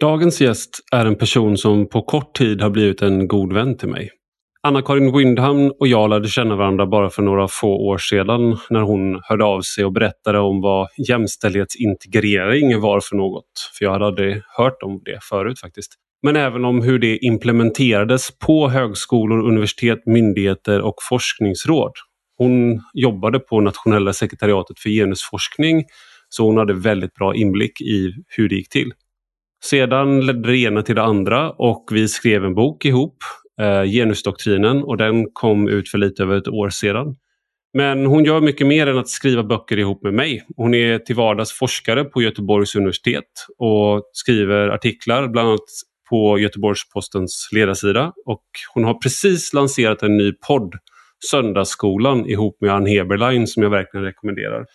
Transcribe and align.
Dagens 0.00 0.40
gäst 0.40 0.70
är 0.92 1.06
en 1.06 1.16
person 1.16 1.56
som 1.56 1.88
på 1.88 2.02
kort 2.02 2.36
tid 2.36 2.62
har 2.62 2.70
blivit 2.70 3.02
en 3.02 3.28
god 3.28 3.52
vän 3.52 3.76
till 3.76 3.88
mig. 3.88 4.10
Anna-Karin 4.62 5.16
Windham 5.16 5.72
och 5.80 5.88
jag 5.88 6.10
lärde 6.10 6.28
känna 6.28 6.56
varandra 6.56 6.86
bara 6.86 7.10
för 7.10 7.22
några 7.22 7.48
få 7.48 7.68
år 7.68 7.98
sedan 7.98 8.58
när 8.70 8.80
hon 8.80 9.20
hörde 9.22 9.44
av 9.44 9.60
sig 9.60 9.84
och 9.84 9.92
berättade 9.92 10.38
om 10.38 10.60
vad 10.60 10.88
jämställdhetsintegrering 11.08 12.80
var 12.80 13.00
för 13.00 13.16
något. 13.16 13.44
För 13.78 13.84
jag 13.84 13.92
hade 13.92 14.06
aldrig 14.06 14.42
hört 14.56 14.82
om 14.82 15.00
det 15.04 15.18
förut 15.22 15.60
faktiskt. 15.60 15.92
Men 16.22 16.36
även 16.36 16.64
om 16.64 16.82
hur 16.82 16.98
det 16.98 17.18
implementerades 17.18 18.38
på 18.38 18.68
högskolor, 18.68 19.48
universitet, 19.48 20.06
myndigheter 20.06 20.80
och 20.80 20.94
forskningsråd. 21.08 21.92
Hon 22.38 22.80
jobbade 22.94 23.38
på 23.38 23.60
nationella 23.60 24.12
sekretariatet 24.12 24.78
för 24.78 24.90
genusforskning 24.90 25.84
så 26.28 26.44
hon 26.44 26.56
hade 26.56 26.74
väldigt 26.74 27.14
bra 27.14 27.34
inblick 27.34 27.80
i 27.80 28.12
hur 28.28 28.48
det 28.48 28.54
gick 28.54 28.68
till. 28.68 28.92
Sedan 29.64 30.26
ledde 30.26 30.48
det 30.48 30.58
ena 30.58 30.82
till 30.82 30.94
det 30.94 31.02
andra 31.02 31.50
och 31.50 31.88
vi 31.92 32.08
skrev 32.08 32.44
en 32.44 32.54
bok 32.54 32.84
ihop, 32.84 33.16
eh, 33.60 33.82
Genusdoktrinen, 33.82 34.82
och 34.82 34.96
den 34.96 35.26
kom 35.32 35.68
ut 35.68 35.88
för 35.88 35.98
lite 35.98 36.22
över 36.22 36.36
ett 36.36 36.48
år 36.48 36.70
sedan. 36.70 37.16
Men 37.74 38.06
hon 38.06 38.24
gör 38.24 38.40
mycket 38.40 38.66
mer 38.66 38.86
än 38.86 38.98
att 38.98 39.08
skriva 39.08 39.42
böcker 39.42 39.78
ihop 39.78 40.02
med 40.02 40.14
mig. 40.14 40.46
Hon 40.56 40.74
är 40.74 40.98
till 40.98 41.16
vardags 41.16 41.52
forskare 41.52 42.04
på 42.04 42.22
Göteborgs 42.22 42.76
universitet 42.76 43.24
och 43.58 44.10
skriver 44.12 44.68
artiklar 44.68 45.28
bland 45.28 45.48
annat 45.48 45.60
på 46.10 46.38
Göteborgs-Postens 46.38 47.48
ledarsida. 47.52 48.12
Och 48.26 48.44
hon 48.74 48.84
har 48.84 48.94
precis 48.94 49.52
lanserat 49.52 50.02
en 50.02 50.16
ny 50.16 50.32
podd, 50.48 50.74
Söndagsskolan, 51.30 52.26
ihop 52.26 52.60
med 52.60 52.70
Ann 52.70 52.86
Heberlein 52.86 53.46
som 53.46 53.62
jag 53.62 53.70
verkligen 53.70 54.04
rekommenderar. 54.04 54.66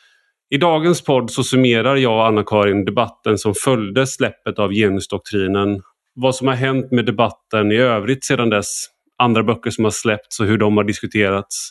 I 0.53 0.57
dagens 0.57 1.03
podd 1.03 1.31
så 1.31 1.43
summerar 1.43 1.95
jag 1.95 2.13
och 2.13 2.27
Anna-Karin 2.27 2.85
debatten 2.85 3.37
som 3.37 3.53
följde 3.63 4.07
släppet 4.07 4.59
av 4.59 4.71
genusdoktrinen. 4.71 5.81
Vad 6.15 6.35
som 6.35 6.47
har 6.47 6.55
hänt 6.55 6.91
med 6.91 7.05
debatten 7.05 7.71
i 7.71 7.75
övrigt 7.75 8.25
sedan 8.25 8.49
dess. 8.49 8.85
Andra 9.17 9.43
böcker 9.43 9.69
som 9.69 9.83
har 9.83 9.91
släppts 9.91 10.39
och 10.39 10.45
hur 10.45 10.57
de 10.57 10.77
har 10.77 10.83
diskuterats. 10.83 11.69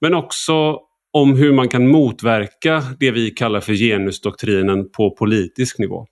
Men 0.00 0.14
också 0.14 0.78
om 1.12 1.36
hur 1.36 1.52
man 1.52 1.68
kan 1.68 1.88
motverka 1.88 2.82
det 3.00 3.10
vi 3.10 3.30
kallar 3.30 3.60
för 3.60 3.72
genusdoktrinen 3.72 4.90
på 4.90 5.16
politisk 5.16 5.78
nivå. 5.78 6.06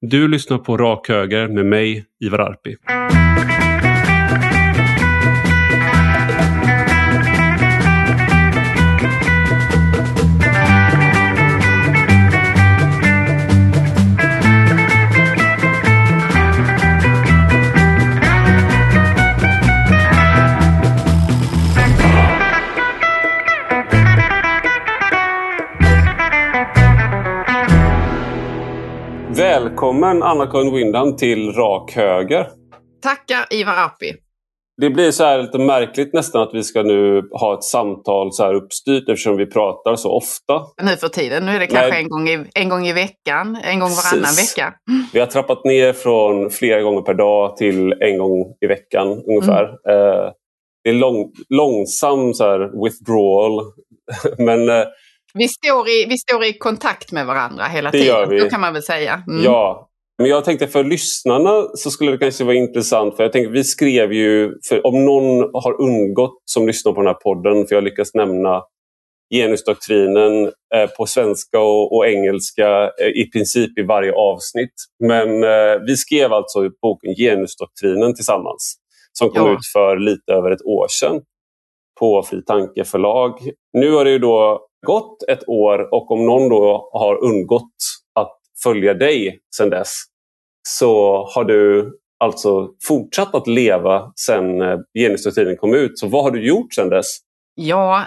Du 0.00 0.28
lyssnar 0.28 0.58
på 0.58 0.76
Rak 0.76 1.08
Höger 1.08 1.48
med 1.48 1.66
mig, 1.66 2.04
Ivar 2.24 2.38
Arpi. 2.38 2.76
Välkommen 29.62 30.22
Anna-Karin 30.22 30.74
Windham 30.74 31.16
till 31.16 31.52
Rak 31.52 31.92
Höger. 31.92 32.46
Tackar 33.02 33.54
Ivar 33.54 33.72
Arpi. 33.72 34.14
Det 34.80 34.90
blir 34.90 35.10
så 35.10 35.24
här 35.24 35.42
lite 35.42 35.58
märkligt 35.58 36.12
nästan 36.12 36.42
att 36.42 36.50
vi 36.54 36.62
ska 36.62 36.82
nu 36.82 37.28
ha 37.30 37.54
ett 37.54 37.64
samtal 37.64 38.32
så 38.32 38.44
här 38.44 38.54
uppstyrt 38.54 39.08
eftersom 39.08 39.36
vi 39.36 39.46
pratar 39.46 39.96
så 39.96 40.12
ofta. 40.12 40.62
Nu 40.82 40.96
för 40.96 41.08
tiden. 41.08 41.46
Nu 41.46 41.52
är 41.52 41.60
det 41.60 41.66
kanske 41.66 41.96
en 41.96 42.08
gång, 42.08 42.28
i, 42.28 42.44
en 42.54 42.68
gång 42.68 42.86
i 42.86 42.92
veckan, 42.92 43.58
en 43.64 43.80
gång 43.80 43.88
varannan 43.88 44.24
Precis. 44.24 44.58
vecka. 44.58 44.74
Vi 45.12 45.20
har 45.20 45.26
trappat 45.26 45.64
ner 45.64 45.92
från 45.92 46.50
flera 46.50 46.82
gånger 46.82 47.02
per 47.02 47.14
dag 47.14 47.56
till 47.56 47.92
en 47.92 48.18
gång 48.18 48.54
i 48.60 48.66
veckan 48.66 49.22
ungefär. 49.26 49.64
Mm. 49.64 49.98
Eh, 49.98 50.32
det 50.84 50.90
är 50.90 50.94
lång, 50.94 51.32
långsam 51.48 52.34
så 52.34 52.44
här 52.44 52.84
withdrawal. 52.84 53.62
Men 54.46 54.68
eh, 54.68 54.86
vi 55.36 55.48
står, 55.48 55.88
i, 55.88 56.06
vi 56.08 56.18
står 56.18 56.44
i 56.44 56.52
kontakt 56.52 57.12
med 57.12 57.26
varandra 57.26 57.64
hela 57.64 57.90
det 57.90 57.98
tiden, 57.98 58.28
det 58.28 58.50
kan 58.50 58.60
man 58.60 58.72
väl 58.72 58.82
säga. 58.82 59.22
Mm. 59.28 59.44
Ja, 59.44 59.88
men 60.18 60.30
jag 60.30 60.44
tänkte 60.44 60.66
för 60.66 60.84
lyssnarna 60.84 61.66
så 61.74 61.90
skulle 61.90 62.10
det 62.10 62.18
kanske 62.18 62.44
vara 62.44 62.56
intressant. 62.56 63.16
För 63.16 63.22
jag 63.22 63.32
tänkte, 63.32 63.52
vi 63.52 63.64
skrev 63.64 64.12
ju, 64.12 64.52
för 64.68 64.86
om 64.86 65.04
någon 65.04 65.50
har 65.52 65.80
undgått 65.80 66.42
som 66.44 66.66
lyssnar 66.66 66.92
på 66.92 67.00
den 67.00 67.06
här 67.06 67.14
podden, 67.14 67.66
för 67.66 67.74
jag 67.74 67.84
lyckas 67.84 68.14
nämna 68.14 68.62
genusdoktrinen 69.34 70.44
eh, 70.74 70.90
på 70.98 71.06
svenska 71.06 71.60
och, 71.60 71.96
och 71.96 72.06
engelska 72.06 72.90
eh, 73.00 73.08
i 73.08 73.30
princip 73.32 73.78
i 73.78 73.82
varje 73.82 74.12
avsnitt. 74.12 74.74
Men 75.04 75.44
eh, 75.44 75.80
vi 75.86 75.96
skrev 75.96 76.32
alltså 76.32 76.70
boken 76.82 77.14
Genusdoktrinen 77.14 78.14
tillsammans 78.14 78.76
som 79.12 79.30
kom 79.30 79.46
ja. 79.46 79.52
ut 79.52 79.66
för 79.72 79.96
lite 79.96 80.32
över 80.32 80.50
ett 80.50 80.62
år 80.64 80.86
sedan 80.90 81.20
på 82.00 82.22
Fri 82.22 82.44
Tanke 82.44 82.84
förlag. 82.84 83.38
Nu 83.72 83.92
har 83.92 84.04
det 84.04 84.10
ju 84.10 84.18
då 84.18 84.66
gått 84.86 85.22
ett 85.28 85.48
år 85.48 85.94
och 85.94 86.10
om 86.10 86.26
någon 86.26 86.48
då 86.48 86.90
har 86.92 87.24
undgått 87.24 87.76
att 88.14 88.38
följa 88.62 88.94
dig 88.94 89.40
sedan 89.56 89.70
dess 89.70 89.92
så 90.68 91.24
har 91.34 91.44
du 91.44 91.92
alltså 92.24 92.68
fortsatt 92.88 93.34
att 93.34 93.46
leva 93.46 94.12
sedan 94.16 94.62
eh, 94.62 94.78
genusdoktrinen 94.98 95.56
kom 95.56 95.74
ut. 95.74 95.98
Så 95.98 96.06
vad 96.06 96.22
har 96.22 96.30
du 96.30 96.46
gjort 96.46 96.74
sedan 96.74 96.88
dess? 96.88 97.06
Ja, 97.54 98.04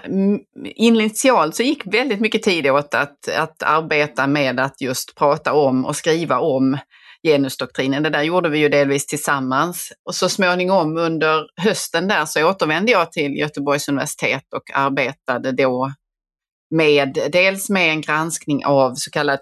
initialt 0.75 1.55
så 1.55 1.63
gick 1.63 1.93
väldigt 1.93 2.19
mycket 2.19 2.43
tid 2.43 2.67
åt 2.67 2.93
att, 2.93 3.29
att 3.37 3.63
arbeta 3.63 4.27
med 4.27 4.59
att 4.59 4.81
just 4.81 5.15
prata 5.15 5.53
om 5.53 5.85
och 5.85 5.95
skriva 5.95 6.39
om 6.39 6.77
genusdoktrinen. 7.27 8.03
Det 8.03 8.09
där 8.09 8.23
gjorde 8.23 8.49
vi 8.49 8.59
ju 8.59 8.69
delvis 8.69 9.05
tillsammans. 9.05 9.91
Och 10.05 10.15
så 10.15 10.29
småningom 10.29 10.97
under 10.97 11.47
hösten 11.61 12.07
där 12.07 12.25
så 12.25 12.49
återvände 12.49 12.91
jag 12.91 13.11
till 13.11 13.37
Göteborgs 13.37 13.89
universitet 13.89 14.43
och 14.55 14.63
arbetade 14.73 15.51
då 15.51 15.93
med 16.71 17.17
dels 17.31 17.69
med 17.69 17.89
en 17.89 18.01
granskning 18.01 18.65
av 18.65 18.93
så 18.95 19.11
kallat 19.11 19.41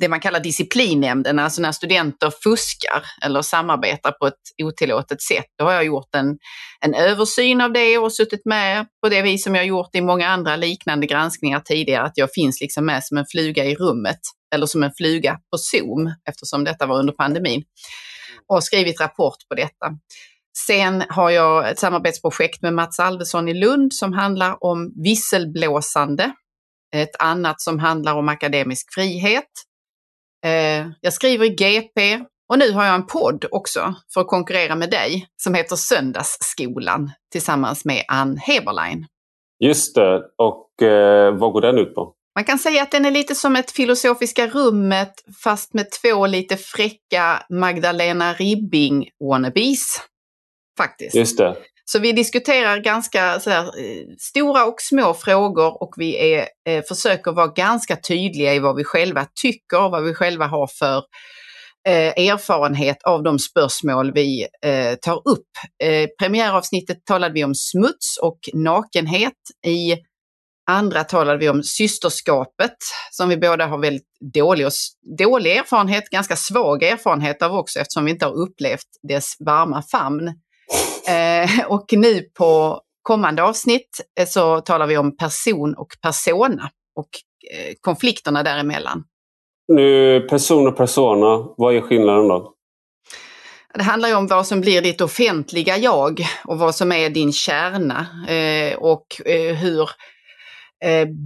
det 0.00 0.08
man 0.08 0.20
kallar 0.20 0.40
disciplinnämnden, 0.40 1.38
alltså 1.38 1.62
när 1.62 1.72
studenter 1.72 2.32
fuskar 2.44 3.02
eller 3.22 3.42
samarbetar 3.42 4.12
på 4.12 4.26
ett 4.26 4.40
otillåtet 4.62 5.22
sätt. 5.22 5.46
Då 5.58 5.64
har 5.64 5.72
jag 5.72 5.84
gjort 5.84 6.14
en, 6.14 6.38
en 6.80 6.94
översyn 6.94 7.60
av 7.60 7.72
det 7.72 7.98
och 7.98 8.12
suttit 8.12 8.44
med 8.44 8.86
på 9.02 9.08
det 9.08 9.22
vis 9.22 9.44
som 9.44 9.54
jag 9.54 9.66
gjort 9.66 9.94
i 9.94 10.00
många 10.00 10.28
andra 10.28 10.56
liknande 10.56 11.06
granskningar 11.06 11.60
tidigare, 11.60 12.02
att 12.02 12.18
jag 12.18 12.32
finns 12.32 12.60
liksom 12.60 12.86
med 12.86 13.04
som 13.04 13.18
en 13.18 13.26
fluga 13.30 13.64
i 13.64 13.74
rummet 13.74 14.20
eller 14.54 14.66
som 14.66 14.82
en 14.82 14.92
fluga 14.96 15.38
på 15.50 15.58
Zoom 15.58 16.14
eftersom 16.28 16.64
detta 16.64 16.86
var 16.86 16.98
under 16.98 17.12
pandemin 17.12 17.64
och 18.46 18.64
skrivit 18.64 19.00
rapport 19.00 19.48
på 19.48 19.54
detta. 19.54 19.86
Sen 20.66 21.04
har 21.08 21.30
jag 21.30 21.70
ett 21.70 21.78
samarbetsprojekt 21.78 22.62
med 22.62 22.74
Mats 22.74 23.00
Alvesson 23.00 23.48
i 23.48 23.54
Lund 23.54 23.94
som 23.94 24.12
handlar 24.12 24.64
om 24.64 24.92
visselblåsande. 25.04 26.32
Ett 26.94 27.16
annat 27.18 27.60
som 27.60 27.78
handlar 27.78 28.14
om 28.14 28.28
akademisk 28.28 28.94
frihet. 28.94 29.50
Eh, 30.44 30.88
jag 31.00 31.12
skriver 31.12 31.46
i 31.46 31.48
GP 31.48 32.24
och 32.48 32.58
nu 32.58 32.72
har 32.72 32.84
jag 32.84 32.94
en 32.94 33.06
podd 33.06 33.44
också 33.50 33.94
för 34.14 34.20
att 34.20 34.26
konkurrera 34.26 34.74
med 34.74 34.90
dig 34.90 35.26
som 35.42 35.54
heter 35.54 35.76
Söndagsskolan 35.76 37.10
tillsammans 37.32 37.84
med 37.84 38.04
Ann 38.08 38.36
Heberlein. 38.36 39.06
Just 39.64 39.94
det, 39.94 40.22
och 40.38 40.82
eh, 40.82 41.34
vad 41.38 41.52
går 41.52 41.60
den 41.60 41.78
ut 41.78 41.94
på? 41.94 42.12
Man 42.34 42.44
kan 42.44 42.58
säga 42.58 42.82
att 42.82 42.90
den 42.90 43.04
är 43.04 43.10
lite 43.10 43.34
som 43.34 43.56
ett 43.56 43.70
filosofiska 43.70 44.46
rummet 44.46 45.12
fast 45.44 45.74
med 45.74 45.86
två 45.90 46.26
lite 46.26 46.56
fräcka 46.56 47.42
Magdalena 47.50 48.32
Ribbing-wannabes 48.32 50.00
faktiskt. 50.76 51.14
Just 51.14 51.38
det. 51.38 51.56
Så 51.84 51.98
vi 51.98 52.12
diskuterar 52.12 52.78
ganska 52.78 53.40
sådär, 53.40 53.62
eh, 53.62 54.06
stora 54.18 54.64
och 54.64 54.80
små 54.80 55.14
frågor 55.14 55.82
och 55.82 55.94
vi 55.96 56.34
är, 56.34 56.48
eh, 56.68 56.84
försöker 56.84 57.32
vara 57.32 57.46
ganska 57.46 57.96
tydliga 57.96 58.54
i 58.54 58.58
vad 58.58 58.76
vi 58.76 58.84
själva 58.84 59.26
tycker, 59.42 59.90
vad 59.90 60.04
vi 60.04 60.14
själva 60.14 60.46
har 60.46 60.66
för 60.66 61.02
eh, 61.88 62.28
erfarenhet 62.28 63.02
av 63.02 63.22
de 63.22 63.38
spörsmål 63.38 64.12
vi 64.12 64.46
eh, 64.64 64.94
tar 64.94 65.16
upp. 65.28 65.48
Eh, 65.82 66.08
premiäravsnittet 66.18 67.04
talade 67.04 67.34
vi 67.34 67.44
om 67.44 67.54
smuts 67.54 68.18
och 68.22 68.38
nakenhet. 68.54 69.32
I 69.66 69.96
andra 70.70 71.04
talade 71.04 71.38
vi 71.38 71.48
om 71.48 71.62
systerskapet 71.62 72.76
som 73.10 73.28
vi 73.28 73.36
båda 73.36 73.66
har 73.66 73.78
väldigt 73.78 74.08
dålig, 74.34 74.66
och, 74.66 74.72
dålig 75.18 75.56
erfarenhet, 75.56 76.10
ganska 76.10 76.36
svag 76.36 76.82
erfarenhet 76.82 77.42
av 77.42 77.54
också 77.54 77.78
eftersom 77.78 78.04
vi 78.04 78.10
inte 78.10 78.26
har 78.26 78.34
upplevt 78.34 78.86
dess 79.08 79.36
varma 79.38 79.82
famn. 79.82 80.34
Eh, 81.08 81.66
och 81.66 81.86
nu 81.92 82.22
på 82.38 82.80
kommande 83.02 83.42
avsnitt 83.42 84.00
eh, 84.20 84.26
så 84.26 84.60
talar 84.60 84.86
vi 84.86 84.96
om 84.96 85.16
person 85.16 85.74
och 85.74 85.88
persona 86.02 86.70
och 86.96 87.08
eh, 87.52 87.74
konflikterna 87.80 88.42
däremellan. 88.42 89.04
Nu, 89.68 90.20
person 90.20 90.68
och 90.68 90.76
persona, 90.76 91.48
vad 91.56 91.76
är 91.76 91.80
skillnaden 91.80 92.28
då? 92.28 92.52
Det 93.74 93.82
handlar 93.82 94.08
ju 94.08 94.14
om 94.14 94.26
vad 94.26 94.46
som 94.46 94.60
blir 94.60 94.82
ditt 94.82 95.00
offentliga 95.00 95.76
jag 95.76 96.20
och 96.44 96.58
vad 96.58 96.74
som 96.74 96.92
är 96.92 97.10
din 97.10 97.32
kärna 97.32 98.06
och 98.78 99.06
hur 99.54 99.90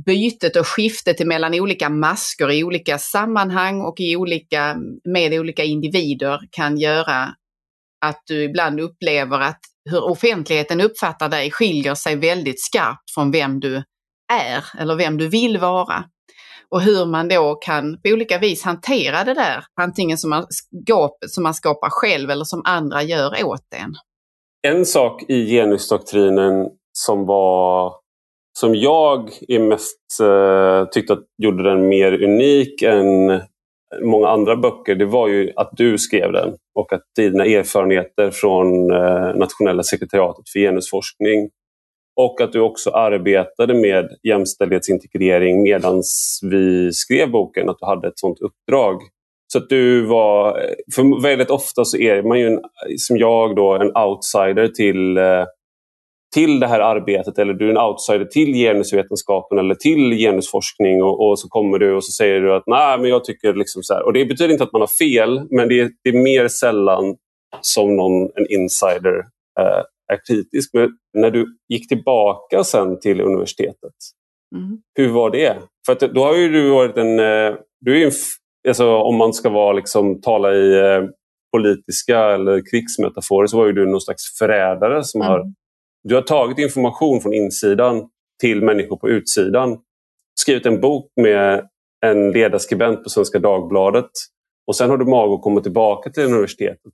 bytet 0.07 0.57
och 0.57 0.67
skiftet 0.67 1.27
mellan 1.27 1.55
olika 1.55 1.89
masker 1.89 2.51
i 2.51 2.65
olika 2.65 2.99
sammanhang 2.99 3.81
och 3.81 4.01
i 4.01 4.17
olika, 4.17 4.77
med 5.05 5.41
olika 5.41 5.65
individer 5.65 6.41
kan 6.51 6.79
göra 6.79 7.35
att 8.01 8.23
du 8.27 8.43
ibland 8.43 8.81
upplever 8.81 9.41
att 9.41 9.61
hur 9.91 10.05
offentligheten 10.05 10.81
uppfattar 10.81 11.29
dig 11.29 11.51
skiljer 11.51 11.95
sig 11.95 12.17
väldigt 12.17 12.63
skarpt 12.63 13.15
från 13.15 13.31
vem 13.31 13.61
du 13.61 13.77
är 14.33 14.65
eller 14.79 14.95
vem 14.97 15.19
du 15.19 15.29
vill 15.29 15.59
vara. 15.59 16.05
Och 16.71 16.81
hur 16.81 17.07
man 17.07 17.29
då 17.29 17.55
kan 17.55 18.01
på 18.03 18.09
olika 18.09 18.39
vis 18.39 18.65
hantera 18.65 19.25
det 19.25 19.35
där, 19.35 19.65
antingen 19.81 20.19
som 20.19 20.31
man, 20.31 20.47
skap, 20.49 21.17
som 21.27 21.43
man 21.43 21.55
skapar 21.55 21.89
själv 21.91 22.31
eller 22.31 22.45
som 22.45 22.63
andra 22.65 23.03
gör 23.03 23.45
åt 23.45 23.75
en. 23.75 23.95
En 24.63 24.87
sak 24.87 25.23
i 25.29 25.47
genusdoktrinen 25.47 26.69
som 26.93 27.27
var 27.27 27.95
som 28.59 28.75
jag 28.75 29.31
är 29.49 29.61
mest 29.61 30.21
eh, 30.23 30.89
tyckte 30.91 31.13
att 31.13 31.25
gjorde 31.43 31.63
den 31.63 31.89
mer 31.89 32.25
unik 32.25 32.83
än 32.83 33.41
många 34.03 34.29
andra 34.29 34.57
böcker, 34.57 34.95
det 34.95 35.07
var 35.07 35.29
ju 35.29 35.53
att 35.57 35.71
du 35.73 35.99
skrev 35.99 36.33
den 36.33 36.57
och 36.75 36.93
att 36.93 37.03
dina 37.17 37.45
erfarenheter 37.45 38.31
från 38.31 38.91
eh, 38.91 39.35
Nationella 39.37 39.83
sekretariatet 39.83 40.49
för 40.53 40.61
genusforskning 40.61 41.51
och 42.17 42.41
att 42.41 42.53
du 42.53 42.61
också 42.61 42.91
arbetade 42.91 43.75
med 43.75 44.09
jämställdhetsintegrering 44.23 45.63
medan 45.63 46.03
vi 46.51 46.93
skrev 46.93 47.31
boken, 47.31 47.69
att 47.69 47.79
du 47.81 47.87
hade 47.87 48.09
ett 48.09 48.19
sådant 48.19 48.41
uppdrag. 48.41 49.01
Så 49.53 49.59
att 49.59 49.69
du 49.69 50.07
var, 50.07 50.49
eh, 50.49 50.75
för 50.95 51.23
väldigt 51.23 51.51
ofta 51.51 51.85
så 51.85 51.97
är 51.97 52.23
man 52.23 52.41
ju, 52.41 52.47
en, 52.47 52.61
som 52.99 53.17
jag 53.17 53.57
då, 53.57 53.75
en 53.75 53.97
outsider 53.97 54.69
till, 54.69 55.17
eh, 55.17 55.45
till 56.35 56.61
det 56.61 56.67
här 56.67 56.81
arbetet 56.81 57.39
eller 57.39 57.55
du 57.55 57.67
är 57.67 57.71
en 57.71 57.79
outsider 57.79 58.25
till 58.25 58.55
genusvetenskapen 58.55 59.59
eller 59.59 59.75
till 59.75 60.13
genusforskning 60.13 61.03
och, 61.03 61.29
och 61.29 61.39
så 61.39 61.49
kommer 61.49 61.79
du 61.79 61.95
och 61.95 62.05
så 62.05 62.13
säger 62.13 62.41
du 62.41 62.55
att 62.55 62.63
nej 62.67 62.99
men 62.99 63.11
jag 63.11 63.25
tycker 63.25 63.55
liksom 63.55 63.83
så 63.83 63.95
här. 63.95 64.03
Och 64.07 64.13
det 64.13 64.25
betyder 64.25 64.53
inte 64.53 64.65
att 64.65 64.73
man 64.73 64.83
har 64.83 64.99
fel 64.99 65.47
men 65.51 65.69
det 65.69 65.81
är, 65.81 65.91
det 66.05 66.11
är 66.11 66.23
mer 66.23 66.49
sällan 66.49 67.17
som 67.61 67.97
någon, 67.97 68.23
en 68.35 68.47
insider 68.51 69.19
eh, 69.61 69.83
är 70.13 70.19
kritisk. 70.29 70.71
Men 70.75 70.91
när 71.19 71.31
du 71.31 71.47
gick 71.69 71.89
tillbaka 71.89 72.65
sen 72.65 73.01
till 73.01 73.21
universitetet, 73.21 73.95
mm. 74.57 74.79
hur 74.95 75.09
var 75.09 75.31
det? 75.31 75.57
För 75.87 75.93
att 75.93 76.01
då 76.01 76.25
har 76.25 76.37
ju 76.37 76.49
du 76.49 76.71
varit 76.71 76.97
en... 76.97 77.19
Eh, 77.19 77.55
du 77.81 78.03
är 78.03 78.07
en 78.07 78.13
alltså, 78.69 78.97
om 78.97 79.17
man 79.17 79.33
ska 79.33 79.51
vara, 79.51 79.73
liksom, 79.73 80.21
tala 80.21 80.53
i 80.53 80.79
eh, 80.79 81.03
politiska 81.53 82.19
eller 82.19 82.63
krigsmetaforer 82.71 83.47
så 83.47 83.57
var 83.57 83.67
ju 83.67 83.73
du 83.73 83.87
någon 83.87 84.01
slags 84.01 84.39
förrädare 84.39 85.05
som 85.05 85.21
mm. 85.21 85.31
har... 85.31 85.45
Du 86.03 86.15
har 86.15 86.23
tagit 86.23 86.59
information 86.59 87.21
från 87.21 87.35
insidan 87.35 88.09
till 88.41 88.63
människor 88.63 88.97
på 88.97 89.09
utsidan. 89.09 89.79
Skrivit 90.41 90.67
en 90.67 90.81
bok 90.81 91.13
med 91.17 91.69
en 92.07 92.31
ledarskribent 92.31 93.05
på 93.05 93.11
Svenska 93.11 93.39
Dagbladet 93.39 94.11
och 94.67 94.77
sen 94.77 94.91
har 94.91 94.99
du 94.99 95.05
mag 95.05 95.33
att 95.33 95.43
komma 95.43 95.61
tillbaka 95.61 96.11
till 96.11 96.23
universitetet. 96.23 96.93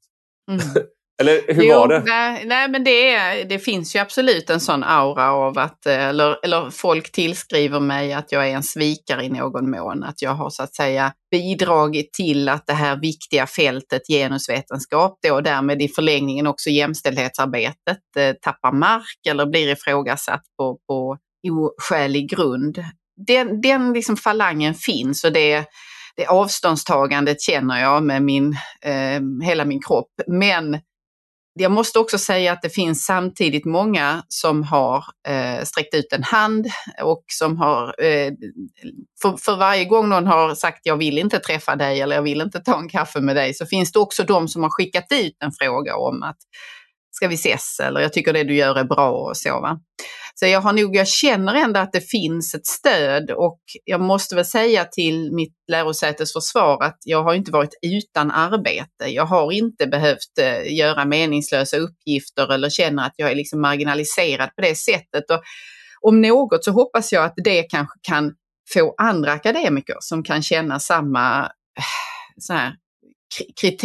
Mm. 0.50 0.60
Eller 1.20 1.54
hur 1.54 1.62
jo, 1.62 1.74
var 1.74 1.88
det? 1.88 2.02
Nej, 2.06 2.44
nej 2.46 2.68
men 2.68 2.84
det, 2.84 3.14
är, 3.14 3.44
det 3.44 3.58
finns 3.58 3.96
ju 3.96 3.98
absolut 3.98 4.50
en 4.50 4.60
sån 4.60 4.84
aura 4.84 5.30
av 5.30 5.58
att, 5.58 5.86
eh, 5.86 6.04
eller, 6.04 6.44
eller 6.44 6.70
folk 6.70 7.12
tillskriver 7.12 7.80
mig 7.80 8.12
att 8.12 8.32
jag 8.32 8.48
är 8.48 8.54
en 8.54 8.62
svikare 8.62 9.24
i 9.24 9.28
någon 9.28 9.70
mån. 9.70 10.02
Att 10.02 10.22
jag 10.22 10.30
har 10.30 10.50
så 10.50 10.62
att 10.62 10.74
säga 10.74 11.12
bidragit 11.30 12.12
till 12.12 12.48
att 12.48 12.66
det 12.66 12.72
här 12.72 12.96
viktiga 12.96 13.46
fältet 13.46 14.02
genusvetenskap 14.08 15.18
då 15.22 15.34
och 15.34 15.42
därmed 15.42 15.82
i 15.82 15.88
förlängningen 15.88 16.46
också 16.46 16.70
jämställdhetsarbetet 16.70 17.98
eh, 18.18 18.32
tappar 18.32 18.72
mark 18.72 19.26
eller 19.28 19.46
blir 19.46 19.72
ifrågasatt 19.72 20.42
på, 20.58 20.78
på 20.88 21.18
oskälig 21.50 22.30
grund. 22.30 22.84
Den, 23.26 23.60
den 23.60 23.92
liksom 23.92 24.16
falangen 24.16 24.74
finns 24.74 25.24
och 25.24 25.32
det 25.32 25.64
det 26.16 26.26
avståndstagandet 26.26 27.40
känner 27.40 27.80
jag 27.80 28.02
med 28.02 28.22
min, 28.22 28.56
eh, 28.82 29.46
hela 29.46 29.64
min 29.64 29.82
kropp. 29.82 30.10
Men 30.26 30.80
jag 31.58 31.72
måste 31.72 31.98
också 31.98 32.18
säga 32.18 32.52
att 32.52 32.62
det 32.62 32.70
finns 32.70 33.04
samtidigt 33.04 33.64
många 33.64 34.22
som 34.28 34.62
har 34.62 35.04
eh, 35.28 35.64
sträckt 35.64 35.94
ut 35.94 36.12
en 36.12 36.22
hand 36.22 36.66
och 37.02 37.24
som 37.26 37.56
har, 37.56 38.04
eh, 38.04 38.32
för, 39.22 39.36
för, 39.36 39.56
varje 39.56 39.84
gång 39.84 40.08
någon 40.08 40.26
har 40.26 40.54
sagt 40.54 40.80
jag 40.82 40.96
vill 40.96 41.18
inte 41.18 41.38
träffa 41.38 41.76
dig 41.76 42.00
eller 42.00 42.16
jag 42.16 42.22
vill 42.22 42.40
inte 42.40 42.60
ta 42.60 42.78
en 42.78 42.88
kaffe 42.88 43.20
med 43.20 43.36
dig 43.36 43.54
så 43.54 43.66
finns 43.66 43.92
det 43.92 43.98
också 43.98 44.24
de 44.24 44.48
som 44.48 44.62
har 44.62 44.70
skickat 44.70 45.06
ut 45.12 45.36
en 45.44 45.52
fråga 45.52 45.96
om 45.96 46.22
att 46.22 46.36
ska 47.10 47.28
vi 47.28 47.34
ses 47.34 47.80
eller 47.80 48.00
jag 48.00 48.12
tycker 48.12 48.32
det 48.32 48.44
du 48.44 48.56
gör 48.56 48.74
är 48.78 48.84
bra 48.84 49.10
och 49.10 49.36
så. 49.36 49.60
Va? 49.60 49.80
Så 50.38 50.46
jag, 50.46 50.60
har 50.60 50.72
nog, 50.72 50.96
jag 50.96 51.08
känner 51.08 51.54
ändå 51.54 51.80
att 51.80 51.92
det 51.92 52.00
finns 52.00 52.54
ett 52.54 52.66
stöd 52.66 53.30
och 53.30 53.60
jag 53.84 54.00
måste 54.00 54.34
väl 54.34 54.44
säga 54.44 54.84
till 54.84 55.32
mitt 55.32 55.54
lärosätes 55.68 56.32
försvar 56.32 56.82
att 56.82 56.98
jag 57.04 57.22
har 57.22 57.34
inte 57.34 57.50
varit 57.50 57.74
utan 57.82 58.30
arbete. 58.30 59.06
Jag 59.06 59.26
har 59.26 59.52
inte 59.52 59.86
behövt 59.86 60.38
eh, 60.40 60.76
göra 60.76 61.04
meningslösa 61.04 61.76
uppgifter 61.76 62.52
eller 62.52 62.70
känner 62.70 63.06
att 63.06 63.14
jag 63.16 63.30
är 63.30 63.34
liksom 63.34 63.60
marginaliserad 63.60 64.50
på 64.56 64.62
det 64.62 64.74
sättet. 64.74 65.30
Och 65.30 65.42
om 66.00 66.20
något 66.20 66.64
så 66.64 66.70
hoppas 66.70 67.12
jag 67.12 67.24
att 67.24 67.34
det 67.36 67.62
kanske 67.62 67.98
kan 68.02 68.32
få 68.72 68.94
andra 68.98 69.32
akademiker 69.32 69.96
som 70.00 70.22
kan 70.22 70.42
känna 70.42 70.80
samma 70.80 71.40
eh, 71.42 71.84
så 72.38 72.52
här, 72.52 72.74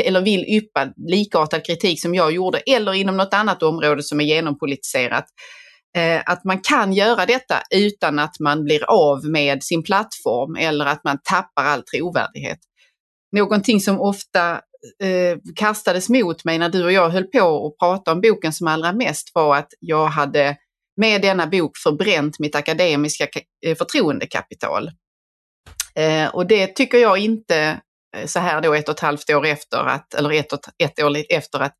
eller 0.03 0.21
vill 0.21 0.45
yppa 0.45 0.93
likartad 1.07 1.65
kritik 1.65 2.01
som 2.01 2.15
jag 2.15 2.31
gjorde 2.31 2.57
eller 2.57 2.93
inom 2.93 3.17
något 3.17 3.33
annat 3.33 3.63
område 3.63 4.03
som 4.03 4.21
är 4.21 4.25
genompolitiserat 4.25 5.25
Eh, 5.97 6.21
att 6.25 6.43
man 6.43 6.59
kan 6.59 6.93
göra 6.93 7.25
detta 7.25 7.61
utan 7.75 8.19
att 8.19 8.39
man 8.39 8.63
blir 8.63 8.83
av 8.89 9.25
med 9.25 9.63
sin 9.63 9.83
plattform 9.83 10.55
eller 10.55 10.85
att 10.85 11.03
man 11.03 11.17
tappar 11.23 11.63
all 11.63 11.83
trovärdighet. 11.83 12.59
Någonting 13.31 13.81
som 13.81 14.01
ofta 14.01 14.51
eh, 15.03 15.37
kastades 15.55 16.09
mot 16.09 16.45
mig 16.45 16.57
när 16.57 16.69
du 16.69 16.83
och 16.83 16.91
jag 16.91 17.09
höll 17.09 17.23
på 17.27 17.67
att 17.67 17.77
prata 17.79 18.11
om 18.11 18.21
boken 18.21 18.53
som 18.53 18.67
allra 18.67 18.93
mest 18.93 19.31
var 19.33 19.55
att 19.55 19.69
jag 19.79 20.07
hade 20.07 20.57
med 20.97 21.21
denna 21.21 21.47
bok 21.47 21.77
förbränt 21.77 22.39
mitt 22.39 22.55
akademiska 22.55 23.27
eh, 23.65 23.77
förtroendekapital. 23.77 24.91
Eh, 25.95 26.27
och 26.27 26.47
det 26.47 26.67
tycker 26.67 26.97
jag 26.97 27.17
inte 27.17 27.81
eh, 28.17 28.25
så 28.25 28.39
här 28.39 28.61
då 28.61 28.73
ett 28.73 28.89
och 28.89 28.95
ett 28.95 28.99
halvt 28.99 29.29
år 29.29 29.45
efter 29.45 29.77
att, 29.77 30.13
eller 30.13 30.31
ett, 30.31 30.53
och 30.53 30.59
ett 30.83 31.03
år 31.03 31.17
efter 31.29 31.59
att 31.59 31.75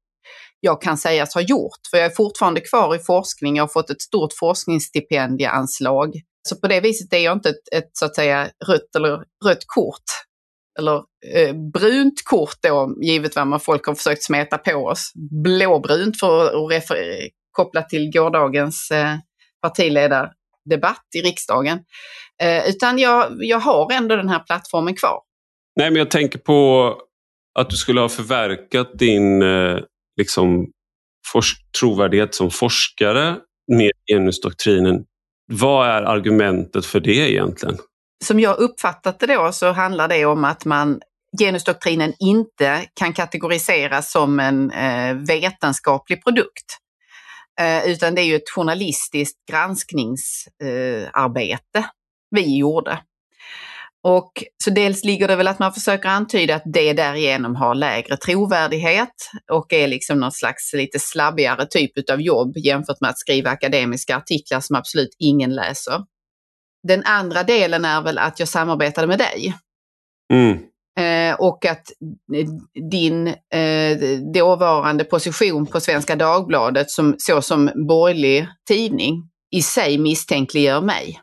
jag 0.61 0.81
kan 0.81 0.97
sägas 0.97 1.33
ha 1.33 1.41
gjort. 1.41 1.79
För 1.91 1.97
jag 1.97 2.05
är 2.05 2.15
fortfarande 2.15 2.61
kvar 2.61 2.95
i 2.95 2.99
forskning, 2.99 3.55
jag 3.55 3.63
har 3.63 3.67
fått 3.67 3.89
ett 3.89 4.01
stort 4.01 4.33
forskningsstipendieanslag. 4.39 6.13
Så 6.49 6.55
på 6.55 6.67
det 6.67 6.79
viset 6.79 7.13
är 7.13 7.17
jag 7.17 7.37
inte 7.37 7.49
ett, 7.49 7.73
ett 7.75 7.89
så 7.93 8.05
att 8.05 8.15
säga 8.15 8.49
rött 8.67 8.95
eller 8.95 9.17
rött 9.45 9.63
kort. 9.67 10.03
Eller 10.79 10.95
eh, 11.35 11.55
brunt 11.73 12.23
kort 12.25 12.57
då, 12.61 12.95
givet 13.01 13.35
vad 13.35 13.47
man 13.47 13.59
folk 13.59 13.85
har 13.85 13.95
försökt 13.95 14.23
smeta 14.23 14.57
på 14.57 14.73
oss. 14.73 15.11
Blåbrunt 15.43 16.19
för 16.19 16.45
att 16.45 16.71
refer- 16.71 17.29
koppla 17.51 17.81
till 17.81 18.11
gårdagens 18.11 18.91
eh, 18.91 19.15
partiledardebatt 19.61 21.05
i 21.15 21.21
riksdagen. 21.21 21.79
Eh, 22.41 22.69
utan 22.69 22.99
jag, 22.99 23.37
jag 23.39 23.59
har 23.59 23.91
ändå 23.91 24.15
den 24.15 24.29
här 24.29 24.39
plattformen 24.39 24.95
kvar. 24.95 25.19
Nej, 25.75 25.91
men 25.91 25.99
jag 25.99 26.11
tänker 26.11 26.39
på 26.39 26.97
att 27.59 27.69
du 27.69 27.75
skulle 27.75 28.01
ha 28.01 28.09
förverkat 28.09 28.99
din 28.99 29.41
eh, 29.41 29.77
liksom, 30.17 30.67
trovärdighet 31.79 32.35
som 32.35 32.51
forskare 32.51 33.37
med 33.71 33.91
genusdoktrinen. 34.11 35.05
Vad 35.51 35.87
är 35.87 36.01
argumentet 36.01 36.85
för 36.85 36.99
det 36.99 37.31
egentligen? 37.31 37.77
Som 38.25 38.39
jag 38.39 38.57
uppfattat 38.57 39.19
det 39.19 39.27
då 39.27 39.51
så 39.51 39.71
handlar 39.71 40.07
det 40.07 40.25
om 40.25 40.43
att 40.43 40.65
man 40.65 41.01
genusdoktrinen 41.39 42.13
inte 42.19 42.85
kan 42.93 43.13
kategoriseras 43.13 44.11
som 44.11 44.39
en 44.39 44.71
eh, 44.71 45.15
vetenskaplig 45.15 46.23
produkt. 46.23 46.77
Eh, 47.59 47.91
utan 47.91 48.15
det 48.15 48.21
är 48.21 48.25
ju 48.25 48.35
ett 48.35 48.49
journalistiskt 48.55 49.37
granskningsarbete 49.51 51.79
eh, 51.79 51.85
vi 52.31 52.57
gjorde. 52.57 52.99
Och 54.03 54.31
så 54.63 54.69
dels 54.69 55.03
ligger 55.03 55.27
det 55.27 55.35
väl 55.35 55.47
att 55.47 55.59
man 55.59 55.73
försöker 55.73 56.09
antyda 56.09 56.55
att 56.55 56.63
det 56.65 56.93
därigenom 56.93 57.55
har 57.55 57.75
lägre 57.75 58.17
trovärdighet 58.17 59.13
och 59.51 59.73
är 59.73 59.87
liksom 59.87 60.19
någon 60.19 60.31
slags 60.31 60.73
lite 60.73 60.99
slabbigare 60.99 61.65
typ 61.65 62.09
av 62.11 62.21
jobb 62.21 62.57
jämfört 62.57 63.01
med 63.01 63.09
att 63.09 63.19
skriva 63.19 63.49
akademiska 63.49 64.17
artiklar 64.17 64.59
som 64.59 64.75
absolut 64.75 65.15
ingen 65.19 65.55
läser. 65.55 66.05
Den 66.87 67.03
andra 67.05 67.43
delen 67.43 67.85
är 67.85 68.01
väl 68.01 68.17
att 68.17 68.39
jag 68.39 68.47
samarbetade 68.47 69.07
med 69.07 69.19
dig. 69.19 69.53
Mm. 70.33 70.59
Eh, 70.99 71.35
och 71.35 71.65
att 71.65 71.87
din 72.91 73.27
eh, 73.27 73.97
dåvarande 74.33 75.03
position 75.03 75.65
på 75.65 75.79
Svenska 75.79 76.15
Dagbladet 76.15 76.91
som, 76.91 77.15
så 77.17 77.41
som 77.41 77.71
borgerlig 77.87 78.47
tidning 78.67 79.29
i 79.51 79.61
sig 79.61 79.97
misstänkliggör 79.97 80.81
mig. 80.81 81.19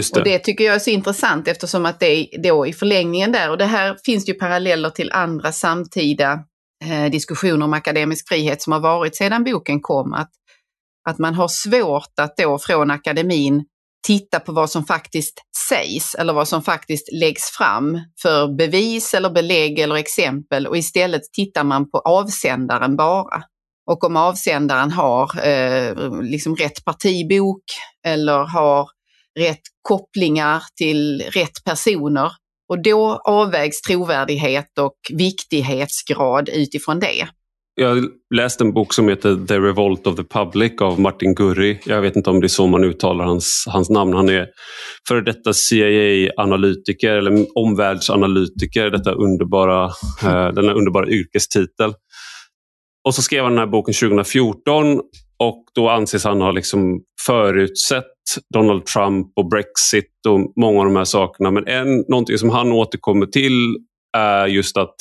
Det. 0.00 0.20
Och 0.20 0.24
det 0.24 0.38
tycker 0.38 0.64
jag 0.64 0.74
är 0.74 0.78
så 0.78 0.90
intressant 0.90 1.48
eftersom 1.48 1.86
att 1.86 2.00
det 2.00 2.28
då 2.42 2.66
i 2.66 2.72
förlängningen 2.72 3.32
där, 3.32 3.50
och 3.50 3.58
det 3.58 3.64
här 3.64 3.96
finns 4.04 4.28
ju 4.28 4.34
paralleller 4.34 4.90
till 4.90 5.12
andra 5.12 5.52
samtida 5.52 6.40
eh, 6.84 7.10
diskussioner 7.10 7.64
om 7.64 7.72
akademisk 7.72 8.28
frihet 8.28 8.62
som 8.62 8.72
har 8.72 8.80
varit 8.80 9.16
sedan 9.16 9.44
boken 9.44 9.80
kom, 9.80 10.12
att, 10.12 10.30
att 11.08 11.18
man 11.18 11.34
har 11.34 11.48
svårt 11.48 12.12
att 12.20 12.36
då 12.36 12.58
från 12.58 12.90
akademin 12.90 13.64
titta 14.06 14.40
på 14.40 14.52
vad 14.52 14.70
som 14.70 14.84
faktiskt 14.84 15.34
sägs 15.68 16.14
eller 16.14 16.32
vad 16.32 16.48
som 16.48 16.62
faktiskt 16.62 17.12
läggs 17.12 17.50
fram 17.50 18.00
för 18.22 18.56
bevis 18.56 19.14
eller 19.14 19.30
belägg 19.30 19.78
eller 19.78 19.94
exempel 19.94 20.66
och 20.66 20.76
istället 20.76 21.22
tittar 21.32 21.64
man 21.64 21.90
på 21.90 21.98
avsändaren 21.98 22.96
bara. 22.96 23.42
Och 23.90 24.04
om 24.04 24.16
avsändaren 24.16 24.90
har 24.92 25.46
eh, 25.46 26.22
liksom 26.22 26.56
rätt 26.56 26.84
partibok 26.84 27.62
eller 28.06 28.38
har 28.38 28.88
rätt 29.38 29.62
kopplingar 29.82 30.62
till 30.76 31.20
rätt 31.20 31.64
personer 31.64 32.30
och 32.68 32.82
då 32.82 33.20
avvägs 33.24 33.80
trovärdighet 33.80 34.78
och 34.78 34.96
viktighetsgrad 35.10 36.48
utifrån 36.48 37.00
det. 37.00 37.28
Jag 37.80 38.04
läste 38.34 38.64
en 38.64 38.72
bok 38.72 38.94
som 38.94 39.08
heter 39.08 39.46
The 39.46 39.58
Revolt 39.58 40.06
of 40.06 40.16
the 40.16 40.24
Public 40.24 40.72
av 40.80 41.00
Martin 41.00 41.34
Gurri. 41.34 41.80
Jag 41.84 42.02
vet 42.02 42.16
inte 42.16 42.30
om 42.30 42.40
det 42.40 42.46
är 42.46 42.48
så 42.48 42.66
man 42.66 42.84
uttalar 42.84 43.24
hans, 43.24 43.64
hans 43.68 43.90
namn. 43.90 44.12
Han 44.12 44.28
är 44.28 44.46
före 45.08 45.20
detta 45.20 45.52
CIA-analytiker 45.52 47.12
eller 47.12 47.46
omvärldsanalytiker, 47.58 48.90
detta 48.90 49.12
underbara, 49.12 49.84
eh, 50.24 50.48
denna 50.48 50.72
underbara 50.72 51.08
yrkestitel. 51.08 51.92
Och 53.04 53.14
så 53.14 53.22
skrev 53.22 53.42
han 53.42 53.52
den 53.52 53.58
här 53.58 53.66
boken 53.66 53.94
2014 53.94 55.00
och 55.38 55.64
då 55.74 55.88
anses 55.88 56.24
han 56.24 56.40
ha 56.40 56.50
liksom 56.50 57.00
förutsett 57.26 58.17
Donald 58.54 58.86
Trump 58.86 59.32
och 59.36 59.48
Brexit 59.48 60.26
och 60.28 60.52
många 60.56 60.78
av 60.78 60.84
de 60.84 60.96
här 60.96 61.04
sakerna. 61.04 61.50
Men 61.50 61.66
en, 61.66 62.04
någonting 62.08 62.38
som 62.38 62.50
han 62.50 62.72
återkommer 62.72 63.26
till 63.26 63.76
är 64.16 64.46
just 64.46 64.76
att 64.76 64.94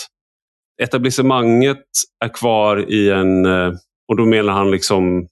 etablissemanget 0.82 1.84
är 2.26 2.34
kvar 2.34 2.92
i 2.92 3.10
en, 3.10 3.46
eh, 3.46 3.74
och 4.08 4.18
då 4.18 4.26
menar 4.26 4.54
han 4.54 4.72
liksom 4.72 5.28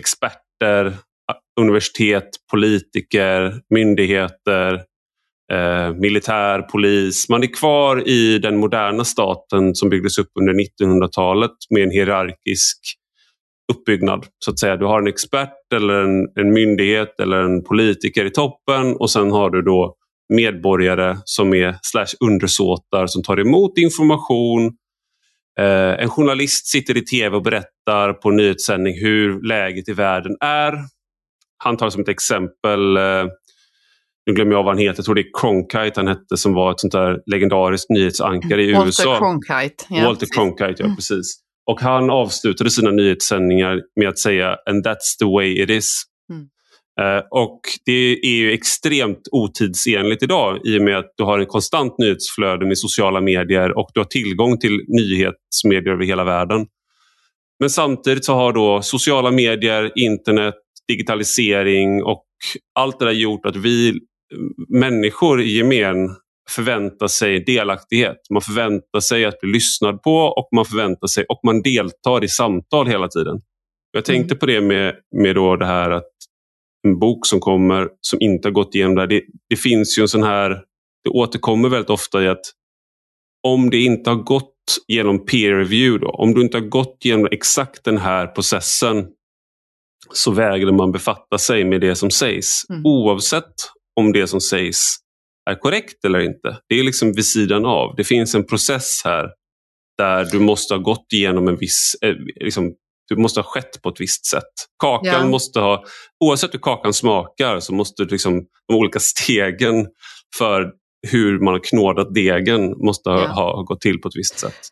experter, 0.00 0.96
universitet, 1.60 2.28
politiker, 2.50 3.60
myndigheter, 3.74 4.74
eh, 5.52 5.94
militär, 5.94 6.62
polis. 6.62 7.28
Man 7.28 7.42
är 7.42 7.54
kvar 7.54 8.08
i 8.08 8.38
den 8.38 8.56
moderna 8.56 9.04
staten 9.04 9.74
som 9.74 9.88
byggdes 9.88 10.18
upp 10.18 10.30
under 10.40 10.54
1900-talet 10.54 11.50
med 11.70 11.82
en 11.82 11.90
hierarkisk 11.90 12.78
uppbyggnad. 13.72 14.26
Så 14.38 14.50
att 14.50 14.58
säga. 14.58 14.76
Du 14.76 14.86
har 14.86 14.98
en 14.98 15.06
expert 15.06 15.72
eller 15.74 15.94
en, 15.94 16.28
en 16.40 16.52
myndighet 16.52 17.20
eller 17.20 17.42
en 17.42 17.64
politiker 17.64 18.24
i 18.24 18.30
toppen 18.30 18.96
och 18.96 19.10
sen 19.10 19.30
har 19.30 19.50
du 19.50 19.62
då 19.62 19.96
medborgare 20.34 21.16
som 21.24 21.54
är 21.54 21.76
slash 21.82 22.16
undersåtar 22.20 23.06
som 23.06 23.22
tar 23.22 23.40
emot 23.40 23.78
information. 23.78 24.66
Eh, 25.58 26.02
en 26.02 26.08
journalist 26.08 26.66
sitter 26.66 26.96
i 26.96 27.04
tv 27.04 27.36
och 27.36 27.42
berättar 27.42 28.12
på 28.12 28.30
nyhetssändning 28.30 28.94
hur 29.00 29.42
läget 29.42 29.88
i 29.88 29.92
världen 29.92 30.36
är. 30.40 30.78
Han 31.56 31.76
tar 31.76 31.90
som 31.90 32.02
ett 32.02 32.08
exempel, 32.08 32.96
eh, 32.96 33.24
nu 34.26 34.32
glömmer 34.34 34.52
jag 34.52 34.62
vad 34.62 34.74
han 34.74 34.78
heter, 34.78 34.98
jag 34.98 35.04
tror 35.04 35.14
det 35.14 35.20
är 35.20 35.40
Cronkite 35.40 35.92
han 36.00 36.08
hette 36.08 36.36
som 36.36 36.54
var 36.54 36.72
ett 36.72 36.80
sånt 36.80 36.92
där 36.92 37.22
legendariskt 37.26 37.90
nyhetsankare 37.90 38.62
i 38.62 38.72
Walter 38.72 38.86
USA. 38.86 39.18
Cronkite. 39.18 39.84
Ja, 39.90 40.04
Walter 40.04 40.26
Cronkite, 40.34 40.82
ja 40.82 40.94
precis. 40.96 41.42
Och 41.70 41.80
han 41.80 42.10
avslutade 42.10 42.70
sina 42.70 42.90
nyhetssändningar 42.90 43.80
med 44.00 44.08
att 44.08 44.18
säga 44.18 44.56
“and 44.70 44.86
that's 44.86 45.18
the 45.18 45.24
way 45.24 45.62
it 45.62 45.70
is”. 45.70 46.02
Mm. 46.30 46.48
Uh, 47.00 47.22
och 47.30 47.60
det 47.86 48.18
är 48.22 48.36
ju 48.36 48.52
extremt 48.52 49.28
otidsenligt 49.32 50.22
idag 50.22 50.58
i 50.64 50.78
och 50.78 50.82
med 50.82 50.98
att 50.98 51.12
du 51.16 51.24
har 51.24 51.38
en 51.38 51.46
konstant 51.46 51.98
nyhetsflöde 51.98 52.66
med 52.66 52.78
sociala 52.78 53.20
medier 53.20 53.78
och 53.78 53.90
du 53.94 54.00
har 54.00 54.04
tillgång 54.04 54.58
till 54.58 54.80
nyhetsmedier 54.88 55.92
över 55.92 56.04
hela 56.04 56.24
världen. 56.24 56.66
Men 57.60 57.70
samtidigt 57.70 58.24
så 58.24 58.34
har 58.34 58.52
då 58.52 58.82
sociala 58.82 59.30
medier, 59.30 59.92
internet, 59.94 60.54
digitalisering 60.88 62.02
och 62.02 62.24
allt 62.74 62.98
det 62.98 63.04
där 63.04 63.12
gjort 63.12 63.46
att 63.46 63.56
vi 63.56 64.00
människor 64.68 65.42
i 65.42 65.56
gemen 65.56 66.16
förväntar 66.50 67.06
sig 67.06 67.44
delaktighet. 67.44 68.18
Man 68.30 68.42
förväntar 68.42 69.00
sig 69.00 69.24
att 69.24 69.40
bli 69.40 69.52
lyssnad 69.52 70.02
på 70.02 70.16
och 70.16 70.48
man 70.54 70.64
förväntar 70.64 71.06
sig 71.06 71.24
och 71.28 71.40
man 71.42 71.62
deltar 71.62 72.24
i 72.24 72.28
samtal 72.28 72.86
hela 72.86 73.08
tiden. 73.08 73.40
Jag 73.92 74.04
tänkte 74.04 74.34
mm. 74.34 74.38
på 74.38 74.46
det 74.46 74.60
med, 74.60 74.94
med 75.16 75.34
då 75.34 75.56
det 75.56 75.66
här 75.66 75.90
att 75.90 76.08
en 76.86 76.98
bok 76.98 77.26
som 77.26 77.40
kommer 77.40 77.88
som 78.00 78.20
inte 78.20 78.48
har 78.48 78.52
gått 78.52 78.74
igenom 78.74 78.94
det 78.94 79.00
här. 79.00 79.08
Det, 79.08 79.22
det 79.48 79.56
finns 79.56 79.98
ju 79.98 80.02
en 80.02 80.08
sån 80.08 80.22
här, 80.22 80.50
det 81.04 81.10
återkommer 81.10 81.68
väldigt 81.68 81.90
ofta 81.90 82.22
i 82.22 82.28
att 82.28 82.44
om 83.48 83.70
det 83.70 83.78
inte 83.78 84.10
har 84.10 84.16
gått 84.16 84.54
genom 84.88 85.26
peer 85.26 85.54
review, 85.54 86.06
då, 86.06 86.10
om 86.10 86.34
du 86.34 86.40
inte 86.40 86.56
har 86.56 86.64
gått 86.64 86.98
genom 87.04 87.28
exakt 87.30 87.84
den 87.84 87.98
här 87.98 88.26
processen 88.26 89.06
så 90.12 90.30
vägrar 90.30 90.72
man 90.72 90.92
befatta 90.92 91.38
sig 91.38 91.64
med 91.64 91.80
det 91.80 91.96
som 91.96 92.10
sägs. 92.10 92.70
Mm. 92.70 92.86
Oavsett 92.86 93.54
om 94.00 94.12
det 94.12 94.26
som 94.26 94.40
sägs 94.40 94.96
är 95.50 95.54
korrekt 95.54 96.04
eller 96.04 96.18
inte. 96.18 96.58
Det 96.68 96.74
är 96.74 96.82
liksom 96.82 97.12
vid 97.12 97.26
sidan 97.26 97.66
av. 97.66 97.94
Det 97.96 98.04
finns 98.04 98.34
en 98.34 98.46
process 98.46 99.02
här 99.04 99.28
där 99.98 100.24
du 100.24 100.40
måste 100.40 100.74
ha 100.74 100.78
gått 100.78 101.06
igenom 101.12 101.48
en 101.48 101.56
viss, 101.56 101.96
eh, 102.02 102.14
liksom, 102.40 102.72
du 103.08 103.16
måste 103.16 103.40
ha 103.40 103.44
skett 103.44 103.82
på 103.82 103.88
ett 103.88 104.00
visst 104.00 104.26
sätt. 104.26 104.52
Kakan 104.82 105.20
ja. 105.20 105.26
måste 105.26 105.60
ha, 105.60 105.84
oavsett 106.24 106.54
hur 106.54 106.58
kakan 106.58 106.92
smakar 106.92 107.60
så 107.60 107.74
måste 107.74 108.04
liksom, 108.04 108.44
de 108.68 108.74
olika 108.74 108.98
stegen 108.98 109.86
för 110.38 110.72
hur 111.08 111.38
man 111.38 111.54
har 111.54 111.60
knådat 111.60 112.14
degen 112.14 112.70
måste 112.86 113.10
ha, 113.10 113.20
ja. 113.20 113.28
ha 113.28 113.62
gått 113.62 113.80
till 113.80 114.00
på 114.00 114.08
ett 114.08 114.16
visst 114.16 114.38
sätt. 114.38 114.68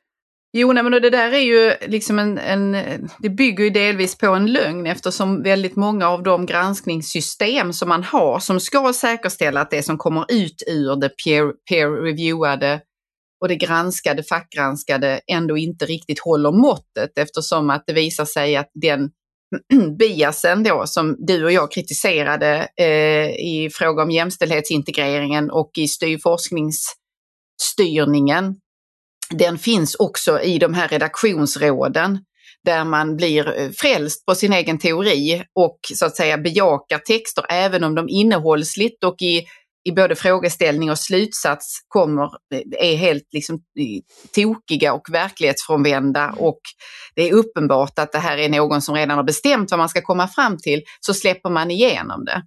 Jo, 0.53 0.73
nej, 0.73 0.83
men 0.83 0.93
det 0.93 1.11
där 1.11 1.33
är 1.33 1.39
ju 1.39 1.75
liksom 1.89 2.19
en, 2.19 2.39
en, 2.39 2.73
det 3.19 3.29
bygger 3.29 3.65
ju 3.65 3.71
delvis 3.71 4.19
på 4.19 4.27
en 4.27 4.53
lögn 4.53 4.87
eftersom 4.87 5.43
väldigt 5.43 5.77
många 5.77 6.09
av 6.09 6.23
de 6.23 6.47
granskningssystem 6.47 7.73
som 7.73 7.89
man 7.89 8.03
har 8.03 8.39
som 8.39 8.61
ska 8.61 8.93
säkerställa 8.93 9.61
att 9.61 9.71
det 9.71 9.83
som 9.83 9.99
kommer 9.99 10.27
ut 10.29 10.63
ur 10.67 10.97
det 10.97 11.11
peer, 11.25 11.53
peer 11.71 11.91
reviewade 11.91 12.81
och 13.41 13.49
det 13.49 13.57
granskade, 13.57 14.23
fackgranskade 14.23 15.21
ändå 15.33 15.57
inte 15.57 15.87
riktigt 15.87 16.21
håller 16.21 16.53
måttet 16.53 17.19
eftersom 17.19 17.71
att 17.71 17.85
det 17.87 17.93
visar 17.93 18.25
sig 18.25 18.57
att 18.57 18.71
den 18.75 19.11
biasen 19.99 20.63
då 20.63 20.87
som 20.87 21.17
du 21.19 21.45
och 21.45 21.53
jag 21.53 21.73
kritiserade 21.73 22.69
eh, 22.77 23.31
i 23.31 23.71
fråga 23.73 24.03
om 24.03 24.11
jämställdhetsintegreringen 24.11 25.51
och 25.51 25.71
i 25.79 25.89
styrforskningsstyrningen 25.89 28.57
den 29.31 29.59
finns 29.59 29.95
också 29.95 30.41
i 30.41 30.59
de 30.59 30.75
här 30.75 30.89
redaktionsråden 30.89 32.19
där 32.65 32.85
man 32.85 33.17
blir 33.17 33.59
eh, 33.59 33.71
frälst 33.71 34.27
på 34.27 34.35
sin 34.35 34.53
egen 34.53 34.79
teori 34.79 35.45
och 35.55 35.79
så 35.95 36.07
att 36.07 36.17
säga 36.17 36.39
bejakar 36.39 36.99
texter 36.99 37.45
även 37.49 37.85
om 37.85 37.95
de 37.95 38.09
innehållsligt 38.09 39.05
och 39.05 39.23
i, 39.23 39.45
i 39.85 39.93
både 39.93 40.15
frågeställning 40.15 40.91
och 40.91 40.99
slutsats 40.99 41.79
kommer, 41.89 42.25
eh, 42.25 42.91
är 42.93 42.97
helt 42.97 43.29
liksom 43.33 43.61
tokiga 44.35 44.93
och 44.93 45.09
verklighetsfrånvända 45.11 46.35
och 46.39 46.61
det 47.15 47.29
är 47.29 47.33
uppenbart 47.33 47.99
att 47.99 48.13
det 48.13 48.19
här 48.19 48.39
är 48.39 48.49
någon 48.49 48.83
som 48.83 48.95
redan 48.95 49.17
har 49.17 49.25
bestämt 49.25 49.71
vad 49.71 49.79
man 49.79 49.89
ska 49.89 50.03
komma 50.03 50.29
fram 50.29 50.59
till, 50.59 50.83
så 51.01 51.15
släpper 51.15 51.51
man 51.51 51.71
igenom 51.71 52.25
det. 52.25 52.43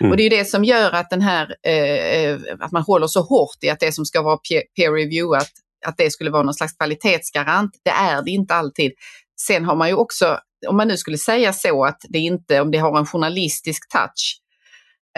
Mm. 0.00 0.10
Och 0.10 0.16
det 0.16 0.22
är 0.22 0.30
det 0.30 0.44
som 0.44 0.64
gör 0.64 0.92
att 0.92 1.10
den 1.10 1.22
här, 1.22 1.56
eh, 1.66 2.38
att 2.60 2.72
man 2.72 2.82
håller 2.82 3.06
så 3.06 3.20
hårt 3.20 3.56
i 3.62 3.70
att 3.70 3.80
det 3.80 3.92
som 3.92 4.04
ska 4.04 4.22
vara 4.22 4.38
peer 4.76 4.92
reviewat 4.92 5.50
att 5.86 5.96
det 5.96 6.10
skulle 6.10 6.30
vara 6.30 6.42
någon 6.42 6.54
slags 6.54 6.76
kvalitetsgarant. 6.76 7.70
Det 7.84 7.90
är 7.90 8.22
det 8.22 8.30
inte 8.30 8.54
alltid. 8.54 8.92
Sen 9.40 9.64
har 9.64 9.76
man 9.76 9.88
ju 9.88 9.94
också, 9.94 10.38
om 10.68 10.76
man 10.76 10.88
nu 10.88 10.96
skulle 10.96 11.18
säga 11.18 11.52
så 11.52 11.84
att 11.84 12.00
det 12.08 12.18
inte, 12.18 12.60
om 12.60 12.70
det 12.70 12.78
har 12.78 12.98
en 12.98 13.06
journalistisk 13.06 13.88
touch, 13.92 14.40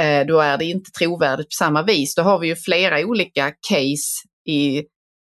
eh, 0.00 0.26
då 0.26 0.40
är 0.40 0.58
det 0.58 0.64
inte 0.64 0.90
trovärdigt 0.90 1.46
på 1.48 1.54
samma 1.58 1.82
vis. 1.82 2.14
Då 2.14 2.22
har 2.22 2.38
vi 2.38 2.46
ju 2.46 2.56
flera 2.56 3.06
olika 3.06 3.52
case 3.68 4.28
i, 4.46 4.78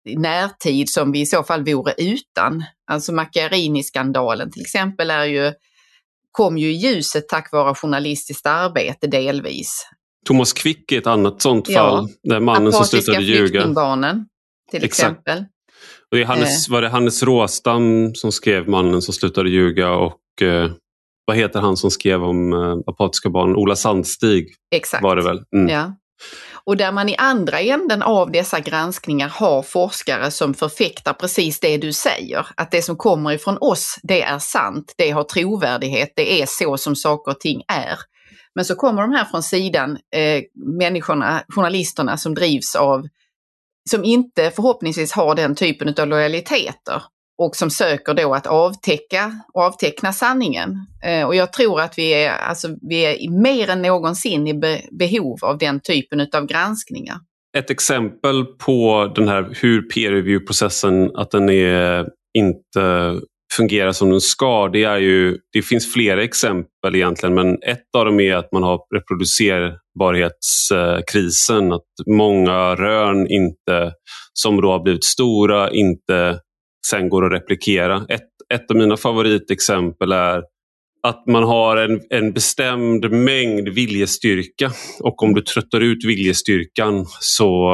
i 0.09 0.17
närtid 0.17 0.91
som 0.91 1.13
vi 1.13 1.21
i 1.21 1.27
så 1.27 1.45
fall 1.45 1.65
vore 1.65 1.95
utan. 1.99 2.65
Alltså 2.91 3.13
Macchiarini-skandalen 3.13 4.51
till 4.51 4.63
exempel 4.63 5.11
är 5.11 5.25
ju, 5.25 5.53
kom 6.31 6.59
ju 6.59 6.73
i 6.73 6.77
ljuset 6.77 7.29
tack 7.29 7.53
vare 7.53 7.75
journalistiskt 7.75 8.47
arbete 8.47 9.07
delvis. 9.07 9.87
Thomas 10.27 10.53
Quick 10.53 10.93
är 10.93 10.99
ett 10.99 11.07
annat 11.07 11.43
sånt 11.43 11.69
ja, 11.69 11.75
fall, 11.75 12.09
där 12.23 12.41
mannen 12.41 12.73
som 12.73 12.85
slutade 12.85 13.23
ljuga 13.23 13.67
till 14.71 14.85
Exakt. 14.85 15.19
exempel. 15.19 15.45
Och 16.11 16.17
det 16.17 16.25
Hannes, 16.25 16.69
eh. 16.69 16.73
var 16.73 16.83
det 16.83 16.89
Hannes 16.89 17.23
Råstam 17.23 18.15
som 18.15 18.33
skrev 18.33 18.69
Mannen 18.69 19.03
som 19.03 19.15
slutade 19.15 19.51
ljuga 19.51 19.91
och 19.91 20.43
eh, 20.43 20.71
vad 21.25 21.37
heter 21.37 21.61
han 21.61 21.77
som 21.77 21.91
skrev 21.91 22.25
om 22.25 22.53
eh, 22.53 22.77
apatiska 22.87 23.31
barn? 23.31 23.57
Ola 23.57 23.77
Sandstig 23.77 24.55
Exakt. 24.75 25.03
var 25.03 25.17
det 25.17 25.23
väl? 25.23 25.43
Mm. 25.57 25.69
Ja. 25.69 25.95
Och 26.67 26.77
där 26.77 26.93
man 26.93 27.09
i 27.09 27.17
andra 27.17 27.61
änden 27.61 28.03
av 28.03 28.33
dessa 28.33 28.61
granskningar 28.61 29.29
har 29.29 29.63
forskare 29.63 30.31
som 30.31 30.55
förfäktar 30.55 31.13
precis 31.13 31.61
det 31.61 31.77
du 31.77 31.93
säger. 31.93 32.47
Att 32.57 32.71
det 32.71 32.83
som 32.83 32.97
kommer 32.97 33.33
ifrån 33.33 33.59
oss, 33.61 33.99
det 34.03 34.23
är 34.23 34.39
sant, 34.39 34.95
det 34.97 35.11
har 35.11 35.25
trovärdighet, 35.25 36.13
det 36.17 36.43
är 36.43 36.47
så 36.49 36.77
som 36.77 36.97
saker 36.97 37.33
och 37.33 37.41
ting 37.41 37.63
är. 37.69 37.99
Men 38.55 38.65
så 38.65 38.75
kommer 38.75 39.03
de 39.03 39.13
här 39.13 39.25
från 39.25 39.43
sidan, 39.43 39.91
eh, 39.91 40.43
människorna, 40.79 41.43
journalisterna 41.49 42.17
som 42.17 42.35
drivs 42.35 42.77
av 42.77 43.07
som 43.91 44.05
inte 44.05 44.51
förhoppningsvis 44.51 45.13
har 45.13 45.35
den 45.35 45.55
typen 45.55 45.95
av 45.99 46.09
lojaliteter. 46.09 47.03
och 47.39 47.57
som 47.57 47.71
söker 47.71 48.15
då 48.15 48.35
att 48.35 48.47
avtäcka 48.47 49.33
och 49.55 49.63
avteckna 49.63 50.13
sanningen. 50.13 50.87
Eh, 51.05 51.27
och 51.27 51.35
jag 51.35 51.53
tror 51.53 51.81
att 51.81 51.99
vi 51.99 52.11
är, 52.11 52.31
alltså, 52.31 52.69
vi 52.89 53.01
är 53.05 53.31
mer 53.43 53.71
än 53.71 53.83
någonsin 53.83 54.49
i 54.49 54.55
be 54.55 54.81
behov 54.99 55.39
av 55.43 55.59
den 55.59 55.81
typen 55.81 56.21
av 56.35 56.47
granskningar. 56.47 57.17
Ett 57.57 57.71
exempel 57.71 58.45
på 58.45 59.13
den 59.15 59.29
här 59.29 59.57
hur 59.63 59.83
peer 59.83 60.13
review-processen 60.13 61.11
att 61.15 61.31
den 61.31 61.49
är 61.49 62.07
inte 62.39 63.15
fungerar 63.57 63.93
som 63.93 64.11
den 64.11 64.21
ska, 64.21 64.69
det 64.69 64.85
är 64.85 64.99
ju, 64.99 65.39
det 65.53 65.63
finns 65.63 65.93
flera 65.93 66.23
exempel 66.23 66.95
egentligen 66.95 67.35
men 67.35 67.63
ett 67.63 67.85
av 67.97 68.05
dem 68.05 68.21
är 68.21 68.37
att 68.37 68.53
man 68.53 68.63
har 68.63 68.81
reproducerat 68.95 69.81
hållbarhetskrisen. 69.95 71.73
att 71.73 71.83
många 72.07 72.75
rön 72.75 73.27
inte, 73.31 73.93
som 74.33 74.61
då 74.61 74.71
har 74.71 74.83
blivit 74.83 75.05
stora, 75.05 75.71
inte 75.71 76.39
sen 76.91 77.09
går 77.09 77.27
att 77.27 77.33
replikera. 77.33 78.07
Ett, 78.09 78.29
ett 78.55 78.71
av 78.71 78.77
mina 78.77 78.97
favoritexempel 78.97 80.13
är 80.13 80.43
att 81.03 81.27
man 81.27 81.45
har 81.45 81.77
en, 81.77 82.01
en 82.11 82.33
bestämd 82.33 83.11
mängd 83.11 83.69
viljestyrka 83.69 84.71
och 85.01 85.23
om 85.23 85.35
du 85.35 85.41
tröttar 85.41 85.81
ut 85.81 86.05
viljestyrkan 86.05 87.07
så, 87.21 87.71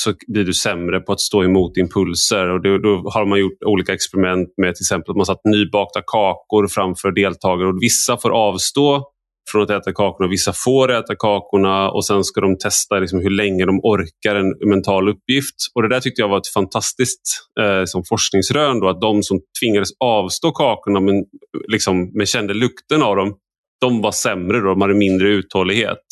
så 0.00 0.14
blir 0.26 0.44
du 0.44 0.54
sämre 0.54 1.00
på 1.00 1.12
att 1.12 1.20
stå 1.20 1.44
emot 1.44 1.76
impulser. 1.76 2.48
Och 2.48 2.62
då, 2.62 2.78
då, 2.78 3.10
har 3.10 3.26
man 3.26 3.38
gjort 3.38 3.62
olika 3.66 3.92
experiment 3.92 4.48
med 4.56 4.74
till 4.74 4.84
exempel 4.84 5.10
att 5.10 5.16
man 5.16 5.26
satt 5.26 5.40
nybakta 5.44 6.00
kakor 6.06 6.68
framför 6.68 7.12
deltagare 7.12 7.68
och 7.68 7.82
vissa 7.82 8.16
får 8.16 8.30
avstå 8.30 9.04
från 9.48 9.62
att 9.62 9.70
äta 9.70 9.92
kakorna. 9.92 10.30
Vissa 10.30 10.52
får 10.52 10.92
äta 10.92 11.14
kakorna 11.16 11.90
och 11.90 12.06
sen 12.06 12.24
ska 12.24 12.40
de 12.40 12.58
testa 12.58 12.98
liksom 12.98 13.20
hur 13.20 13.30
länge 13.30 13.66
de 13.66 13.80
orkar 13.82 14.34
en 14.34 14.68
mental 14.68 15.08
uppgift. 15.08 15.54
Och 15.74 15.82
Det 15.82 15.88
där 15.88 16.00
tyckte 16.00 16.22
jag 16.22 16.28
var 16.28 16.38
ett 16.38 16.48
fantastiskt 16.48 17.22
eh, 17.60 17.84
som 17.84 18.04
forskningsrön. 18.04 18.80
Då, 18.80 18.88
att 18.88 19.00
de 19.00 19.22
som 19.22 19.40
tvingades 19.60 19.88
avstå 20.00 20.50
kakorna 20.50 21.00
men, 21.00 21.24
liksom, 21.68 22.10
men 22.14 22.26
kände 22.26 22.54
lukten 22.54 23.02
av 23.02 23.16
dem, 23.16 23.34
de 23.80 24.02
var 24.02 24.12
sämre. 24.12 24.60
Då, 24.60 24.66
de 24.66 24.80
hade 24.80 24.94
mindre 24.94 25.28
uthållighet. 25.28 26.02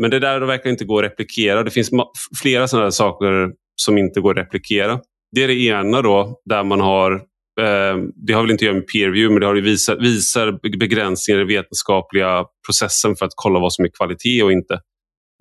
Men 0.00 0.10
det 0.10 0.18
där 0.18 0.40
verkar 0.40 0.70
inte 0.70 0.84
gå 0.84 0.98
att 0.98 1.04
replikera. 1.04 1.62
Det 1.62 1.70
finns 1.70 1.90
flera 2.42 2.68
sådana 2.68 2.90
saker 2.90 3.52
som 3.76 3.98
inte 3.98 4.20
går 4.20 4.30
att 4.30 4.44
replikera. 4.46 5.00
Det 5.32 5.44
är 5.44 5.48
det 5.48 5.64
ena 5.64 6.02
då, 6.02 6.40
där 6.44 6.64
man 6.64 6.80
har 6.80 7.22
det 8.26 8.32
har 8.32 8.42
väl 8.42 8.50
inte 8.50 8.62
att 8.62 8.66
göra 8.66 8.74
med 8.74 8.86
peer 8.86 9.06
review, 9.06 9.34
men 9.34 9.40
det 9.40 9.46
har 9.46 9.54
visar, 9.54 9.96
visar 9.96 10.76
begränsningar 10.78 11.40
i 11.40 11.44
vetenskapliga 11.44 12.44
processen 12.66 13.16
för 13.16 13.26
att 13.26 13.32
kolla 13.34 13.58
vad 13.58 13.72
som 13.72 13.84
är 13.84 13.88
kvalitet 13.88 14.42
och 14.42 14.52
inte. 14.52 14.80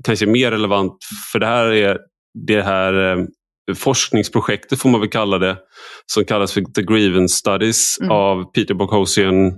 Kanske 0.04 0.26
mer 0.26 0.52
relevant 0.52 0.98
för 1.32 1.40
det 1.40 1.46
här 1.46 1.66
är 1.66 1.98
det 2.48 2.62
här 2.62 3.18
eh, 3.18 3.26
forskningsprojektet, 3.76 4.80
får 4.80 4.90
man 4.90 5.00
väl 5.02 5.10
kalla 5.10 5.38
det, 5.38 5.58
som 6.06 6.26
kallas 6.26 6.54
för 6.54 6.62
The 6.62 6.82
Grievance 6.82 7.36
Studies 7.36 7.98
mm. 8.00 8.12
av 8.12 8.52
Peter 8.52 8.74
Boghossian, 8.74 9.54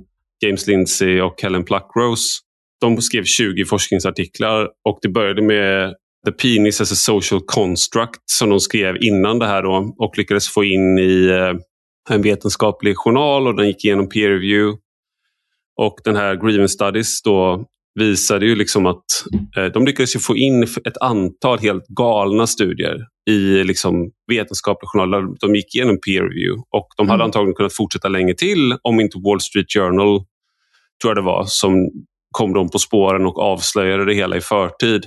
James 0.45 0.67
Lindsay 0.67 1.21
och 1.21 1.41
Helen 1.41 1.63
Pluckrose. 1.63 2.39
De 2.81 3.01
skrev 3.01 3.23
20 3.23 3.65
forskningsartiklar 3.65 4.67
och 4.89 4.99
det 5.01 5.09
började 5.09 5.41
med 5.41 5.93
The 6.25 6.31
Penis 6.31 6.81
as 6.81 6.91
a 6.91 6.95
Social 6.95 7.41
Construct 7.45 8.21
som 8.25 8.49
de 8.49 8.59
skrev 8.59 9.03
innan 9.03 9.39
det 9.39 9.47
här 9.47 9.63
då, 9.63 9.95
och 9.97 10.17
lyckades 10.17 10.49
få 10.49 10.63
in 10.63 10.99
i 10.99 11.27
eh, 11.27 11.53
en 12.13 12.21
vetenskaplig 12.21 12.97
journal 12.97 13.47
och 13.47 13.55
den 13.55 13.67
gick 13.67 13.85
igenom 13.85 14.09
peer 14.09 14.29
review. 14.29 14.79
Och 15.77 15.99
den 16.03 16.15
här 16.15 16.35
Grievance 16.35 16.73
Studies 16.73 17.21
då 17.21 17.65
visade 17.95 18.45
ju 18.45 18.55
liksom 18.55 18.85
att 18.85 19.05
eh, 19.57 19.65
de 19.65 19.85
lyckades 19.85 20.25
få 20.25 20.37
in 20.37 20.63
ett 20.63 20.97
antal 21.01 21.59
helt 21.59 21.87
galna 21.87 22.47
studier 22.47 23.07
i 23.29 23.63
liksom 23.63 24.11
vetenskapliga 24.27 24.89
journaler. 24.89 25.27
De 25.39 25.55
gick 25.55 25.75
igenom 25.75 25.99
peer 26.01 26.23
review 26.23 26.63
och 26.75 26.87
de 26.97 27.09
hade 27.09 27.23
mm. 27.23 27.25
antagligen 27.25 27.55
kunnat 27.55 27.73
fortsätta 27.73 28.07
länge 28.07 28.33
till 28.33 28.77
om 28.81 28.99
inte 28.99 29.17
Wall 29.17 29.41
Street 29.41 29.73
Journal, 29.73 30.19
tror 31.01 31.09
jag 31.09 31.17
det 31.17 31.21
var, 31.21 31.43
som 31.47 31.89
kom 32.31 32.53
dem 32.53 32.69
på 32.69 32.79
spåren 32.79 33.25
och 33.25 33.39
avslöjade 33.39 34.05
det 34.05 34.13
hela 34.13 34.37
i 34.37 34.41
förtid. 34.41 35.05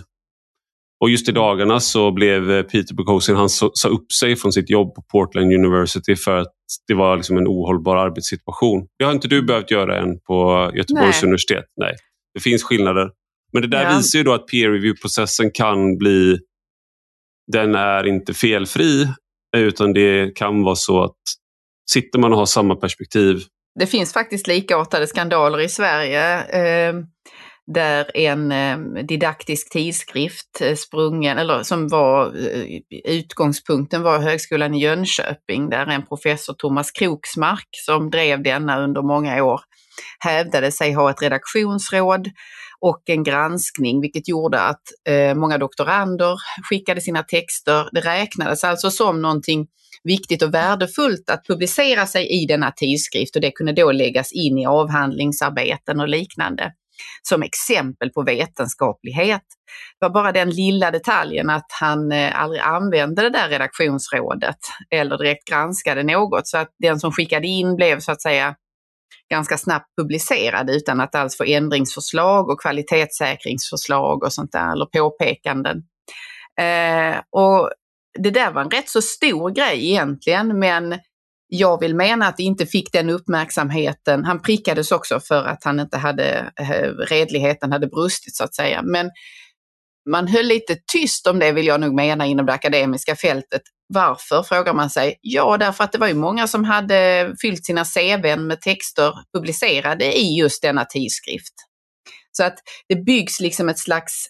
Och 1.00 1.10
just 1.10 1.28
i 1.28 1.32
dagarna 1.32 1.80
så 1.80 2.12
blev 2.12 2.50
eh, 2.50 2.62
Peter 2.62 2.94
Bukowski, 2.94 3.32
han 3.32 3.48
sa 3.48 3.88
upp 3.88 4.12
sig 4.12 4.36
från 4.36 4.52
sitt 4.52 4.70
jobb 4.70 4.94
på 4.94 5.02
Portland 5.02 5.52
University 5.52 6.16
för 6.16 6.36
att 6.36 6.52
det 6.86 6.94
var 6.94 7.16
liksom 7.16 7.36
en 7.36 7.48
ohållbar 7.48 7.96
arbetssituation. 7.96 8.86
Det 8.98 9.04
har 9.04 9.12
inte 9.12 9.28
du 9.28 9.42
behövt 9.42 9.70
göra 9.70 9.98
än 9.98 10.20
på 10.20 10.70
Göteborgs 10.74 11.22
Nej. 11.22 11.28
universitet. 11.28 11.64
Nej, 11.76 11.94
det 12.34 12.40
finns 12.40 12.62
skillnader. 12.62 13.10
Men 13.52 13.62
det 13.62 13.68
där 13.68 13.82
ja. 13.82 13.96
visar 13.96 14.18
ju 14.18 14.22
då 14.22 14.32
att 14.32 14.46
peer 14.46 14.70
review-processen 14.70 15.50
kan 15.54 15.98
bli, 15.98 16.38
den 17.52 17.74
är 17.74 18.06
inte 18.06 18.34
felfri 18.34 19.08
utan 19.56 19.92
det 19.92 20.36
kan 20.36 20.62
vara 20.62 20.74
så 20.74 21.04
att 21.04 21.18
sitter 21.90 22.18
man 22.18 22.32
och 22.32 22.38
har 22.38 22.46
samma 22.46 22.76
perspektiv. 22.76 23.42
Det 23.78 23.86
finns 23.86 24.12
faktiskt 24.12 24.46
likartade 24.46 25.06
skandaler 25.06 25.60
i 25.60 25.68
Sverige. 25.68 26.42
Eh, 26.42 26.94
där 27.66 28.16
en 28.16 28.52
eh, 28.52 29.04
didaktisk 29.04 29.70
tidskrift 29.70 30.60
eh, 30.60 30.74
sprungen, 30.74 31.38
eller 31.38 31.62
som 31.62 31.88
var 31.88 32.26
eh, 32.26 32.80
utgångspunkten 33.04 34.02
var 34.02 34.18
Högskolan 34.18 34.74
i 34.74 34.82
Jönköping 34.82 35.70
där 35.70 35.86
en 35.86 36.06
professor 36.06 36.54
Thomas 36.54 36.90
Kroksmark 36.90 37.68
som 37.86 38.10
drev 38.10 38.42
denna 38.42 38.80
under 38.80 39.02
många 39.02 39.44
år 39.44 39.60
hävdade 40.18 40.72
sig 40.72 40.92
ha 40.92 41.10
ett 41.10 41.22
redaktionsråd 41.22 42.30
och 42.80 43.02
en 43.06 43.24
granskning 43.24 44.00
vilket 44.00 44.28
gjorde 44.28 44.60
att 44.60 44.82
många 45.36 45.58
doktorander 45.58 46.36
skickade 46.70 47.00
sina 47.00 47.22
texter. 47.22 47.88
Det 47.92 48.00
räknades 48.00 48.64
alltså 48.64 48.90
som 48.90 49.22
någonting 49.22 49.66
viktigt 50.04 50.42
och 50.42 50.54
värdefullt 50.54 51.30
att 51.30 51.46
publicera 51.46 52.06
sig 52.06 52.42
i 52.42 52.46
denna 52.46 52.70
tidskrift 52.70 53.36
och 53.36 53.42
det 53.42 53.50
kunde 53.50 53.72
då 53.72 53.92
läggas 53.92 54.32
in 54.32 54.58
i 54.58 54.66
avhandlingsarbeten 54.66 56.00
och 56.00 56.08
liknande 56.08 56.72
som 57.22 57.42
exempel 57.42 58.10
på 58.10 58.22
vetenskaplighet. 58.22 59.42
Det 60.00 60.06
var 60.06 60.10
bara 60.10 60.32
den 60.32 60.50
lilla 60.50 60.90
detaljen 60.90 61.50
att 61.50 61.66
han 61.80 62.12
eh, 62.12 62.42
aldrig 62.42 62.62
använde 62.62 63.22
det 63.22 63.30
där 63.30 63.48
redaktionsrådet 63.48 64.58
eller 64.90 65.18
direkt 65.18 65.48
granskade 65.48 66.02
något 66.02 66.46
så 66.46 66.58
att 66.58 66.70
den 66.78 67.00
som 67.00 67.12
skickade 67.12 67.46
in 67.46 67.76
blev 67.76 68.00
så 68.00 68.12
att 68.12 68.22
säga 68.22 68.54
ganska 69.30 69.58
snabbt 69.58 69.86
publicerad 69.96 70.70
utan 70.70 71.00
att 71.00 71.14
alls 71.14 71.36
få 71.36 71.44
ändringsförslag 71.44 72.50
och 72.50 72.60
kvalitetssäkringsförslag 72.60 74.24
och 74.24 74.32
sånt 74.32 74.52
där, 74.52 74.72
eller 74.72 74.86
påpekanden. 74.86 75.82
Eh, 76.60 77.20
och 77.30 77.70
det 78.18 78.30
där 78.30 78.52
var 78.52 78.62
en 78.62 78.70
rätt 78.70 78.88
så 78.88 79.02
stor 79.02 79.50
grej 79.50 79.90
egentligen, 79.90 80.58
men 80.58 80.98
jag 81.54 81.80
vill 81.80 81.94
mena 81.94 82.26
att 82.26 82.36
det 82.36 82.42
inte 82.42 82.66
fick 82.66 82.92
den 82.92 83.10
uppmärksamheten. 83.10 84.24
Han 84.24 84.42
prickades 84.42 84.92
också 84.92 85.20
för 85.20 85.44
att 85.44 85.64
han 85.64 85.80
inte 85.80 85.98
hade, 85.98 86.52
eh, 86.60 86.90
redligheten 87.08 87.72
hade 87.72 87.86
brustit 87.86 88.36
så 88.36 88.44
att 88.44 88.54
säga. 88.54 88.82
Men 88.82 89.10
man 90.10 90.28
höll 90.28 90.46
lite 90.46 90.76
tyst 90.92 91.26
om 91.26 91.38
det 91.38 91.52
vill 91.52 91.66
jag 91.66 91.80
nog 91.80 91.94
mena 91.94 92.26
inom 92.26 92.46
det 92.46 92.52
akademiska 92.52 93.16
fältet. 93.16 93.62
Varför 93.94 94.42
frågar 94.42 94.74
man 94.74 94.90
sig? 94.90 95.18
Ja, 95.20 95.56
därför 95.56 95.84
att 95.84 95.92
det 95.92 95.98
var 95.98 96.08
ju 96.08 96.14
många 96.14 96.46
som 96.48 96.64
hade 96.64 97.32
fyllt 97.42 97.64
sina 97.64 97.84
CVn 97.84 98.46
med 98.46 98.60
texter 98.60 99.12
publicerade 99.36 100.18
i 100.18 100.38
just 100.38 100.62
denna 100.62 100.84
tidskrift. 100.84 101.54
Så 102.32 102.44
att 102.44 102.58
det 102.88 102.96
byggs 102.96 103.40
liksom 103.40 103.68
ett 103.68 103.78
slags, 103.78 104.26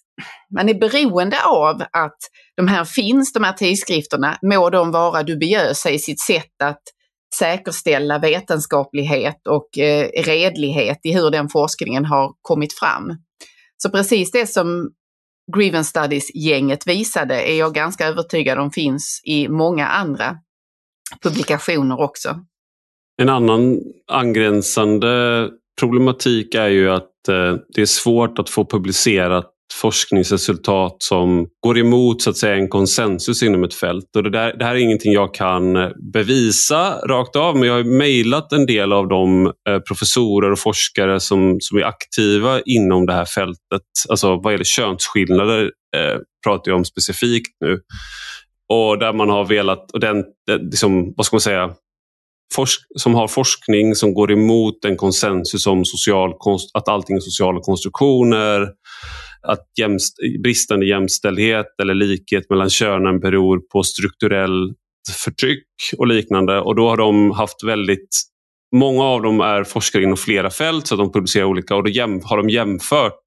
man 0.54 0.68
är 0.68 0.74
beroende 0.74 1.44
av 1.44 1.82
att 1.92 2.18
de 2.56 2.68
här 2.68 2.84
finns, 2.84 3.32
de 3.32 3.44
här 3.44 3.52
tidskrifterna, 3.52 4.38
må 4.42 4.70
de 4.70 4.90
vara 4.90 5.22
dubiösa 5.22 5.90
i 5.90 5.98
sitt 5.98 6.20
sätt 6.20 6.62
att 6.62 6.82
säkerställa 7.38 8.18
vetenskaplighet 8.18 9.46
och 9.48 9.78
eh, 9.78 10.08
redlighet 10.22 10.98
i 11.02 11.12
hur 11.12 11.30
den 11.30 11.48
forskningen 11.48 12.04
har 12.04 12.32
kommit 12.42 12.72
fram. 12.72 13.16
Så 13.76 13.90
precis 13.90 14.30
det 14.30 14.46
som 14.46 14.90
Grievance 15.56 15.90
Studies-gänget 15.90 16.86
visade 16.86 17.42
är 17.42 17.58
jag 17.58 17.74
ganska 17.74 18.06
övertygad 18.06 18.58
om 18.58 18.70
finns 18.70 19.20
i 19.24 19.48
många 19.48 19.86
andra 19.86 20.36
publikationer 21.22 22.00
också. 22.00 22.40
En 23.22 23.28
annan 23.28 23.78
angränsande 24.06 25.48
problematik 25.80 26.54
är 26.54 26.68
ju 26.68 26.90
att 26.90 27.28
eh, 27.28 27.56
det 27.74 27.82
är 27.82 27.86
svårt 27.86 28.38
att 28.38 28.50
få 28.50 28.64
publicerat 28.64 29.51
forskningsresultat 29.80 30.96
som 30.98 31.46
går 31.60 31.78
emot 31.78 32.22
så 32.22 32.30
att 32.30 32.36
säga, 32.36 32.54
en 32.54 32.68
konsensus 32.68 33.42
inom 33.42 33.64
ett 33.64 33.74
fält. 33.74 34.16
Och 34.16 34.22
det, 34.22 34.30
där, 34.30 34.56
det 34.58 34.64
här 34.64 34.74
är 34.74 34.78
ingenting 34.78 35.12
jag 35.12 35.34
kan 35.34 35.76
eh, 35.76 35.88
bevisa 36.12 36.98
rakt 37.06 37.36
av 37.36 37.56
men 37.56 37.68
jag 37.68 37.74
har 37.74 37.84
mejlat 37.84 38.52
en 38.52 38.66
del 38.66 38.92
av 38.92 39.08
de 39.08 39.46
eh, 39.46 39.78
professorer 39.78 40.52
och 40.52 40.58
forskare 40.58 41.20
som, 41.20 41.56
som 41.60 41.78
är 41.78 41.82
aktiva 41.82 42.60
inom 42.60 43.06
det 43.06 43.12
här 43.12 43.24
fältet. 43.24 43.82
Alltså 44.08 44.36
vad 44.36 44.52
gäller 44.52 44.64
könsskillnader 44.64 45.70
eh, 45.96 46.18
pratar 46.44 46.70
jag 46.70 46.78
om 46.78 46.84
specifikt 46.84 47.56
nu. 47.64 47.80
Och 48.68 48.98
där 48.98 49.12
man 49.12 49.30
har 49.30 49.44
velat, 49.44 49.90
och 49.90 50.00
den, 50.00 50.18
eh, 50.50 50.58
liksom, 50.58 51.14
vad 51.16 51.26
ska 51.26 51.36
man 51.36 51.40
säga, 51.40 51.70
forsk 52.54 52.80
som 52.98 53.14
har 53.14 53.28
forskning 53.28 53.94
som 53.94 54.14
går 54.14 54.32
emot 54.32 54.84
en 54.84 54.96
konsensus 54.96 55.66
om 55.66 55.84
social, 55.84 56.34
att 56.74 56.88
allting 56.88 57.16
är 57.16 57.20
sociala 57.20 57.60
konstruktioner, 57.60 58.68
att 59.42 59.66
jämst, 59.78 60.16
bristande 60.42 60.86
jämställdhet 60.86 61.66
eller 61.82 61.94
likhet 61.94 62.50
mellan 62.50 62.70
könen 62.70 63.20
beror 63.20 63.60
på 63.72 63.82
strukturellt 63.82 64.76
förtryck 65.24 65.66
och 65.98 66.06
liknande. 66.06 66.60
Och 66.60 66.76
då 66.76 66.88
har 66.88 66.96
de 66.96 67.30
haft 67.30 67.64
väldigt 67.64 68.08
Många 68.76 69.04
av 69.04 69.22
dem 69.22 69.40
är 69.40 69.64
forskare 69.64 70.02
inom 70.02 70.16
flera 70.16 70.50
fält 70.50 70.86
så 70.86 70.94
att 70.94 70.98
de 70.98 71.12
publicerar 71.12 71.44
olika 71.44 71.76
och 71.76 71.84
då 71.84 71.90
jäm, 71.90 72.20
har 72.24 72.36
de 72.36 72.48
jämfört 72.48 73.24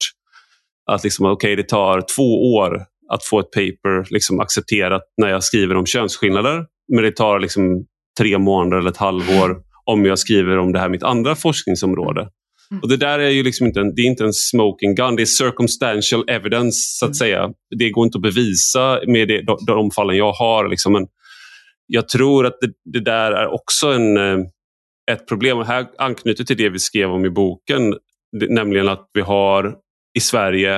att 0.91 1.03
liksom, 1.03 1.25
okay, 1.25 1.55
det 1.55 1.69
tar 1.69 2.01
två 2.15 2.53
år 2.55 2.85
att 3.09 3.25
få 3.25 3.39
ett 3.39 3.51
paper 3.51 4.13
liksom, 4.13 4.39
accepterat 4.39 5.01
när 5.21 5.29
jag 5.29 5.43
skriver 5.43 5.75
om 5.75 5.85
könsskillnader. 5.85 6.65
Men 6.93 7.03
det 7.03 7.11
tar 7.11 7.39
liksom, 7.39 7.85
tre 8.19 8.37
månader 8.37 8.77
eller 8.77 8.89
ett 8.89 8.97
halvår 8.97 9.57
om 9.85 10.05
jag 10.05 10.19
skriver 10.19 10.57
om 10.57 10.71
det 10.71 10.79
här 10.79 10.89
mitt 10.89 11.03
andra 11.03 11.35
forskningsområde. 11.35 12.29
Mm. 12.71 12.81
Och 12.81 12.89
Det 12.89 12.97
där 12.97 13.19
är 13.19 13.29
ju 13.29 13.43
liksom 13.43 13.67
inte 13.67 13.79
en, 13.79 13.95
det 13.95 14.01
är 14.01 14.05
inte 14.05 14.23
en 14.23 14.33
smoking 14.33 14.95
gun, 14.95 15.15
det 15.15 15.23
är 15.23 15.25
circumstantial 15.25 16.23
evidence 16.27 16.77
så 16.99 17.05
att 17.05 17.09
mm. 17.09 17.13
säga. 17.13 17.49
Det 17.77 17.89
går 17.89 18.05
inte 18.05 18.17
att 18.17 18.21
bevisa 18.21 18.99
med 19.07 19.27
det, 19.27 19.41
de, 19.41 19.57
de 19.67 19.91
fallen 19.91 20.17
jag 20.17 20.31
har. 20.31 20.69
Liksom. 20.69 20.93
Men 20.93 21.07
jag 21.87 22.09
tror 22.09 22.45
att 22.45 22.57
det, 22.61 22.71
det 22.93 22.99
där 22.99 23.31
är 23.31 23.53
också 23.53 23.87
en, 23.87 24.17
eh, 24.17 24.45
ett 25.11 25.27
problem. 25.27 25.57
Och 25.57 25.65
här 25.65 25.87
anknyter 25.97 26.43
till 26.43 26.57
det 26.57 26.69
vi 26.69 26.79
skrev 26.79 27.11
om 27.11 27.25
i 27.25 27.29
boken, 27.29 27.95
nämligen 28.49 28.89
att 28.89 29.09
vi 29.13 29.21
har 29.21 29.75
i 30.17 30.19
Sverige 30.19 30.75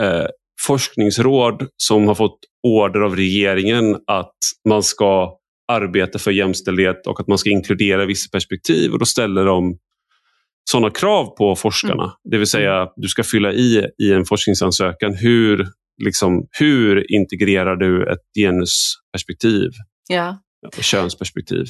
eh, 0.00 0.26
forskningsråd 0.66 1.68
som 1.76 2.08
har 2.08 2.14
fått 2.14 2.38
order 2.66 3.00
av 3.00 3.16
regeringen 3.16 3.96
att 4.06 4.36
man 4.68 4.82
ska 4.82 5.38
arbeta 5.72 6.18
för 6.18 6.30
jämställdhet 6.30 7.06
och 7.06 7.20
att 7.20 7.28
man 7.28 7.38
ska 7.38 7.50
inkludera 7.50 8.06
vissa 8.06 8.28
perspektiv 8.32 8.92
och 8.92 8.98
då 8.98 9.04
ställer 9.04 9.44
de 9.44 9.78
sådana 10.70 10.90
krav 10.90 11.36
på 11.36 11.56
forskarna. 11.56 12.02
Mm. 12.02 12.14
Det 12.30 12.38
vill 12.38 12.46
säga 12.46 12.88
du 12.96 13.08
ska 13.08 13.22
fylla 13.24 13.52
i 13.52 13.86
i 13.98 14.12
en 14.12 14.24
forskningsansökan 14.24 15.14
hur, 15.14 15.66
liksom, 16.04 16.46
hur 16.58 17.12
integrerar 17.12 17.76
du 17.76 18.12
ett 18.12 18.20
genusperspektiv? 18.38 19.70
Ja. 20.08 20.38
Och 20.76 20.82
könsperspektiv. 20.82 21.66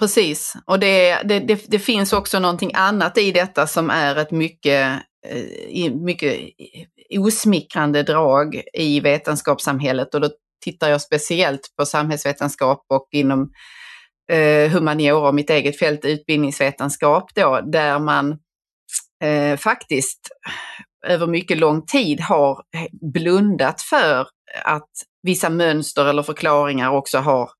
Precis, 0.00 0.54
och 0.66 0.80
det, 0.80 1.22
det, 1.24 1.40
det, 1.40 1.64
det, 1.68 1.78
finns 1.78 2.12
också 2.12 2.38
någonting 2.38 2.70
annat 2.74 3.18
i 3.18 3.32
detta 3.32 3.66
som 3.66 3.90
är 3.90 4.16
ett 4.16 4.30
mycket, 4.30 5.02
eh, 5.26 5.92
mycket 5.92 6.40
osmickrande 7.18 8.02
drag 8.02 8.62
i 8.74 9.00
vetenskapssamhället 9.00 10.14
och 10.14 10.20
då 10.20 10.30
tittar 10.64 10.88
jag 10.90 11.00
speciellt 11.00 11.60
på 11.78 11.86
samhällsvetenskap 11.86 12.86
och 12.88 13.08
inom 13.12 13.50
eh, 14.30 14.70
humaniora 14.70 15.28
och 15.28 15.34
mitt 15.34 15.50
eget 15.50 15.78
fält 15.78 16.04
utbildningsvetenskap 16.04 17.34
då, 17.34 17.60
där 17.60 17.98
man 17.98 18.38
eh, 19.24 19.56
faktiskt 19.56 20.20
över 21.06 21.26
mycket 21.26 21.58
lång 21.58 21.86
tid 21.86 22.20
har 22.20 22.62
blundat 23.12 23.82
för 23.82 24.26
att 24.64 24.90
vissa 25.22 25.50
mönster 25.50 26.06
eller 26.06 26.22
förklaringar 26.22 26.90
också 26.90 27.18
har 27.18 27.50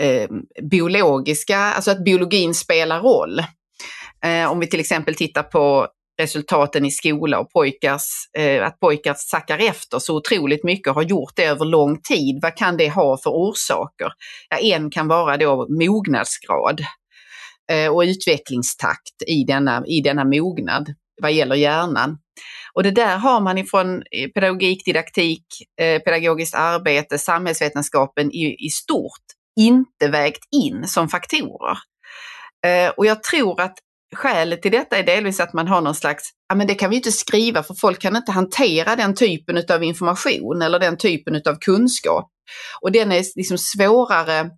eh, 0.00 0.28
biologiska, 0.62 1.58
alltså 1.58 1.90
att 1.90 2.04
biologin 2.04 2.54
spelar 2.54 3.00
roll. 3.00 3.38
Eh, 4.24 4.50
om 4.50 4.60
vi 4.60 4.66
till 4.66 4.80
exempel 4.80 5.14
tittar 5.14 5.42
på 5.42 5.88
resultaten 6.20 6.84
i 6.84 6.90
skola 6.90 7.38
och 7.38 7.50
pojkars, 7.50 8.08
eh, 8.38 8.66
att 8.66 8.80
pojkar 8.80 9.14
sackar 9.18 9.58
efter 9.58 9.98
så 9.98 10.16
otroligt 10.16 10.64
mycket 10.64 10.88
och 10.88 10.94
har 10.94 11.02
gjort 11.02 11.32
det 11.36 11.44
över 11.44 11.64
lång 11.64 12.00
tid. 12.00 12.38
Vad 12.42 12.56
kan 12.56 12.76
det 12.76 12.88
ha 12.88 13.18
för 13.18 13.30
orsaker? 13.30 14.12
Ja, 14.48 14.58
en 14.58 14.90
kan 14.90 15.08
vara 15.08 15.36
då 15.36 15.66
mognadsgrad 15.68 16.80
eh, 17.72 17.94
och 17.94 18.00
utvecklingstakt 18.00 19.22
i 19.26 19.44
denna, 19.44 19.82
i 19.86 20.00
denna 20.00 20.24
mognad 20.24 20.94
vad 21.22 21.32
gäller 21.32 21.56
hjärnan. 21.56 22.18
Och 22.72 22.82
det 22.82 22.90
där 22.90 23.16
har 23.16 23.40
man 23.40 23.58
ifrån 23.58 24.02
eh, 24.10 24.28
pedagogik, 24.34 24.84
didaktik, 24.84 25.44
eh, 25.80 26.02
pedagogiskt 26.02 26.54
arbete, 26.54 27.18
samhällsvetenskapen 27.18 28.32
i, 28.32 28.66
i 28.66 28.70
stort 28.70 29.24
inte 29.60 30.08
vägt 30.08 30.44
in 30.52 30.86
som 30.86 31.08
faktorer. 31.08 31.78
Eh, 32.66 32.90
och 32.96 33.06
jag 33.06 33.22
tror 33.22 33.60
att 33.60 33.78
skälet 34.16 34.62
till 34.62 34.72
detta 34.72 34.98
är 34.98 35.02
delvis 35.02 35.40
att 35.40 35.52
man 35.52 35.68
har 35.68 35.80
någon 35.80 35.94
slags, 35.94 36.30
ja 36.48 36.54
men 36.54 36.66
det 36.66 36.74
kan 36.74 36.90
vi 36.90 36.96
inte 36.96 37.12
skriva 37.12 37.62
för 37.62 37.74
folk 37.74 37.98
kan 37.98 38.16
inte 38.16 38.32
hantera 38.32 38.96
den 38.96 39.14
typen 39.14 39.62
av 39.70 39.82
information 39.82 40.62
eller 40.62 40.78
den 40.78 40.96
typen 40.96 41.42
av 41.46 41.58
kunskap. 41.60 42.30
Och 42.80 42.92
den 42.92 43.12
är 43.12 43.24
liksom 43.36 43.58
svårare, 43.58 44.50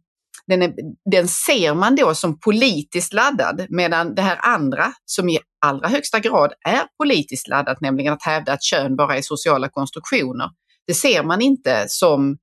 den, 0.47 0.63
är, 0.63 0.73
den 1.11 1.29
ser 1.29 1.75
man 1.75 1.97
då 1.97 2.15
som 2.15 2.41
politiskt 2.41 3.13
laddad 3.13 3.67
medan 3.69 4.15
det 4.15 4.23
här 4.23 4.39
andra 4.43 4.93
som 5.05 5.29
i 5.29 5.39
allra 5.65 5.89
högsta 5.89 6.19
grad 6.19 6.53
är 6.69 6.83
politiskt 6.99 7.49
laddat, 7.49 7.81
nämligen 7.81 8.13
att 8.13 8.23
hävda 8.23 8.53
att 8.53 8.63
kön 8.63 8.97
bara 8.97 9.17
är 9.17 9.23
sociala 9.23 9.69
konstruktioner. 9.69 10.51
Det 10.87 10.95
ser 10.95 11.23
man 11.23 11.43
inte 11.43 11.85
som 11.89 12.39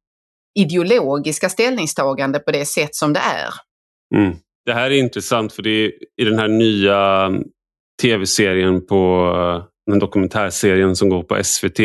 ideologiska 0.60 1.50
ställningstagande 1.50 2.40
på 2.40 2.52
det 2.52 2.66
sätt 2.66 2.96
som 2.96 3.14
det 3.14 3.20
är. 3.20 3.54
Mm. 4.16 4.38
Det 4.66 4.74
här 4.74 4.92
är 4.92 4.96
intressant 4.96 5.54
för 5.54 5.64
det 5.64 5.70
är 5.70 5.92
i 6.22 6.24
den 6.24 6.40
här 6.40 6.48
nya 6.48 7.26
mm, 7.26 7.44
tv-serien 8.02 8.86
på 8.86 9.32
eh, 9.36 9.66
den 9.92 10.00
dokumentärserien 10.00 10.96
som 10.96 11.10
går 11.10 11.24
på 11.24 11.44
SVT 11.44 11.80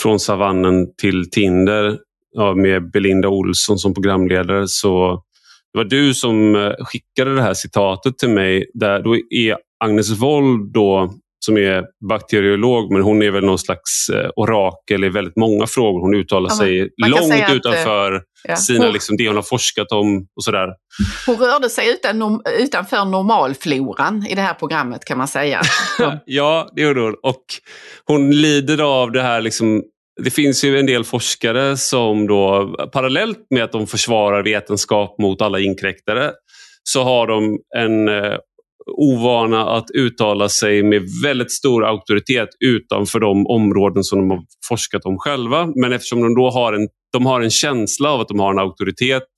från 0.00 0.20
savannen 0.20 0.94
till 0.96 1.30
Tinder 1.30 1.98
ja, 2.32 2.54
med 2.54 2.90
Belinda 2.90 3.28
Olsson 3.28 3.78
som 3.78 3.94
programledare 3.94 4.68
så 4.68 5.22
det 5.72 5.78
var 5.78 5.84
du 5.84 6.14
som 6.14 6.54
eh, 6.54 6.72
skickade 6.78 7.34
det 7.34 7.42
här 7.42 7.54
citatet 7.54 8.18
till 8.18 8.28
mig. 8.28 8.70
Där, 8.74 9.02
då 9.02 9.16
är 9.16 9.58
Agnes 9.84 10.10
Wold 10.10 10.72
då 10.72 11.14
som 11.44 11.56
är 11.56 11.84
bakteriolog 12.08 12.92
men 12.92 13.02
hon 13.02 13.22
är 13.22 13.30
väl 13.30 13.44
någon 13.44 13.58
slags 13.58 14.08
eh, 14.08 14.30
orakel 14.36 15.04
i 15.04 15.08
väldigt 15.08 15.36
många 15.36 15.66
frågor. 15.66 16.00
Hon 16.00 16.14
uttalar 16.14 16.50
ja, 16.50 16.56
sig 16.56 16.90
långt 17.06 17.52
utanför 17.52 18.22
ja. 18.48 18.56
sina, 18.56 18.90
liksom, 18.90 19.16
det 19.16 19.26
hon 19.26 19.36
har 19.36 19.42
forskat 19.42 19.92
om 19.92 20.26
och 20.36 20.44
sådär. 20.44 20.68
Hon 21.26 21.36
rörde 21.36 21.70
sig 21.70 21.88
utan, 21.88 22.42
utanför 22.58 23.04
normalfloran 23.04 24.26
i 24.26 24.34
det 24.34 24.40
här 24.40 24.54
programmet 24.54 25.04
kan 25.04 25.18
man 25.18 25.28
säga. 25.28 25.60
ja, 26.24 26.68
det 26.76 26.82
gjorde 26.82 27.00
hon. 27.00 27.14
Och 27.22 27.44
hon 28.04 28.30
lider 28.30 29.02
av 29.02 29.12
det 29.12 29.22
här 29.22 29.40
liksom, 29.40 29.82
det 30.24 30.30
finns 30.30 30.64
ju 30.64 30.78
en 30.78 30.86
del 30.86 31.04
forskare 31.04 31.76
som 31.76 32.26
då 32.26 32.74
parallellt 32.92 33.46
med 33.50 33.64
att 33.64 33.72
de 33.72 33.86
försvarar 33.86 34.42
vetenskap 34.42 35.18
mot 35.18 35.42
alla 35.42 35.60
inkräktare 35.60 36.32
så 36.82 37.02
har 37.02 37.26
de 37.26 37.58
en 37.76 38.08
eh, 38.08 38.38
ovana 38.86 39.70
att 39.70 39.90
uttala 39.94 40.48
sig 40.48 40.82
med 40.82 41.02
väldigt 41.22 41.52
stor 41.52 41.84
auktoritet 41.84 42.48
utanför 42.64 43.20
de 43.20 43.46
områden 43.46 44.04
som 44.04 44.18
de 44.18 44.30
har 44.30 44.42
forskat 44.68 45.04
om 45.04 45.18
själva. 45.18 45.72
Men 45.74 45.92
eftersom 45.92 46.22
de 46.22 46.34
då 46.34 46.50
har 46.50 46.72
en, 46.72 46.88
de 47.12 47.26
har 47.26 47.40
en 47.40 47.50
känsla 47.50 48.10
av 48.10 48.20
att 48.20 48.28
de 48.28 48.40
har 48.40 48.52
en 48.52 48.58
auktoritet 48.58 49.28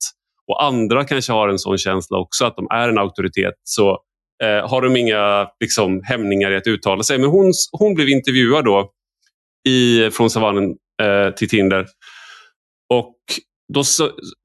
och 0.47 0.63
andra 0.63 1.03
kanske 1.03 1.31
har 1.31 1.49
en 1.49 1.59
sån 1.59 1.77
känsla 1.77 2.17
också, 2.17 2.45
att 2.45 2.55
de 2.55 2.67
är 2.71 2.89
en 2.89 2.97
auktoritet, 2.97 3.53
så 3.63 3.99
eh, 4.43 4.69
har 4.69 4.81
de 4.81 4.95
inga 4.95 5.47
liksom, 5.59 6.01
hämningar 6.03 6.51
i 6.51 6.55
att 6.55 6.67
uttala 6.67 7.03
sig. 7.03 7.17
Men 7.17 7.29
hon, 7.29 7.53
hon 7.71 7.93
blev 7.93 8.09
intervjuad 8.09 8.65
då 8.65 8.91
i, 9.67 10.09
från 10.11 10.29
savannen 10.29 10.75
eh, 11.01 11.33
till 11.33 11.49
Tinder. 11.49 11.85
Och 12.93 13.15
då 13.73 13.83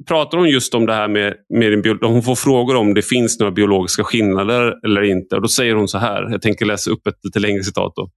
pratar 0.08 0.38
hon 0.38 0.48
just 0.48 0.74
om 0.74 0.86
det 0.86 0.94
här 0.94 1.08
med, 1.08 1.34
med 1.54 1.72
en 1.72 1.98
hon 2.02 2.22
får 2.22 2.34
frågor 2.34 2.76
om 2.76 2.94
det 2.94 3.02
finns 3.02 3.38
några 3.38 3.52
biologiska 3.52 4.04
skillnader 4.04 4.74
eller 4.86 5.02
inte. 5.02 5.36
Och 5.36 5.42
Då 5.42 5.48
säger 5.48 5.74
hon 5.74 5.88
så 5.88 5.98
här, 5.98 6.30
jag 6.30 6.42
tänker 6.42 6.66
läsa 6.66 6.90
upp 6.90 7.06
ett 7.06 7.18
lite 7.24 7.38
längre 7.38 7.62
citat. 7.62 7.92
Då. 7.96 8.10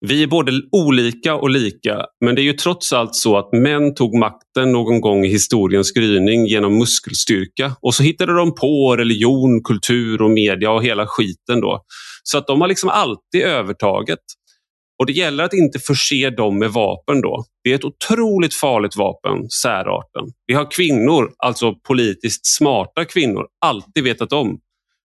Vi 0.00 0.22
är 0.22 0.26
både 0.26 0.52
olika 0.72 1.34
och 1.34 1.50
lika, 1.50 2.06
men 2.24 2.34
det 2.34 2.40
är 2.40 2.44
ju 2.44 2.52
trots 2.52 2.92
allt 2.92 3.14
så 3.14 3.36
att 3.36 3.52
män 3.52 3.94
tog 3.94 4.18
makten 4.18 4.72
någon 4.72 5.00
gång 5.00 5.24
i 5.24 5.28
historiens 5.28 5.92
gryning 5.92 6.46
genom 6.46 6.78
muskelstyrka 6.78 7.76
och 7.80 7.94
så 7.94 8.02
hittade 8.02 8.36
de 8.36 8.54
på 8.54 8.96
religion, 8.96 9.62
kultur 9.64 10.22
och 10.22 10.30
media 10.30 10.70
och 10.70 10.84
hela 10.84 11.06
skiten 11.06 11.60
då. 11.60 11.82
Så 12.22 12.38
att 12.38 12.46
de 12.46 12.60
har 12.60 12.68
liksom 12.68 12.88
alltid 12.88 13.42
övertaget. 13.42 14.18
Och 14.98 15.06
det 15.06 15.12
gäller 15.12 15.44
att 15.44 15.52
inte 15.52 15.78
förse 15.78 16.30
dem 16.30 16.58
med 16.58 16.70
vapen 16.70 17.20
då. 17.20 17.44
Det 17.64 17.70
är 17.70 17.74
ett 17.74 17.84
otroligt 17.84 18.54
farligt 18.54 18.96
vapen, 18.96 19.50
särarten. 19.50 20.24
Det 20.46 20.54
har 20.54 20.70
kvinnor, 20.70 21.32
alltså 21.38 21.74
politiskt 21.74 22.46
smarta 22.46 23.04
kvinnor, 23.04 23.46
alltid 23.60 24.04
vetat 24.04 24.32
om. 24.32 24.60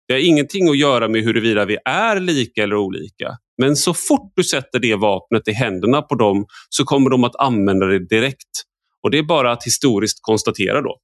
Det 0.08 0.14
har 0.14 0.20
ingenting 0.20 0.68
att 0.68 0.78
göra 0.78 1.08
med 1.08 1.22
huruvida 1.22 1.64
vi 1.64 1.78
är 1.84 2.20
lika 2.20 2.62
eller 2.62 2.76
olika. 2.76 3.36
Men 3.58 3.76
så 3.76 3.94
fort 3.94 4.32
du 4.36 4.44
sätter 4.44 4.78
det 4.78 4.94
vapnet 4.94 5.48
i 5.48 5.52
händerna 5.52 6.02
på 6.02 6.14
dem 6.14 6.46
så 6.68 6.84
kommer 6.84 7.10
de 7.10 7.24
att 7.24 7.36
använda 7.36 7.86
det 7.86 8.08
direkt. 8.08 8.62
Och 9.02 9.10
det 9.10 9.18
är 9.18 9.22
bara 9.22 9.52
att 9.52 9.64
historiskt 9.64 10.18
konstatera 10.22 10.80
då. 10.82 10.96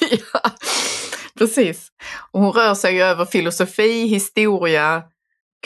ja, 0.10 0.50
precis. 1.38 1.88
Och 2.32 2.40
hon 2.40 2.52
rör 2.52 2.74
sig 2.74 3.02
över 3.02 3.24
filosofi, 3.24 4.06
historia, 4.06 5.02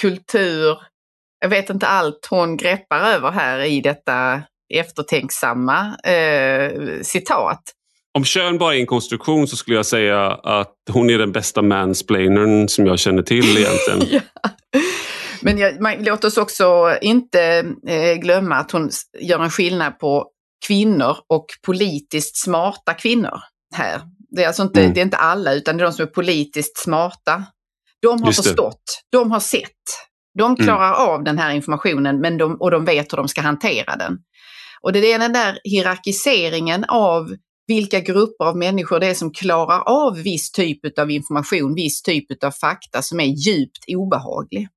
kultur, 0.01 0.79
jag 1.45 1.49
vet 1.49 1.71
inte 1.71 1.87
allt 1.87 2.27
hon 2.31 2.57
greppar 2.57 2.99
över 2.99 3.31
här 3.31 3.59
i 3.59 3.81
detta 3.81 4.43
eftertänksamma 4.75 5.97
eh, 6.05 6.73
citat. 7.03 7.63
Om 8.15 8.25
kön 8.25 8.59
bara 8.59 8.75
är 8.75 8.81
en 8.81 8.87
konstruktion 8.87 9.49
så 9.49 9.57
skulle 9.57 9.77
jag 9.77 9.87
säga 9.87 10.27
att 10.33 10.75
hon 10.91 11.11
är 11.11 11.19
den 11.19 11.33
bästa 11.33 11.63
mansplainern 11.63 12.69
som 12.69 12.87
jag 12.87 12.99
känner 12.99 13.23
till 13.23 13.57
egentligen. 13.59 14.23
ja. 14.43 14.51
Men 15.41 15.59
jag, 15.59 15.81
man, 15.81 15.95
låt 16.05 16.25
oss 16.25 16.37
också 16.37 16.99
inte 17.01 17.65
eh, 17.89 18.15
glömma 18.15 18.57
att 18.57 18.71
hon 18.71 18.91
gör 19.21 19.41
en 19.41 19.51
skillnad 19.51 19.99
på 19.99 20.27
kvinnor 20.67 21.17
och 21.29 21.47
politiskt 21.67 22.37
smarta 22.37 22.95
kvinnor 22.95 23.39
här. 23.75 24.01
Det 24.31 24.43
är 24.43 24.47
alltså 24.47 24.63
inte, 24.63 24.81
mm. 24.81 24.95
det 24.95 25.01
är 25.01 25.05
inte 25.05 25.17
alla, 25.17 25.53
utan 25.53 25.77
det 25.77 25.83
är 25.83 25.87
de 25.87 25.93
som 25.93 26.03
är 26.03 26.11
politiskt 26.11 26.79
smarta. 26.79 27.45
De 28.03 28.23
har 28.23 28.29
Just 28.29 28.45
förstått, 28.45 28.83
det. 29.11 29.19
de 29.19 29.31
har 29.31 29.41
sett, 29.41 29.71
de 30.39 30.45
mm. 30.45 30.57
klarar 30.57 30.95
mm. 30.95 31.09
av 31.09 31.25
den 31.25 31.39
här 31.39 31.55
informationen 31.55 32.21
men 32.21 32.39
de, 32.39 32.57
och 32.61 32.71
de 32.71 32.85
vet 32.85 33.13
hur 33.13 33.17
de 33.17 33.29
ska 33.29 33.41
hantera 33.41 33.97
den. 33.97 34.19
Och 34.81 34.93
det 34.93 35.13
är 35.13 35.19
den 35.19 35.33
där 35.33 35.59
hierarkiseringen 35.65 36.85
av 36.89 37.35
vilka 37.67 38.01
grupper 38.01 38.45
av 38.45 38.57
människor 38.57 39.01
det 39.01 39.07
är 39.07 39.15
som 39.15 39.33
klarar 39.33 39.81
av 39.81 40.17
viss 40.23 40.53
typ 40.53 40.99
av 40.99 41.11
information, 41.11 41.75
viss 41.75 42.03
typ 42.03 42.45
av 42.45 42.51
fakta 42.51 43.03
som 43.03 43.21
är 43.21 43.25
djupt 43.25 43.85
obehaglig, 43.89 44.69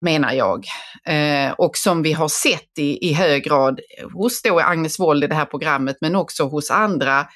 menar 0.00 0.32
jag. 0.32 0.64
Eh, 1.06 1.52
och 1.52 1.76
som 1.76 2.02
vi 2.02 2.12
har 2.12 2.28
sett 2.28 2.78
i, 2.78 3.08
i 3.08 3.12
hög 3.12 3.44
grad 3.44 3.80
hos 4.12 4.42
då 4.42 4.60
Agnes 4.60 5.00
Wold 5.00 5.24
i 5.24 5.26
det 5.26 5.34
här 5.34 5.44
programmet, 5.44 5.96
men 6.00 6.16
också 6.16 6.44
hos 6.44 6.70
andra 6.70 7.26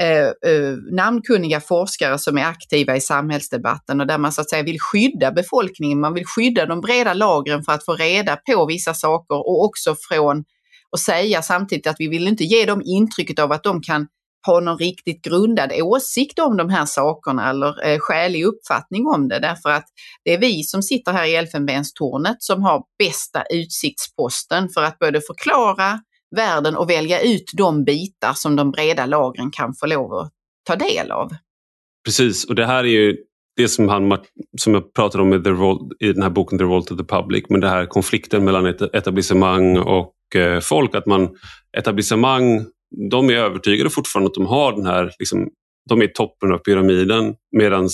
eh, 0.00 0.52
eh, 0.52 0.76
namnkunniga 0.92 1.60
forskare 1.60 2.18
som 2.18 2.38
är 2.38 2.44
aktiva 2.44 2.96
i 2.96 3.00
samhällsdebatten 3.00 4.00
och 4.00 4.06
där 4.06 4.18
man 4.18 4.32
så 4.32 4.40
att 4.40 4.50
säga 4.50 4.62
vill 4.62 4.80
skydda 4.80 5.32
befolkningen, 5.32 6.00
man 6.00 6.14
vill 6.14 6.26
skydda 6.26 6.66
de 6.66 6.80
breda 6.80 7.14
lagren 7.14 7.62
för 7.62 7.72
att 7.72 7.84
få 7.84 7.94
reda 7.94 8.36
på 8.36 8.66
vissa 8.66 8.94
saker 8.94 9.34
och 9.34 9.64
också 9.64 9.96
från 10.08 10.44
att 10.92 11.00
säga 11.00 11.42
samtidigt 11.42 11.86
att 11.86 11.96
vi 11.98 12.08
vill 12.08 12.28
inte 12.28 12.44
ge 12.44 12.64
dem 12.64 12.82
intrycket 12.84 13.38
av 13.38 13.52
att 13.52 13.62
de 13.62 13.82
kan 13.82 14.06
ha 14.46 14.60
någon 14.60 14.78
riktigt 14.78 15.22
grundad 15.22 15.72
åsikt 15.72 16.38
om 16.38 16.56
de 16.56 16.70
här 16.70 16.84
sakerna 16.86 17.50
eller 17.50 17.86
eh, 17.86 17.98
skälig 17.98 18.44
uppfattning 18.44 19.06
om 19.06 19.28
det. 19.28 19.38
Därför 19.38 19.70
att 19.70 19.84
det 20.24 20.34
är 20.34 20.38
vi 20.38 20.62
som 20.62 20.82
sitter 20.82 21.12
här 21.12 21.24
i 21.24 21.34
Elfenbenstornet 21.34 22.36
som 22.38 22.62
har 22.62 22.82
bästa 22.98 23.42
utsiktsposten 23.50 24.68
för 24.68 24.82
att 24.82 24.98
både 24.98 25.20
förklara 25.20 26.00
världen 26.34 26.76
och 26.76 26.90
välja 26.90 27.20
ut 27.20 27.50
de 27.56 27.84
bitar 27.84 28.32
som 28.34 28.56
de 28.56 28.70
breda 28.70 29.06
lagren 29.06 29.50
kan 29.50 29.74
få 29.74 29.86
lov 29.86 30.14
att 30.14 30.32
ta 30.66 30.76
del 30.76 31.10
av. 31.10 31.30
Precis, 32.04 32.44
och 32.44 32.54
det 32.54 32.66
här 32.66 32.84
är 32.84 32.88
ju 32.88 33.16
det 33.56 33.68
som, 33.68 33.88
han, 33.88 34.18
som 34.60 34.74
jag 34.74 34.94
pratade 34.94 35.22
om 35.22 35.32
i, 35.32 35.36
i 36.06 36.12
den 36.12 36.22
här 36.22 36.30
boken 36.30 36.58
The 36.58 36.64
Revolt 36.64 36.90
of 36.90 36.98
the 36.98 37.04
Public, 37.04 37.44
men 37.48 37.60
det 37.60 37.68
här 37.68 37.86
konflikten 37.86 38.44
mellan 38.44 38.66
etablissemang 38.92 39.78
och 39.78 40.14
eh, 40.36 40.60
folk. 40.60 40.94
Att 40.94 41.06
man, 41.06 41.36
etablissemang, 41.76 42.66
de 43.10 43.30
är 43.30 43.34
övertygade 43.34 43.90
fortfarande 43.90 44.28
att 44.28 44.34
de 44.34 44.46
har 44.46 44.72
den 44.72 44.86
här, 44.86 45.12
liksom, 45.18 45.48
de 45.88 46.02
är 46.02 46.06
toppen 46.06 46.52
av 46.52 46.58
pyramiden 46.58 47.34
medan 47.56 47.88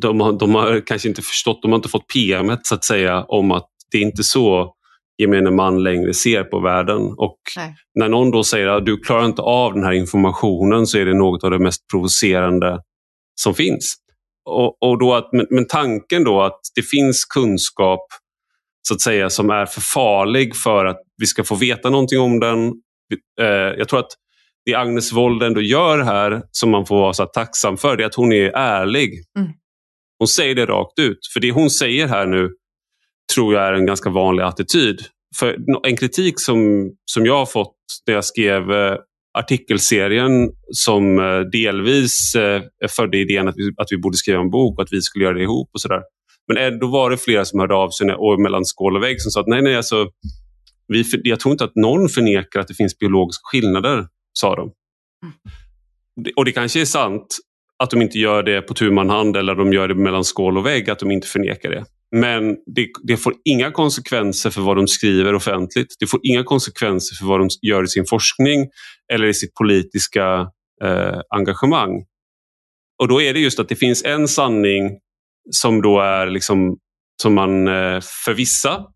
de 0.00 0.20
har, 0.20 0.32
de 0.32 0.54
har 0.54 0.86
kanske 0.86 1.08
inte 1.08 1.22
förstått, 1.22 1.62
de 1.62 1.70
har 1.70 1.76
inte 1.76 1.88
fått 1.88 2.06
PMet 2.06 2.66
så 2.66 2.74
att 2.74 2.84
säga 2.84 3.24
om 3.24 3.50
att 3.50 3.68
det 3.90 3.98
är 3.98 4.02
inte 4.02 4.22
så 4.22 4.74
gemene 5.20 5.50
man 5.50 5.82
längre 5.82 6.14
ser 6.14 6.44
på 6.44 6.60
världen. 6.60 7.00
Och 7.16 7.38
Nej. 7.56 7.74
när 7.94 8.08
någon 8.08 8.30
då 8.30 8.44
säger 8.44 8.66
att 8.66 8.86
du 8.86 8.96
klarar 8.96 9.24
inte 9.24 9.42
av 9.42 9.74
den 9.74 9.84
här 9.84 9.92
informationen 9.92 10.86
så 10.86 10.98
är 10.98 11.04
det 11.04 11.14
något 11.14 11.44
av 11.44 11.50
det 11.50 11.58
mest 11.58 11.88
provocerande 11.90 12.78
som 13.40 13.54
finns. 13.54 13.94
Och, 14.44 14.82
och 14.82 14.98
då 14.98 15.14
att, 15.14 15.28
men, 15.50 15.66
tanken 15.66 16.24
då 16.24 16.42
att 16.42 16.60
det 16.74 16.82
finns 16.82 17.24
kunskap 17.24 18.06
så 18.88 18.94
att 18.94 19.00
säga 19.00 19.30
som 19.30 19.50
är 19.50 19.66
för 19.66 19.80
farlig 19.80 20.56
för 20.56 20.84
att 20.84 21.00
vi 21.16 21.26
ska 21.26 21.44
få 21.44 21.54
veta 21.54 21.90
någonting 21.90 22.20
om 22.20 22.40
den. 22.40 22.72
Eh, 23.40 23.46
jag 23.78 23.88
tror 23.88 24.00
att 24.00 24.12
det 24.64 24.74
Agnes 24.74 25.12
Wold 25.12 25.42
ändå 25.42 25.60
gör 25.60 25.98
här 25.98 26.42
som 26.50 26.70
man 26.70 26.86
får 26.86 26.96
vara 26.96 27.12
så 27.12 27.26
tacksam 27.26 27.76
för 27.76 27.96
det 27.96 28.02
är 28.02 28.06
att 28.06 28.14
hon 28.14 28.32
är 28.32 28.50
ärlig. 28.54 29.10
Mm. 29.38 29.50
Hon 30.18 30.28
säger 30.28 30.54
det 30.54 30.66
rakt 30.66 30.98
ut. 30.98 31.18
För 31.32 31.40
det 31.40 31.50
hon 31.50 31.70
säger 31.70 32.06
här 32.06 32.26
nu 32.26 32.50
tror 33.34 33.54
jag 33.54 33.64
är 33.64 33.72
en 33.72 33.86
ganska 33.86 34.10
vanlig 34.10 34.42
attityd. 34.42 35.00
För 35.38 35.56
en 35.86 35.96
kritik 35.96 36.34
som, 36.36 36.90
som 37.04 37.26
jag 37.26 37.36
har 37.36 37.46
fått 37.46 37.76
när 38.06 38.14
jag 38.14 38.24
skrev 38.24 38.72
eh, 38.72 38.96
artikelserien 39.38 40.50
som 40.72 41.18
eh, 41.18 41.40
delvis 41.40 42.34
eh, 42.34 42.62
födde 42.96 43.18
idén 43.18 43.48
att 43.48 43.54
vi, 43.56 43.70
att 43.76 43.86
vi 43.90 43.98
borde 43.98 44.16
skriva 44.16 44.40
en 44.40 44.50
bok 44.50 44.78
och 44.78 44.82
att 44.82 44.92
vi 44.92 45.02
skulle 45.02 45.24
göra 45.24 45.34
det 45.34 45.42
ihop 45.42 45.70
och 45.72 45.80
sådär. 45.80 46.02
Men 46.48 46.56
ändå 46.56 46.86
var 46.86 47.10
det 47.10 47.16
flera 47.16 47.44
som 47.44 47.60
hörde 47.60 47.74
av 47.74 47.90
sig 47.90 48.14
och 48.14 48.40
mellan 48.40 48.64
skål 48.64 48.96
och 48.96 49.02
vägg 49.02 49.20
som 49.20 49.30
sa 49.30 49.40
att 49.40 49.46
nej, 49.46 49.62
nej, 49.62 49.76
alltså, 49.76 50.08
vi, 50.88 51.04
jag 51.22 51.40
tror 51.40 51.52
inte 51.52 51.64
att 51.64 51.76
någon 51.76 52.08
förnekar 52.08 52.60
att 52.60 52.68
det 52.68 52.74
finns 52.74 52.98
biologiska 52.98 53.42
skillnader, 53.42 54.06
sa 54.32 54.56
de. 54.56 54.72
Mm. 55.22 56.32
Och 56.36 56.44
det 56.44 56.52
kanske 56.52 56.80
är 56.80 56.84
sant 56.84 57.36
att 57.78 57.90
de 57.90 58.02
inte 58.02 58.18
gör 58.18 58.42
det 58.42 58.62
på 58.62 58.74
tu 58.74 58.90
man 58.90 59.10
hand 59.10 59.36
eller 59.36 59.54
de 59.54 59.72
gör 59.72 59.88
det 59.88 59.94
mellan 59.94 60.24
skål 60.24 60.58
och 60.58 60.66
vägg, 60.66 60.90
att 60.90 60.98
de 60.98 61.10
inte 61.10 61.28
förnekar 61.28 61.70
det. 61.70 61.84
Men 62.16 62.56
det, 62.74 62.88
det, 63.02 63.16
får 63.16 63.34
inga 63.44 63.70
konsekvenser 63.70 64.50
för 64.50 64.60
vad 64.60 64.76
de 64.76 64.88
skriver 64.88 65.34
offentligt. 65.34 65.96
Det 66.00 66.06
får 66.06 66.20
inga 66.22 66.44
konsekvenser 66.44 67.16
för 67.16 67.26
vad 67.26 67.40
de 67.40 67.48
gör 67.62 67.84
i 67.84 67.88
sin 67.88 68.06
forskning 68.06 68.68
eller 69.12 69.26
i 69.26 69.34
sitt 69.34 69.54
politiska 69.54 70.48
eh, 70.84 71.20
engagemang. 71.30 72.04
Och 73.02 73.08
då 73.08 73.22
är 73.22 73.34
det 73.34 73.40
just 73.40 73.60
att 73.60 73.68
det 73.68 73.76
finns 73.76 74.04
en 74.04 74.28
sanning 74.28 74.98
som 75.50 75.82
då 75.82 76.00
är 76.00 76.26
liksom 76.26 76.78
som 77.22 77.34
man 77.34 77.68
eh, 77.68 78.00
för 78.24 78.34
vissa 78.34 78.86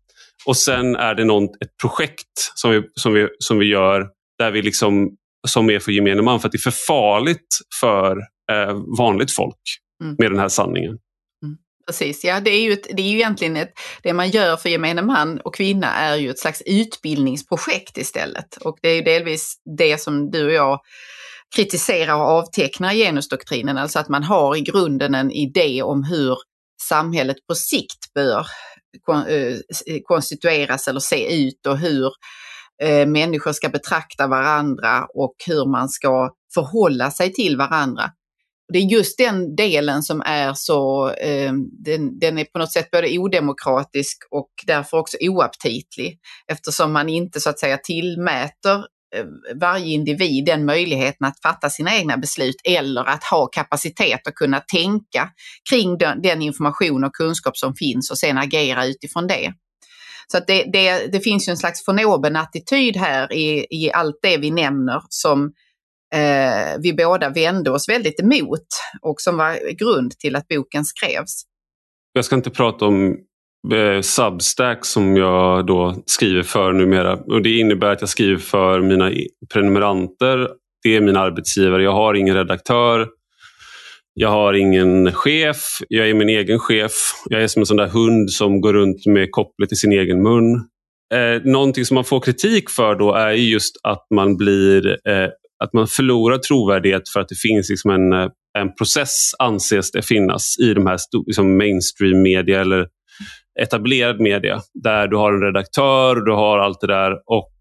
och 0.45 0.57
sen 0.57 0.95
är 0.95 1.15
det 1.15 1.25
någon, 1.25 1.43
ett 1.43 1.77
projekt 1.81 2.51
som 2.55 2.71
vi, 2.71 2.81
som, 2.93 3.13
vi, 3.13 3.27
som 3.39 3.59
vi 3.59 3.65
gör 3.65 4.07
där 4.39 4.51
vi 4.51 4.61
liksom, 4.61 5.09
som 5.47 5.69
är 5.69 5.79
för 5.79 5.91
gemene 5.91 6.21
man 6.21 6.39
för 6.39 6.47
att 6.47 6.51
det 6.51 6.57
är 6.57 6.71
för 6.71 6.85
farligt 6.87 7.47
för 7.81 8.17
eh, 8.51 8.75
vanligt 8.97 9.31
folk 9.31 9.59
mm. 10.03 10.15
med 10.19 10.31
den 10.31 10.39
här 10.39 10.49
sanningen. 10.49 10.97
Precis, 11.87 12.23
ja 12.23 12.39
det 12.39 12.49
är 12.49 12.61
ju, 12.61 12.73
ett, 12.73 12.87
det 12.97 13.01
är 13.01 13.09
ju 13.09 13.15
egentligen 13.15 13.57
ett, 13.57 13.73
det 14.03 14.13
man 14.13 14.29
gör 14.29 14.57
för 14.57 14.69
gemene 14.69 15.01
man 15.01 15.39
och 15.39 15.55
kvinna 15.55 15.93
är 15.93 16.15
ju 16.15 16.29
ett 16.29 16.39
slags 16.39 16.61
utbildningsprojekt 16.65 17.97
istället. 17.97 18.57
Och 18.57 18.77
det 18.81 18.89
är 18.89 18.95
ju 18.95 19.01
delvis 19.01 19.55
det 19.77 20.01
som 20.01 20.31
du 20.31 20.45
och 20.45 20.53
jag 20.53 20.79
kritiserar 21.55 22.15
och 22.15 22.21
avtecknar 22.21 22.93
genusdoktrinen, 22.93 23.77
alltså 23.77 23.99
att 23.99 24.09
man 24.09 24.23
har 24.23 24.55
i 24.55 24.61
grunden 24.61 25.15
en 25.15 25.31
idé 25.31 25.83
om 25.83 26.03
hur 26.03 26.37
samhället 26.81 27.37
på 27.47 27.55
sikt 27.55 28.13
bör 28.13 28.47
eh, 29.29 29.35
eh, 29.37 30.01
konstitueras 30.03 30.87
eller 30.87 30.99
se 30.99 31.45
ut 31.47 31.65
och 31.67 31.77
hur 31.77 32.11
eh, 32.83 33.07
människor 33.07 33.51
ska 33.51 33.69
betrakta 33.69 34.27
varandra 34.27 35.07
och 35.13 35.35
hur 35.47 35.71
man 35.71 35.89
ska 35.89 36.31
förhålla 36.53 37.11
sig 37.11 37.33
till 37.33 37.57
varandra. 37.57 38.03
Det 38.73 38.79
är 38.79 38.83
just 38.83 39.17
den 39.17 39.55
delen 39.55 40.03
som 40.03 40.21
är 40.25 40.53
så, 40.53 41.09
eh, 41.11 41.53
den, 41.85 42.19
den, 42.19 42.37
är 42.37 42.45
på 42.45 42.59
något 42.59 42.71
sätt 42.71 42.91
både 42.91 43.19
odemokratisk 43.19 44.17
och 44.31 44.49
därför 44.67 44.97
också 44.97 45.17
oaptitlig 45.21 46.19
eftersom 46.51 46.93
man 46.93 47.09
inte 47.09 47.39
så 47.39 47.49
att 47.49 47.59
säga 47.59 47.77
tillmäter 47.77 48.75
eh, 49.15 49.25
varje 49.55 49.93
individ 49.93 50.45
den 50.45 50.65
möjligheten 50.65 51.27
att 51.27 51.41
fatta 51.41 51.69
sina 51.69 51.95
egna 51.95 52.17
beslut 52.17 52.55
eller 52.63 53.03
att 53.03 53.23
ha 53.23 53.45
kapacitet 53.45 54.27
att 54.27 54.35
kunna 54.35 54.59
tänka 54.59 55.29
kring 55.69 55.97
den, 55.97 56.21
den 56.21 56.41
information 56.41 57.03
och 57.03 57.15
kunskap 57.15 57.57
som 57.57 57.75
finns 57.75 58.11
och 58.11 58.17
sen 58.17 58.37
agera 58.37 58.85
utifrån 58.85 59.27
det. 59.27 59.53
Så 60.27 60.37
att 60.37 60.47
det, 60.47 60.63
det, 60.73 61.11
det 61.11 61.19
finns 61.19 61.47
ju 61.47 61.51
en 61.51 61.57
slags 61.57 61.85
förnoben 61.85 62.35
attityd 62.35 62.97
här 62.97 63.33
i, 63.33 63.67
i 63.69 63.91
allt 63.91 64.19
det 64.21 64.37
vi 64.37 64.51
nämner 64.51 65.01
som 65.09 65.51
eh, 66.13 66.79
vi 66.79 66.93
båda 66.93 67.29
vände 67.29 67.71
oss 67.71 67.89
väldigt 67.89 68.19
emot 68.19 68.67
och 69.01 69.15
som 69.21 69.37
var 69.37 69.77
grund 69.77 70.11
till 70.11 70.35
att 70.35 70.47
boken 70.47 70.85
skrevs. 70.85 71.43
Jag 72.13 72.25
ska 72.25 72.35
inte 72.35 72.49
prata 72.49 72.85
om 72.85 73.17
eh, 73.73 74.01
Substack 74.01 74.85
som 74.85 75.17
jag 75.17 75.65
då 75.65 76.03
skriver 76.05 76.43
för 76.43 76.73
numera. 76.73 77.13
Och 77.13 77.41
det 77.41 77.57
innebär 77.57 77.89
att 77.89 78.01
jag 78.01 78.09
skriver 78.09 78.37
för 78.37 78.81
mina 78.81 79.11
prenumeranter. 79.53 80.49
Det 80.83 80.95
är 80.95 81.01
min 81.01 81.17
arbetsgivare. 81.17 81.83
Jag 81.83 81.91
har 81.91 82.13
ingen 82.13 82.35
redaktör. 82.35 83.07
Jag 84.13 84.29
har 84.29 84.53
ingen 84.53 85.11
chef. 85.11 85.57
Jag 85.89 86.09
är 86.09 86.13
min 86.13 86.29
egen 86.29 86.59
chef. 86.59 86.91
Jag 87.29 87.43
är 87.43 87.47
som 87.47 87.61
en 87.61 87.65
sån 87.65 87.77
där 87.77 87.87
hund 87.87 88.31
som 88.31 88.61
går 88.61 88.73
runt 88.73 89.05
med 89.05 89.31
kopplet 89.31 89.71
i 89.71 89.75
sin 89.75 89.91
egen 89.91 90.23
mun. 90.23 90.55
Eh, 91.13 91.41
någonting 91.43 91.85
som 91.85 91.95
man 91.95 92.03
får 92.03 92.19
kritik 92.19 92.69
för 92.69 92.95
då 92.95 93.13
är 93.13 93.31
just 93.31 93.75
att 93.83 94.05
man 94.15 94.37
blir 94.37 94.87
eh, 95.09 95.29
att 95.63 95.73
man 95.73 95.87
förlorar 95.87 96.37
trovärdighet 96.37 97.09
för 97.13 97.19
att 97.19 97.29
det 97.29 97.35
finns 97.35 97.69
liksom 97.69 97.91
en, 97.91 98.13
eh, 98.13 98.29
en 98.57 98.75
process 98.75 99.31
anses 99.39 99.91
det 99.91 100.01
finnas 100.01 100.55
i 100.59 100.73
de 100.73 100.87
här 100.87 100.97
liksom 101.25 101.57
mainstream 101.57 102.21
media 102.21 102.61
eller 102.61 102.87
etablerad 103.61 104.19
media 104.19 104.61
där 104.83 105.07
du 105.07 105.17
har 105.17 105.33
en 105.33 105.41
redaktör 105.41 106.15
och 106.15 106.25
du 106.25 106.31
har 106.31 106.59
allt 106.59 106.81
det 106.81 106.87
där 106.87 107.11
och 107.25 107.51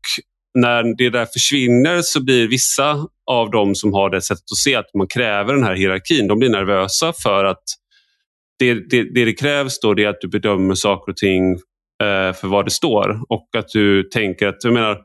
när 0.58 0.96
det 0.96 1.10
där 1.10 1.26
försvinner 1.26 2.02
så 2.02 2.24
blir 2.24 2.48
vissa 2.48 3.06
av 3.30 3.50
dem 3.50 3.74
som 3.74 3.92
har 3.92 4.10
det 4.10 4.22
sättet 4.22 4.44
att 4.52 4.58
se 4.58 4.74
att 4.74 4.94
man 4.94 5.06
kräver 5.06 5.54
den 5.54 5.64
här 5.64 5.74
hierarkin, 5.74 6.28
de 6.28 6.38
blir 6.38 6.50
nervösa 6.50 7.12
för 7.22 7.44
att 7.44 7.62
det 8.58 8.74
det, 8.74 9.14
det, 9.14 9.24
det 9.24 9.32
krävs 9.32 9.80
då 9.80 10.00
är 10.00 10.08
att 10.08 10.20
du 10.20 10.28
bedömer 10.28 10.74
saker 10.74 11.12
och 11.12 11.16
ting 11.16 11.52
eh, 12.02 12.32
för 12.32 12.46
vad 12.48 12.64
det 12.64 12.70
står 12.70 13.20
och 13.28 13.48
att 13.56 13.68
du 13.68 14.02
tänker 14.02 14.48
att, 14.48 14.64
jag 14.64 14.72
menar, 14.72 15.00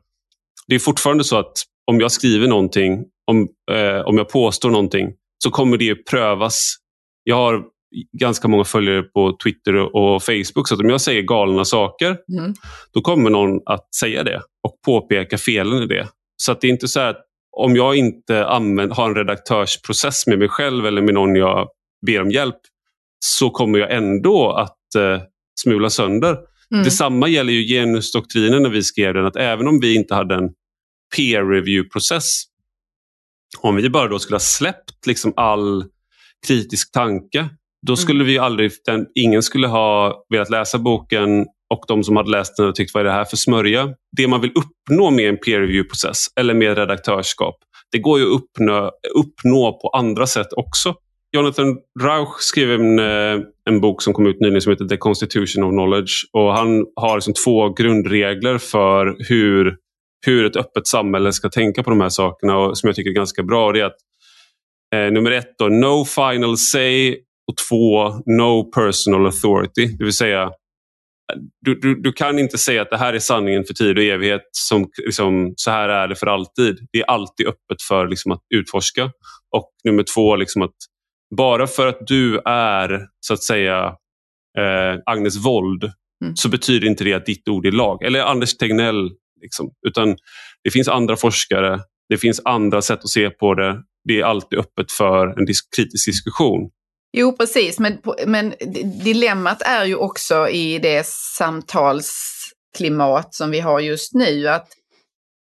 det 0.67 0.75
är 0.75 0.79
fortfarande 0.79 1.23
så 1.23 1.37
att 1.37 1.53
om 1.89 1.99
jag 1.99 2.11
skriver 2.11 2.47
någonting, 2.47 3.05
om, 3.27 3.47
eh, 3.71 4.01
om 4.05 4.17
jag 4.17 4.29
påstår 4.29 4.69
någonting, 4.69 5.13
så 5.43 5.51
kommer 5.51 5.77
det 5.77 5.95
prövas. 5.95 6.75
Jag 7.23 7.35
har 7.35 7.63
ganska 8.19 8.47
många 8.47 8.63
följare 8.63 9.03
på 9.03 9.37
Twitter 9.43 9.75
och 9.95 10.23
Facebook, 10.23 10.67
så 10.67 10.75
om 10.75 10.89
jag 10.89 11.01
säger 11.01 11.21
galna 11.21 11.65
saker, 11.65 12.17
mm. 12.39 12.53
då 12.93 13.01
kommer 13.01 13.29
någon 13.29 13.61
att 13.65 13.95
säga 13.95 14.23
det 14.23 14.41
och 14.67 14.81
påpeka 14.85 15.37
felen 15.37 15.83
i 15.83 15.87
det. 15.87 16.07
Så 16.37 16.53
det 16.53 16.67
är 16.67 16.71
inte 16.71 16.87
så 16.87 16.99
att 16.99 17.25
om 17.57 17.75
jag 17.75 17.95
inte 17.95 18.45
använder, 18.45 18.95
har 18.95 19.09
en 19.09 19.15
redaktörsprocess 19.15 20.27
med 20.27 20.39
mig 20.39 20.49
själv 20.49 20.85
eller 20.85 21.01
med 21.01 21.13
någon 21.13 21.35
jag 21.35 21.67
ber 22.05 22.21
om 22.21 22.31
hjälp 22.31 22.59
så 23.25 23.49
kommer 23.49 23.79
jag 23.79 23.93
ändå 23.93 24.51
att 24.51 24.95
eh, 24.95 25.21
smula 25.61 25.89
sönder. 25.89 26.37
Mm. 26.71 26.83
Detsamma 26.83 27.27
gäller 27.27 27.53
ju 27.53 27.67
genusdoktrinen 27.67 28.63
när 28.63 28.69
vi 28.69 28.83
skrev 28.83 29.13
den, 29.13 29.25
att 29.25 29.35
även 29.35 29.67
om 29.67 29.79
vi 29.79 29.95
inte 29.95 30.15
hade 30.15 30.35
en 30.35 30.49
peer 31.15 31.43
review-process, 31.43 32.43
om 33.59 33.75
vi 33.75 33.89
bara 33.89 34.07
då 34.07 34.19
skulle 34.19 34.35
ha 34.35 34.39
släppt 34.39 35.05
liksom 35.07 35.33
all 35.35 35.85
kritisk 36.47 36.91
tanke, 36.91 37.49
då 37.87 37.93
mm. 37.93 37.97
skulle 37.97 38.23
vi 38.23 38.37
aldrig, 38.37 38.71
den, 38.85 39.07
ingen 39.15 39.43
skulle 39.43 39.67
ha 39.67 40.23
velat 40.29 40.49
läsa 40.49 40.77
boken 40.77 41.45
och 41.69 41.83
de 41.87 42.03
som 42.03 42.15
hade 42.15 42.31
läst 42.31 42.57
den 42.57 42.67
och 42.67 42.75
tyckt 42.75 42.93
vad 42.93 43.01
är 43.01 43.05
det 43.05 43.11
här 43.11 43.25
för 43.25 43.37
smörja? 43.37 43.93
Det 44.17 44.27
man 44.27 44.41
vill 44.41 44.51
uppnå 44.51 45.09
med 45.09 45.29
en 45.29 45.37
peer 45.37 45.59
review-process 45.59 46.25
eller 46.39 46.53
med 46.53 46.77
redaktörskap, 46.77 47.55
det 47.91 47.99
går 47.99 48.19
ju 48.19 48.25
att 48.25 48.41
uppnå, 48.41 48.91
uppnå 49.15 49.79
på 49.81 49.89
andra 49.89 50.27
sätt 50.27 50.47
också. 50.51 50.95
Jonathan 51.31 51.77
Rauch 52.01 52.39
skrev 52.39 52.71
en, 52.71 52.99
eh, 52.99 53.45
en 53.69 53.81
bok 53.81 54.01
som 54.01 54.13
kom 54.13 54.27
ut 54.27 54.39
nyligen 54.39 54.61
som 54.61 54.71
heter 54.71 54.85
The 54.85 54.97
Constitution 54.97 55.63
of 55.63 55.71
Knowledge. 55.71 56.11
Och 56.33 56.53
Han 56.53 56.85
har 56.95 57.15
liksom 57.15 57.33
två 57.45 57.69
grundregler 57.69 58.57
för 58.57 59.15
hur, 59.29 59.77
hur 60.25 60.45
ett 60.45 60.55
öppet 60.55 60.87
samhälle 60.87 61.33
ska 61.33 61.49
tänka 61.49 61.83
på 61.83 61.89
de 61.89 62.01
här 62.01 62.09
sakerna 62.09 62.57
och 62.57 62.77
som 62.77 62.87
jag 62.87 62.95
tycker 62.95 63.09
är 63.09 63.15
ganska 63.15 63.43
bra. 63.43 63.71
Det 63.71 63.79
är 63.79 63.85
att, 63.85 63.97
eh, 64.95 65.11
nummer 65.11 65.31
ett, 65.31 65.55
då, 65.57 65.67
no 65.67 66.05
final 66.05 66.57
say 66.57 67.17
och 67.51 67.57
två, 67.69 68.09
no 68.25 68.71
personal 68.71 69.25
authority. 69.25 69.85
Det 69.85 70.03
vill 70.03 70.13
säga, 70.13 70.51
du, 71.65 71.75
du, 71.75 72.01
du, 72.01 72.11
kan 72.11 72.39
inte 72.39 72.57
säga 72.57 72.81
att 72.81 72.89
det 72.89 72.97
här 72.97 73.13
är 73.13 73.19
sanningen 73.19 73.63
för 73.63 73.73
tid 73.73 73.97
och 73.97 74.03
evighet. 74.03 74.41
Som, 74.51 74.89
liksom, 75.05 75.53
så 75.55 75.71
här 75.71 75.89
är 75.89 76.07
det 76.07 76.15
för 76.15 76.27
alltid. 76.27 76.87
Det 76.91 76.99
är 76.99 77.03
alltid 77.03 77.47
öppet 77.47 77.81
för 77.87 78.07
liksom, 78.07 78.31
att 78.31 78.41
utforska. 78.55 79.11
Och 79.55 79.71
nummer 79.83 80.03
två, 80.03 80.35
liksom, 80.35 80.61
att 80.61 80.75
bara 81.37 81.67
för 81.67 81.87
att 81.87 82.07
du 82.07 82.41
är 82.45 83.07
så 83.19 83.33
att 83.33 83.43
säga 83.43 83.95
eh, 84.57 84.99
Agnes 85.05 85.45
Wold 85.45 85.83
mm. 86.23 86.35
så 86.35 86.49
betyder 86.49 86.87
inte 86.87 87.03
det 87.03 87.13
att 87.13 87.25
ditt 87.25 87.47
ord 87.47 87.65
är 87.65 87.71
lag. 87.71 88.03
Eller 88.03 88.21
Anders 88.21 88.57
Tegnell. 88.57 89.11
Liksom. 89.41 89.71
Utan 89.87 90.17
det 90.63 90.71
finns 90.71 90.87
andra 90.87 91.15
forskare, 91.15 91.79
det 92.09 92.17
finns 92.17 92.41
andra 92.45 92.81
sätt 92.81 92.99
att 92.99 93.09
se 93.09 93.29
på 93.29 93.53
det. 93.53 93.83
Det 94.03 94.19
är 94.19 94.23
alltid 94.23 94.59
öppet 94.59 94.91
för 94.91 95.39
en 95.39 95.45
disk 95.45 95.75
kritisk 95.75 96.05
diskussion. 96.05 96.69
Jo, 97.17 97.37
precis. 97.37 97.79
Men, 97.79 97.97
men 98.27 98.53
dilemmat 99.03 99.61
är 99.61 99.85
ju 99.85 99.95
också 99.95 100.49
i 100.49 100.79
det 100.79 101.05
samtalsklimat 101.37 103.33
som 103.35 103.51
vi 103.51 103.59
har 103.59 103.79
just 103.79 104.13
nu 104.13 104.47
att 104.47 104.67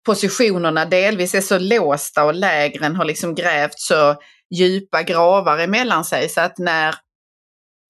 positionerna 0.05 0.85
delvis 0.85 1.35
är 1.35 1.41
så 1.41 1.59
låsta 1.59 2.23
och 2.23 2.33
lägren 2.33 2.95
har 2.95 3.05
liksom 3.05 3.35
grävt 3.35 3.79
så 3.79 4.15
djupa 4.55 5.03
gravar 5.03 5.57
emellan 5.57 6.05
sig. 6.05 6.29
Så 6.29 6.41
att 6.41 6.57
när 6.57 6.95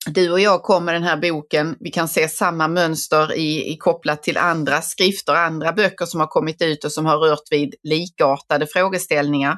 du 0.06 0.32
och 0.32 0.40
jag 0.40 0.64
kom 0.64 0.86
med 0.86 0.96
den 0.96 1.04
här 1.04 1.18
boken, 1.18 1.76
vi 1.80 1.92
kan 1.92 2.08
se 2.08 2.30
samma 2.30 2.68
mönster 2.68 3.34
i, 3.34 3.74
i 3.74 3.78
kopplat 3.78 4.24
till 4.24 4.38
andra 4.38 4.82
skrifter, 4.82 5.34
andra 5.34 5.72
böcker 5.72 6.06
som 6.06 6.20
har 6.20 6.28
kommit 6.28 6.62
ut 6.62 6.84
och 6.84 6.92
som 6.92 7.06
har 7.06 7.18
rört 7.18 7.52
vid 7.52 7.76
likartade 7.84 8.68
frågeställningar. 8.68 9.58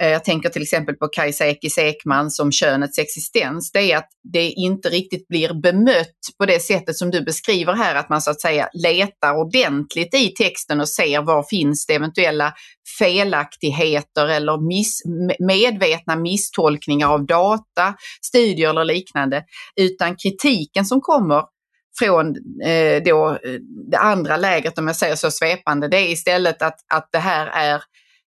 Eh, 0.00 0.08
jag 0.08 0.24
tänker 0.24 0.48
till 0.48 0.62
exempel 0.62 0.94
på 0.94 1.08
Kajsa 1.08 1.46
Ekis 1.46 1.78
Ekman 1.78 2.30
som 2.30 2.52
könets 2.52 2.98
existens. 2.98 3.72
Det 3.72 3.92
är 3.92 3.96
att 3.96 4.08
det 4.32 4.50
inte 4.50 4.88
riktigt 4.88 5.28
blir 5.28 5.62
bemött 5.62 6.18
på 6.38 6.46
det 6.46 6.60
sättet 6.60 6.96
som 6.96 7.10
du 7.10 7.24
beskriver 7.24 7.72
här, 7.72 7.94
att 7.94 8.08
man 8.08 8.22
så 8.22 8.30
att 8.30 8.40
säga 8.40 8.68
letar 8.72 9.34
ordentligt 9.34 10.14
i 10.14 10.28
texten 10.28 10.80
och 10.80 10.88
ser 10.88 11.22
var 11.22 11.44
finns 11.50 11.86
det 11.86 11.94
eventuella 11.94 12.54
felaktigheter 12.98 14.28
eller 14.28 14.68
miss, 14.68 15.02
medvetna 15.38 16.16
misstolkningar 16.16 17.08
av 17.08 17.26
data, 17.26 17.94
studier 18.26 18.70
eller 18.70 18.84
liknande. 18.84 19.44
Utan 19.80 20.16
kritiken 20.16 20.84
som 20.84 21.00
kommer 21.00 21.42
från 21.98 22.26
eh, 22.64 23.02
då, 23.04 23.30
eh, 23.30 23.60
det 23.90 23.98
andra 23.98 24.36
lägret, 24.36 24.78
om 24.78 24.86
jag 24.86 24.96
säger 24.96 25.16
så 25.16 25.30
svepande, 25.30 25.88
det 25.88 25.96
är 25.96 26.12
istället 26.12 26.62
att, 26.62 26.78
att 26.94 27.08
det 27.12 27.18
här 27.18 27.46
är 27.46 27.82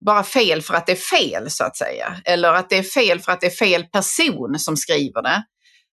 bara 0.06 0.22
fel 0.22 0.62
för 0.62 0.74
att 0.74 0.86
det 0.86 0.92
är 0.92 1.18
fel 1.18 1.50
så 1.50 1.64
att 1.64 1.76
säga. 1.76 2.16
Eller 2.24 2.52
att 2.52 2.70
det 2.70 2.78
är 2.78 2.82
fel 2.82 3.20
för 3.20 3.32
att 3.32 3.40
det 3.40 3.46
är 3.46 3.50
fel 3.50 3.84
person 3.84 4.58
som 4.58 4.76
skriver 4.76 5.22
det. 5.22 5.44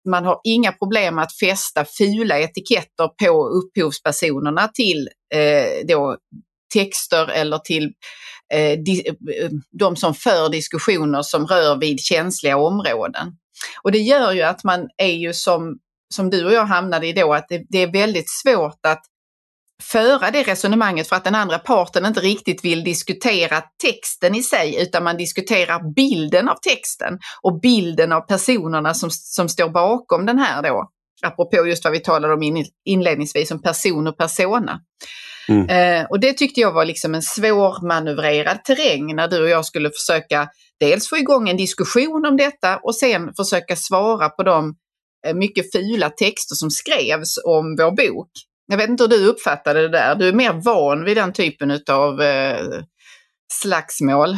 Man 0.09 0.25
har 0.25 0.39
inga 0.43 0.71
problem 0.71 1.19
att 1.19 1.37
fästa 1.39 1.85
fula 1.85 2.39
etiketter 2.39 3.07
på 3.07 3.47
upphovspersonerna 3.47 4.67
till 4.67 5.09
eh, 5.33 5.85
då 5.87 6.17
texter 6.73 7.27
eller 7.27 7.57
till 7.57 7.91
eh, 8.53 8.79
di, 8.79 9.07
eh, 9.07 9.49
de 9.79 9.95
som 9.95 10.13
för 10.13 10.49
diskussioner 10.49 11.21
som 11.21 11.47
rör 11.47 11.75
vid 11.75 11.99
känsliga 11.99 12.57
områden. 12.57 13.37
Och 13.83 13.91
det 13.91 13.99
gör 13.99 14.31
ju 14.31 14.41
att 14.41 14.63
man 14.63 14.89
är 14.97 15.13
ju 15.13 15.33
som, 15.33 15.77
som 16.15 16.29
du 16.29 16.45
och 16.45 16.53
jag 16.53 16.65
hamnade 16.65 17.07
i 17.07 17.13
då, 17.13 17.33
att 17.33 17.45
det, 17.49 17.65
det 17.69 17.77
är 17.77 17.91
väldigt 17.91 18.29
svårt 18.29 18.79
att 18.87 19.03
föra 19.84 20.32
det 20.32 20.43
resonemanget 20.43 21.10
för 21.10 21.15
att 21.15 21.24
den 21.24 21.36
andra 21.36 21.60
parten 21.60 22.06
inte 22.06 22.19
riktigt 22.19 22.65
vill 22.65 22.84
diskutera 22.84 23.62
texten 23.84 24.36
i 24.36 24.43
sig 24.43 24.82
utan 24.82 25.04
man 25.04 25.17
diskuterar 25.17 25.93
bilden 25.93 26.50
av 26.50 26.56
texten 26.56 27.19
och 27.41 27.60
bilden 27.60 28.12
av 28.12 28.22
personerna 28.22 28.93
som, 28.93 29.10
som 29.12 29.50
står 29.50 29.69
bakom 29.69 30.26
den 30.26 30.39
här 30.39 30.62
då. 30.62 30.89
Apropå 31.22 31.67
just 31.67 31.84
vad 31.84 31.93
vi 31.93 32.00
talade 32.00 32.34
om 32.34 32.65
inledningsvis 32.86 33.52
om 33.52 33.62
person 33.62 34.08
och 34.08 34.17
persona. 34.17 34.80
Mm. 35.50 35.69
Eh, 35.69 36.06
och 36.10 36.19
det 36.19 36.34
tyckte 36.34 36.62
jag 36.62 36.72
var 36.72 36.86
liksom 36.86 37.15
en 37.15 37.22
svårmanövrerad 37.22 38.63
terräng 38.63 39.15
när 39.15 39.28
du 39.28 39.41
och 39.43 39.50
jag 39.50 39.65
skulle 39.65 39.89
försöka 39.89 40.48
dels 40.80 41.10
få 41.10 41.17
igång 41.17 41.50
en 41.50 41.58
diskussion 41.58 42.26
om 42.26 42.38
detta 42.38 42.78
och 42.78 42.96
sen 42.96 43.34
försöka 43.34 43.76
svara 43.76 44.30
på 44.30 44.43
de 44.43 44.76
eh, 45.28 45.34
mycket 45.34 45.72
fula 45.72 46.10
texter 46.10 46.56
som 46.56 46.72
skrevs 46.72 47.39
om 47.46 47.76
vår 47.76 47.91
bok. 47.91 48.30
Jag 48.67 48.78
vet 48.78 48.89
inte 48.89 49.04
hur 49.04 49.10
du 49.10 49.28
uppfattade 49.28 49.82
det 49.82 49.89
där. 49.89 50.15
Du 50.15 50.28
är 50.28 50.34
mer 50.34 50.54
van 50.54 51.06
vid 51.06 51.17
den 51.17 51.34
typen 51.34 51.80
av 51.89 52.21
eh, 52.21 52.58
slagsmål. 53.54 54.38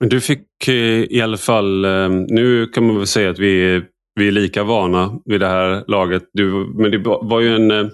Du 0.00 0.20
fick 0.20 0.68
eh, 0.68 1.04
i 1.10 1.20
alla 1.20 1.36
fall, 1.36 1.84
eh, 1.84 2.08
nu 2.08 2.66
kan 2.66 2.86
man 2.86 2.96
väl 2.96 3.06
säga 3.06 3.30
att 3.30 3.38
vi 3.38 3.74
är, 3.74 3.84
vi 4.14 4.28
är 4.28 4.32
lika 4.32 4.64
vana 4.64 5.20
vid 5.24 5.40
det 5.40 5.48
här 5.48 5.84
laget. 5.86 6.22
Du, 6.32 6.72
men 6.74 6.90
det 6.90 6.98
var 6.98 7.40
ju 7.40 7.54
en... 7.54 7.70
Eh, 7.70 7.86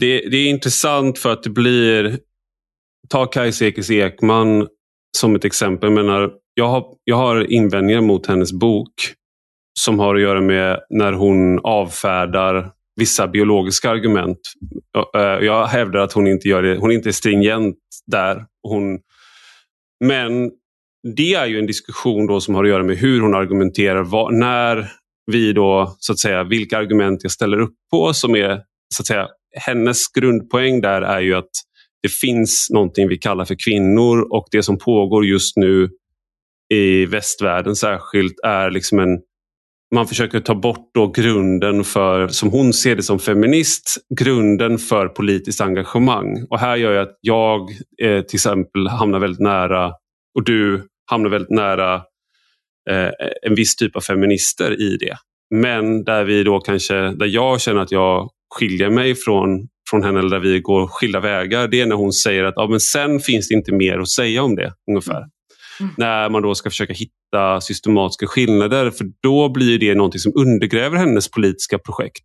det, 0.00 0.28
det, 0.30 0.36
är 0.36 0.50
intressant 0.50 1.18
för 1.18 1.32
att 1.32 1.42
det 1.42 1.50
blir... 1.50 2.18
Ta 3.08 3.26
Kajsa 3.26 3.66
Ekis 3.66 3.90
Ekman 3.90 4.66
som 5.18 5.34
ett 5.34 5.44
exempel. 5.44 5.88
Jag, 5.88 6.04
menar, 6.04 6.32
jag, 6.54 6.68
har, 6.68 6.84
jag 7.04 7.16
har 7.16 7.52
invändningar 7.52 8.00
mot 8.00 8.26
hennes 8.26 8.52
bok 8.52 8.92
som 9.80 9.98
har 9.98 10.14
att 10.14 10.20
göra 10.20 10.40
med 10.40 10.80
när 10.90 11.12
hon 11.12 11.58
avfärdar 11.58 12.70
vissa 12.96 13.28
biologiska 13.28 13.90
argument. 13.90 14.38
Eh, 15.14 15.44
jag 15.46 15.66
hävdar 15.66 16.00
att 16.00 16.12
hon 16.12 16.26
inte 16.26 16.48
gör 16.48 16.62
det. 16.62 16.76
Hon 16.76 16.90
är 16.90 16.94
inte 16.94 17.12
stringent 17.12 17.76
där. 18.06 18.44
Hon, 18.62 18.98
men 20.04 20.50
det 21.16 21.34
är 21.34 21.46
ju 21.46 21.58
en 21.58 21.66
diskussion 21.66 22.26
då 22.26 22.40
som 22.40 22.54
har 22.54 22.64
att 22.64 22.70
göra 22.70 22.84
med 22.84 22.96
hur 22.96 23.20
hon 23.20 23.34
argumenterar. 23.34 24.02
Vad, 24.02 24.34
när 24.34 24.90
vi 25.32 25.52
då, 25.52 25.96
så 25.98 26.12
att 26.12 26.18
säga, 26.18 26.44
vilka 26.44 26.78
argument 26.78 27.22
jag 27.22 27.32
ställer 27.32 27.60
upp 27.60 27.74
på 27.90 28.14
som 28.14 28.34
är, 28.34 28.60
så 28.94 29.02
att 29.02 29.06
säga, 29.06 29.28
hennes 29.56 30.08
grundpoäng 30.08 30.80
där 30.80 31.02
är 31.02 31.20
ju 31.20 31.34
att 31.34 31.50
det 32.02 32.08
finns 32.08 32.68
någonting 32.70 33.08
vi 33.08 33.18
kallar 33.18 33.44
för 33.44 33.56
kvinnor 33.64 34.26
och 34.30 34.46
det 34.50 34.62
som 34.62 34.78
pågår 34.78 35.26
just 35.26 35.56
nu 35.56 35.90
i 36.74 37.06
västvärlden 37.06 37.76
särskilt 37.76 38.34
är 38.44 38.70
liksom 38.70 38.98
en 38.98 39.18
man 39.94 40.06
försöker 40.06 40.40
ta 40.40 40.54
bort 40.54 40.90
då 40.94 41.06
grunden 41.06 41.84
för, 41.84 42.28
som 42.28 42.50
hon 42.50 42.72
ser 42.72 42.96
det 42.96 43.02
som 43.02 43.18
feminist, 43.18 43.96
grunden 44.18 44.78
för 44.78 45.08
politiskt 45.08 45.60
engagemang. 45.60 46.46
Och 46.50 46.58
här 46.58 46.76
gör 46.76 46.92
jag 46.92 47.02
att 47.02 47.18
jag 47.20 47.60
eh, 48.02 48.22
till 48.22 48.36
exempel 48.36 48.88
hamnar 48.88 49.18
väldigt 49.18 49.40
nära, 49.40 49.92
och 50.34 50.44
du 50.44 50.88
hamnar 51.10 51.30
väldigt 51.30 51.50
nära 51.50 51.94
eh, 52.90 53.10
en 53.42 53.54
viss 53.54 53.76
typ 53.76 53.96
av 53.96 54.00
feminister 54.00 54.80
i 54.80 54.96
det. 54.96 55.16
Men 55.54 56.04
där 56.04 56.24
vi 56.24 56.42
då 56.42 56.60
kanske, 56.60 56.94
där 56.94 57.26
jag 57.26 57.60
känner 57.60 57.80
att 57.80 57.92
jag 57.92 58.30
skiljer 58.54 58.90
mig 58.90 59.14
från, 59.14 59.68
från 59.90 60.02
henne 60.02 60.18
eller 60.18 60.30
där 60.30 60.40
vi 60.40 60.60
går 60.60 60.86
skilda 60.86 61.20
vägar, 61.20 61.68
det 61.68 61.80
är 61.80 61.86
när 61.86 61.96
hon 61.96 62.12
säger 62.12 62.44
att 62.44 62.54
ja, 62.56 62.66
men 62.68 62.80
sen 62.80 63.20
finns 63.20 63.48
det 63.48 63.54
inte 63.54 63.72
mer 63.72 63.98
att 63.98 64.10
säga 64.10 64.42
om 64.42 64.56
det. 64.56 64.72
ungefär. 64.90 65.24
Mm. 65.80 65.92
När 65.96 66.30
man 66.30 66.42
då 66.42 66.54
ska 66.54 66.70
försöka 66.70 66.92
hitta 66.92 67.60
systematiska 67.60 68.26
skillnader 68.26 68.90
för 68.90 69.06
då 69.22 69.48
blir 69.48 69.78
det 69.78 69.94
någonting 69.94 70.20
som 70.20 70.32
undergräver 70.34 70.96
hennes 70.96 71.30
politiska 71.30 71.78
projekt. 71.78 72.24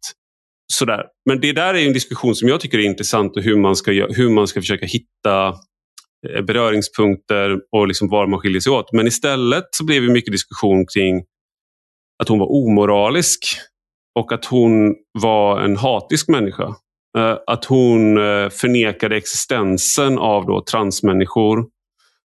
Sådär. 0.73 1.03
Men 1.25 1.41
det 1.41 1.53
där 1.53 1.73
är 1.73 1.85
en 1.87 1.93
diskussion 1.93 2.35
som 2.35 2.47
jag 2.47 2.59
tycker 2.59 2.79
är 2.79 2.83
intressant 2.83 3.37
och 3.37 3.43
hur 3.43 3.57
man 3.57 3.75
ska, 3.75 3.91
hur 3.91 4.29
man 4.29 4.47
ska 4.47 4.61
försöka 4.61 4.85
hitta 4.85 5.47
eh, 6.29 6.41
beröringspunkter 6.41 7.59
och 7.71 7.87
liksom 7.87 8.09
var 8.09 8.27
man 8.27 8.39
skiljer 8.39 8.61
sig 8.61 8.71
åt. 8.71 8.93
Men 8.93 9.07
istället 9.07 9.63
så 9.71 9.85
blev 9.85 10.01
det 10.01 10.11
mycket 10.11 10.31
diskussion 10.31 10.85
kring 10.93 11.23
att 12.23 12.27
hon 12.27 12.39
var 12.39 12.51
omoralisk 12.51 13.39
och 14.19 14.31
att 14.31 14.45
hon 14.45 14.95
var 15.19 15.61
en 15.61 15.77
hatisk 15.77 16.27
människa. 16.27 16.75
Eh, 17.17 17.37
att 17.47 17.65
hon 17.65 18.17
eh, 18.17 18.49
förnekade 18.49 19.17
existensen 19.17 20.17
av 20.17 20.45
då 20.45 20.63
transmänniskor 20.71 21.65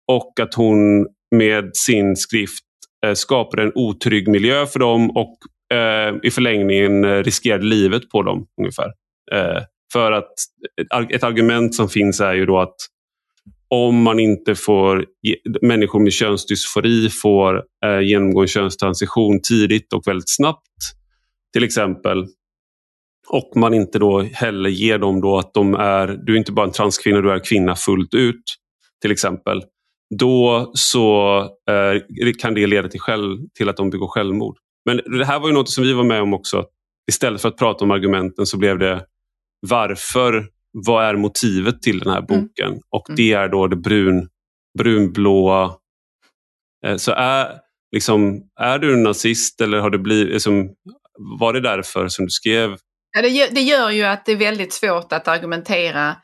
och 0.09 0.41
att 0.41 0.55
hon 0.55 1.07
med 1.37 1.71
sin 1.75 2.17
skrift 2.17 2.65
eh, 3.07 3.15
skapade 3.15 3.63
en 3.63 3.73
otrygg 3.75 4.29
miljö 4.29 4.67
för 4.67 4.79
dem 4.79 5.11
och 5.11 5.37
eh, 5.77 6.15
i 6.23 6.31
förlängningen 6.31 7.05
eh, 7.05 7.23
riskerade 7.23 7.65
livet 7.65 8.11
på 8.11 8.23
dem 8.23 8.47
ungefär. 8.61 8.93
Eh, 9.33 9.63
för 9.93 10.13
att 10.13 10.33
ett 11.15 11.25
argument 11.25 11.75
som 11.75 11.89
finns 11.89 12.21
är 12.21 12.35
ju 12.35 12.47
då 12.47 12.61
att 12.61 12.77
om 13.69 14.03
man 14.03 14.21
inte 14.21 14.55
får, 14.55 15.05
människor 15.63 16.01
med 16.01 16.13
könsdysfori 16.13 17.09
får 17.09 17.63
eh, 17.85 18.01
genomgå 18.01 18.41
en 18.41 18.49
könstransition 18.49 19.41
tidigt 19.49 19.93
och 19.93 20.07
väldigt 20.07 20.37
snabbt 20.37 20.69
till 21.53 21.65
exempel 21.65 22.27
och 23.29 23.53
man 23.57 23.75
inte 23.75 23.99
då 23.99 24.23
heller 24.23 24.71
ger 24.71 24.99
dem 24.99 25.21
då 25.21 25.39
att 25.39 25.55
de 25.55 25.75
är, 25.75 26.07
du 26.07 26.35
är 26.35 26.39
inte 26.39 26.53
bara 26.53 26.67
en 26.67 26.73
transkvinna, 26.73 27.21
du 27.21 27.33
är 27.33 27.45
kvinna 27.45 27.77
fullt 27.77 28.15
ut 28.15 28.43
till 29.03 29.13
exempel. 29.13 29.63
Då 30.19 30.71
så 30.75 31.39
eh, 31.71 32.33
kan 32.39 32.55
det 32.55 32.67
leda 32.67 32.89
till, 32.89 33.01
själv, 33.01 33.39
till 33.55 33.69
att 33.69 33.77
de 33.77 33.91
begår 33.91 34.09
självmord. 34.09 34.59
Men 34.85 35.19
det 35.19 35.25
här 35.25 35.41
var 35.41 35.49
ju 35.49 35.55
något 35.55 35.71
som 35.71 35.85
vi 35.85 35.93
var 35.93 36.05
med 36.05 36.23
om 36.23 36.35
också. 36.35 36.65
Istället 37.11 37.43
för 37.43 37.49
att 37.49 37.57
prata 37.57 37.85
om 37.85 37.91
argumenten 37.91 38.47
så 38.47 38.59
blev 38.59 38.79
det 38.79 39.07
varför, 39.61 40.49
vad 40.73 41.05
är 41.05 41.17
motivet 41.17 41.83
till 41.83 41.99
den 41.99 42.13
här 42.13 42.19
mm. 42.19 42.27
boken? 42.27 42.69
Mm. 42.69 42.81
Och 42.91 43.07
det 43.17 43.33
är 43.33 43.49
då 43.49 43.67
det 43.67 43.77
brun, 43.77 44.29
brunblåa. 44.79 45.75
Eh, 46.87 46.97
så 46.97 47.13
är, 47.13 47.59
liksom, 47.93 48.43
är 48.61 48.79
du 48.79 48.93
en 48.93 49.03
nazist 49.03 49.61
eller 49.61 49.79
har 49.79 49.91
det 49.91 49.99
blivit, 49.99 50.33
liksom, 50.33 50.71
var 51.39 51.53
det 51.53 51.61
därför 51.61 52.09
som 52.09 52.25
du 52.25 52.31
skrev? 52.31 52.77
Ja, 53.17 53.23
det, 53.23 53.29
gör, 53.29 53.49
det 53.51 53.61
gör 53.61 53.91
ju 53.91 54.03
att 54.03 54.27
det 54.27 54.33
är 54.33 54.37
väldigt 54.37 54.73
svårt 54.73 55.13
att 55.13 55.29
argumentera 55.29 56.17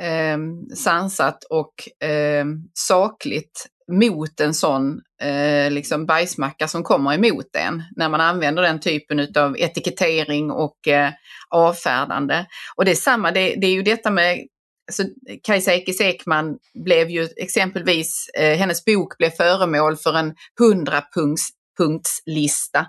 eh, 0.00 0.38
sansat 0.76 1.44
och 1.44 2.06
eh, 2.08 2.44
sakligt 2.74 3.66
mot 3.92 4.40
en 4.40 4.54
sån 4.54 5.00
eh, 5.22 5.70
liksom 5.70 6.06
bajsmacka 6.06 6.68
som 6.68 6.82
kommer 6.82 7.14
emot 7.14 7.56
en 7.56 7.82
när 7.96 8.08
man 8.08 8.20
använder 8.20 8.62
den 8.62 8.80
typen 8.80 9.36
av 9.36 9.56
etikettering 9.58 10.50
och 10.50 10.88
eh, 10.88 11.10
avfärdande. 11.50 12.46
Och 12.76 12.84
det 12.84 12.90
är 12.90 12.94
samma, 12.94 13.30
det, 13.30 13.54
det 13.54 13.66
är 13.66 13.72
ju 13.72 13.82
detta 13.82 14.10
med 14.10 14.46
så 14.92 15.04
Kajsa 15.42 15.74
Ekis 15.74 16.00
Ekman 16.00 16.58
blev 16.84 17.10
ju 17.10 17.28
exempelvis, 17.36 18.28
eh, 18.38 18.58
hennes 18.58 18.84
bok 18.84 19.18
blev 19.18 19.30
föremål 19.30 19.96
för 19.96 20.14
en 20.14 20.34
hundrapunktslista 20.58 22.86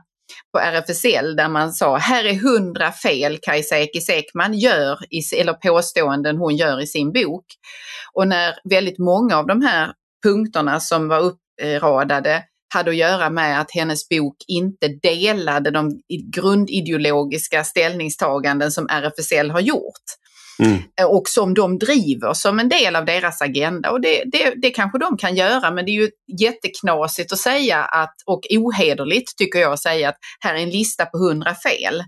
på 0.53 0.59
RFSL 0.59 1.35
där 1.35 1.49
man 1.49 1.73
sa 1.73 1.97
här 1.97 2.23
är 2.25 2.33
hundra 2.33 2.91
fel 2.91 3.37
Kajsa 3.41 3.77
Ekis 3.77 4.09
Ekman 4.09 4.53
gör, 4.53 4.99
i, 5.09 5.39
eller 5.39 5.53
påståenden 5.53 6.37
hon 6.37 6.55
gör 6.55 6.81
i 6.81 6.87
sin 6.87 7.11
bok. 7.11 7.45
Och 8.13 8.27
när 8.27 8.55
väldigt 8.69 8.99
många 8.99 9.37
av 9.37 9.47
de 9.47 9.61
här 9.61 9.93
punkterna 10.23 10.79
som 10.79 11.07
var 11.07 11.19
uppradade 11.19 12.43
hade 12.73 12.91
att 12.91 12.97
göra 12.97 13.29
med 13.29 13.61
att 13.61 13.71
hennes 13.71 14.09
bok 14.09 14.35
inte 14.47 14.87
delade 14.87 15.71
de 15.71 16.01
grundideologiska 16.33 17.63
ställningstaganden 17.63 18.71
som 18.71 18.87
RFSL 18.89 19.51
har 19.51 19.59
gjort. 19.59 20.03
Mm. 20.59 20.81
Och 21.07 21.29
som 21.29 21.53
de 21.53 21.77
driver 21.77 22.33
som 22.33 22.59
en 22.59 22.69
del 22.69 22.95
av 22.95 23.05
deras 23.05 23.41
agenda. 23.41 23.91
Och 23.91 24.01
det, 24.01 24.23
det, 24.25 24.53
det 24.61 24.69
kanske 24.69 24.99
de 24.99 25.17
kan 25.17 25.35
göra 25.35 25.71
men 25.71 25.85
det 25.85 25.91
är 25.91 26.01
ju 26.01 26.09
jätteknasigt 26.39 27.33
att 27.33 27.39
säga 27.39 27.83
att, 27.83 28.15
och 28.25 28.41
ohederligt 28.49 29.37
tycker 29.37 29.59
jag 29.59 29.73
att 29.73 29.81
säga 29.81 30.09
att 30.09 30.17
här 30.39 30.55
är 30.55 30.59
en 30.59 30.69
lista 30.69 31.05
på 31.05 31.17
hundra 31.17 31.55
fel. 31.55 32.03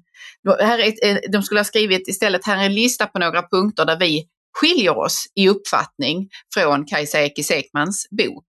Här 0.59 0.79
är, 0.79 1.31
de 1.31 1.43
skulle 1.43 1.59
ha 1.59 1.65
skrivit 1.65 2.07
istället, 2.07 2.45
här 2.45 2.57
är 2.57 2.65
en 2.65 2.75
lista 2.75 3.05
på 3.05 3.19
några 3.19 3.41
punkter 3.41 3.85
där 3.85 3.99
vi 3.99 4.25
skiljer 4.53 4.97
oss 4.97 5.25
i 5.35 5.49
uppfattning 5.49 6.29
från 6.53 6.85
Kajsa 6.85 7.21
Ekis 7.21 7.51
Ekmans 7.51 8.07
bok. 8.11 8.45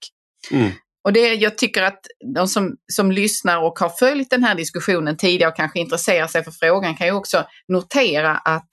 Mm. 0.51 0.71
Och 1.05 1.13
det, 1.13 1.35
jag 1.35 1.59
tycker 1.59 1.83
att 1.83 2.01
de 2.35 2.49
som, 2.49 2.77
som 2.93 3.13
lyssnar 3.13 3.59
och 3.59 3.79
har 3.79 3.89
följt 3.89 4.31
den 4.31 4.45
här 4.45 4.55
diskussionen 4.55 5.17
tidigare 5.17 5.51
och 5.51 5.57
kanske 5.57 5.81
intresserar 5.81 6.27
sig 6.27 6.45
för 6.45 6.51
frågan 6.51 6.97
kan 6.97 7.07
ju 7.07 7.13
också 7.13 7.45
notera 7.69 8.37
att 8.37 8.69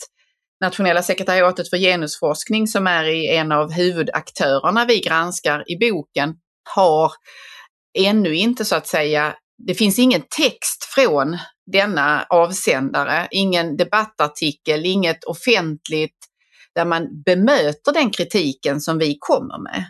Nationella 0.61 1.03
sekretariatet 1.03 1.69
för 1.69 1.77
genusforskning 1.77 2.67
som 2.67 2.87
är 2.87 3.03
en 3.05 3.51
av 3.51 3.71
huvudaktörerna 3.71 4.85
vi 4.85 4.99
granskar 4.99 5.63
i 5.71 5.91
boken 5.91 6.35
har 6.75 7.11
ännu 7.97 8.35
inte 8.35 8.65
så 8.65 8.75
att 8.75 8.87
säga, 8.87 9.35
det 9.67 9.73
finns 9.73 9.99
ingen 9.99 10.21
text 10.21 10.83
från 10.95 11.37
denna 11.71 12.25
avsändare, 12.29 13.27
ingen 13.31 13.77
debattartikel, 13.77 14.85
inget 14.85 15.23
offentligt 15.23 16.17
där 16.75 16.85
man 16.85 17.23
bemöter 17.25 17.93
den 17.93 18.09
kritiken 18.09 18.81
som 18.81 18.97
vi 18.97 19.17
kommer 19.19 19.63
med. 19.63 19.85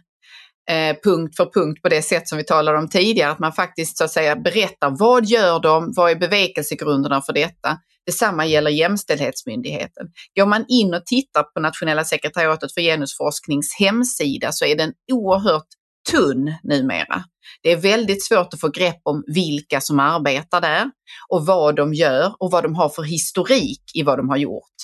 Eh, 0.69 0.95
punkt 1.03 1.35
för 1.35 1.51
punkt 1.53 1.81
på 1.81 1.89
det 1.89 2.01
sätt 2.01 2.27
som 2.27 2.37
vi 2.37 2.43
talade 2.43 2.77
om 2.77 2.89
tidigare, 2.89 3.31
att 3.31 3.39
man 3.39 3.53
faktiskt 3.53 3.97
så 3.97 4.03
att 4.03 4.11
säga 4.11 4.35
berättar 4.35 4.95
vad 4.99 5.25
gör 5.25 5.59
de, 5.59 5.93
vad 5.95 6.11
är 6.11 6.15
bevekelsegrunderna 6.15 7.21
för 7.21 7.33
detta? 7.33 7.77
Detsamma 8.05 8.45
gäller 8.45 8.71
Jämställdhetsmyndigheten. 8.71 10.07
Går 10.35 10.45
man 10.45 10.65
in 10.67 10.93
och 10.93 11.05
tittar 11.05 11.43
på 11.43 11.59
Nationella 11.59 12.03
sekretariatet 12.03 12.73
för 12.73 12.81
genusforsknings 12.81 13.75
hemsida 13.79 14.51
så 14.51 14.65
är 14.65 14.75
den 14.75 14.93
oerhört 15.11 15.67
tunn 16.11 16.53
numera. 16.63 17.23
Det 17.63 17.71
är 17.71 17.77
väldigt 17.77 18.25
svårt 18.25 18.53
att 18.53 18.59
få 18.59 18.69
grepp 18.69 19.01
om 19.03 19.23
vilka 19.27 19.81
som 19.81 19.99
arbetar 19.99 20.61
där 20.61 20.91
och 21.29 21.45
vad 21.45 21.75
de 21.75 21.93
gör 21.93 22.33
och 22.39 22.51
vad 22.51 22.63
de 22.63 22.75
har 22.75 22.89
för 22.89 23.03
historik 23.03 23.81
i 23.93 24.03
vad 24.03 24.19
de 24.19 24.29
har 24.29 24.37
gjort. 24.37 24.75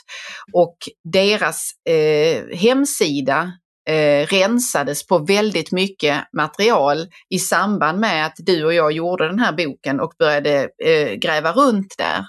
Och 0.54 0.78
deras 1.14 1.72
eh, 1.90 2.58
hemsida 2.58 3.52
eh, 3.90 4.28
rensades 4.28 5.08
på 5.08 5.18
väldigt 5.18 5.72
mycket 5.72 6.24
material 6.38 7.08
i 7.30 7.40
samband 7.40 8.00
med 8.00 8.26
att 8.26 8.36
du 8.38 8.66
och 8.66 8.74
jag 8.74 8.92
gjorde 8.92 9.28
den 9.28 9.40
här 9.40 9.54
boken 9.54 10.00
och 10.00 10.14
började 10.20 10.70
eh, 10.86 11.14
gräva 11.14 11.52
runt 11.52 11.96
där. 11.98 12.26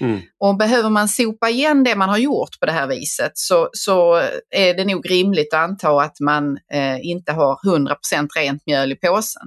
Mm. 0.00 0.20
Och 0.40 0.56
behöver 0.56 0.90
man 0.90 1.08
sopa 1.08 1.50
igen 1.50 1.84
det 1.84 1.96
man 1.96 2.08
har 2.08 2.18
gjort 2.18 2.60
på 2.60 2.66
det 2.66 2.72
här 2.72 2.86
viset 2.86 3.32
så, 3.34 3.68
så 3.72 4.14
är 4.50 4.74
det 4.74 4.84
nog 4.84 5.10
rimligt 5.10 5.54
att 5.54 5.60
anta 5.60 6.02
att 6.02 6.20
man 6.20 6.58
eh, 6.72 7.06
inte 7.06 7.32
har 7.32 7.58
100% 7.66 8.28
rent 8.36 8.62
mjöl 8.66 8.92
i 8.92 8.96
påsen. 8.96 9.42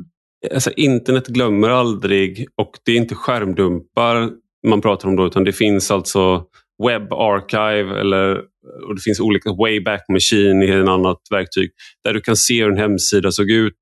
Alltså, 0.53 0.72
internet 0.72 1.28
glömmer 1.28 1.70
aldrig 1.70 2.47
och 2.57 2.72
det 2.86 2.91
är 2.91 2.97
inte 2.97 3.16
skärmdumpar 3.16 4.30
man 4.68 4.82
pratar 4.82 5.09
om 5.09 5.16
då 5.16 5.26
utan 5.26 5.43
det 5.43 5.53
finns 5.53 5.91
alltså 5.91 6.43
Web 6.88 7.13
Archive 7.13 7.99
eller 7.99 8.41
och 8.88 8.95
det 8.95 9.01
finns 9.01 9.19
olika 9.19 9.53
Wayback 9.53 10.05
Machine 10.09 10.63
i 10.63 10.69
ett 10.69 10.88
annat 10.88 11.17
verktyg 11.31 11.69
där 12.03 12.13
du 12.13 12.21
kan 12.21 12.36
se 12.36 12.63
hur 12.63 12.71
en 12.71 12.77
hemsida 12.77 13.31
såg 13.31 13.51
ut 13.51 13.73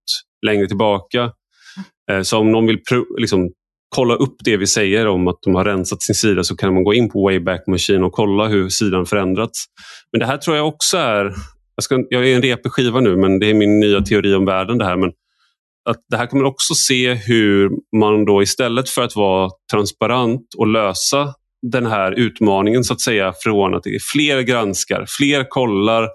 längre 0.46 0.68
tillbaka. 0.68 1.32
Eh, 2.12 2.22
så 2.22 2.38
om 2.38 2.52
någon 2.52 2.68
vill 2.68 2.80
liksom, 3.18 3.50
kolla 3.96 4.16
upp 4.16 4.36
det 4.44 4.58
vi 4.58 4.68
säger 4.68 5.08
om 5.08 5.28
att 5.28 5.40
de 5.42 5.56
har 5.56 5.66
rensat 5.66 6.02
sin 6.02 6.16
sida 6.16 6.44
så 6.44 6.56
kan 6.56 6.74
man 6.74 6.84
gå 6.84 6.94
in 6.94 7.10
på 7.10 7.24
Wayback 7.24 7.68
Machine 7.68 8.04
och 8.04 8.12
kolla 8.12 8.48
hur 8.48 8.70
sidan 8.70 9.06
förändrats. 9.06 9.66
Men 10.12 10.20
det 10.20 10.26
här 10.26 10.38
tror 10.38 10.58
jag 10.58 10.68
också 10.68 10.98
är, 10.98 11.34
jag, 11.76 11.84
ska, 11.84 12.04
jag 12.10 12.30
är 12.30 12.36
en 12.36 12.42
repig 12.42 12.72
skiva 12.72 13.00
nu 13.00 13.16
men 13.18 13.40
det 13.40 13.50
är 13.50 13.54
min 13.54 13.80
nya 13.80 14.02
teori 14.02 14.34
om 14.34 14.46
världen 14.46 14.78
det 14.78 14.86
här. 14.86 14.98
Men 14.98 15.12
att 15.90 15.98
det 16.10 16.18
här 16.18 16.26
kommer 16.26 16.44
också 16.44 16.74
se 16.74 17.14
hur 17.14 17.70
man 17.98 18.26
då 18.26 18.42
istället 18.42 18.90
för 18.90 19.02
att 19.02 19.16
vara 19.16 19.50
transparent 19.72 20.46
och 20.58 20.68
lösa 20.68 21.34
den 21.62 21.86
här 21.86 22.12
utmaningen 22.12 22.84
så 22.84 22.94
att 22.94 23.02
säga 23.02 23.34
från 23.44 23.76
att 23.76 23.84
det 23.84 23.96
är 23.96 24.00
fler 24.14 24.42
granskar, 24.42 25.06
fler 25.08 25.50
kollar. 25.50 26.10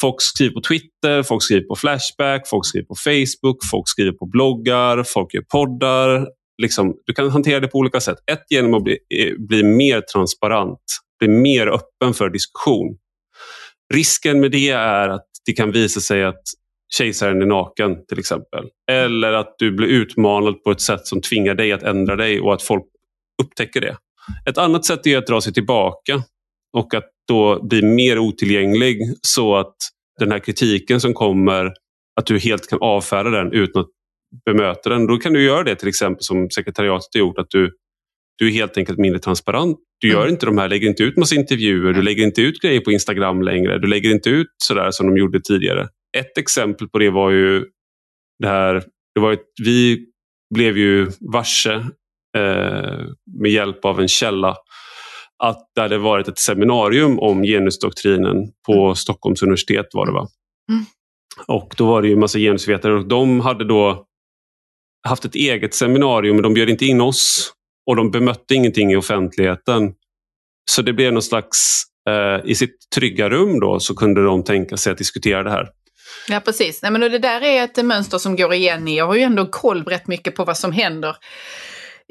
Folk 0.00 0.16
skriver 0.18 0.54
på 0.54 0.60
Twitter, 0.60 1.22
folk 1.22 1.42
skriver 1.42 1.66
på 1.66 1.76
Flashback, 1.76 2.48
folk 2.48 2.66
skriver 2.66 2.86
på 2.86 2.94
Facebook, 2.94 3.58
folk 3.70 3.88
skriver 3.88 4.12
på 4.12 4.26
bloggar, 4.26 5.02
folk 5.02 5.34
gör 5.34 5.42
poddar. 5.42 6.26
Liksom, 6.62 6.94
du 7.06 7.12
kan 7.12 7.30
hantera 7.30 7.60
det 7.60 7.68
på 7.68 7.78
olika 7.78 8.00
sätt. 8.00 8.18
Ett 8.32 8.44
genom 8.50 8.74
att 8.74 8.84
bli, 8.84 8.98
eh, 9.14 9.34
bli 9.38 9.62
mer 9.62 10.00
transparent, 10.00 10.80
bli 11.18 11.28
mer 11.28 11.66
öppen 11.66 12.14
för 12.14 12.30
diskussion. 12.30 12.96
Risken 13.94 14.40
med 14.40 14.50
det 14.50 14.70
är 14.70 15.08
att 15.08 15.26
det 15.46 15.52
kan 15.52 15.72
visa 15.72 16.00
sig 16.00 16.24
att 16.24 16.42
kejsaren 16.98 17.42
är 17.42 17.46
naken 17.46 18.06
till 18.06 18.18
exempel. 18.18 18.64
Eller 18.90 19.32
att 19.32 19.54
du 19.58 19.72
blir 19.72 19.88
utmanad 19.88 20.62
på 20.62 20.70
ett 20.70 20.80
sätt 20.80 21.06
som 21.06 21.20
tvingar 21.20 21.54
dig 21.54 21.72
att 21.72 21.82
ändra 21.82 22.16
dig 22.16 22.40
och 22.40 22.54
att 22.54 22.62
folk 22.62 22.84
upptäcker 23.42 23.80
det. 23.80 23.96
Ett 24.50 24.58
annat 24.58 24.84
sätt 24.84 25.06
är 25.06 25.18
att 25.18 25.26
dra 25.26 25.40
sig 25.40 25.52
tillbaka 25.52 26.22
och 26.72 26.94
att 26.94 27.10
då 27.28 27.62
bli 27.62 27.82
mer 27.82 28.18
otillgänglig 28.18 28.98
så 29.22 29.56
att 29.56 29.76
den 30.18 30.32
här 30.32 30.38
kritiken 30.38 31.00
som 31.00 31.14
kommer, 31.14 31.72
att 32.20 32.26
du 32.26 32.38
helt 32.38 32.68
kan 32.68 32.78
avfärda 32.82 33.30
den 33.30 33.52
utan 33.52 33.82
att 33.82 33.88
bemöta 34.44 34.90
den. 34.90 35.06
Då 35.06 35.16
kan 35.16 35.32
du 35.32 35.44
göra 35.44 35.62
det 35.62 35.76
till 35.76 35.88
exempel 35.88 36.22
som 36.22 36.50
sekretariatet 36.50 37.08
har 37.14 37.18
gjort, 37.18 37.38
att 37.38 37.50
du, 37.50 37.70
du 38.38 38.48
är 38.48 38.52
helt 38.52 38.78
enkelt 38.78 38.98
mindre 38.98 39.20
transparent. 39.20 39.78
Du 40.00 40.08
gör 40.08 40.20
mm. 40.20 40.32
inte 40.32 40.46
de 40.46 40.58
här, 40.58 40.68
lägger 40.68 40.88
inte 40.88 41.02
ut 41.02 41.16
massa 41.16 41.34
intervjuer, 41.34 41.92
du 41.92 42.02
lägger 42.02 42.24
inte 42.24 42.42
ut 42.42 42.60
grejer 42.60 42.80
på 42.80 42.92
Instagram 42.92 43.42
längre, 43.42 43.78
du 43.78 43.86
lägger 43.86 44.10
inte 44.10 44.30
ut 44.30 44.48
sådär 44.64 44.90
som 44.90 45.06
de 45.06 45.16
gjorde 45.16 45.40
tidigare. 45.40 45.88
Ett 46.18 46.38
exempel 46.38 46.88
på 46.88 46.98
det 46.98 47.10
var 47.10 47.30
ju 47.30 47.64
det 48.38 48.48
här, 48.48 48.74
det 49.14 49.20
var 49.20 49.32
ett, 49.32 49.46
vi 49.64 50.06
blev 50.54 50.78
ju 50.78 51.10
varse 51.32 51.86
med 53.40 53.50
hjälp 53.50 53.84
av 53.84 54.00
en 54.00 54.08
källa 54.08 54.56
att 55.42 55.70
det 55.74 55.80
hade 55.80 55.98
varit 55.98 56.28
ett 56.28 56.38
seminarium 56.38 57.18
om 57.18 57.42
genusdoktrinen 57.42 58.36
på 58.66 58.84
mm. 58.84 58.94
Stockholms 58.94 59.42
universitet 59.42 59.86
var 59.92 60.06
det 60.06 60.12
va? 60.12 60.28
Mm. 60.70 60.84
Och 61.46 61.74
då 61.76 61.86
var 61.86 62.02
det 62.02 62.08
ju 62.08 62.14
en 62.14 62.20
massa 62.20 62.38
genusvetare 62.38 62.94
och 62.94 63.08
de 63.08 63.40
hade 63.40 63.64
då 63.64 64.06
haft 65.08 65.24
ett 65.24 65.34
eget 65.34 65.74
seminarium 65.74 66.36
men 66.36 66.42
de 66.42 66.54
bjöd 66.54 66.68
inte 66.68 66.86
in 66.86 67.00
oss 67.00 67.52
och 67.86 67.96
de 67.96 68.10
bemötte 68.10 68.54
ingenting 68.54 68.92
i 68.92 68.96
offentligheten. 68.96 69.94
Så 70.70 70.82
det 70.82 70.92
blev 70.92 71.12
någon 71.12 71.22
slags, 71.22 71.82
eh, 72.08 72.50
i 72.50 72.54
sitt 72.54 72.76
trygga 72.94 73.30
rum 73.30 73.60
då 73.60 73.80
så 73.80 73.94
kunde 73.94 74.24
de 74.24 74.44
tänka 74.44 74.76
sig 74.76 74.92
att 74.92 74.98
diskutera 74.98 75.42
det 75.42 75.50
här. 75.50 75.68
Ja 76.28 76.40
precis, 76.40 76.82
Nej, 76.82 76.92
men 76.92 77.00
det 77.00 77.18
där 77.18 77.42
är 77.42 77.64
ett 77.64 77.84
mönster 77.84 78.18
som 78.18 78.36
går 78.36 78.54
igen 78.54 78.88
jag 78.88 79.06
har 79.06 79.14
ju 79.14 79.22
ändå 79.22 79.46
koll 79.46 79.84
rätt 79.84 80.06
mycket 80.06 80.34
på 80.34 80.44
vad 80.44 80.56
som 80.56 80.72
händer 80.72 81.16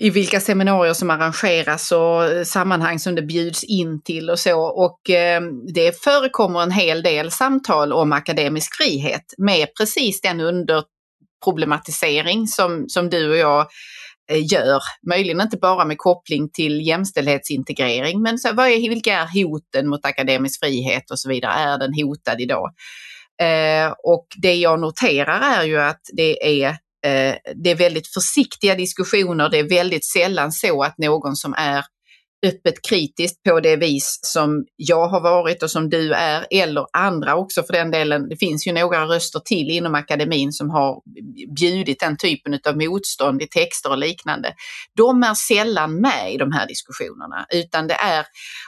i 0.02 0.10
vilka 0.10 0.40
seminarier 0.40 0.94
som 0.94 1.10
arrangeras 1.10 1.92
och 1.92 2.26
eh, 2.26 2.44
sammanhang 2.44 3.00
som 3.00 3.16
det 3.16 3.22
bjuds 3.22 3.64
in 3.64 4.02
till 4.02 4.30
och 4.30 4.40
så. 4.40 4.62
Och 4.62 5.10
eh, 5.10 5.42
det 5.74 6.04
förekommer 6.04 6.62
en 6.62 6.72
hel 6.72 7.04
del 7.04 7.32
samtal 7.32 7.94
om 7.94 8.12
akademisk 8.12 8.78
frihet 8.78 9.34
med 9.38 9.68
precis 9.78 10.22
den 10.22 10.40
underproblematisering 10.40 12.48
som, 12.48 12.86
som 12.88 13.10
du 13.10 13.30
och 13.30 13.38
jag 13.38 13.68
eh, 14.32 14.54
gör. 14.54 14.82
Möjligen 15.08 15.42
inte 15.42 15.58
bara 15.58 15.86
med 15.86 15.98
koppling 15.98 16.50
till 16.50 16.88
jämställdhetsintegrering, 16.88 18.22
men 18.22 18.40
så, 18.40 18.54
vad 18.54 18.68
är, 18.68 18.90
vilka 18.90 19.14
är 19.14 19.44
hoten 19.44 19.90
mot 19.90 20.06
akademisk 20.06 20.60
frihet 20.60 21.12
och 21.12 21.20
så 21.20 21.30
vidare? 21.30 21.54
Är 21.54 21.78
den 21.78 21.94
hotad 21.94 22.42
idag? 22.42 22.72
Eh, 23.42 23.94
och 24.04 24.28
det 24.42 24.56
jag 24.56 24.80
noterar 24.80 25.60
är 25.60 25.64
ju 25.64 25.82
att 25.82 26.02
det 26.14 26.64
är 26.64 26.78
Eh, 27.06 27.36
det 27.56 27.72
är 27.72 27.76
väldigt 27.76 28.08
försiktiga 28.08 28.76
diskussioner. 28.76 29.50
Det 29.50 29.60
är 29.60 29.70
väldigt 29.70 30.06
sällan 30.06 30.52
så 30.52 30.84
att 30.84 30.98
någon 30.98 31.36
som 31.36 31.54
är 31.58 31.86
öppet 32.46 32.82
kritiskt 32.90 33.44
på 33.44 33.60
det 33.60 33.76
vis 33.76 34.20
som 34.22 34.66
jag 34.76 35.08
har 35.08 35.22
varit 35.22 35.64
och 35.64 35.72
som 35.72 35.90
du 35.90 36.14
är, 36.14 36.46
eller 36.52 36.86
andra 36.94 37.36
också 37.36 37.64
för 37.64 37.74
den 37.74 37.92
delen. 37.92 38.30
Det 38.30 38.38
finns 38.38 38.68
ju 38.68 38.72
några 38.72 39.06
röster 39.06 39.40
till 39.40 39.70
inom 39.70 39.96
akademin 39.96 40.52
som 40.52 40.70
har 40.70 41.02
bjudit 41.56 42.00
den 42.00 42.18
typen 42.18 42.60
av 42.68 42.78
motstånd 42.78 43.42
i 43.42 43.48
texter 43.48 43.90
och 43.90 43.98
liknande. 43.98 44.54
De 44.98 45.24
är 45.24 45.34
sällan 45.34 46.02
med 46.02 46.34
i 46.34 46.38
de 46.38 46.52
här 46.52 46.68
diskussionerna, 46.68 47.46
utan 47.54 47.88
det 47.88 47.94
är, 47.94 48.26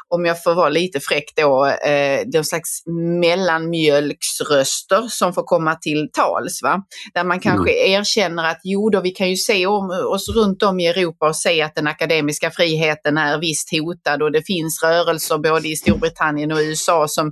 om 0.08 0.26
jag 0.26 0.44
får 0.44 0.56
vara 0.56 0.70
lite 0.70 1.00
fräck 1.00 1.34
då, 1.36 1.66
eh, 1.66 2.22
någon 2.34 2.46
slags 2.46 2.84
mellanmjölksröster 3.22 5.08
som 5.10 5.34
får 5.34 5.44
komma 5.44 5.76
till 5.76 6.10
tals. 6.14 6.64
Va? 6.64 6.84
Där 7.14 7.24
man 7.24 7.40
kanske 7.40 7.72
mm. 7.72 8.02
erkänner 8.02 8.44
att 8.44 8.60
jo 8.64 8.90
då, 8.90 9.02
vi 9.02 9.12
kan 9.12 9.30
ju 9.30 9.36
se 9.36 9.68
om 9.68 9.90
oss 9.90 10.30
runt 10.30 10.64
om 10.64 10.80
i 10.80 10.88
Europa 10.88 11.28
och 11.28 11.36
se 11.36 11.62
att 11.62 11.76
den 11.76 11.88
akademiska 11.88 12.52
friheten 12.52 13.18
är 13.18 13.38
viss 13.38 13.63
visst 13.64 13.84
hotad 13.84 14.22
och 14.22 14.32
det 14.32 14.46
finns 14.46 14.84
rörelser 14.84 15.38
både 15.38 15.68
i 15.68 15.76
Storbritannien 15.76 16.52
och 16.52 16.58
USA 16.58 17.08
som 17.08 17.28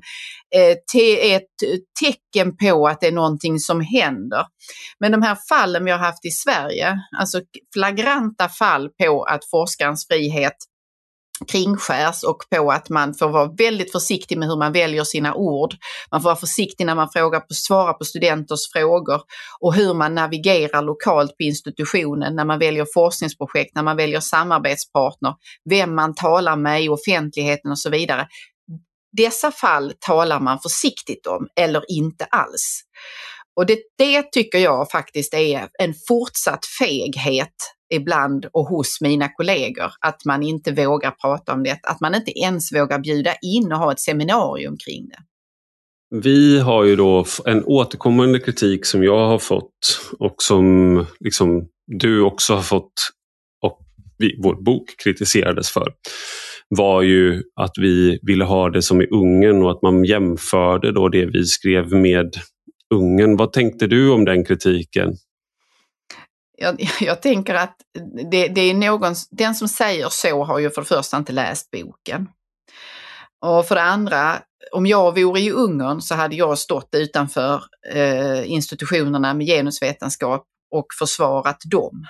eh, 0.55 0.77
är 0.95 1.35
ett 1.35 1.81
tecken 2.03 2.57
på 2.57 2.87
att 2.87 3.01
det 3.01 3.07
är 3.07 3.11
någonting 3.11 3.59
som 3.59 3.81
händer. 3.81 4.45
Men 4.99 5.11
de 5.11 5.21
här 5.21 5.37
fallen 5.49 5.85
vi 5.85 5.91
har 5.91 5.99
haft 5.99 6.25
i 6.25 6.31
Sverige, 6.31 6.99
alltså 7.19 7.41
flagranta 7.73 8.49
fall 8.49 8.89
på 9.03 9.23
att 9.23 9.49
forskarens 9.51 10.07
frihet 10.07 10.55
kringskärs 11.47 12.23
och 12.23 12.37
på 12.55 12.71
att 12.71 12.89
man 12.89 13.13
får 13.13 13.29
vara 13.29 13.51
väldigt 13.57 13.91
försiktig 13.91 14.37
med 14.37 14.47
hur 14.47 14.57
man 14.57 14.71
väljer 14.71 15.03
sina 15.03 15.33
ord. 15.35 15.73
Man 16.11 16.21
får 16.21 16.29
vara 16.29 16.35
försiktig 16.35 16.85
när 16.85 16.95
man 16.95 17.09
frågar 17.09 17.39
på, 17.39 17.53
svarar 17.53 17.93
på 17.93 18.05
studenters 18.05 18.71
frågor 18.73 19.21
och 19.59 19.73
hur 19.73 19.93
man 19.93 20.15
navigerar 20.15 20.81
lokalt 20.81 21.37
på 21.37 21.43
institutionen 21.43 22.35
när 22.35 22.45
man 22.45 22.59
väljer 22.59 22.87
forskningsprojekt, 22.93 23.75
när 23.75 23.83
man 23.83 23.97
väljer 23.97 24.19
samarbetspartner, 24.19 25.33
vem 25.69 25.95
man 25.95 26.15
talar 26.15 26.55
med 26.55 26.83
i 26.83 26.89
offentligheten 26.89 27.71
och 27.71 27.79
så 27.79 27.89
vidare. 27.89 28.27
Dessa 29.17 29.51
fall 29.51 29.93
talar 29.99 30.39
man 30.39 30.59
försiktigt 30.59 31.27
om 31.27 31.47
eller 31.59 31.83
inte 31.91 32.25
alls. 32.25 32.81
Och 33.55 33.65
det, 33.65 33.79
det 33.97 34.31
tycker 34.31 34.57
jag 34.57 34.91
faktiskt 34.91 35.33
är 35.33 35.69
en 35.79 35.93
fortsatt 36.07 36.65
feghet 36.79 37.55
ibland 37.91 38.45
och 38.53 38.65
hos 38.65 39.01
mina 39.01 39.27
kollegor, 39.27 39.91
att 40.01 40.25
man 40.25 40.43
inte 40.43 40.71
vågar 40.71 41.11
prata 41.11 41.53
om 41.53 41.63
det, 41.63 41.79
att 41.83 42.01
man 42.01 42.15
inte 42.15 42.39
ens 42.39 42.73
vågar 42.73 42.99
bjuda 42.99 43.33
in 43.41 43.71
och 43.71 43.77
ha 43.77 43.91
ett 43.91 43.99
seminarium 43.99 44.77
kring 44.85 45.09
det. 45.09 45.19
Vi 46.23 46.59
har 46.59 46.83
ju 46.83 46.95
då 46.95 47.25
en 47.45 47.63
återkommande 47.63 48.39
kritik 48.39 48.85
som 48.85 49.03
jag 49.03 49.27
har 49.27 49.39
fått 49.39 50.01
och 50.19 50.35
som 50.37 51.05
liksom 51.19 51.67
du 51.87 52.21
också 52.21 52.53
har 52.53 52.61
fått 52.61 52.93
och 53.61 53.79
vi, 54.17 54.39
vår 54.43 54.55
bok 54.63 54.83
kritiserades 55.03 55.69
för 55.69 55.93
var 56.69 57.01
ju 57.01 57.43
att 57.55 57.71
vi 57.77 58.19
ville 58.21 58.43
ha 58.43 58.69
det 58.69 58.81
som 58.81 59.01
i 59.01 59.07
Ungern 59.07 59.63
och 59.63 59.71
att 59.71 59.81
man 59.81 60.05
jämförde 60.05 60.91
då 60.91 61.09
det 61.09 61.25
vi 61.25 61.43
skrev 61.43 61.93
med 61.93 62.35
Ungern. 62.93 63.37
Vad 63.37 63.53
tänkte 63.53 63.87
du 63.87 64.11
om 64.11 64.25
den 64.25 64.45
kritiken? 64.45 65.13
Jag, 66.61 66.89
jag 67.01 67.21
tänker 67.21 67.55
att 67.55 67.75
det, 68.31 68.47
det, 68.47 68.61
är 68.61 68.73
någon, 68.73 69.15
den 69.31 69.55
som 69.55 69.67
säger 69.67 70.07
så 70.09 70.43
har 70.43 70.59
ju 70.59 70.69
för 70.69 70.81
det 70.81 70.87
första 70.87 71.17
inte 71.17 71.33
läst 71.33 71.71
boken. 71.71 72.27
Och 73.45 73.65
för 73.65 73.75
det 73.75 73.81
andra, 73.81 74.41
om 74.71 74.85
jag 74.85 75.19
vore 75.19 75.39
i 75.39 75.51
Ungern 75.51 76.01
så 76.01 76.15
hade 76.15 76.35
jag 76.35 76.57
stått 76.57 76.89
utanför 76.91 77.63
eh, 77.93 78.51
institutionerna 78.51 79.33
med 79.33 79.47
genusvetenskap 79.47 80.45
och 80.71 80.85
försvarat 80.99 81.57
dem. 81.71 82.05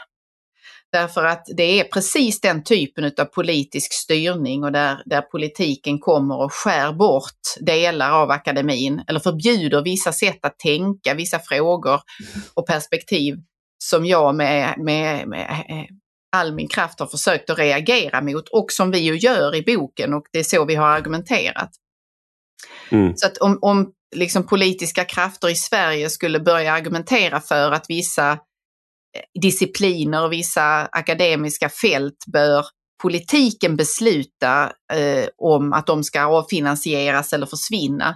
Därför 0.91 1.25
att 1.25 1.45
det 1.57 1.79
är 1.79 1.83
precis 1.83 2.41
den 2.41 2.63
typen 2.63 3.11
av 3.17 3.25
politisk 3.25 3.93
styrning 3.93 4.63
och 4.63 4.71
där, 4.71 5.03
där 5.05 5.21
politiken 5.21 5.99
kommer 5.99 6.35
och 6.35 6.53
skär 6.53 6.93
bort 6.93 7.39
delar 7.59 8.11
av 8.11 8.31
akademin 8.31 9.03
eller 9.07 9.19
förbjuder 9.19 9.81
vissa 9.81 10.11
sätt 10.11 10.39
att 10.41 10.59
tänka, 10.59 11.13
vissa 11.13 11.39
frågor 11.39 11.99
och 12.53 12.67
perspektiv 12.67 13.35
som 13.83 14.05
jag 14.05 14.35
med, 14.35 14.73
med, 14.77 15.27
med 15.27 15.65
eh, 15.69 15.85
all 16.35 16.53
min 16.53 16.67
kraft 16.67 16.99
har 16.99 17.07
försökt 17.07 17.49
att 17.49 17.59
reagera 17.59 18.21
mot 18.21 18.49
och 18.49 18.71
som 18.71 18.91
vi 18.91 18.99
ju 18.99 19.17
gör 19.17 19.55
i 19.55 19.61
boken 19.61 20.13
och 20.13 20.23
det 20.31 20.39
är 20.39 20.43
så 20.43 20.65
vi 20.65 20.75
har 20.75 20.87
argumenterat. 20.87 21.69
Mm. 22.89 23.15
Så 23.15 23.27
att 23.27 23.37
om, 23.37 23.59
om 23.61 23.91
liksom 24.15 24.47
politiska 24.47 25.05
krafter 25.05 25.49
i 25.49 25.55
Sverige 25.55 26.09
skulle 26.09 26.39
börja 26.39 26.73
argumentera 26.73 27.41
för 27.41 27.71
att 27.71 27.85
vissa 27.89 28.31
eh, 28.31 29.41
discipliner 29.41 30.23
och 30.23 30.31
vissa 30.31 30.85
akademiska 30.85 31.69
fält 31.69 32.25
bör 32.33 32.65
politiken 33.01 33.75
besluta 33.75 34.71
eh, 34.93 35.25
om 35.37 35.73
att 35.73 35.87
de 35.87 36.03
ska 36.03 36.25
avfinansieras 36.25 37.33
eller 37.33 37.45
försvinna, 37.45 38.15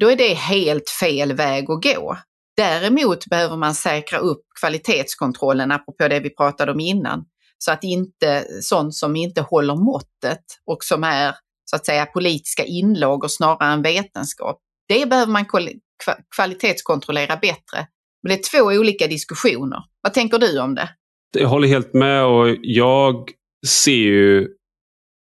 då 0.00 0.10
är 0.10 0.16
det 0.16 0.34
helt 0.34 0.90
fel 0.90 1.32
väg 1.32 1.70
att 1.70 1.82
gå. 1.82 2.16
Däremot 2.56 3.26
behöver 3.26 3.56
man 3.56 3.74
säkra 3.74 4.18
upp 4.18 4.42
kvalitetskontrollen, 4.60 5.72
apropå 5.72 6.08
det 6.08 6.20
vi 6.20 6.30
pratade 6.30 6.72
om 6.72 6.80
innan, 6.80 7.24
så 7.58 7.72
att 7.72 7.84
inte 7.84 8.46
sånt 8.62 8.94
som 8.94 9.16
inte 9.16 9.40
håller 9.40 9.74
måttet 9.74 10.44
och 10.66 10.84
som 10.84 11.04
är 11.04 11.34
så 11.70 11.76
att 11.76 11.86
säga 11.86 12.06
politiska 12.06 12.64
inlagor 12.64 13.28
snarare 13.28 13.72
än 13.72 13.82
vetenskap. 13.82 14.60
Det 14.88 15.08
behöver 15.08 15.32
man 15.32 15.44
kvalitetskontrollera 16.36 17.36
bättre. 17.36 17.86
Men 18.22 18.30
det 18.30 18.34
är 18.34 18.58
två 18.58 18.64
olika 18.80 19.06
diskussioner. 19.06 19.78
Vad 20.02 20.14
tänker 20.14 20.38
du 20.38 20.60
om 20.60 20.74
det? 20.74 20.88
Jag 21.38 21.48
håller 21.48 21.68
helt 21.68 21.94
med 21.94 22.24
och 22.24 22.56
jag 22.62 23.30
ser 23.66 23.92
ju 23.92 24.48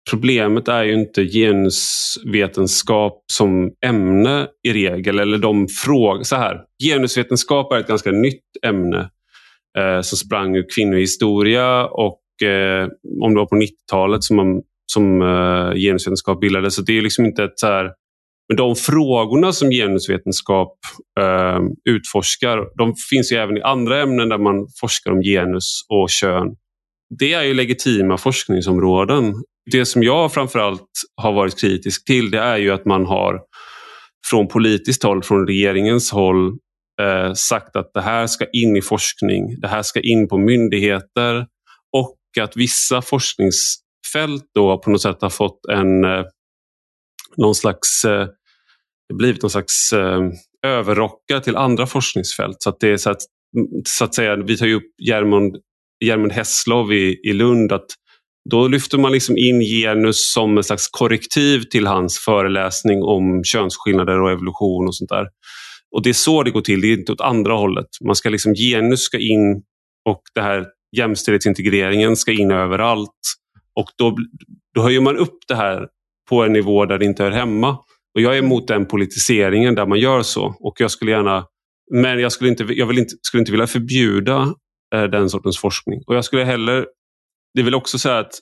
Problemet 0.10 0.68
är 0.68 0.84
ju 0.84 0.94
inte 0.94 1.26
genusvetenskap 1.26 3.24
som 3.32 3.72
ämne 3.86 4.48
i 4.68 4.74
regel. 4.74 5.20
Eller 5.20 5.38
de 5.38 5.68
frågor, 5.68 6.24
så 6.24 6.36
här. 6.36 6.62
Genusvetenskap 6.84 7.74
är 7.74 7.80
ett 7.80 7.88
ganska 7.88 8.12
nytt 8.12 8.44
ämne 8.66 9.10
eh, 9.78 10.02
som 10.02 10.18
sprang 10.18 10.56
ur 10.56 10.66
kvinnohistoria 10.76 11.86
och 11.86 12.48
eh, 12.48 12.88
om 13.22 13.34
det 13.34 13.40
var 13.40 13.46
på 13.46 13.56
90-talet 13.56 14.24
som, 14.24 14.36
man, 14.36 14.62
som 14.94 15.22
eh, 15.22 15.74
genusvetenskap 15.74 16.42
bildades. 16.42 16.76
Så 16.76 16.82
det 16.82 16.98
är 16.98 17.02
liksom 17.02 17.26
inte 17.26 17.44
ett 17.44 17.60
så 17.60 17.68
här, 17.68 17.92
men 18.50 18.58
de 18.58 18.76
frågorna 18.76 19.52
som 19.52 19.70
genusvetenskap 19.70 20.78
eh, 21.20 21.60
utforskar, 21.90 22.78
de 22.78 22.96
finns 23.10 23.32
ju 23.32 23.36
även 23.36 23.58
i 23.58 23.62
andra 23.62 24.02
ämnen 24.02 24.30
där 24.30 24.38
man 24.38 24.68
forskar 24.80 25.12
om 25.12 25.22
genus 25.22 25.86
och 25.90 26.10
kön. 26.10 26.56
Det 27.20 27.34
är 27.34 27.44
ju 27.44 27.54
legitima 27.54 28.18
forskningsområden 28.18 29.34
det 29.72 29.86
som 29.86 30.04
jag 30.04 30.34
framförallt 30.34 30.90
har 31.22 31.34
varit 31.34 31.60
kritisk 31.60 32.06
till 32.06 32.32
det 32.32 32.40
är 32.40 32.58
ju 32.58 32.72
att 32.72 32.86
man 32.86 33.06
har 33.06 33.40
från 34.30 34.48
politiskt 34.48 35.04
håll, 35.04 35.24
från 35.24 35.48
regeringens 35.48 36.12
håll 36.12 36.48
eh, 37.02 37.34
sagt 37.34 37.76
att 37.76 37.92
det 37.94 38.02
här 38.02 38.28
ska 38.28 38.46
in 38.54 38.78
i 38.78 38.82
forskning, 38.82 39.60
det 39.60 39.68
här 39.68 39.82
ska 39.82 40.00
in 40.02 40.28
på 40.28 40.38
myndigheter 40.38 41.48
och 41.98 42.18
att 42.42 42.58
vissa 42.58 43.02
forskningsfält 43.02 44.46
då 44.56 44.78
på 44.78 44.90
något 44.90 45.02
sätt 45.02 45.22
har 45.22 45.30
fått 45.30 45.66
en 45.72 46.04
eh, 46.04 46.24
någon 47.38 47.56
slags, 47.56 48.06
eh, 48.06 48.28
blivit 49.14 49.42
någon 49.42 49.50
slags 49.50 49.94
eh, 49.94 50.22
överrockar 50.66 51.40
till 51.40 51.56
andra 51.56 51.88
forskningsfält. 51.88 52.56
Så 52.60 52.70
att 52.70 52.80
det 52.80 52.90
är 52.90 52.98
så 52.98 53.10
att, 53.10 53.22
så 53.86 54.04
att 54.04 54.16
säga, 54.16 54.36
vi 54.36 54.58
tar 54.58 54.66
ju 54.66 54.76
upp 54.76 54.92
Germund, 55.10 55.58
Germund 56.06 56.32
Hesslov 56.32 56.94
i, 56.94 57.20
i 57.24 57.34
Lund, 57.34 57.72
att 57.72 57.88
då 58.50 58.68
lyfter 58.68 58.98
man 58.98 59.12
liksom 59.12 59.38
in 59.38 59.62
genus 59.62 60.34
som 60.34 60.58
en 60.58 60.64
slags 60.64 60.88
korrektiv 60.88 61.62
till 61.62 61.88
hans 61.88 62.20
föreläsning 62.20 63.04
om 63.04 63.44
könsskillnader 63.44 64.22
och 64.22 64.32
evolution 64.32 64.88
och 64.88 64.96
sånt 64.96 65.10
där. 65.10 65.28
Och 65.96 66.04
det 66.04 66.10
är 66.10 66.14
så 66.14 66.44
det 66.44 66.52
går 66.52 66.62
till, 66.62 66.82
det 66.82 66.88
är 66.88 66.94
inte 66.94 67.12
åt 67.12 67.22
andra 67.22 67.54
hållet. 67.54 67.88
Man 68.06 68.16
ska 68.16 68.30
liksom, 68.30 68.54
genus 68.56 69.02
ska 69.02 69.18
in 69.18 69.64
och 70.10 70.22
det 70.36 70.42
här 70.42 70.66
jämställdhetsintegreringen 70.98 72.16
ska 72.16 72.32
in 72.32 72.52
överallt. 72.52 73.20
Och 73.76 73.90
då, 73.98 74.16
då 74.76 74.82
höjer 74.82 75.02
man 75.02 75.18
upp 75.18 75.38
det 75.48 75.56
här 75.56 75.88
på 76.30 76.44
en 76.44 76.54
nivå 76.54 76.86
där 76.86 76.98
det 76.98 77.06
inte 77.06 77.24
hör 77.24 77.32
hemma. 77.32 77.78
Och 78.16 78.22
jag 78.22 78.34
är 78.34 78.40
emot 78.40 78.68
den 78.68 78.86
politiseringen 78.86 79.76
där 79.76 79.86
man 79.86 80.00
gör 80.00 80.22
så. 80.22 80.56
Och 80.60 80.82
jag 80.82 80.92
skulle 80.92 81.12
gärna, 81.12 81.46
men 81.92 82.20
jag 82.20 82.32
skulle 82.32 82.50
inte, 82.50 82.64
jag 82.70 82.86
vill 82.86 83.00
inte, 83.00 83.16
skulle 83.22 83.42
inte 83.42 83.52
vilja 83.52 83.68
förbjuda 83.68 84.54
eh, 84.96 85.04
den 85.04 85.30
sortens 85.30 85.60
forskning. 85.60 86.02
Och 86.08 86.16
jag 86.16 86.26
skulle 86.26 86.44
heller, 86.44 86.86
det 87.56 87.64
vill 87.64 87.76
också 87.76 88.00
säga 88.00 88.20
att 88.20 88.40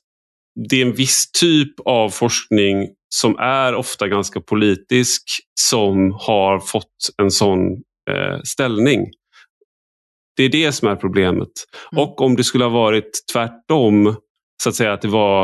det 0.70 0.82
är 0.82 0.86
en 0.86 0.94
viss 0.94 1.32
typ 1.32 1.74
av 1.86 2.10
forskning 2.10 2.88
som 3.10 3.38
är 3.40 3.76
ofta 3.76 4.08
ganska 4.08 4.42
politisk 4.42 5.24
som 5.60 6.12
har 6.20 6.60
fått 6.60 6.96
en 7.22 7.32
sån 7.32 7.72
eh, 8.10 8.40
ställning. 8.44 9.06
Det 10.38 10.44
är 10.44 10.50
det 10.50 10.72
som 10.72 10.88
är 10.88 10.96
problemet. 10.96 11.50
Mm. 11.92 12.04
Och 12.04 12.22
om 12.22 12.36
det 12.36 12.44
skulle 12.44 12.64
ha 12.64 12.72
varit 12.72 13.12
tvärtom, 13.34 14.16
så 14.64 14.70
att 14.70 14.76
säga 14.76 14.94
att 14.94 15.02
det 15.02 15.08
var 15.08 15.44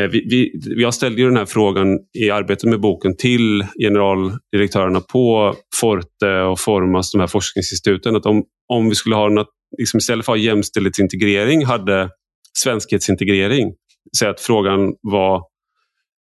eh, 0.00 0.06
vi, 0.10 0.26
vi, 0.30 0.52
jag 0.82 0.94
ställde 0.94 1.20
ju 1.20 1.26
den 1.28 1.36
här 1.36 1.46
frågan 1.46 1.98
i 2.18 2.30
arbetet 2.30 2.70
med 2.70 2.80
boken 2.80 3.16
till 3.16 3.66
generaldirektörerna 3.80 5.00
på 5.00 5.54
Forte 5.80 6.40
och 6.40 6.60
Formas, 6.60 7.12
de 7.12 7.20
här 7.20 7.26
forskningsinstituten. 7.26 8.16
Att 8.16 8.26
om, 8.26 8.44
om 8.72 8.88
vi 8.88 8.94
skulle 8.94 9.16
ha 9.16 9.28
något, 9.28 9.50
liksom 9.78 9.98
istället 9.98 10.26
för 10.26 10.32
att 10.32 10.38
ha 10.38 10.44
jämställdhetsintegrering, 10.44 11.64
hade 11.64 12.10
svenskhetsintegrering. 12.62 13.74
Så 14.12 14.28
att 14.28 14.40
frågan 14.40 14.94
var 15.02 15.42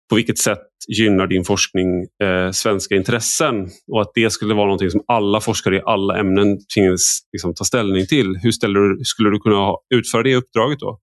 på 0.09 0.15
vilket 0.15 0.37
sätt 0.37 0.67
gynnar 0.87 1.27
din 1.27 1.43
forskning 1.43 2.07
eh, 2.23 2.51
svenska 2.51 2.95
intressen? 2.95 3.69
Och 3.91 4.01
att 4.01 4.11
det 4.15 4.29
skulle 4.29 4.53
vara 4.53 4.65
någonting 4.65 4.89
som 4.89 5.03
alla 5.07 5.41
forskare 5.41 5.75
i 5.75 5.81
alla 5.85 6.19
ämnen 6.19 6.57
tvingades 6.75 7.19
liksom, 7.31 7.53
ta 7.53 7.63
ställning 7.63 8.07
till. 8.07 8.37
Hur 8.43 8.73
du, 8.73 9.03
skulle 9.03 9.29
du 9.29 9.39
kunna 9.39 9.71
utföra 9.95 10.23
det 10.23 10.35
uppdraget 10.35 10.79
då? 10.79 10.99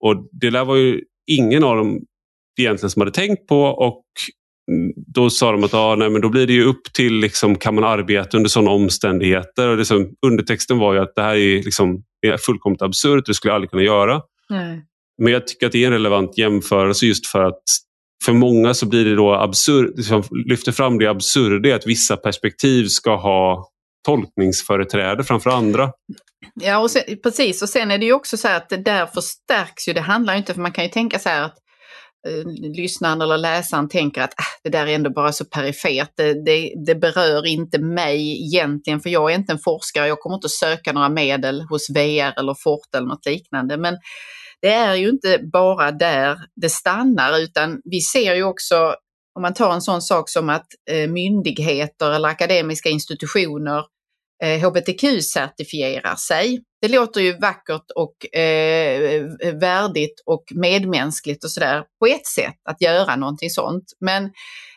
Och 0.00 0.28
det 0.32 0.50
där 0.50 0.64
var 0.64 0.76
ju 0.76 1.00
ingen 1.26 1.64
av 1.64 1.76
dem 1.76 2.00
egentligen 2.60 2.90
som 2.90 3.00
hade 3.00 3.12
tänkt 3.12 3.46
på 3.46 3.62
och 3.62 4.04
då 5.14 5.30
sa 5.30 5.52
de 5.52 5.64
att 5.64 5.74
ah, 5.74 5.94
nej, 5.96 6.10
men 6.10 6.20
då 6.20 6.28
blir 6.28 6.46
det 6.46 6.52
ju 6.52 6.64
upp 6.64 6.92
till, 6.92 7.14
liksom, 7.14 7.56
kan 7.56 7.74
man 7.74 7.84
arbeta 7.84 8.36
under 8.36 8.50
sådana 8.50 8.70
omständigheter? 8.70 9.68
Och 9.68 9.78
liksom, 9.78 10.10
undertexten 10.26 10.78
var 10.78 10.94
ju 10.94 11.00
att 11.00 11.12
det 11.14 11.22
här 11.22 11.34
är, 11.34 11.62
liksom, 11.62 12.02
är 12.26 12.36
fullkomligt 12.36 12.82
absurt, 12.82 13.26
det 13.26 13.34
skulle 13.34 13.50
jag 13.50 13.54
aldrig 13.54 13.70
kunna 13.70 13.82
göra. 13.82 14.22
Nej. 14.48 14.82
Men 15.22 15.32
jag 15.32 15.46
tycker 15.46 15.66
att 15.66 15.72
det 15.72 15.82
är 15.82 15.86
en 15.86 15.92
relevant 15.92 16.38
jämförelse 16.38 17.06
just 17.06 17.26
för 17.26 17.44
att 17.44 17.62
för 18.24 18.32
många 18.32 18.74
så 18.74 18.86
blir 18.86 19.04
det 19.04 19.14
då 19.14 19.34
absurd, 19.34 19.92
liksom 19.96 20.22
lyfter 20.48 20.72
fram 20.72 20.98
det 20.98 21.06
absurda 21.06 21.76
att 21.76 21.86
vissa 21.86 22.16
perspektiv 22.16 22.86
ska 22.86 23.16
ha 23.16 23.68
tolkningsföreträde 24.06 25.24
framför 25.24 25.50
andra. 25.50 25.92
Ja, 26.54 26.78
och 26.78 26.90
sen, 26.90 27.02
precis. 27.22 27.62
Och 27.62 27.68
sen 27.68 27.90
är 27.90 27.98
det 27.98 28.06
ju 28.06 28.12
också 28.12 28.36
så 28.36 28.48
att 28.48 28.68
det 28.68 28.76
där 28.76 29.06
förstärks 29.06 29.88
ju. 29.88 29.92
Det 29.92 30.00
handlar 30.00 30.36
inte, 30.36 30.54
för 30.54 30.60
man 30.60 30.72
kan 30.72 30.84
ju 30.84 30.90
tänka 30.90 31.18
så 31.18 31.28
här 31.28 31.42
att 31.42 31.54
Eh, 32.28 32.46
lyssnaren 32.76 33.20
eller 33.20 33.38
läsaren 33.38 33.88
tänker 33.88 34.22
att 34.22 34.34
ah, 34.36 34.60
det 34.62 34.70
där 34.70 34.86
är 34.86 34.94
ändå 34.94 35.10
bara 35.10 35.32
så 35.32 35.44
perifert. 35.44 36.10
Det, 36.16 36.44
det, 36.44 36.72
det, 36.86 36.94
berör 36.94 37.46
inte 37.46 37.78
mig 37.78 38.44
egentligen, 38.46 39.00
för 39.00 39.10
jag 39.10 39.30
är 39.30 39.34
inte 39.34 39.52
en 39.52 39.58
forskare. 39.58 40.08
Jag 40.08 40.20
kommer 40.20 40.36
inte 40.36 40.48
söka 40.48 40.92
några 40.92 41.08
medel 41.08 41.62
hos 41.62 41.90
VR 41.90 42.38
eller 42.38 42.54
Forte 42.54 42.98
eller 42.98 43.08
något 43.08 43.26
liknande. 43.26 43.76
Men 43.76 43.98
det 44.62 44.72
är 44.72 44.94
ju 44.94 45.08
inte 45.08 45.40
bara 45.52 45.92
där 45.92 46.38
det 46.56 46.70
stannar 46.70 47.38
utan 47.38 47.80
vi 47.84 48.00
ser 48.00 48.34
ju 48.34 48.44
också, 48.44 48.94
om 49.34 49.42
man 49.42 49.54
tar 49.54 49.72
en 49.72 49.82
sån 49.82 50.02
sak 50.02 50.28
som 50.28 50.50
att 50.50 50.66
eh, 50.90 51.08
myndigheter 51.08 52.10
eller 52.10 52.28
akademiska 52.28 52.88
institutioner 52.88 53.84
eh, 54.44 54.60
hbtq-certifierar 54.60 56.16
sig. 56.16 56.62
Det 56.80 56.88
låter 56.88 57.20
ju 57.20 57.38
vackert 57.38 57.90
och 57.94 58.38
eh, 58.38 59.24
värdigt 59.60 60.22
och 60.26 60.44
medmänskligt 60.54 61.44
och 61.44 61.50
sådär 61.50 61.84
på 62.00 62.06
ett 62.06 62.26
sätt 62.26 62.60
att 62.70 62.80
göra 62.80 63.16
någonting 63.16 63.50
sånt. 63.50 63.84
Men 64.00 64.24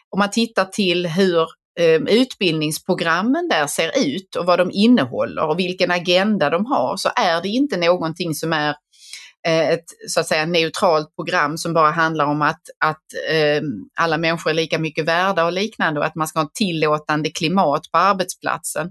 om 0.09 0.19
man 0.19 0.31
tittar 0.31 0.65
till 0.65 1.07
hur 1.07 1.41
eh, 1.79 2.01
utbildningsprogrammen 2.09 3.47
där 3.47 3.67
ser 3.67 3.91
ut 4.05 4.35
och 4.35 4.45
vad 4.45 4.59
de 4.59 4.71
innehåller 4.73 5.49
och 5.49 5.59
vilken 5.59 5.91
agenda 5.91 6.49
de 6.49 6.65
har 6.65 6.97
så 6.97 7.09
är 7.15 7.41
det 7.41 7.49
inte 7.49 7.77
någonting 7.77 8.33
som 8.33 8.53
är 8.53 8.75
Eh, 9.47 9.69
ett 9.69 9.85
så 10.07 10.19
att 10.19 10.27
säga 10.27 10.45
neutralt 10.45 11.15
program 11.15 11.57
som 11.57 11.73
bara 11.73 11.91
handlar 11.91 12.25
om 12.25 12.41
att, 12.41 12.61
att 12.85 13.03
eh, 13.29 13.61
alla 13.99 14.17
människor 14.17 14.49
är 14.49 14.53
lika 14.53 14.79
mycket 14.79 15.05
värda 15.05 15.45
och 15.45 15.51
liknande 15.51 15.99
och 15.99 16.05
att 16.05 16.15
man 16.15 16.27
ska 16.27 16.39
ha 16.39 16.45
ett 16.45 16.55
tillåtande 16.55 17.29
klimat 17.29 17.91
på 17.91 17.97
arbetsplatsen. 17.97 18.89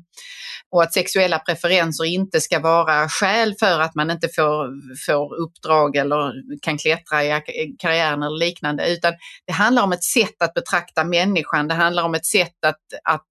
Och 0.70 0.82
att 0.82 0.92
sexuella 0.92 1.38
preferenser 1.38 2.04
inte 2.04 2.40
ska 2.40 2.60
vara 2.60 3.08
skäl 3.08 3.54
för 3.60 3.80
att 3.80 3.94
man 3.94 4.10
inte 4.10 4.28
får, 4.28 4.68
får 5.06 5.34
uppdrag 5.34 5.96
eller 5.96 6.32
kan 6.62 6.78
klättra 6.78 7.24
i 7.24 7.42
karriären 7.78 8.22
eller 8.22 8.38
liknande, 8.38 8.92
utan 8.92 9.12
det 9.46 9.52
handlar 9.52 9.82
om 9.82 9.92
ett 9.92 10.04
sätt 10.04 10.42
att 10.42 10.54
betrakta 10.54 11.04
människan. 11.04 11.68
Det 11.68 11.74
handlar 11.74 12.02
om 12.02 12.14
ett 12.14 12.26
sätt 12.26 12.64
att, 12.66 12.82
att 13.04 13.26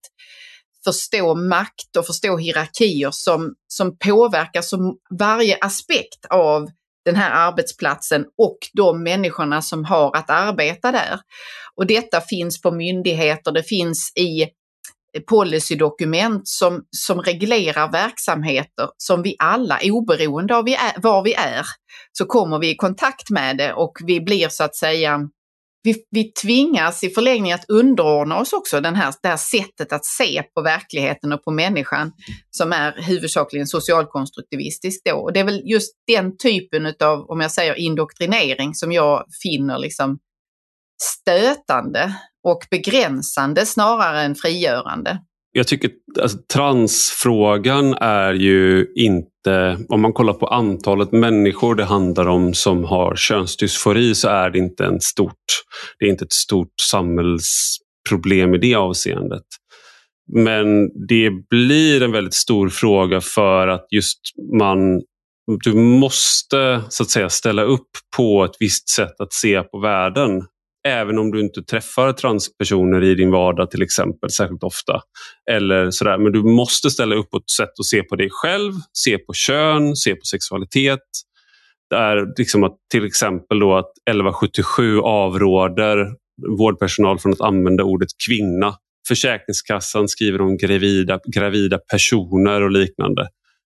förstå 0.86 1.36
makt 1.36 1.96
och 1.98 2.06
förstå 2.06 2.38
hierarkier 2.38 3.10
som, 3.12 3.54
som 3.68 3.98
påverkar 3.98 4.62
som 4.62 4.98
varje 5.20 5.58
aspekt 5.62 6.26
av 6.30 6.68
den 7.06 7.16
här 7.16 7.48
arbetsplatsen 7.48 8.26
och 8.38 8.58
de 8.74 9.04
människorna 9.04 9.62
som 9.62 9.86
har 9.86 10.16
att 10.16 10.30
arbeta 10.30 10.92
där. 10.92 11.20
Och 11.76 11.88
detta 11.88 12.22
finns 12.22 12.62
på 12.62 12.72
myndigheter, 12.72 13.52
det 13.52 13.64
finns 13.64 14.12
i 14.16 14.42
eh, 14.42 14.48
policydokument 15.28 16.48
som, 16.48 16.84
som 16.90 17.22
reglerar 17.22 17.92
verksamheter 17.92 18.90
som 18.98 19.22
vi 19.22 19.36
alla, 19.40 19.80
oberoende 19.84 20.56
av 20.56 20.66
var 20.98 21.24
vi 21.24 21.34
är, 21.34 21.66
så 22.12 22.26
kommer 22.26 22.60
vi 22.60 22.70
i 22.70 22.76
kontakt 22.76 23.30
med 23.30 23.58
det 23.58 23.74
och 23.74 23.98
vi 24.06 24.22
blir 24.22 24.50
så 24.50 24.64
att 24.64 24.76
säga 24.76 25.20
vi, 25.86 25.96
vi 26.12 26.32
tvingas 26.32 27.04
i 27.04 27.10
förlängningen 27.10 27.56
att 27.56 27.70
underordna 27.70 28.40
oss 28.40 28.54
också 28.54 28.82
den 28.82 28.96
här, 28.96 29.14
det 29.22 29.28
här 29.28 29.38
sättet 29.38 29.94
att 29.94 30.06
se 30.06 30.44
på 30.56 30.62
verkligheten 30.62 31.34
och 31.34 31.44
på 31.44 31.52
människan 31.52 32.12
som 32.52 32.74
är 32.74 32.92
huvudsakligen 32.92 33.68
socialkonstruktivistisk. 33.68 35.02
då. 35.06 35.16
Och 35.16 35.34
det 35.34 35.40
är 35.40 35.44
väl 35.44 35.62
just 35.66 35.92
den 36.08 36.38
typen 36.38 36.86
av, 36.86 37.30
om 37.30 37.42
jag 37.42 37.52
säger 37.52 37.76
indoktrinering, 37.76 38.76
som 38.76 38.92
jag 38.92 39.26
finner 39.44 39.78
liksom 39.78 40.20
stötande 41.04 42.16
och 42.44 42.68
begränsande 42.72 43.66
snarare 43.66 44.22
än 44.22 44.36
frigörande 44.36 45.20
jag 45.58 45.68
tycker 45.68 45.92
alltså, 46.22 46.38
transfrågan 46.54 47.94
är 47.94 48.34
ju 48.34 48.88
inte, 48.96 49.78
om 49.90 50.02
man 50.02 50.14
kollar 50.14 50.34
på 50.34 50.48
antalet 50.48 51.12
människor 51.12 51.76
det 51.76 51.84
handlar 51.84 52.28
om 52.28 52.54
som 52.54 52.84
har 52.84 53.16
könsdysfori 53.16 54.16
så 54.16 54.30
är 54.30 54.50
det 54.50 54.58
inte, 54.58 54.86
en 54.86 55.02
stort, 55.02 55.46
det 56.00 56.06
är 56.06 56.10
inte 56.10 56.26
ett 56.26 56.34
stort 56.34 56.74
samhällsproblem 56.82 58.56
i 58.56 58.58
det 58.58 58.76
avseendet. 58.76 59.44
Men 60.34 60.90
det 61.08 61.32
blir 61.50 62.02
en 62.02 62.12
väldigt 62.12 62.34
stor 62.34 62.70
fråga 62.70 63.22
för 63.22 63.68
att 63.68 63.88
just 63.92 64.20
man 64.60 65.02
du 65.64 65.74
måste 65.74 66.82
så 66.90 67.04
att 67.04 67.10
säga 67.10 67.30
ställa 67.30 67.64
upp 67.64 67.90
på 68.18 68.44
ett 68.44 68.56
visst 68.60 68.90
sätt 68.90 69.20
att 69.20 69.34
se 69.34 69.62
på 69.62 69.80
världen 69.80 70.44
även 70.86 71.18
om 71.18 71.32
du 71.32 71.40
inte 71.40 71.64
träffar 71.64 72.14
transpersoner 72.14 73.04
i 73.04 73.16
din 73.16 73.32
vardag 73.32 73.72
till 73.72 73.82
exempel 73.82 74.30
särskilt 74.30 74.64
ofta. 74.64 75.02
Eller 75.52 75.92
sådär. 75.92 76.18
Men 76.18 76.32
du 76.32 76.44
måste 76.44 76.90
ställa 76.90 77.16
upp 77.16 77.30
på 77.30 77.38
ett 77.38 77.50
sätt 77.50 77.80
att 77.80 77.86
se 77.86 78.04
på 78.04 78.16
dig 78.16 78.30
själv, 78.32 78.74
se 78.94 79.18
på 79.18 79.34
kön, 79.34 79.96
se 79.96 80.16
på 80.16 80.26
sexualitet. 80.26 81.00
Där 81.90 82.38
liksom 82.38 82.64
att 82.64 82.76
till 82.92 83.06
exempel 83.06 83.60
då 83.60 83.76
att 83.76 83.92
1177 84.10 85.00
avråder 85.00 86.08
vårdpersonal 86.58 87.20
från 87.20 87.34
att 87.34 87.42
använda 87.42 87.84
ordet 87.84 88.10
kvinna. 88.28 88.76
Försäkringskassan 89.08 90.08
skriver 90.08 90.42
om 90.42 90.58
gravida, 90.58 91.20
gravida 91.36 91.78
personer 91.78 92.62
och 92.62 92.72
liknande. 92.72 93.28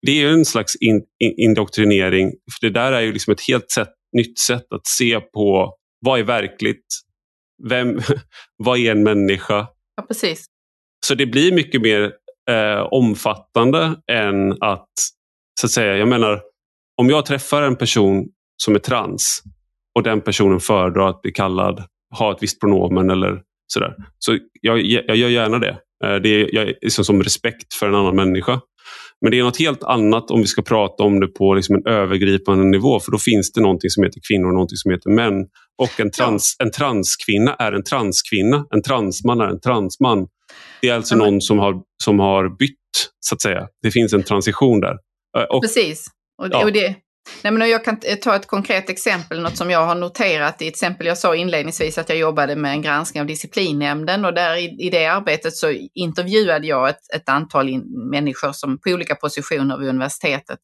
Det 0.07 0.23
är 0.23 0.29
en 0.29 0.45
slags 0.45 0.77
in, 0.77 1.03
in, 1.25 1.35
indoktrinering. 1.37 2.31
För 2.31 2.67
Det 2.67 2.73
där 2.73 2.93
är 2.93 3.01
ju 3.01 3.13
liksom 3.13 3.33
ett 3.33 3.47
helt 3.49 3.71
sätt, 3.71 3.89
nytt 4.13 4.39
sätt 4.39 4.67
att 4.75 4.87
se 4.87 5.21
på 5.21 5.75
vad 6.01 6.21
är 6.21 6.25
verkligt? 6.25 6.87
Vem, 7.69 8.01
vad 8.57 8.79
är 8.79 8.91
en 8.91 9.03
människa? 9.03 9.67
Ja, 9.97 10.03
precis. 10.03 10.47
Så 11.07 11.15
det 11.15 11.27
blir 11.27 11.53
mycket 11.53 11.81
mer 11.81 12.13
eh, 12.51 12.81
omfattande 12.81 13.97
än 14.13 14.63
att, 14.63 14.89
så 15.61 15.67
att 15.67 15.71
säga, 15.71 15.97
jag 15.97 16.09
menar, 16.09 16.43
om 16.97 17.11
jag 17.11 17.27
träffar 17.27 17.63
en 17.63 17.77
person 17.77 18.29
som 18.63 18.75
är 18.75 18.79
trans 18.79 19.43
och 19.95 20.03
den 20.03 20.21
personen 20.21 20.61
föredrar 20.61 21.09
att 21.09 21.23
bli 21.23 21.33
kallad, 21.33 21.85
ha 22.19 22.33
ett 22.33 22.43
visst 22.43 22.61
pronomen 22.61 23.11
eller 23.11 23.43
sådär. 23.73 23.95
Så 24.19 24.39
jag, 24.61 24.81
jag 24.81 25.17
gör 25.17 25.29
gärna 25.29 25.59
det. 25.59 25.79
Eh, 26.05 26.15
det 26.15 26.29
är, 26.29 26.75
liksom 26.83 27.05
som 27.05 27.23
respekt 27.23 27.75
för 27.75 27.89
en 27.89 27.95
annan 27.95 28.17
människa. 28.17 28.61
Men 29.21 29.31
det 29.31 29.39
är 29.39 29.45
något 29.45 29.59
helt 29.59 29.83
annat 29.83 30.31
om 30.31 30.41
vi 30.41 30.47
ska 30.47 30.63
prata 30.63 31.03
om 31.03 31.21
det 31.21 31.27
på 31.27 31.55
liksom 31.55 31.75
en 31.75 31.87
övergripande 31.87 32.65
nivå 32.65 33.01
för 33.01 33.13
då 33.13 33.19
finns 33.19 33.53
det 33.53 33.61
någonting 33.61 33.91
som 33.91 34.05
heter 34.05 34.21
kvinnor 34.29 34.47
och 34.47 34.55
någonting 34.55 34.77
som 34.77 34.91
heter 34.91 35.11
män. 35.11 35.47
Och 35.83 36.01
en, 36.01 36.11
trans, 36.11 36.57
en 36.59 36.71
transkvinna 36.71 37.55
är 37.55 37.73
en 37.73 37.85
transkvinna, 37.85 38.67
en 38.71 38.83
transman 38.83 39.41
är 39.41 39.49
en 39.49 39.61
transman. 39.61 40.27
Det 40.81 40.89
är 40.89 40.95
alltså 40.95 41.17
någon 41.17 41.41
som 41.41 41.59
har 41.59 41.75
som 42.03 42.19
har 42.19 42.57
bytt, 42.59 42.77
så 43.21 43.35
att 43.35 43.43
säga. 43.43 43.69
Det 43.83 43.91
finns 43.91 44.13
en 44.13 44.23
transition 44.23 44.81
där. 44.81 44.97
Och, 45.51 45.63
Precis. 45.63 46.07
Och, 46.43 46.49
ja. 46.51 46.65
och 46.65 46.73
det, 46.73 46.95
Nej, 47.43 47.53
men 47.53 47.69
jag 47.69 47.85
kan 47.85 48.01
ta 48.23 48.37
ett 48.37 48.47
konkret 48.47 48.91
exempel, 48.91 49.43
något 49.43 49.57
som 49.57 49.71
jag 49.71 49.87
har 49.87 49.95
noterat. 49.95 50.63
I 50.63 50.69
ett 50.69 50.75
exempel 50.75 51.07
jag 51.07 51.19
sa 51.19 51.37
inledningsvis 51.37 51.99
att 51.99 52.09
jag 52.09 52.19
jobbade 52.19 52.57
med 52.57 52.73
en 52.73 52.83
granskning 52.83 53.21
av 53.21 53.27
disciplinnämnden 53.27 54.25
och 54.25 54.35
där 54.35 54.57
i, 54.57 54.87
i 54.87 54.91
det 54.91 55.07
arbetet 55.07 55.57
så 55.57 55.71
intervjuade 55.95 56.67
jag 56.67 56.89
ett, 56.89 57.15
ett 57.15 57.29
antal 57.29 57.69
in, 57.69 57.83
människor 58.11 58.53
som 58.53 58.79
på 58.81 58.91
olika 58.91 59.15
positioner 59.15 59.79
vid 59.79 59.89
universitetet 59.89 60.59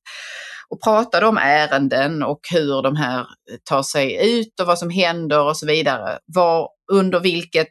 och 0.69 0.83
pratade 0.83 1.27
om 1.27 1.39
ärenden 1.39 2.23
och 2.23 2.41
hur 2.53 2.83
de 2.83 2.97
här 2.97 3.19
eh, 3.19 3.57
tar 3.65 3.83
sig 3.83 4.39
ut 4.39 4.61
och 4.61 4.67
vad 4.67 4.79
som 4.79 4.91
händer 4.91 5.45
och 5.45 5.57
så 5.57 5.67
vidare. 5.67 6.19
Var, 6.27 6.69
under 6.93 7.21
vilket 7.21 7.69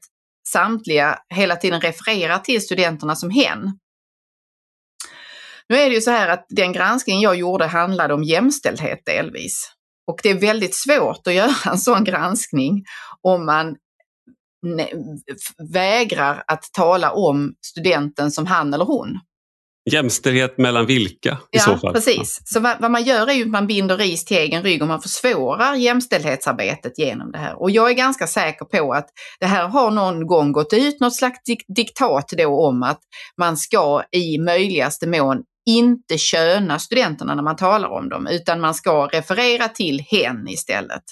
samtliga 0.48 1.20
hela 1.36 1.56
tiden 1.56 1.82
refererar 1.82 2.40
till 2.40 2.62
studenterna 2.62 3.16
som 3.16 3.30
hen. 3.30 3.80
Nu 5.70 5.76
är 5.76 5.90
det 5.90 5.96
ju 5.96 6.02
så 6.02 6.12
här 6.12 6.28
att 6.30 6.46
den 6.50 6.74
granskning 6.74 7.22
jag 7.22 7.36
gjorde 7.36 7.66
handlade 7.66 8.14
om 8.14 8.24
jämställdhet 8.24 9.00
delvis. 9.06 9.72
Och 10.08 10.20
det 10.24 10.30
är 10.30 10.40
väldigt 10.40 10.76
svårt 10.76 11.28
att 11.28 11.34
göra 11.34 11.72
en 11.72 11.78
sån 11.78 12.04
granskning 12.04 12.84
om 13.22 13.46
man 13.46 13.76
vägrar 15.74 16.44
att 16.48 16.64
tala 16.74 17.12
om 17.12 17.54
studenten 17.66 18.32
som 18.32 18.46
han 18.46 18.74
eller 18.74 18.86
hon. 18.86 19.20
Jämställdhet 19.92 20.58
mellan 20.58 20.86
vilka 20.86 21.32
i 21.32 21.38
ja, 21.52 21.60
så 21.60 21.78
fall? 21.78 21.94
Precis. 21.94 22.42
Så 22.46 22.60
vad, 22.60 22.82
vad, 22.82 22.92
man 22.92 23.04
gör 23.04 23.28
är 23.28 23.34
ju 23.34 23.44
att 23.44 23.50
man 23.50 23.68
binder 23.68 23.98
ris 23.98 24.26
till 24.26 24.38
egen 24.38 24.64
rygg 24.64 24.82
och 24.82 24.88
man 24.88 25.02
försvårar 25.02 25.76
jämställdhetsarbetet 25.76 27.00
genom 27.00 27.32
det 27.32 27.38
här. 27.38 27.62
Och 27.62 27.72
jag 27.72 27.90
är 27.90 27.94
ganska 27.94 28.28
säker 28.28 28.66
på 28.66 28.94
att 28.94 29.10
det 29.40 29.46
här 29.46 29.68
har 29.68 29.92
någon 29.92 30.28
gång 30.28 30.52
gått 30.52 30.74
ut 30.74 31.00
något 31.00 31.16
slags 31.16 31.40
diktat 31.76 32.30
då 32.38 32.68
om 32.68 32.84
att 32.84 33.00
man 33.38 33.58
ska 33.58 34.04
i 34.12 34.38
möjligaste 34.38 35.08
mån 35.08 35.44
inte 35.66 36.18
köna 36.18 36.80
studenterna 36.80 37.36
när 37.36 37.44
man 37.44 37.56
talar 37.56 37.90
om 37.90 38.10
dem, 38.10 38.28
utan 38.28 38.62
man 38.62 38.74
ska 38.74 39.08
referera 39.08 39.68
till 39.68 40.00
hen 40.00 40.48
istället. 40.48 41.04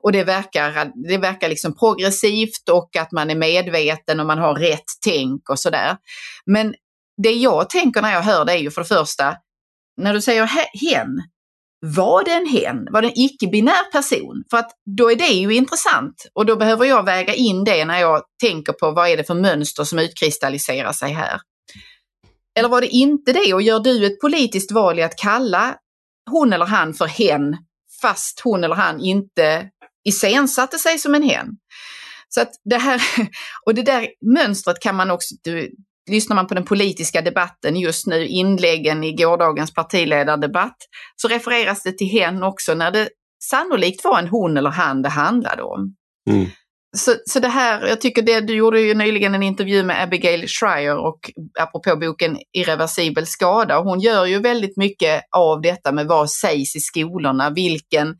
Och 0.00 0.12
det 0.12 0.24
verkar, 0.24 0.92
det 1.08 1.18
verkar 1.18 1.48
liksom 1.48 1.76
progressivt 1.76 2.68
och 2.70 2.96
att 2.96 3.12
man 3.12 3.30
är 3.30 3.34
medveten 3.34 4.20
och 4.20 4.26
man 4.26 4.38
har 4.38 4.54
rätt 4.54 4.84
tänk 5.04 5.50
och 5.50 5.58
sådär. 5.58 5.96
Men 6.46 6.74
det 7.22 7.32
jag 7.32 7.70
tänker 7.70 8.02
när 8.02 8.12
jag 8.12 8.22
hör 8.22 8.44
det 8.44 8.52
är 8.52 8.58
ju 8.58 8.70
för 8.70 8.80
det 8.80 8.88
första, 8.88 9.36
när 9.96 10.14
du 10.14 10.20
säger 10.20 10.46
hen, 10.90 11.22
var 11.80 12.24
det 12.24 12.32
en 12.32 12.46
hen? 12.46 12.88
Var 12.90 13.02
det 13.02 13.08
en 13.08 13.18
icke-binär 13.18 13.92
person? 13.92 14.44
För 14.50 14.56
att 14.56 14.70
då 14.96 15.10
är 15.10 15.16
det 15.16 15.26
ju 15.26 15.54
intressant 15.54 16.26
och 16.34 16.46
då 16.46 16.56
behöver 16.56 16.84
jag 16.84 17.04
väga 17.04 17.34
in 17.34 17.64
det 17.64 17.84
när 17.84 18.00
jag 18.00 18.22
tänker 18.40 18.72
på 18.72 18.90
vad 18.90 19.08
är 19.08 19.16
det 19.16 19.24
för 19.24 19.34
mönster 19.34 19.84
som 19.84 19.98
utkristalliserar 19.98 20.92
sig 20.92 21.12
här. 21.12 21.40
Eller 22.56 22.68
var 22.68 22.80
det 22.80 22.88
inte 22.88 23.32
det 23.32 23.54
och 23.54 23.62
gör 23.62 23.80
du 23.80 24.06
ett 24.06 24.20
politiskt 24.20 24.72
val 24.72 24.98
i 24.98 25.02
att 25.02 25.16
kalla 25.16 25.76
hon 26.30 26.52
eller 26.52 26.66
han 26.66 26.94
för 26.94 27.06
hen 27.06 27.56
fast 28.00 28.40
hon 28.44 28.64
eller 28.64 28.74
han 28.74 29.00
inte 29.00 29.70
iscensatte 30.04 30.78
sig 30.78 30.98
som 30.98 31.14
en 31.14 31.22
hen? 31.22 31.48
Så 32.28 32.40
att 32.40 32.50
det 32.64 32.78
här, 32.78 33.02
och 33.66 33.74
det 33.74 33.82
där 33.82 34.08
mönstret 34.34 34.80
kan 34.80 34.96
man 34.96 35.10
också, 35.10 35.34
du, 35.42 35.70
lyssnar 36.10 36.36
man 36.36 36.46
på 36.46 36.54
den 36.54 36.64
politiska 36.64 37.22
debatten 37.22 37.76
just 37.76 38.06
nu, 38.06 38.26
inläggen 38.26 39.04
i 39.04 39.12
gårdagens 39.12 39.74
partiledardebatt, 39.74 40.76
så 41.16 41.28
refereras 41.28 41.82
det 41.82 41.98
till 41.98 42.10
hen 42.10 42.42
också 42.42 42.74
när 42.74 42.90
det 42.90 43.08
sannolikt 43.44 44.04
var 44.04 44.18
en 44.18 44.28
hon 44.28 44.56
eller 44.56 44.70
han 44.70 45.02
det 45.02 45.08
handlade 45.08 45.62
om. 45.62 45.94
Mm. 46.30 46.46
Så, 46.96 47.14
så 47.26 47.40
det 47.40 47.48
här, 47.48 47.86
jag 47.86 48.00
tycker 48.00 48.22
det, 48.22 48.40
du 48.40 48.54
gjorde 48.54 48.80
ju 48.80 48.94
nyligen 48.94 49.34
en 49.34 49.42
intervju 49.42 49.82
med 49.82 50.02
Abigail 50.02 50.48
Schreier 50.48 50.96
och 50.96 51.30
apropå 51.60 51.96
boken 51.96 52.38
Irreversibel 52.52 53.26
skada, 53.26 53.78
hon 53.78 54.00
gör 54.00 54.26
ju 54.26 54.38
väldigt 54.38 54.76
mycket 54.76 55.22
av 55.36 55.60
detta 55.60 55.92
med 55.92 56.06
vad 56.06 56.30
sägs 56.30 56.76
i 56.76 56.80
skolorna, 56.80 57.50
vilken, 57.50 58.16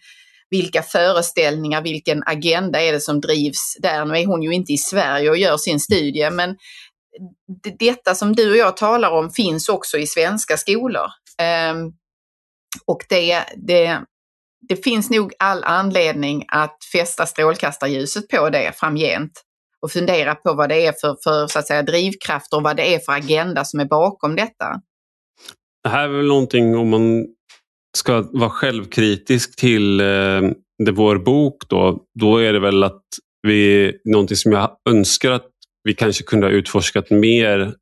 vilka 0.50 0.82
föreställningar, 0.82 1.82
vilken 1.82 2.22
agenda 2.26 2.82
är 2.82 2.92
det 2.92 3.00
som 3.00 3.20
drivs 3.20 3.76
där. 3.82 4.04
Nu 4.04 4.18
är 4.18 4.26
hon 4.26 4.42
ju 4.42 4.52
inte 4.52 4.72
i 4.72 4.78
Sverige 4.78 5.30
och 5.30 5.38
gör 5.38 5.56
sin 5.56 5.80
studie, 5.80 6.30
men 6.30 6.56
detta 7.78 8.14
som 8.14 8.36
du 8.36 8.50
och 8.50 8.56
jag 8.56 8.76
talar 8.76 9.10
om 9.10 9.30
finns 9.30 9.68
också 9.68 9.98
i 9.98 10.06
svenska 10.06 10.56
skolor. 10.56 11.06
Um, 11.72 11.92
och 12.86 13.04
det, 13.08 13.44
det, 13.56 14.00
det 14.68 14.84
finns 14.84 15.10
nog 15.10 15.32
all 15.38 15.64
anledning 15.64 16.44
att 16.48 16.76
fästa 16.92 17.26
strålkastarljuset 17.26 18.28
på 18.28 18.50
det 18.50 18.72
framgent 18.76 19.32
och 19.82 19.92
fundera 19.92 20.34
på 20.34 20.54
vad 20.54 20.68
det 20.68 20.86
är 20.86 20.92
för, 20.92 21.16
för 21.24 21.46
så 21.46 21.58
att 21.58 21.66
säga, 21.66 21.82
drivkrafter 21.82 22.56
och 22.56 22.62
vad 22.62 22.76
det 22.76 22.94
är 22.94 22.98
för 22.98 23.12
agenda 23.12 23.64
som 23.64 23.80
är 23.80 23.84
bakom 23.84 24.36
detta. 24.36 24.80
Det 25.82 25.88
här 25.88 26.04
är 26.04 26.08
väl 26.08 26.26
någonting 26.26 26.76
om 26.76 26.90
man 26.90 27.26
ska 27.96 28.28
vara 28.32 28.50
självkritisk 28.50 29.56
till 29.56 30.00
eh, 30.00 30.06
det, 30.84 30.92
vår 30.92 31.18
bok 31.18 31.68
då, 31.68 32.04
då 32.20 32.38
är 32.38 32.52
det 32.52 32.60
väl 32.60 32.82
att 32.82 33.02
vi, 33.42 33.92
någonting 34.04 34.36
som 34.36 34.52
jag 34.52 34.76
önskar 34.88 35.30
att 35.30 35.50
vi 35.84 35.94
kanske 35.94 36.24
kunde 36.24 36.46
ha 36.46 36.52
utforskat 36.52 37.10
mer 37.10 37.74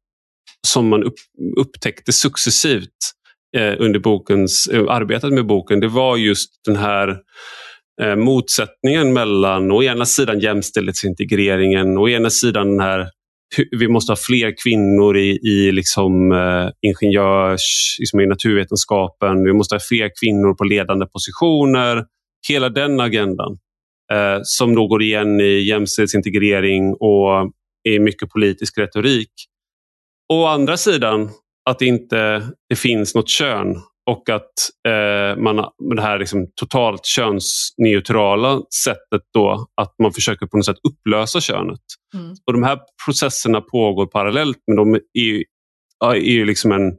som 0.66 0.89
man 0.89 1.05
upp, 1.05 1.14
upptäckte 1.57 2.12
successivt 2.12 2.91
Eh, 3.57 3.74
under 3.78 4.00
bokens, 4.00 4.66
eh, 4.66 4.84
arbetet 4.88 5.32
med 5.32 5.46
boken, 5.46 5.80
det 5.80 5.88
var 5.88 6.16
just 6.16 6.50
den 6.64 6.76
här 6.76 7.16
eh, 8.02 8.16
motsättningen 8.16 9.12
mellan 9.12 9.72
å 9.72 9.82
ena 9.82 10.05
sidan 10.05 10.40
jämställdhetsintegreringen 10.40 11.98
och 11.98 12.05
å 12.05 12.09
ena 12.09 12.30
sidan 12.30 12.70
den 12.70 12.80
här 12.80 13.11
vi 13.70 13.88
måste 13.88 14.12
ha 14.12 14.16
fler 14.16 14.55
kvinnor 14.62 15.16
i, 15.16 15.30
i 15.30 15.72
liksom, 15.72 16.32
eh, 16.32 16.70
ingenjörs, 16.82 17.96
liksom 17.98 18.20
i 18.20 18.26
naturvetenskapen. 18.26 19.44
Vi 19.44 19.52
måste 19.52 19.74
ha 19.74 19.80
fler 19.80 20.11
kvinnor 20.20 20.55
på 20.55 20.64
ledande 20.64 21.07
positioner. 21.07 22.05
Hela 22.48 22.68
den 22.68 23.00
agendan 23.00 23.59
eh, 24.12 24.38
som 24.42 24.74
då 24.74 24.86
går 24.86 25.02
igen 25.02 25.40
i 25.40 25.61
jämställdhetsintegrering 25.61 26.94
och 26.94 27.52
i 27.88 27.98
mycket 27.98 28.30
politisk 28.30 28.78
retorik. 28.78 29.30
Å 30.32 30.46
andra 30.46 30.76
sidan 30.76 31.30
att 31.70 31.78
det 31.78 31.86
inte 31.86 32.42
det 32.68 32.76
finns 32.76 33.14
något 33.14 33.28
kön 33.28 33.76
och 34.10 34.30
att 34.30 34.52
eh, 34.88 35.42
man 35.42 35.56
med 35.56 35.96
det 35.96 36.02
här 36.02 36.18
liksom 36.18 36.46
totalt 36.60 37.06
könsneutrala 37.06 38.62
sättet 38.84 39.22
då 39.34 39.66
att 39.80 39.94
man 40.02 40.12
försöker 40.12 40.46
på 40.46 40.56
något 40.56 40.66
sätt 40.66 40.76
upplösa 40.88 41.40
könet. 41.40 41.80
Mm. 42.14 42.34
Och 42.46 42.52
De 42.52 42.62
här 42.62 42.78
processerna 43.04 43.60
pågår 43.60 44.06
parallellt 44.06 44.58
men 44.66 44.76
de 44.76 44.94
är 44.94 45.00
ju, 45.20 45.44
är 46.04 46.14
ju 46.14 46.44
liksom 46.44 46.72
en... 46.72 46.96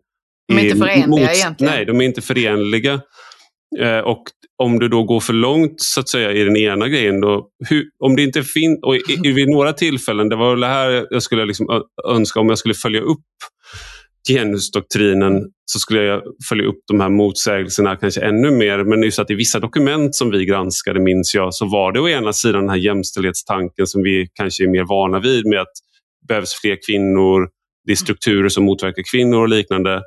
De 0.48 0.58
är 0.58 0.64
inte 0.64 0.78
förenliga 0.78 1.08
mot, 1.08 1.20
egentligen. 1.20 1.74
Nej, 1.74 1.86
de 1.86 2.02
är 2.02 2.06
inte 2.06 2.22
förenliga. 2.22 3.02
Eh, 3.80 4.00
och 4.00 4.24
om 4.64 4.80
du 4.80 4.88
då 4.88 5.04
går 5.04 5.20
för 5.20 5.34
långt 5.34 5.82
så 5.82 6.00
att 6.00 6.10
säga 6.10 6.32
i 6.32 6.44
den 6.44 6.58
ena 6.58 6.88
grejen, 6.88 7.22
då, 7.22 7.50
hur, 7.70 7.90
om 8.00 8.16
det 8.16 8.24
inte 8.24 8.44
finns, 8.44 8.80
och 8.84 8.96
i, 8.96 9.02
i, 9.24 9.32
vid 9.32 9.50
några 9.50 9.74
tillfällen, 9.74 10.30
det 10.30 10.36
var 10.36 10.56
det 10.56 10.68
här 10.68 11.08
jag 11.10 11.24
skulle 11.24 11.46
liksom 11.46 11.84
önska 12.10 12.40
om 12.40 12.50
jag 12.50 12.58
skulle 12.58 12.74
följa 12.74 13.02
upp 13.02 13.26
genusdoktrinen 14.28 15.44
så 15.66 15.80
skulle 15.80 16.04
jag 16.04 16.22
följa 16.50 16.66
upp 16.66 16.80
de 16.88 17.00
här 17.00 17.10
motsägelserna 17.10 17.96
kanske 17.96 18.22
ännu 18.22 18.52
mer. 18.52 18.84
Men 18.84 19.04
just 19.04 19.20
att 19.20 19.32
i 19.32 19.36
vissa 19.36 19.60
dokument 19.60 20.16
som 20.16 20.32
vi 20.32 20.46
granskade 20.46 21.00
minns 21.00 21.36
jag 21.36 21.54
så 21.54 21.66
var 21.66 21.92
det 21.92 22.00
å 22.00 22.10
ena 22.10 22.34
sidan 22.34 22.62
den 22.62 22.70
här 22.70 22.78
jämställdhetstanken 22.78 23.88
som 23.88 24.04
vi 24.04 24.28
kanske 24.34 24.64
är 24.64 24.68
mer 24.68 24.84
vana 24.84 25.20
vid 25.20 25.46
med 25.46 25.62
att 25.62 25.74
det 26.22 26.28
behövs 26.28 26.54
fler 26.62 26.78
kvinnor, 26.88 27.50
det 27.86 27.92
är 27.92 27.96
strukturer 27.96 28.50
som 28.50 28.64
motverkar 28.64 29.04
kvinnor 29.12 29.42
och 29.42 29.50
liknande. 29.50 30.02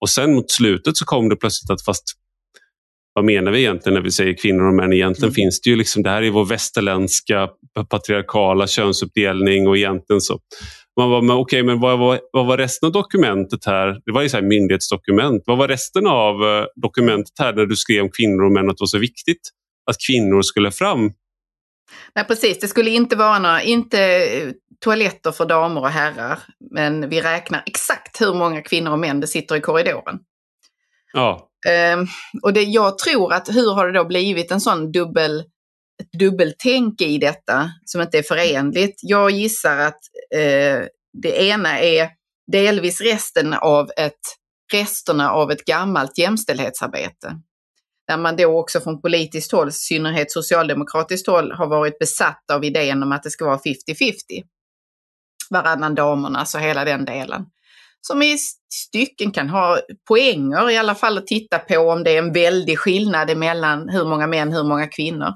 Och 0.00 0.08
sen 0.08 0.34
mot 0.34 0.50
slutet 0.50 0.96
så 0.96 1.04
kom 1.04 1.28
det 1.28 1.36
plötsligt 1.36 1.70
att 1.70 1.84
fast 1.84 2.04
vad 3.12 3.24
menar 3.24 3.52
vi 3.52 3.58
egentligen 3.58 3.94
när 3.94 4.00
vi 4.00 4.10
säger 4.10 4.34
kvinnor 4.34 4.64
och 4.64 4.74
män? 4.74 4.92
Egentligen 4.92 5.28
mm. 5.28 5.34
finns 5.34 5.60
det 5.60 5.70
ju 5.70 5.76
liksom, 5.76 6.02
det 6.02 6.10
här 6.10 6.22
är 6.22 6.30
vår 6.30 6.44
västerländska 6.44 7.48
patriarkala 7.90 8.66
könsuppdelning 8.66 9.68
och 9.68 9.76
egentligen 9.76 10.20
så 10.20 10.40
man 10.96 11.10
var, 11.10 11.22
men 11.22 11.36
okej, 11.36 11.62
men 11.62 11.80
vad 11.80 11.98
var, 11.98 12.20
vad 12.32 12.46
var 12.46 12.56
resten 12.56 12.86
av 12.86 12.92
dokumentet 12.92 13.64
här? 13.64 14.00
Det 14.04 14.12
var 14.12 14.22
ju 14.22 14.28
så 14.28 14.36
här 14.36 14.44
myndighetsdokument. 14.44 15.42
Vad 15.46 15.58
var 15.58 15.68
resten 15.68 16.06
av 16.06 16.44
eh, 16.44 16.64
dokumentet 16.76 17.38
här 17.38 17.52
där 17.52 17.66
du 17.66 17.76
skrev 17.76 18.02
om 18.02 18.10
kvinnor 18.10 18.44
och 18.44 18.52
män 18.52 18.70
att 18.70 18.76
det 18.76 18.82
var 18.82 18.86
så 18.86 18.98
viktigt 18.98 19.50
att 19.90 19.96
kvinnor 20.08 20.42
skulle 20.42 20.70
fram? 20.70 21.12
Nej 22.14 22.24
precis, 22.24 22.60
det 22.60 22.68
skulle 22.68 22.90
inte 22.90 23.16
vara 23.16 23.38
några, 23.38 23.62
inte 23.62 24.00
eh, 24.02 24.50
toaletter 24.84 25.32
för 25.32 25.46
damer 25.46 25.80
och 25.80 25.88
herrar, 25.88 26.38
men 26.70 27.08
vi 27.08 27.20
räknar 27.20 27.62
exakt 27.66 28.20
hur 28.20 28.34
många 28.34 28.62
kvinnor 28.62 28.92
och 28.92 28.98
män 28.98 29.20
det 29.20 29.26
sitter 29.26 29.56
i 29.56 29.60
korridoren. 29.60 30.18
Ja. 31.12 31.46
Um, 31.94 32.06
och 32.42 32.52
det, 32.52 32.62
jag 32.62 32.98
tror 32.98 33.32
att 33.32 33.48
hur 33.48 33.74
har 33.74 33.86
det 33.86 33.98
då 33.98 34.04
blivit 34.04 34.50
en 34.50 34.60
sån 34.60 34.92
dubbel 34.92 35.44
ett 36.00 36.12
dubbeltänk 36.12 37.00
i 37.00 37.18
detta 37.18 37.70
som 37.84 38.00
inte 38.00 38.18
är 38.18 38.22
förenligt. 38.22 39.00
Jag 39.02 39.30
gissar 39.30 39.76
att 39.78 39.98
eh, 40.34 40.86
det 41.22 41.48
ena 41.48 41.80
är 41.80 42.10
delvis 42.52 43.00
resten 43.00 43.54
av 43.54 43.90
ett, 43.96 44.20
resterna 44.72 45.30
av 45.30 45.50
ett 45.50 45.64
gammalt 45.64 46.18
jämställdhetsarbete. 46.18 47.40
Där 48.08 48.16
man 48.16 48.36
då 48.36 48.60
också 48.60 48.80
från 48.80 49.02
politiskt 49.02 49.52
håll, 49.52 49.68
i 49.68 49.72
synnerhet 49.72 50.32
socialdemokratiskt 50.32 51.26
håll, 51.26 51.52
har 51.52 51.66
varit 51.66 51.98
besatt 51.98 52.50
av 52.52 52.64
idén 52.64 53.02
om 53.02 53.12
att 53.12 53.22
det 53.22 53.30
ska 53.30 53.44
vara 53.44 53.58
50-50. 53.58 54.12
Varannan 55.50 55.94
damernas 55.94 56.40
alltså 56.40 56.58
och 56.58 56.64
hela 56.64 56.84
den 56.84 57.04
delen. 57.04 57.46
som 58.00 58.22
i 58.22 58.36
stycken 58.72 59.30
kan 59.32 59.48
ha 59.48 59.78
poänger 60.08 60.70
i 60.70 60.76
alla 60.76 60.94
fall 60.94 61.18
att 61.18 61.26
titta 61.26 61.58
på 61.58 61.78
om 61.78 62.04
det 62.04 62.10
är 62.10 62.18
en 62.18 62.32
väldig 62.32 62.78
skillnad 62.78 63.36
mellan 63.36 63.88
hur 63.88 64.04
många 64.04 64.26
män, 64.26 64.52
hur 64.52 64.64
många 64.64 64.86
kvinnor. 64.86 65.32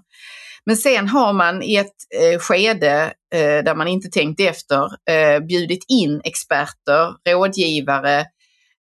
Men 0.66 0.76
sen 0.76 1.08
har 1.08 1.32
man 1.32 1.62
i 1.62 1.76
ett 1.76 1.94
eh, 2.20 2.38
skede 2.38 3.12
eh, 3.34 3.64
där 3.64 3.74
man 3.74 3.88
inte 3.88 4.08
tänkt 4.08 4.40
efter 4.40 4.84
eh, 5.10 5.40
bjudit 5.40 5.84
in 5.88 6.20
experter, 6.24 7.14
rådgivare, 7.28 8.24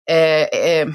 eh, 0.09 0.43
eh, 0.43 0.87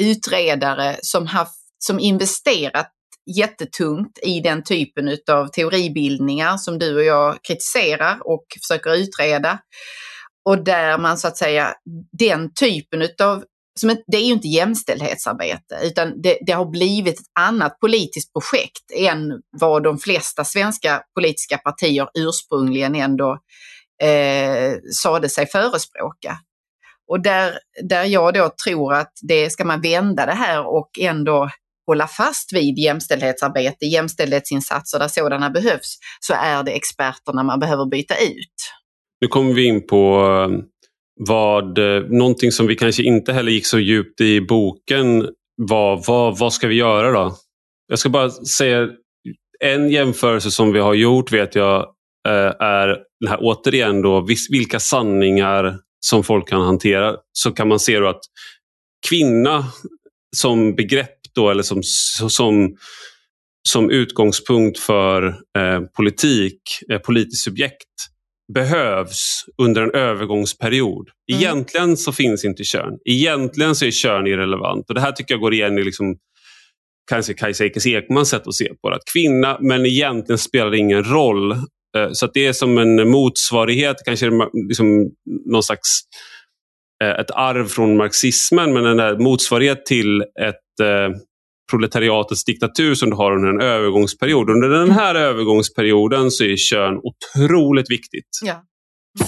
utredare 0.00 0.96
som, 1.02 1.26
haft, 1.26 1.60
som 1.78 1.98
investerat 1.98 2.92
jättetungt 3.36 4.18
i 4.22 4.40
den 4.40 4.64
typen 4.64 5.16
av 5.30 5.46
teoribildningar 5.48 6.56
som 6.56 6.78
du 6.78 6.96
och 6.96 7.04
jag 7.04 7.38
kritiserar 7.42 8.18
och 8.24 8.44
försöker 8.62 8.94
utreda. 8.94 9.58
Och 10.44 10.64
där 10.64 10.98
man 10.98 11.18
så 11.18 11.28
att 11.28 11.36
säga, 11.36 11.74
den 12.18 12.54
typen 12.54 13.02
utav 13.02 13.44
som 13.78 13.96
det 14.06 14.16
är 14.16 14.24
ju 14.24 14.32
inte 14.32 14.48
jämställdhetsarbete 14.48 15.78
utan 15.82 16.22
det, 16.22 16.38
det, 16.46 16.52
har 16.52 16.66
blivit 16.66 17.20
ett 17.20 17.26
annat 17.40 17.80
politiskt 17.80 18.32
projekt 18.32 18.92
än 18.96 19.42
vad 19.60 19.82
de 19.82 19.98
flesta 19.98 20.44
svenska 20.44 21.02
politiska 21.14 21.58
partier 21.58 22.08
ursprungligen 22.18 22.94
ändå 22.94 23.38
eh, 24.02 24.72
sade 25.02 25.28
sig 25.28 25.46
förespråka. 25.46 26.38
Och 27.08 27.20
där, 27.22 27.58
där 27.82 28.04
jag 28.04 28.34
då 28.34 28.50
tror 28.64 28.94
att 28.94 29.12
det 29.28 29.50
ska 29.50 29.64
man 29.64 29.80
vända 29.80 30.26
det 30.26 30.32
här 30.32 30.66
och 30.66 30.90
ändå 31.00 31.50
hålla 31.86 32.06
fast 32.06 32.52
vid 32.52 32.78
jämställdhetsarbete, 32.78 33.86
jämställdhetsinsatser 33.86 34.98
där 34.98 35.08
sådana 35.08 35.50
behövs, 35.50 35.98
så 36.20 36.34
är 36.34 36.62
det 36.62 36.70
experterna 36.70 37.42
man 37.42 37.60
behöver 37.60 37.86
byta 37.86 38.14
ut. 38.16 38.72
Nu 39.20 39.28
kommer 39.28 39.54
vi 39.54 39.64
in 39.64 39.86
på 39.86 40.26
eh, 40.26 40.64
vad, 41.18 41.78
eh, 41.78 42.02
någonting 42.02 42.52
som 42.52 42.66
vi 42.66 42.76
kanske 42.76 43.02
inte 43.02 43.32
heller 43.32 43.52
gick 43.52 43.66
så 43.66 43.78
djupt 43.78 44.20
i 44.20 44.40
boken 44.40 45.28
var 45.56 46.04
vad, 46.06 46.38
vad 46.38 46.52
ska 46.52 46.68
vi 46.68 46.74
göra 46.74 47.10
då? 47.10 47.36
Jag 47.88 47.98
ska 47.98 48.08
bara 48.08 48.30
säga 48.30 48.88
en 49.64 49.90
jämförelse 49.90 50.50
som 50.50 50.72
vi 50.72 50.80
har 50.80 50.94
gjort 50.94 51.32
vet 51.32 51.54
jag 51.54 51.80
eh, 52.28 52.66
är 52.66 52.88
den 53.20 53.28
här, 53.28 53.38
återigen 53.40 54.02
då, 54.02 54.26
vilka 54.50 54.80
sanningar 54.80 55.78
som 56.00 56.24
folk 56.24 56.48
kan 56.48 56.60
hantera. 56.60 57.16
Så 57.32 57.52
kan 57.52 57.68
man 57.68 57.80
se 57.80 57.98
då 57.98 58.08
att 58.08 58.20
kvinna 59.08 59.64
som 60.36 60.74
begrepp 60.74 61.18
då, 61.34 61.50
eller 61.50 61.62
som, 61.62 61.82
som, 62.28 62.76
som 63.68 63.90
utgångspunkt 63.90 64.78
för 64.78 65.26
eh, 65.58 65.80
politik, 65.96 66.60
eh, 66.92 66.98
politiskt 66.98 67.44
subjekt 67.44 67.88
behövs 68.54 69.44
under 69.62 69.82
en 69.82 69.90
övergångsperiod. 69.90 71.08
Mm. 71.32 71.40
Egentligen 71.40 71.96
så 71.96 72.12
finns 72.12 72.44
inte 72.44 72.64
kön. 72.64 72.98
Egentligen 73.04 73.74
så 73.74 73.84
är 73.84 73.90
kön 73.90 74.26
irrelevant. 74.26 74.88
Och 74.88 74.94
det 74.94 75.00
här 75.00 75.12
tycker 75.12 75.34
jag 75.34 75.40
går 75.40 75.54
igen 75.54 75.78
i 75.78 75.84
liksom, 75.84 76.16
kanske 77.10 77.34
Kajsa 77.34 77.64
Ekis 77.64 77.86
Ekmans 77.86 78.28
sätt 78.28 78.46
att 78.46 78.54
se 78.54 78.74
på 78.82 78.90
det. 78.90 78.96
Att 78.96 79.12
kvinna, 79.12 79.58
men 79.60 79.86
egentligen 79.86 80.38
spelar 80.38 80.70
det 80.70 80.78
ingen 80.78 81.04
roll. 81.04 81.52
Eh, 81.96 82.08
så 82.12 82.24
att 82.26 82.34
det 82.34 82.46
är 82.46 82.52
som 82.52 82.78
en 82.78 83.08
motsvarighet, 83.08 83.96
kanske 84.04 84.30
liksom 84.68 85.10
någon 85.46 85.62
slags 85.62 85.88
eh, 87.04 87.10
ett 87.20 87.30
arv 87.30 87.66
från 87.66 87.96
marxismen, 87.96 88.72
men 88.72 88.98
en 88.98 89.22
motsvarighet 89.22 89.86
till 89.86 90.20
ett 90.20 90.80
eh, 90.82 91.16
proletariatets 91.70 92.44
diktatur 92.44 92.94
som 92.94 93.10
du 93.10 93.16
har 93.16 93.32
under 93.32 93.48
en 93.48 93.60
övergångsperiod. 93.60 94.50
Under 94.50 94.68
den 94.68 94.90
här 94.90 95.14
övergångsperioden 95.14 96.30
så 96.30 96.44
är 96.44 96.56
kön 96.56 96.94
otroligt 97.02 97.90
viktigt. 97.90 98.28
Ja. 98.42 98.62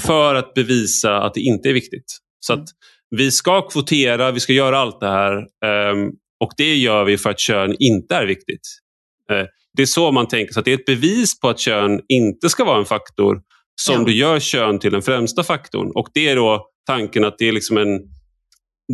För 0.07 0.35
att 0.35 0.55
bevisa 0.55 1.23
att 1.23 1.35
det 1.35 1.41
inte 1.41 1.69
är 1.69 1.73
viktigt. 1.73 2.19
Så 2.41 2.53
att 2.53 2.69
vi 3.17 3.31
ska 3.31 3.69
kvotera, 3.69 4.31
vi 4.31 4.41
ska 4.41 4.53
göra 4.53 4.79
allt 4.79 5.01
det 5.01 5.09
här 5.09 5.37
ehm, 5.65 6.11
och 6.41 6.53
det 6.57 6.77
gör 6.77 7.05
vi 7.05 7.19
för 7.19 7.31
att 7.31 7.41
kön 7.41 7.77
inte 7.79 8.15
är 8.15 8.27
viktigt. 8.27 8.61
Eh, 9.33 9.47
det 9.77 9.83
är 9.83 9.87
så 9.87 10.13
man 10.13 10.29
tänker, 10.29 10.53
så 10.53 10.59
att 10.59 10.65
det 10.65 10.73
är 10.73 10.79
ett 10.79 10.85
bevis 10.85 11.41
på 11.41 11.49
att 11.49 11.59
kön 11.59 12.01
inte 12.09 12.49
ska 12.49 12.65
vara 12.65 12.79
en 12.79 12.85
faktor 12.85 13.41
som 13.81 13.95
ja. 13.95 14.05
du 14.05 14.13
gör 14.15 14.41
kön 14.41 14.79
till 14.79 14.93
den 14.93 15.03
främsta 15.03 15.43
faktorn. 15.43 15.93
Och 15.95 16.09
det 16.15 16.29
är 16.29 16.37
då 16.37 16.67
tanken 16.87 17.25
att 17.25 17.39
det 17.39 17.49
är 17.49 17.53
liksom 17.53 17.77
en 17.77 18.01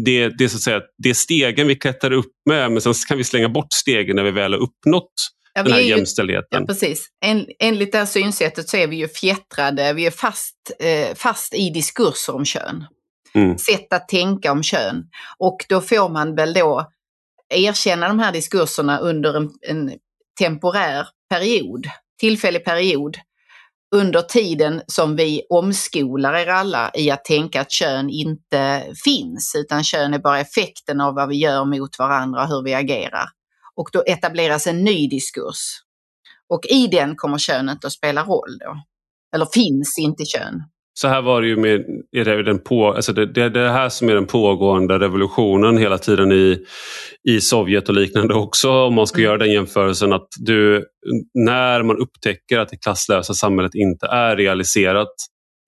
det, 0.04 0.28
det, 0.28 0.48
så 0.48 0.56
att 0.56 0.62
säga, 0.62 0.80
det 0.98 1.10
är 1.10 1.14
stegen 1.14 1.68
vi 1.68 1.76
klättrar 1.76 2.12
upp 2.12 2.32
med 2.48 2.72
men 2.72 2.80
sen 2.80 2.94
kan 3.08 3.18
vi 3.18 3.24
slänga 3.24 3.48
bort 3.48 3.72
stegen 3.72 4.16
när 4.16 4.22
vi 4.22 4.30
väl 4.30 4.52
har 4.52 4.60
uppnått 4.60 5.12
ja, 5.54 5.62
den 5.62 5.72
här 5.72 5.80
ju, 5.80 5.88
jämställdheten. 5.88 6.60
Ja, 6.60 6.66
precis. 6.66 7.08
En, 7.24 7.46
enligt 7.58 7.92
det 7.92 7.98
här 7.98 8.06
synsättet 8.06 8.68
så 8.68 8.76
är 8.76 8.86
vi 8.86 8.96
ju 8.96 9.08
fjättrade, 9.08 9.92
vi 9.92 10.06
är 10.06 10.10
fast, 10.10 10.56
eh, 10.78 11.14
fast 11.14 11.54
i 11.54 11.70
diskurser 11.70 12.34
om 12.34 12.44
kön. 12.44 12.84
Mm. 13.34 13.58
Sätt 13.58 13.92
att 13.92 14.08
tänka 14.08 14.52
om 14.52 14.62
kön. 14.62 15.04
Och 15.38 15.56
då 15.68 15.80
får 15.80 16.08
man 16.08 16.34
väl 16.34 16.54
då 16.54 16.90
erkänna 17.54 18.08
de 18.08 18.18
här 18.18 18.32
diskurserna 18.32 18.98
under 18.98 19.34
en, 19.34 19.50
en 19.68 19.92
temporär 20.38 21.06
period, 21.30 21.86
tillfällig 22.20 22.64
period 22.64 23.16
under 23.96 24.22
tiden 24.22 24.82
som 24.86 25.16
vi 25.16 25.42
omskolar 25.50 26.34
er 26.34 26.46
alla 26.46 26.90
i 26.94 27.10
att 27.10 27.24
tänka 27.24 27.60
att 27.60 27.70
kön 27.70 28.10
inte 28.10 28.92
finns, 29.04 29.54
utan 29.58 29.84
kön 29.84 30.14
är 30.14 30.18
bara 30.18 30.40
effekten 30.40 31.00
av 31.00 31.14
vad 31.14 31.28
vi 31.28 31.36
gör 31.36 31.64
mot 31.64 31.98
varandra 31.98 32.42
och 32.42 32.48
hur 32.48 32.62
vi 32.62 32.74
agerar. 32.74 33.28
Och 33.74 33.88
då 33.92 34.02
etableras 34.06 34.66
en 34.66 34.84
ny 34.84 35.08
diskurs. 35.08 35.80
Och 36.48 36.66
i 36.66 36.86
den 36.86 37.16
kommer 37.16 37.38
könet 37.38 37.84
att 37.84 37.92
spela 37.92 38.24
roll 38.24 38.58
då. 38.60 38.82
Eller 39.34 39.46
finns 39.46 39.98
inte 39.98 40.24
kön 40.24 40.62
så 41.00 41.08
här 41.08 41.22
var 41.22 41.42
det 41.42 41.48
ju 41.48 41.56
med 41.56 41.84
den 42.44 42.58
på, 42.58 42.92
alltså 42.92 43.12
det, 43.12 43.26
det, 43.26 43.48
det 43.48 43.68
här 43.68 43.88
som 43.88 44.08
är 44.08 44.14
den 44.14 44.26
pågående 44.26 44.98
revolutionen 44.98 45.78
hela 45.78 45.98
tiden 45.98 46.32
i, 46.32 46.58
i 47.28 47.40
Sovjet 47.40 47.88
och 47.88 47.94
liknande 47.94 48.34
också. 48.34 48.70
Om 48.70 48.94
man 48.94 49.06
ska 49.06 49.18
mm. 49.18 49.24
göra 49.24 49.38
den 49.38 49.52
jämförelsen 49.52 50.12
att 50.12 50.28
du, 50.38 50.84
när 51.34 51.82
man 51.82 51.96
upptäcker 51.96 52.58
att 52.58 52.68
det 52.68 52.76
klasslösa 52.76 53.34
samhället 53.34 53.74
inte 53.74 54.06
är 54.06 54.36
realiserat 54.36 55.08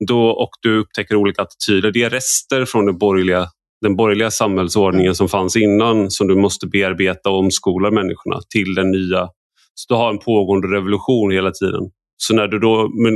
då, 0.08 0.30
och 0.30 0.50
du 0.62 0.78
upptäcker 0.78 1.16
olika 1.16 1.42
attityder. 1.42 1.90
Det 1.90 2.02
är 2.02 2.10
rester 2.10 2.64
från 2.64 2.86
den 2.86 2.98
borgerliga, 2.98 3.46
den 3.82 3.96
borgerliga 3.96 4.30
samhällsordningen 4.30 5.14
som 5.14 5.28
fanns 5.28 5.56
innan 5.56 6.10
som 6.10 6.28
du 6.28 6.36
måste 6.36 6.66
bearbeta 6.66 7.30
och 7.30 7.38
omskola 7.38 7.90
människorna 7.90 8.40
till 8.52 8.74
den 8.74 8.90
nya. 8.90 9.28
Så 9.74 9.94
du 9.94 9.94
har 9.94 10.10
en 10.10 10.18
pågående 10.18 10.68
revolution 10.68 11.30
hela 11.30 11.50
tiden. 11.50 11.90
Så 12.16 12.34
när 12.34 12.48
du 12.48 12.58
då, 12.58 12.90
men 13.04 13.14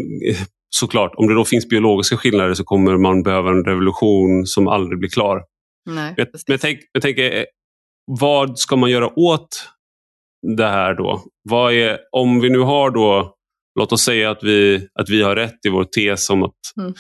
såklart, 0.77 1.13
om 1.15 1.29
det 1.29 1.35
då 1.35 1.45
finns 1.45 1.69
biologiska 1.69 2.17
skillnader 2.17 2.55
så 2.55 2.65
kommer 2.65 2.97
man 2.97 3.23
behöva 3.23 3.51
en 3.51 3.65
revolution 3.65 4.47
som 4.47 4.69
aldrig 4.69 4.99
blir 4.99 5.11
klar. 5.11 5.43
Nej, 5.91 6.15
men, 6.17 6.27
jag, 6.47 6.61
tänk, 6.61 6.81
jag 6.93 7.03
tänker, 7.03 7.37
eh, 7.37 7.45
vad 8.21 8.59
ska 8.59 8.77
man 8.77 8.91
göra 8.91 9.19
åt 9.19 9.69
det 10.57 10.67
här 10.67 10.95
då? 10.95 11.23
Vad 11.51 11.73
är, 11.73 11.99
om 12.13 12.41
vi 12.41 12.51
nu 12.51 12.59
har 12.59 12.91
då, 12.91 13.35
låt 13.79 13.93
oss 13.93 14.03
säga 14.03 14.31
att 14.31 14.43
vi, 14.43 14.89
att 14.95 15.11
vi 15.11 15.23
har 15.23 15.37
rätt 15.37 15.67
i 15.67 15.69
vår 15.69 15.85
tes 15.85 16.31
om 16.31 16.43
att 16.43 16.55
mm. 16.77 16.93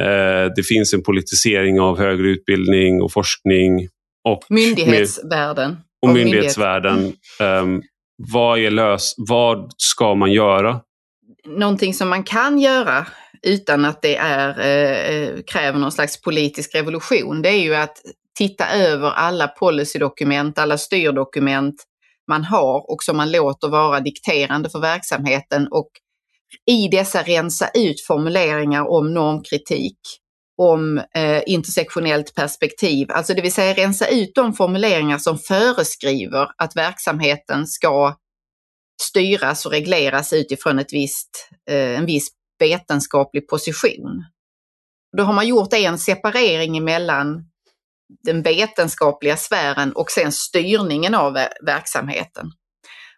eh, 0.00 0.52
det 0.56 0.62
finns 0.62 0.94
en 0.94 1.02
politisering 1.02 1.80
av 1.80 1.98
högre 1.98 2.28
utbildning 2.28 3.02
och 3.02 3.12
forskning. 3.12 3.88
Och 4.28 4.44
myndighetsvärlden. 4.48 5.70
Med, 5.70 5.80
och 6.02 6.08
myndighetsvärlden. 6.08 7.12
Mm. 7.40 7.74
Eh, 7.74 7.80
vad, 8.32 8.58
är 8.58 8.70
lös, 8.70 9.14
vad 9.16 9.70
ska 9.76 10.14
man 10.14 10.32
göra 10.32 10.80
någonting 11.46 11.94
som 11.94 12.08
man 12.08 12.22
kan 12.22 12.58
göra 12.58 13.06
utan 13.42 13.84
att 13.84 14.02
det 14.02 14.16
är, 14.16 14.60
eh, 14.60 15.16
eh, 15.16 15.38
kräver 15.52 15.78
någon 15.78 15.92
slags 15.92 16.20
politisk 16.20 16.74
revolution, 16.74 17.42
det 17.42 17.48
är 17.48 17.62
ju 17.62 17.74
att 17.74 18.02
titta 18.38 18.68
över 18.68 19.10
alla 19.10 19.48
policydokument, 19.48 20.58
alla 20.58 20.78
styrdokument 20.78 21.74
man 22.28 22.44
har 22.44 22.90
och 22.90 23.02
som 23.02 23.16
man 23.16 23.32
låter 23.32 23.68
vara 23.68 24.00
dikterande 24.00 24.70
för 24.70 24.80
verksamheten 24.80 25.68
och 25.70 25.90
i 26.66 26.88
dessa 26.88 27.22
rensa 27.22 27.68
ut 27.74 28.00
formuleringar 28.00 28.90
om 28.90 29.14
normkritik, 29.14 29.98
om 30.58 30.98
eh, 30.98 31.42
intersektionellt 31.46 32.34
perspektiv, 32.34 33.06
alltså 33.10 33.34
det 33.34 33.42
vill 33.42 33.52
säga 33.52 33.74
rensa 33.74 34.08
ut 34.08 34.34
de 34.34 34.52
formuleringar 34.52 35.18
som 35.18 35.38
föreskriver 35.38 36.48
att 36.58 36.76
verksamheten 36.76 37.66
ska 37.66 38.16
styras 39.02 39.66
och 39.66 39.72
regleras 39.72 40.32
utifrån 40.32 40.78
ett 40.78 40.92
visst, 40.92 41.48
eh, 41.70 41.98
en 41.98 42.06
viss 42.06 42.28
vetenskaplig 42.58 43.48
position. 43.48 44.24
Då 45.16 45.22
har 45.22 45.32
man 45.32 45.46
gjort 45.46 45.72
en 45.72 45.98
separering 45.98 46.76
emellan 46.76 47.44
den 48.24 48.42
vetenskapliga 48.42 49.36
sfären 49.36 49.92
och 49.92 50.10
sen 50.10 50.32
styrningen 50.32 51.14
av 51.14 51.32
verksamheten. 51.66 52.46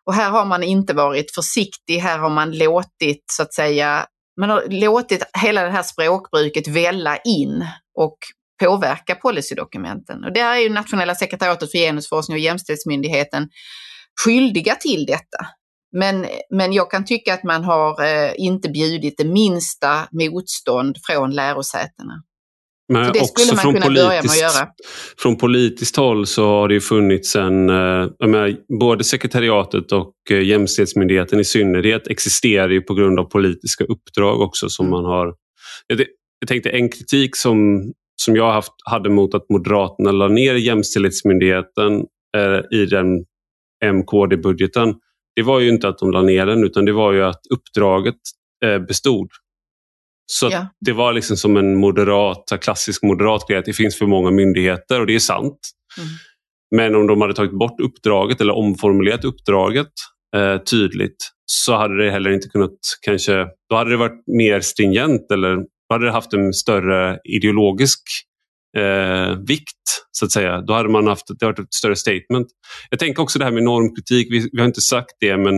Och 0.04 0.14
här 0.14 0.30
har 0.30 0.44
man 0.44 0.62
inte 0.62 0.94
varit 0.94 1.34
försiktig, 1.34 1.98
här 1.98 2.18
har 2.18 2.30
man 2.30 2.58
låtit 2.58 3.24
så 3.32 3.42
att 3.42 3.54
säga, 3.54 4.06
man 4.40 4.50
har 4.50 4.64
låtit 4.68 5.22
hela 5.42 5.62
det 5.62 5.70
här 5.70 5.82
språkbruket 5.82 6.68
välla 6.68 7.16
in 7.16 7.66
och 7.94 8.18
påverka 8.62 9.14
policydokumenten. 9.14 10.24
Och 10.24 10.32
där 10.32 10.56
är 10.56 10.58
ju 10.58 10.68
Nationella 10.68 11.14
sekretariatet 11.14 11.70
för 11.70 11.78
genusforskning 11.78 12.34
och 12.34 12.40
Jämställdhetsmyndigheten 12.40 13.48
skyldiga 14.24 14.74
till 14.74 15.06
detta. 15.06 15.46
Men, 15.92 16.26
men 16.50 16.72
jag 16.72 16.90
kan 16.90 17.04
tycka 17.04 17.34
att 17.34 17.44
man 17.44 17.64
har 17.64 18.04
eh, 18.04 18.32
inte 18.36 18.68
bjudit 18.68 19.14
det 19.18 19.24
minsta 19.24 20.08
motstånd 20.12 20.96
från 21.06 21.30
lärosätena. 21.30 22.22
Men 22.92 23.04
så 23.04 23.12
det 23.12 23.24
skulle 23.24 23.54
man 23.64 23.74
kunna 23.74 23.94
börja 23.94 24.22
med 24.22 24.30
att 24.30 24.40
göra. 24.40 24.68
Från 25.18 25.36
politiskt 25.36 25.96
håll 25.96 26.26
så 26.26 26.46
har 26.46 26.68
det 26.68 26.80
funnits 26.80 27.36
en, 27.36 27.70
eh, 27.70 28.54
både 28.80 29.04
sekretariatet 29.04 29.92
och 29.92 30.14
eh, 30.30 30.42
Jämställdhetsmyndigheten 30.42 31.40
i 31.40 31.44
synnerhet 31.44 32.06
existerar 32.06 32.68
ju 32.68 32.80
på 32.80 32.94
grund 32.94 33.18
av 33.18 33.24
politiska 33.24 33.84
uppdrag 33.84 34.40
också 34.40 34.68
som 34.68 34.86
mm. 34.86 34.90
man 34.90 35.04
har. 35.04 35.34
Jag, 35.86 36.00
jag 36.40 36.48
tänkte 36.48 36.70
en 36.70 36.88
kritik 36.88 37.36
som, 37.36 37.84
som 38.16 38.36
jag 38.36 38.52
haft, 38.52 38.72
hade 38.84 39.10
mot 39.10 39.34
att 39.34 39.50
Moderaterna 39.50 40.12
la 40.12 40.28
ner 40.28 40.54
Jämställdhetsmyndigheten 40.54 42.04
eh, 42.36 42.78
i 42.78 42.86
den 42.86 43.24
MKD-budgeten. 43.84 44.94
Det 45.38 45.42
var 45.42 45.60
ju 45.60 45.68
inte 45.68 45.88
att 45.88 45.98
de 45.98 46.10
la 46.10 46.22
ner 46.22 46.46
den 46.46 46.64
utan 46.64 46.84
det 46.84 46.92
var 46.92 47.12
ju 47.12 47.22
att 47.22 47.40
uppdraget 47.50 48.16
eh, 48.64 48.78
bestod. 48.78 49.28
Så 50.26 50.48
ja. 50.52 50.66
det 50.80 50.92
var 50.92 51.12
liksom 51.12 51.36
som 51.36 51.56
en 51.56 51.76
moderat, 51.76 52.44
klassisk 52.60 53.02
moderat 53.02 53.48
grej 53.48 53.58
att 53.58 53.64
det 53.64 53.72
finns 53.72 53.98
för 53.98 54.06
många 54.06 54.30
myndigheter 54.30 55.00
och 55.00 55.06
det 55.06 55.14
är 55.14 55.18
sant. 55.18 55.58
Mm. 55.98 56.08
Men 56.76 57.00
om 57.00 57.06
de 57.06 57.20
hade 57.20 57.34
tagit 57.34 57.58
bort 57.58 57.80
uppdraget 57.80 58.40
eller 58.40 58.56
omformulerat 58.56 59.24
uppdraget 59.24 59.92
eh, 60.36 60.58
tydligt 60.58 61.16
så 61.46 61.76
hade 61.76 62.04
det 62.04 62.10
heller 62.10 62.30
inte 62.30 62.48
kunnat 62.48 62.78
kanske, 63.00 63.46
då 63.70 63.76
hade 63.76 63.90
det 63.90 63.96
varit 63.96 64.22
mer 64.26 64.60
stringent 64.60 65.32
eller 65.32 65.56
då 65.56 65.94
hade 65.94 66.04
det 66.04 66.12
haft 66.12 66.32
en 66.32 66.52
större 66.52 67.18
ideologisk 67.24 68.00
eh, 68.76 69.36
vikt 69.46 70.04
så 70.10 70.24
att 70.24 70.32
säga. 70.32 70.60
Då 70.60 70.72
hade 70.72 70.88
man 70.88 71.06
haft 71.06 71.26
det 71.38 71.46
varit 71.46 71.58
ett 71.58 71.74
större 71.74 71.96
statement. 71.96 72.48
Jag 72.90 72.98
tänker 72.98 73.22
också 73.22 73.38
det 73.38 73.44
här 73.44 73.52
med 73.52 73.62
normkritik, 73.62 74.28
vi, 74.30 74.48
vi 74.52 74.58
har 74.58 74.66
inte 74.66 74.80
sagt 74.80 75.12
det 75.20 75.36
men 75.36 75.54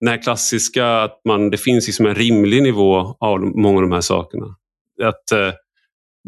den 0.00 0.08
här 0.08 0.22
klassiska 0.22 1.02
att 1.02 1.20
man, 1.28 1.50
det 1.50 1.58
finns 1.58 1.86
liksom 1.86 2.06
en 2.06 2.14
rimlig 2.14 2.62
nivå 2.62 3.16
av 3.20 3.40
många 3.40 3.76
av 3.76 3.82
de 3.82 3.92
här 3.92 4.00
sakerna. 4.00 4.46
Att 5.02 5.32
eh, 5.32 5.52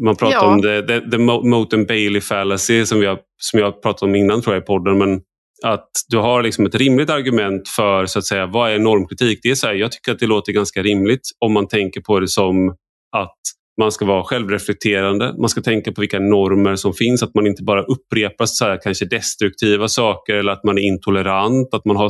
Man 0.01 0.15
pratar 0.15 0.35
ja. 0.35 0.53
om 0.53 0.61
the, 0.61 0.81
the, 0.81 1.11
the 1.11 1.17
Moten 1.17 1.85
Bailey 1.85 2.21
fallacy 2.21 2.85
som, 2.85 2.99
vi 2.99 3.05
har, 3.05 3.19
som 3.41 3.59
jag 3.59 3.81
pratat 3.81 4.01
om 4.01 4.15
innan 4.15 4.41
tror 4.41 4.55
jag 4.55 4.63
i 4.63 4.65
podden. 4.65 4.97
Men 4.97 5.21
att 5.63 5.89
du 6.07 6.17
har 6.17 6.43
liksom 6.43 6.65
ett 6.65 6.75
rimligt 6.75 7.09
argument 7.09 7.69
för 7.69 8.05
så 8.05 8.19
att 8.19 8.25
säga, 8.25 8.45
vad 8.45 8.71
är 8.71 8.79
normkritik? 8.79 9.39
Det 9.43 9.49
är 9.49 9.55
så 9.55 9.67
här, 9.67 9.73
jag 9.73 9.91
tycker 9.91 10.11
att 10.11 10.19
det 10.19 10.27
låter 10.27 10.51
ganska 10.51 10.83
rimligt 10.83 11.21
om 11.39 11.53
man 11.53 11.67
tänker 11.67 12.01
på 12.01 12.19
det 12.19 12.27
som 12.27 12.69
att 13.11 13.37
man 13.81 13.91
ska 13.91 14.05
vara 14.05 14.23
självreflekterande, 14.23 15.35
man 15.39 15.49
ska 15.49 15.61
tänka 15.61 15.91
på 15.91 16.01
vilka 16.01 16.19
normer 16.19 16.75
som 16.75 16.93
finns, 16.93 17.23
att 17.23 17.35
man 17.35 17.47
inte 17.47 17.63
bara 17.63 17.83
upprepar 17.83 18.45
så 18.45 18.65
här, 18.65 18.79
kanske 18.83 19.05
destruktiva 19.05 19.87
saker 19.87 20.35
eller 20.35 20.51
att 20.51 20.63
man 20.63 20.77
är 20.77 20.81
intolerant. 20.81 21.73
Att 21.73 21.85
man 21.85 21.95
har, 21.95 22.09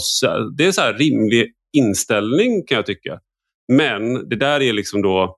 det 0.58 0.66
är 0.66 0.72
så 0.72 0.82
här 0.82 0.94
rimlig 0.94 1.52
inställning 1.78 2.64
kan 2.68 2.76
jag 2.76 2.86
tycka. 2.86 3.20
Men 3.74 4.30
det 4.30 4.36
där 4.36 4.62
är 4.62 4.74
liksom 4.74 5.02
då 5.02 5.36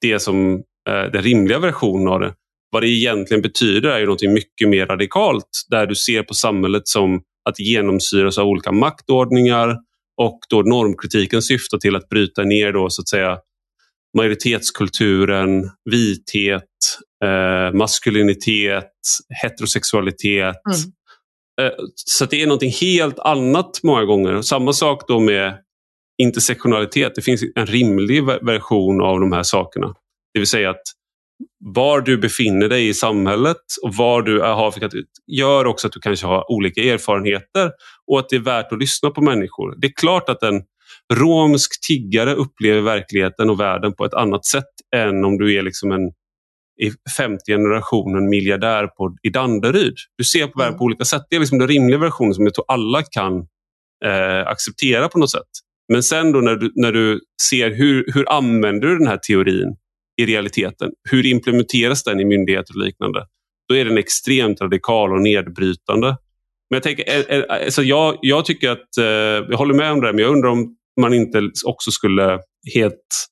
det 0.00 0.18
som 0.18 0.54
eh, 0.88 1.10
den 1.12 1.22
rimliga 1.22 1.58
versionen 1.58 2.08
av 2.08 2.20
det. 2.20 2.34
Vad 2.70 2.82
det 2.82 2.88
egentligen 2.88 3.42
betyder 3.42 3.90
är 3.90 3.98
ju 3.98 4.06
något 4.06 4.22
mycket 4.22 4.68
mer 4.68 4.86
radikalt 4.86 5.48
där 5.70 5.86
du 5.86 5.94
ser 5.94 6.22
på 6.22 6.34
samhället 6.34 6.88
som 6.88 7.22
att 7.48 7.58
genomsyras 7.58 8.38
av 8.38 8.46
olika 8.46 8.72
maktordningar 8.72 9.76
och 10.20 10.38
då 10.50 10.62
normkritiken 10.62 11.42
syftar 11.42 11.78
till 11.78 11.96
att 11.96 12.08
bryta 12.08 12.42
ner 12.42 12.72
då 12.72 12.90
så 12.90 13.02
att 13.02 13.08
säga 13.08 13.38
majoritetskulturen, 14.18 15.70
vithet, 15.90 16.62
eh, 17.24 17.74
maskulinitet, 17.74 18.92
heterosexualitet. 19.42 20.56
Mm. 20.66 20.92
Eh, 21.60 21.72
så 21.94 22.24
det 22.24 22.42
är 22.42 22.46
någonting 22.46 22.72
helt 22.80 23.18
annat 23.18 23.80
många 23.82 24.04
gånger. 24.04 24.42
Samma 24.42 24.72
sak 24.72 25.08
då 25.08 25.20
med 25.20 25.58
intersektionalitet. 26.22 27.12
Det 27.14 27.22
finns 27.22 27.44
en 27.54 27.66
rimlig 27.66 28.24
version 28.24 29.00
av 29.00 29.20
de 29.20 29.32
här 29.32 29.42
sakerna. 29.42 29.94
Det 30.34 30.40
vill 30.40 30.46
säga 30.46 30.70
att 30.70 30.82
var 31.64 32.00
du 32.00 32.18
befinner 32.18 32.68
dig 32.68 32.88
i 32.88 32.94
samhället 32.94 33.56
och 33.82 33.94
var 33.94 34.22
du 34.22 34.40
har 34.40 34.70
för 34.70 34.90
gör 35.26 35.64
också 35.64 35.86
att 35.86 35.92
du 35.92 36.00
kanske 36.00 36.26
har 36.26 36.52
olika 36.52 36.80
erfarenheter 36.80 37.70
och 38.06 38.18
att 38.18 38.28
det 38.28 38.36
är 38.36 38.40
värt 38.40 38.72
att 38.72 38.78
lyssna 38.78 39.10
på 39.10 39.20
människor. 39.22 39.74
Det 39.78 39.86
är 39.86 39.92
klart 39.92 40.28
att 40.28 40.42
en 40.42 40.62
romsk 41.14 41.86
tiggare 41.86 42.34
upplever 42.34 42.80
verkligheten 42.80 43.50
och 43.50 43.60
världen 43.60 43.94
på 43.94 44.04
ett 44.04 44.14
annat 44.14 44.46
sätt 44.46 44.64
än 44.96 45.24
om 45.24 45.38
du 45.38 45.54
är 45.54 45.62
liksom 45.62 45.92
en 45.92 46.12
i 46.80 46.92
femte 47.16 47.52
generationen 47.52 48.28
miljardär 48.28 48.86
på, 48.86 49.16
i 49.22 49.30
Danderyd. 49.30 49.94
Du 50.18 50.24
ser 50.24 50.46
på 50.46 50.58
världen 50.58 50.78
på 50.78 50.84
olika 50.84 51.04
sätt. 51.04 51.22
Det 51.30 51.36
är 51.36 51.40
liksom 51.40 51.58
den 51.58 51.68
rimliga 51.68 51.98
versionen 51.98 52.34
som 52.34 52.44
jag 52.44 52.54
tror 52.54 52.64
alla 52.68 53.02
kan 53.02 53.38
eh, 54.04 54.46
acceptera 54.46 55.08
på 55.08 55.18
något 55.18 55.30
sätt. 55.30 55.48
Men 55.92 56.02
sen 56.02 56.32
då 56.32 56.40
när 56.40 56.56
du, 56.56 56.72
när 56.74 56.92
du 56.92 57.20
ser 57.50 57.70
hur, 57.70 58.04
hur 58.14 58.32
använder 58.32 58.88
du 58.88 58.98
den 58.98 59.06
här 59.06 59.18
teorin 59.28 59.76
i 60.22 60.26
realiteten? 60.26 60.90
Hur 61.10 61.26
implementeras 61.26 62.04
den 62.04 62.20
i 62.20 62.24
myndigheter 62.24 62.74
och 62.76 62.84
liknande? 62.84 63.26
Då 63.68 63.76
är 63.76 63.84
den 63.84 63.98
extremt 63.98 64.60
radikal 64.60 65.12
och 65.12 65.20
nedbrytande. 65.20 66.16
Men 66.70 66.76
jag, 66.76 66.82
tänker, 66.82 67.50
alltså 67.50 67.82
jag, 67.82 68.18
jag 68.22 68.44
tycker 68.44 68.70
att, 68.70 68.98
eh, 68.98 69.04
jag 69.50 69.56
håller 69.56 69.74
med 69.74 69.92
om 69.92 70.00
det, 70.00 70.12
men 70.12 70.22
jag 70.24 70.32
undrar 70.32 70.50
om 70.50 70.76
man 71.00 71.14
inte 71.14 71.50
också 71.64 71.90
skulle 71.90 72.38
helt 72.74 73.28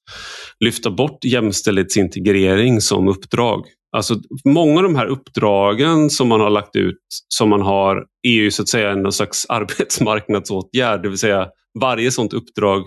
lyfta 0.65 0.91
bort 0.91 1.25
jämställdhetsintegrering 1.25 2.81
som 2.81 3.09
uppdrag. 3.09 3.67
Alltså, 3.97 4.15
många 4.45 4.77
av 4.77 4.83
de 4.83 4.97
här 4.97 5.07
uppdragen 5.07 6.11
som 6.11 6.29
man 6.29 6.41
har 6.41 6.51
lagt 6.51 6.77
ut 6.77 7.03
som 7.29 7.49
man 7.49 7.63
har 7.63 8.05
är 8.23 8.33
ju 8.33 8.51
så 8.51 8.63
att 8.63 8.69
säga 8.69 8.91
en 8.91 9.13
slags 9.13 9.47
arbetsmarknadsåtgärd. 9.49 11.03
Det 11.03 11.09
vill 11.09 11.19
säga 11.19 11.49
varje 11.81 12.11
sådant 12.11 12.33
uppdrag 12.33 12.83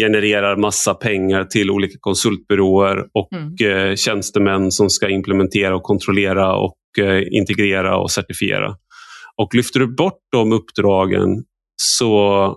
genererar 0.00 0.56
massa 0.56 0.94
pengar 0.94 1.44
till 1.44 1.70
olika 1.70 1.96
konsultbyråer 2.00 3.06
och 3.14 3.28
mm. 3.32 3.88
eh, 3.90 3.96
tjänstemän 3.96 4.72
som 4.72 4.90
ska 4.90 5.08
implementera 5.08 5.76
och 5.76 5.82
kontrollera 5.82 6.56
och 6.56 6.76
eh, 6.98 7.22
integrera 7.30 7.98
och 7.98 8.10
certifiera. 8.10 8.76
Och 9.36 9.54
lyfter 9.54 9.80
du 9.80 9.94
bort 9.96 10.20
de 10.32 10.52
uppdragen 10.52 11.44
så 11.82 12.56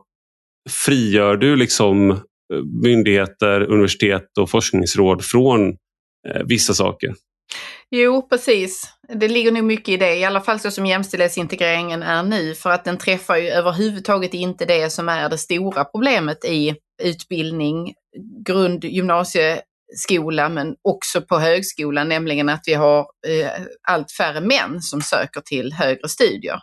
frigör 0.70 1.38
du 1.38 1.55
liksom 1.55 2.12
eh, 2.12 2.18
myndigheter, 2.84 3.62
universitet 3.62 4.38
och 4.39 4.49
forskningsråd 4.49 5.26
från 5.26 5.70
eh, 6.28 6.41
vissa 6.45 6.74
saker. 6.74 7.14
Jo, 7.95 8.28
precis. 8.30 8.89
Det 9.14 9.28
ligger 9.28 9.51
nog 9.51 9.64
mycket 9.64 9.89
i 9.89 9.97
det, 9.97 10.16
i 10.16 10.26
alla 10.26 10.41
fall 10.41 10.59
så 10.59 10.72
som 10.72 10.86
jämställdhetsintegreringen 10.86 12.03
är 12.03 12.24
nu, 12.24 12.55
för 12.55 12.70
att 12.70 12.86
den 12.86 12.97
träffar 12.97 13.38
ju 13.38 13.47
överhuvudtaget 13.47 14.34
inte 14.34 14.66
det 14.66 14.89
som 14.89 15.09
är 15.09 15.30
det 15.30 15.38
stora 15.38 15.86
problemet 15.86 16.45
i 16.45 16.76
utbildning, 17.03 17.93
grund, 18.45 18.84
gymnasieskola 18.84 20.49
men 20.49 20.76
också 20.82 21.22
på 21.22 21.39
högskolan, 21.39 22.09
nämligen 22.09 22.49
att 22.49 22.64
vi 22.66 22.74
har 22.74 22.99
eh, 23.28 23.51
allt 23.88 24.12
färre 24.12 24.41
män 24.41 24.82
som 24.82 25.01
söker 25.01 25.41
till 25.41 25.74
högre 25.74 26.09
studier 26.09 26.59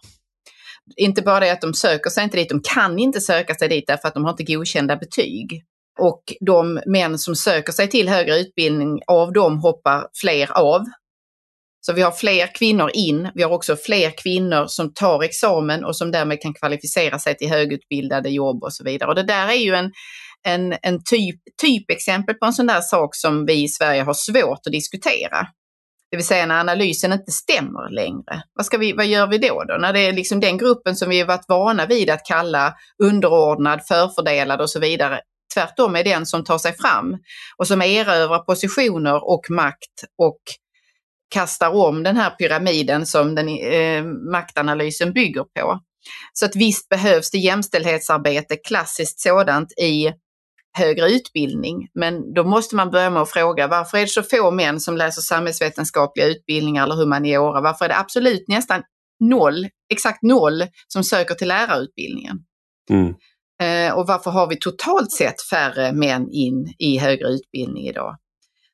inte 0.97 1.22
bara 1.22 1.41
det 1.41 1.53
att 1.53 1.61
de 1.61 1.74
söker 1.74 2.11
sig 2.11 2.24
inte 2.24 2.36
dit, 2.36 2.49
de 2.49 2.61
kan 2.74 2.99
inte 2.99 3.20
söka 3.20 3.55
sig 3.55 3.68
dit 3.68 3.84
därför 3.86 4.09
att 4.09 4.14
de 4.14 4.24
har 4.24 4.30
inte 4.30 4.55
godkända 4.55 4.97
betyg. 4.97 5.62
Och 6.01 6.22
de 6.41 6.80
män 6.86 7.18
som 7.18 7.36
söker 7.36 7.72
sig 7.72 7.89
till 7.89 8.09
högre 8.09 8.39
utbildning, 8.39 9.01
av 9.07 9.32
dem 9.32 9.59
hoppar 9.59 10.07
fler 10.20 10.59
av. 10.59 10.84
Så 11.80 11.93
vi 11.93 12.03
har 12.03 12.11
fler 12.11 12.55
kvinnor 12.55 12.91
in, 12.95 13.30
vi 13.34 13.43
har 13.43 13.51
också 13.51 13.76
fler 13.76 14.11
kvinnor 14.11 14.66
som 14.66 14.95
tar 14.95 15.22
examen 15.22 15.84
och 15.84 15.97
som 15.97 16.11
därmed 16.11 16.41
kan 16.41 16.55
kvalificera 16.55 17.18
sig 17.18 17.36
till 17.36 17.49
högutbildade 17.49 18.28
jobb 18.30 18.64
och 18.64 18.72
så 18.72 18.84
vidare. 18.84 19.09
Och 19.09 19.14
det 19.14 19.22
där 19.22 19.49
är 19.49 19.55
ju 19.55 19.74
en, 19.74 19.93
en, 20.47 20.76
en 20.82 21.05
typ, 21.11 21.41
typexempel 21.62 22.34
på 22.34 22.47
en 22.47 22.53
sån 22.53 22.66
där 22.66 22.80
sak 22.80 23.16
som 23.16 23.47
vi 23.47 23.62
i 23.62 23.68
Sverige 23.68 24.03
har 24.03 24.14
svårt 24.14 24.66
att 24.66 24.72
diskutera. 24.72 25.47
Det 26.11 26.16
vill 26.16 26.26
säga 26.26 26.46
när 26.46 26.61
analysen 26.61 27.12
inte 27.12 27.32
stämmer 27.32 27.90
längre. 27.90 28.42
Vad, 28.54 28.66
ska 28.66 28.78
vi, 28.78 28.92
vad 28.92 29.06
gör 29.06 29.26
vi 29.26 29.38
då, 29.38 29.64
då? 29.64 29.76
När 29.80 29.92
det 29.92 30.00
är 30.00 30.12
liksom 30.12 30.40
den 30.40 30.59
gruppen 30.59 30.96
som 30.96 31.09
vi 31.09 31.20
har 31.20 31.26
varit 31.26 31.48
vana 31.48 31.86
vid 31.86 32.11
att 32.11 32.24
kalla 32.24 32.74
underordnad, 33.02 33.80
förfördelad 33.88 34.61
och 34.61 34.70
så 34.70 34.80
vidare. 34.80 35.20
Tvärtom 35.54 35.96
är 35.96 36.04
den 36.04 36.26
som 36.26 36.44
tar 36.44 36.59
sig 36.59 36.76
fram 36.76 37.16
och 37.56 37.66
som 37.66 37.82
erövrar 37.82 38.38
positioner 38.38 39.30
och 39.30 39.50
makt 39.50 40.04
och 40.18 40.40
kastar 41.30 41.70
om 41.70 42.02
den 42.02 42.16
här 42.16 42.30
pyramiden 42.30 43.06
som 43.06 43.34
den, 43.34 43.48
eh, 43.48 44.04
maktanalysen 44.32 45.12
bygger 45.12 45.42
på. 45.42 45.80
Så 46.32 46.46
att 46.46 46.56
visst 46.56 46.88
behövs 46.88 47.30
det 47.30 47.38
jämställdhetsarbete, 47.38 48.56
klassiskt 48.56 49.20
sådant, 49.20 49.72
i 49.72 50.12
högre 50.72 51.10
utbildning. 51.10 51.88
Men 51.94 52.34
då 52.34 52.44
måste 52.44 52.76
man 52.76 52.90
börja 52.90 53.10
med 53.10 53.22
att 53.22 53.30
fråga 53.30 53.66
varför 53.66 53.98
är 53.98 54.02
det 54.02 54.08
så 54.08 54.22
få 54.22 54.50
män 54.50 54.80
som 54.80 54.96
läser 54.96 55.22
samhällsvetenskapliga 55.22 56.26
utbildningar 56.26 56.84
eller 56.84 56.94
humaniora? 56.94 57.60
Varför 57.60 57.84
är 57.84 57.88
det 57.88 57.98
absolut 57.98 58.48
nästan 58.48 58.82
noll, 59.20 59.68
exakt 59.92 60.22
noll, 60.22 60.64
som 60.88 61.04
söker 61.04 61.34
till 61.34 61.48
lärarutbildningen? 61.48 62.38
Mm. 62.90 63.14
Eh, 63.62 63.94
och 63.94 64.06
varför 64.06 64.30
har 64.30 64.46
vi 64.46 64.56
totalt 64.56 65.12
sett 65.12 65.42
färre 65.42 65.92
män 65.92 66.28
in 66.32 66.74
i 66.78 66.98
högre 66.98 67.28
utbildning 67.28 67.86
idag? 67.86 68.16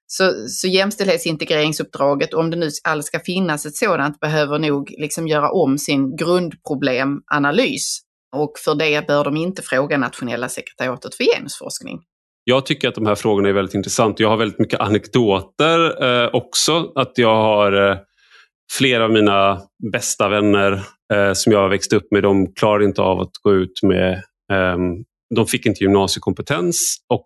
Så, 0.06 0.48
så 0.48 0.68
jämställdhetsintegreringsuppdraget, 0.68 2.34
om 2.34 2.50
det 2.50 2.56
nu 2.56 2.70
alls 2.84 3.06
ska 3.06 3.20
finnas 3.20 3.66
ett 3.66 3.76
sådant, 3.76 4.20
behöver 4.20 4.58
nog 4.58 4.94
liksom 4.98 5.28
göra 5.28 5.50
om 5.50 5.78
sin 5.78 6.16
grundproblemanalys 6.16 8.00
och 8.34 8.52
för 8.64 8.74
det 8.74 9.06
bör 9.06 9.24
de 9.24 9.36
inte 9.36 9.62
fråga 9.62 9.98
Nationella 9.98 10.48
sekretariatet 10.48 11.14
för 11.14 11.24
genusforskning. 11.24 12.00
jag 12.44 12.66
tycker 12.66 12.88
att 12.88 12.94
de 12.94 13.06
här 13.06 13.14
frågorna 13.14 13.48
är 13.48 13.52
väldigt 13.52 13.74
intressanta. 13.74 14.22
Jag 14.22 14.30
har 14.30 14.36
väldigt 14.36 14.58
mycket 14.58 14.80
anekdoter 14.80 16.04
eh, 16.04 16.30
också. 16.32 16.92
Att 16.94 17.12
jag 17.18 17.34
har 17.34 17.90
eh, 17.90 17.98
flera 18.72 19.04
av 19.04 19.10
mina 19.10 19.60
bästa 19.92 20.28
vänner 20.28 20.72
eh, 21.12 21.32
som 21.32 21.52
jag 21.52 21.60
har 21.60 21.68
växt 21.68 21.92
upp 21.92 22.06
med, 22.10 22.22
de 22.22 22.54
klarade 22.54 22.84
inte 22.84 23.02
av 23.02 23.20
att 23.20 23.32
gå 23.42 23.54
ut 23.54 23.82
med... 23.82 24.22
Ehm, 24.52 25.04
de 25.34 25.46
fick 25.46 25.66
inte 25.66 25.84
gymnasiekompetens 25.84 26.96
och 27.08 27.24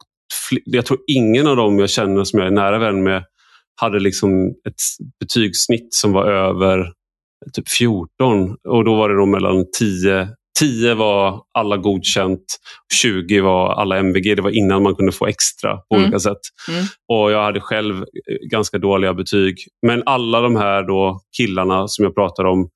jag 0.64 0.86
tror 0.86 0.98
ingen 1.06 1.46
av 1.46 1.56
dem 1.56 1.78
jag 1.78 1.90
känner 1.90 2.24
som 2.24 2.38
jag 2.38 2.46
är 2.46 2.52
nära 2.52 2.78
vän 2.78 3.02
med 3.02 3.24
hade 3.80 4.00
liksom 4.00 4.48
ett 4.48 4.74
betygssnitt 5.20 5.94
som 5.94 6.12
var 6.12 6.26
över 6.26 6.92
typ 7.52 7.68
14 7.78 8.56
och 8.68 8.84
då 8.84 8.94
var 8.94 9.08
det 9.08 9.16
då 9.16 9.26
mellan 9.26 9.64
10 9.78 10.28
10 10.58 10.94
var 10.94 11.42
alla 11.58 11.76
godkänt, 11.76 12.44
20 12.94 13.40
var 13.40 13.72
alla 13.72 13.98
MVG. 13.98 14.36
Det 14.36 14.42
var 14.42 14.50
innan 14.50 14.82
man 14.82 14.94
kunde 14.94 15.12
få 15.12 15.26
extra 15.26 15.76
på 15.76 15.94
mm. 15.94 16.04
olika 16.04 16.18
sätt. 16.18 16.40
Mm. 16.68 16.84
Och 17.08 17.32
Jag 17.32 17.44
hade 17.44 17.60
själv 17.60 17.96
eh, 17.96 18.48
ganska 18.50 18.78
dåliga 18.78 19.14
betyg. 19.14 19.56
Men 19.86 20.02
alla 20.06 20.40
de 20.40 20.56
här 20.56 20.82
då 20.82 21.20
killarna 21.36 21.88
som 21.88 22.04
jag 22.04 22.14
pratar 22.14 22.44
om 22.44 22.68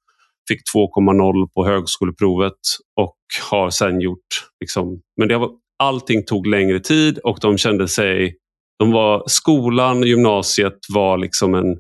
fick 0.48 0.60
2,0 0.74 1.48
på 1.54 1.66
högskoleprovet 1.66 2.58
och 3.00 3.16
har 3.50 3.70
sen 3.70 4.00
gjort... 4.00 4.28
Liksom, 4.60 5.00
men 5.16 5.28
det 5.28 5.38
var, 5.38 5.50
allting 5.82 6.24
tog 6.24 6.46
längre 6.46 6.80
tid 6.80 7.18
och 7.18 7.38
de 7.40 7.58
kände 7.58 7.88
sig... 7.88 8.36
De 8.78 8.92
var, 8.92 9.22
skolan, 9.26 10.02
gymnasiet 10.02 10.78
var 10.94 11.18
liksom 11.18 11.54
en 11.54 11.76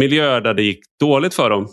miljö 0.00 0.40
där 0.40 0.54
det 0.54 0.62
gick 0.62 0.80
dåligt 1.00 1.34
för 1.34 1.50
dem. 1.50 1.68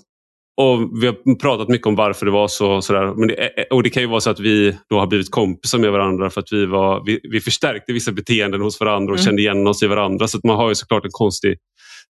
Och 0.62 1.02
Vi 1.02 1.08
har 1.08 1.36
pratat 1.36 1.68
mycket 1.68 1.88
om 1.88 1.96
varför 1.96 2.26
det 2.26 2.32
var 2.32 2.48
så. 2.48 2.82
Sådär. 2.82 3.14
Men 3.16 3.28
det, 3.28 3.68
och 3.72 3.84
det 3.84 3.90
kan 3.90 4.04
ju 4.04 4.10
vara 4.10 4.22
så 4.22 4.30
att 4.30 4.40
vi 4.40 4.78
då 4.90 5.00
har 5.00 5.08
blivit 5.08 5.32
kompisar 5.32 5.80
med 5.80 5.92
varandra 5.92 6.30
för 6.30 6.42
att 6.42 6.52
vi, 6.52 6.66
var, 6.66 7.04
vi, 7.06 7.20
vi 7.24 7.40
förstärkte 7.40 7.94
vissa 7.94 8.12
beteenden 8.12 8.62
hos 8.62 8.80
varandra 8.80 9.14
och 9.14 9.18
mm. 9.18 9.26
kände 9.26 9.42
igen 9.42 9.68
oss 9.68 9.84
i 9.84 9.88
varandra. 9.88 10.28
Så 10.28 10.40
man 10.44 10.56
har 10.56 10.70
ju 10.70 10.76
såklart 10.76 11.06
en 11.06 11.12
konstig 11.12 11.58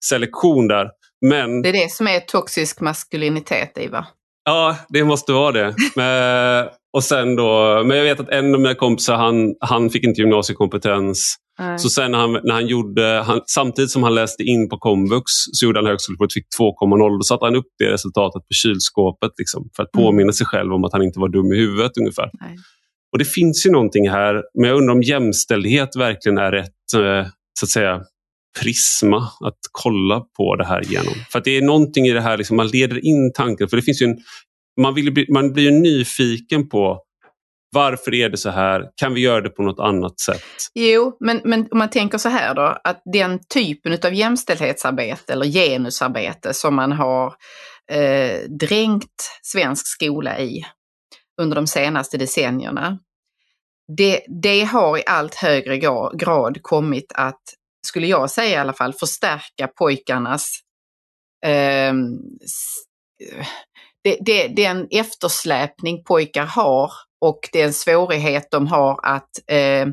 selektion 0.04 0.68
där. 0.68 0.88
Men, 1.26 1.62
det 1.62 1.68
är 1.68 1.72
det 1.72 1.92
som 1.92 2.06
är 2.06 2.20
toxisk 2.20 2.80
maskulinitet, 2.80 3.78
Ivar. 3.78 4.04
Ja, 4.44 4.76
det 4.88 5.04
måste 5.04 5.32
vara 5.32 5.52
det. 5.52 5.74
Men, 5.96 6.68
och 6.92 7.04
sen 7.04 7.36
då, 7.36 7.82
men 7.84 7.96
jag 7.96 8.04
vet 8.04 8.20
att 8.20 8.28
en 8.28 8.54
av 8.54 8.60
mina 8.60 8.74
kompisar 8.74 9.16
han, 9.16 9.54
han 9.60 9.90
fick 9.90 10.04
inte 10.04 10.20
gymnasiekompetens. 10.20 11.36
Nej. 11.58 11.78
Så 11.78 11.88
sen 11.88 12.10
när 12.10 12.18
han, 12.18 12.32
när 12.32 12.54
han 12.54 12.66
gjorde, 12.66 13.22
han, 13.26 13.40
samtidigt 13.46 13.90
som 13.90 14.02
han 14.02 14.14
läste 14.14 14.42
in 14.42 14.68
på 14.68 14.78
komvux 14.78 15.24
så 15.52 15.66
gjorde 15.66 15.78
han 15.78 15.86
högskoleprovet 15.86 16.32
fick 16.32 16.46
2,0. 16.60 17.18
Då 17.18 17.22
satte 17.22 17.44
han 17.44 17.56
upp 17.56 17.72
det 17.78 17.92
resultatet 17.92 18.42
på 18.42 18.52
kylskåpet 18.62 19.30
liksom, 19.38 19.68
för 19.76 19.82
att 19.82 19.94
mm. 19.94 20.04
påminna 20.04 20.32
sig 20.32 20.46
själv 20.46 20.72
om 20.72 20.84
att 20.84 20.92
han 20.92 21.02
inte 21.02 21.20
var 21.20 21.28
dum 21.28 21.52
i 21.52 21.56
huvudet 21.56 21.92
ungefär. 21.96 22.30
Nej. 22.40 22.56
Och 23.12 23.18
Det 23.18 23.24
finns 23.24 23.66
ju 23.66 23.70
någonting 23.70 24.10
här, 24.10 24.42
men 24.54 24.68
jag 24.68 24.78
undrar 24.78 24.94
om 24.94 25.02
jämställdhet 25.02 25.96
verkligen 25.96 26.38
är 26.38 26.52
rätt 26.52 26.94
eh, 26.94 27.30
så 27.60 27.66
att 27.66 27.70
säga, 27.70 28.00
prisma 28.60 29.16
att 29.44 29.58
kolla 29.72 30.20
på 30.36 30.56
det 30.56 30.66
här 30.66 30.82
genom. 30.82 31.14
För 31.32 31.40
det 31.44 31.56
är 31.56 31.62
någonting 31.62 32.06
i 32.06 32.12
det 32.12 32.20
här, 32.20 32.36
liksom, 32.36 32.56
man 32.56 32.68
leder 32.68 33.06
in 33.06 33.32
tanken. 33.34 33.68
För 33.68 33.76
det 33.76 33.82
finns 33.82 34.02
en, 34.02 34.18
man, 34.80 34.94
vill 34.94 35.12
bli, 35.12 35.26
man 35.32 35.52
blir 35.52 35.70
nyfiken 35.70 36.68
på 36.68 37.02
varför 37.70 38.14
är 38.14 38.28
det 38.28 38.36
så 38.36 38.50
här? 38.50 38.90
Kan 38.96 39.14
vi 39.14 39.20
göra 39.20 39.40
det 39.40 39.50
på 39.50 39.62
något 39.62 39.80
annat 39.80 40.20
sätt? 40.20 40.44
Jo, 40.74 41.16
men, 41.20 41.40
men 41.44 41.68
om 41.70 41.78
man 41.78 41.90
tänker 41.90 42.18
så 42.18 42.28
här 42.28 42.54
då, 42.54 42.78
att 42.84 43.02
den 43.04 43.40
typen 43.54 43.98
av 44.04 44.14
jämställdhetsarbete 44.14 45.32
eller 45.32 45.46
genusarbete 45.46 46.54
som 46.54 46.74
man 46.74 46.92
har 46.92 47.34
eh, 47.90 48.40
dränkt 48.60 49.40
svensk 49.42 49.86
skola 49.86 50.40
i 50.40 50.64
under 51.40 51.56
de 51.56 51.66
senaste 51.66 52.18
decennierna, 52.18 52.98
det, 53.96 54.20
det 54.42 54.64
har 54.64 54.98
i 54.98 55.02
allt 55.06 55.34
högre 55.34 55.78
grad 56.14 56.62
kommit 56.62 57.12
att, 57.14 57.40
skulle 57.86 58.06
jag 58.06 58.30
säga 58.30 58.54
i 58.54 58.60
alla 58.60 58.72
fall, 58.72 58.92
förstärka 58.92 59.68
pojkarnas 59.68 60.60
ehm, 61.46 62.12
eh, 63.22 63.46
det, 64.04 64.18
det, 64.20 64.48
den 64.48 64.88
eftersläpning 64.90 66.04
pojkar 66.04 66.46
har 66.46 66.92
och 67.20 67.48
den 67.52 67.72
svårighet 67.72 68.48
de 68.50 68.66
har 68.66 69.00
att 69.02 69.30
eh, 69.50 69.86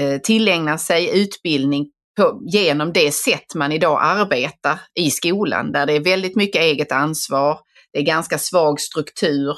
eh, 0.00 0.20
tillägna 0.22 0.78
sig 0.78 1.22
utbildning 1.22 1.86
på, 2.16 2.40
genom 2.46 2.92
det 2.92 3.12
sätt 3.12 3.54
man 3.54 3.72
idag 3.72 3.98
arbetar 4.02 4.80
i 4.94 5.10
skolan, 5.10 5.72
där 5.72 5.86
det 5.86 5.92
är 5.92 6.00
väldigt 6.00 6.36
mycket 6.36 6.62
eget 6.62 6.92
ansvar, 6.92 7.58
det 7.92 7.98
är 7.98 8.02
ganska 8.02 8.38
svag 8.38 8.80
struktur, 8.80 9.56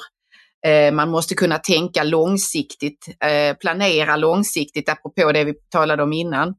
eh, 0.67 0.91
man 0.91 1.09
måste 1.09 1.35
kunna 1.35 1.57
tänka 1.57 2.03
långsiktigt, 2.03 3.07
eh, 3.23 3.57
planera 3.57 4.15
långsiktigt, 4.15 4.89
apropå 4.89 5.31
det 5.31 5.43
vi 5.43 5.53
talade 5.71 6.03
om 6.03 6.13
innan. 6.13 6.53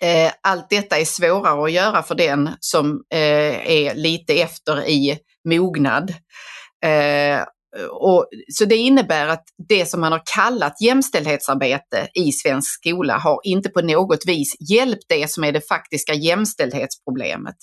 Eh, 0.00 0.32
allt 0.42 0.70
detta 0.70 0.98
är 0.98 1.04
svårare 1.04 1.64
att 1.64 1.72
göra 1.72 2.02
för 2.02 2.14
den 2.14 2.50
som 2.60 3.04
eh, 3.14 3.70
är 3.70 3.94
lite 3.94 4.34
efter 4.34 4.88
i 4.88 5.18
mognad. 5.48 6.10
Eh, 6.84 7.44
och, 7.90 8.26
så 8.52 8.64
det 8.64 8.76
innebär 8.76 9.26
att 9.26 9.44
det 9.68 9.86
som 9.86 10.00
man 10.00 10.12
har 10.12 10.22
kallat 10.34 10.80
jämställdhetsarbete 10.80 12.08
i 12.14 12.32
svensk 12.32 12.74
skola 12.74 13.18
har 13.18 13.40
inte 13.44 13.68
på 13.68 13.80
något 13.80 14.26
vis 14.26 14.56
hjälpt 14.70 15.04
det 15.08 15.30
som 15.30 15.44
är 15.44 15.52
det 15.52 15.68
faktiska 15.68 16.14
jämställdhetsproblemet. 16.14 17.56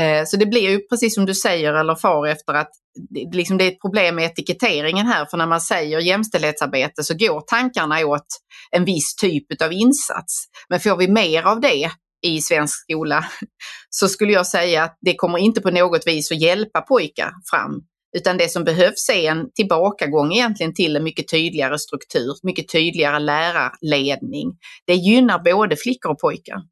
Eh, 0.00 0.24
så 0.26 0.36
det 0.36 0.46
blir 0.46 0.70
ju 0.70 0.78
precis 0.78 1.14
som 1.14 1.26
du 1.26 1.34
säger 1.34 1.74
eller 1.74 1.94
far 1.94 2.26
efter 2.26 2.54
att 2.54 2.70
det, 3.10 3.36
liksom 3.36 3.58
det 3.58 3.64
är 3.64 3.68
ett 3.68 3.80
problem 3.80 4.14
med 4.14 4.24
etiketteringen 4.24 5.06
här 5.06 5.26
för 5.26 5.36
när 5.36 5.46
man 5.46 5.60
säger 5.60 6.00
jämställdhetsarbete 6.00 7.04
så 7.04 7.14
går 7.14 7.40
tankarna 7.40 8.06
åt 8.06 8.26
en 8.70 8.84
viss 8.84 9.16
typ 9.16 9.62
av 9.62 9.72
insats. 9.72 10.44
Men 10.68 10.80
får 10.80 10.96
vi 10.96 11.08
mer 11.08 11.42
av 11.42 11.60
det 11.60 11.90
i 12.22 12.40
svensk 12.40 12.74
skola 12.82 13.24
så 13.90 14.08
skulle 14.08 14.32
jag 14.32 14.46
säga 14.46 14.84
att 14.84 14.98
det 15.00 15.14
kommer 15.14 15.38
inte 15.38 15.60
på 15.60 15.70
något 15.70 16.06
vis 16.06 16.32
att 16.32 16.40
hjälpa 16.40 16.80
pojkar 16.80 17.32
fram 17.50 17.80
utan 18.16 18.36
det 18.36 18.48
som 18.48 18.64
behövs 18.64 19.08
är 19.08 19.30
en 19.30 19.52
tillbakagång 19.52 20.32
egentligen 20.32 20.74
till 20.74 20.96
en 20.96 21.04
mycket 21.04 21.28
tydligare 21.28 21.78
struktur, 21.78 22.34
mycket 22.42 22.68
tydligare 22.68 23.18
lärarledning. 23.18 24.56
Det 24.86 24.94
gynnar 24.94 25.38
både 25.38 25.76
flickor 25.76 26.12
och 26.12 26.18
pojkar. 26.18 26.62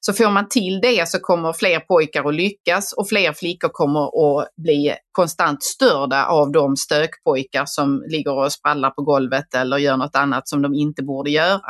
Så 0.00 0.12
får 0.12 0.30
man 0.30 0.48
till 0.48 0.80
det 0.80 1.08
så 1.08 1.18
kommer 1.18 1.52
fler 1.52 1.80
pojkar 1.80 2.24
att 2.28 2.34
lyckas 2.34 2.92
och 2.92 3.08
fler 3.08 3.32
flickor 3.32 3.68
kommer 3.72 4.00
att 4.40 4.48
bli 4.56 4.94
konstant 5.12 5.62
störda 5.62 6.26
av 6.26 6.52
de 6.52 6.76
stökpojkar 6.76 7.64
som 7.66 8.04
ligger 8.08 8.32
och 8.32 8.52
sprallar 8.52 8.90
på 8.90 9.02
golvet 9.02 9.54
eller 9.54 9.78
gör 9.78 9.96
något 9.96 10.16
annat 10.16 10.48
som 10.48 10.62
de 10.62 10.74
inte 10.74 11.02
borde 11.02 11.30
göra. 11.30 11.60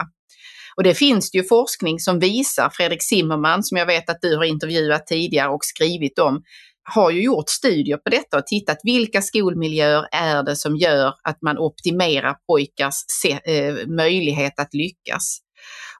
Och 0.77 0.83
det 0.83 0.95
finns 0.95 1.31
det 1.31 1.39
ju 1.39 1.45
forskning 1.45 1.99
som 2.01 2.19
visar, 2.19 2.71
Fredrik 2.73 3.03
Zimmerman 3.03 3.63
som 3.63 3.79
jag 3.79 3.87
vet 3.87 4.11
att 4.11 4.21
du 4.21 4.37
har 4.37 4.45
intervjuat 4.45 5.07
tidigare 5.07 5.49
och 5.49 5.65
skrivit 5.65 6.19
om, 6.19 6.43
har 6.95 7.11
ju 7.11 7.22
gjort 7.22 7.49
studier 7.49 7.97
på 7.97 8.11
detta 8.11 8.39
och 8.39 8.47
tittat 8.47 8.78
vilka 8.82 9.22
skolmiljöer 9.22 10.09
är 10.12 10.43
det 10.43 10.57
som 10.57 10.76
gör 10.76 11.14
att 11.22 11.43
man 11.43 11.59
optimerar 11.59 12.37
pojkars 12.47 12.95
eh, 13.45 13.87
möjlighet 13.87 14.61
att 14.61 14.74
lyckas. 14.74 15.39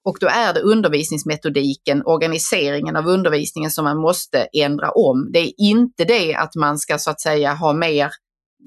Och 0.05 0.16
då 0.20 0.26
är 0.26 0.55
det 0.55 0.61
undervisningsmetodiken, 0.61 2.02
organiseringen 2.05 2.97
av 2.97 3.06
undervisningen 3.06 3.70
som 3.70 3.85
man 3.85 4.01
måste 4.01 4.48
ändra 4.52 4.90
om. 4.90 5.31
Det 5.32 5.39
är 5.39 5.52
inte 5.59 6.05
det 6.05 6.35
att 6.35 6.55
man 6.55 6.78
ska 6.78 6.98
så 6.98 7.11
att 7.11 7.20
säga 7.20 7.55
ha 7.55 7.73
mer 7.73 8.11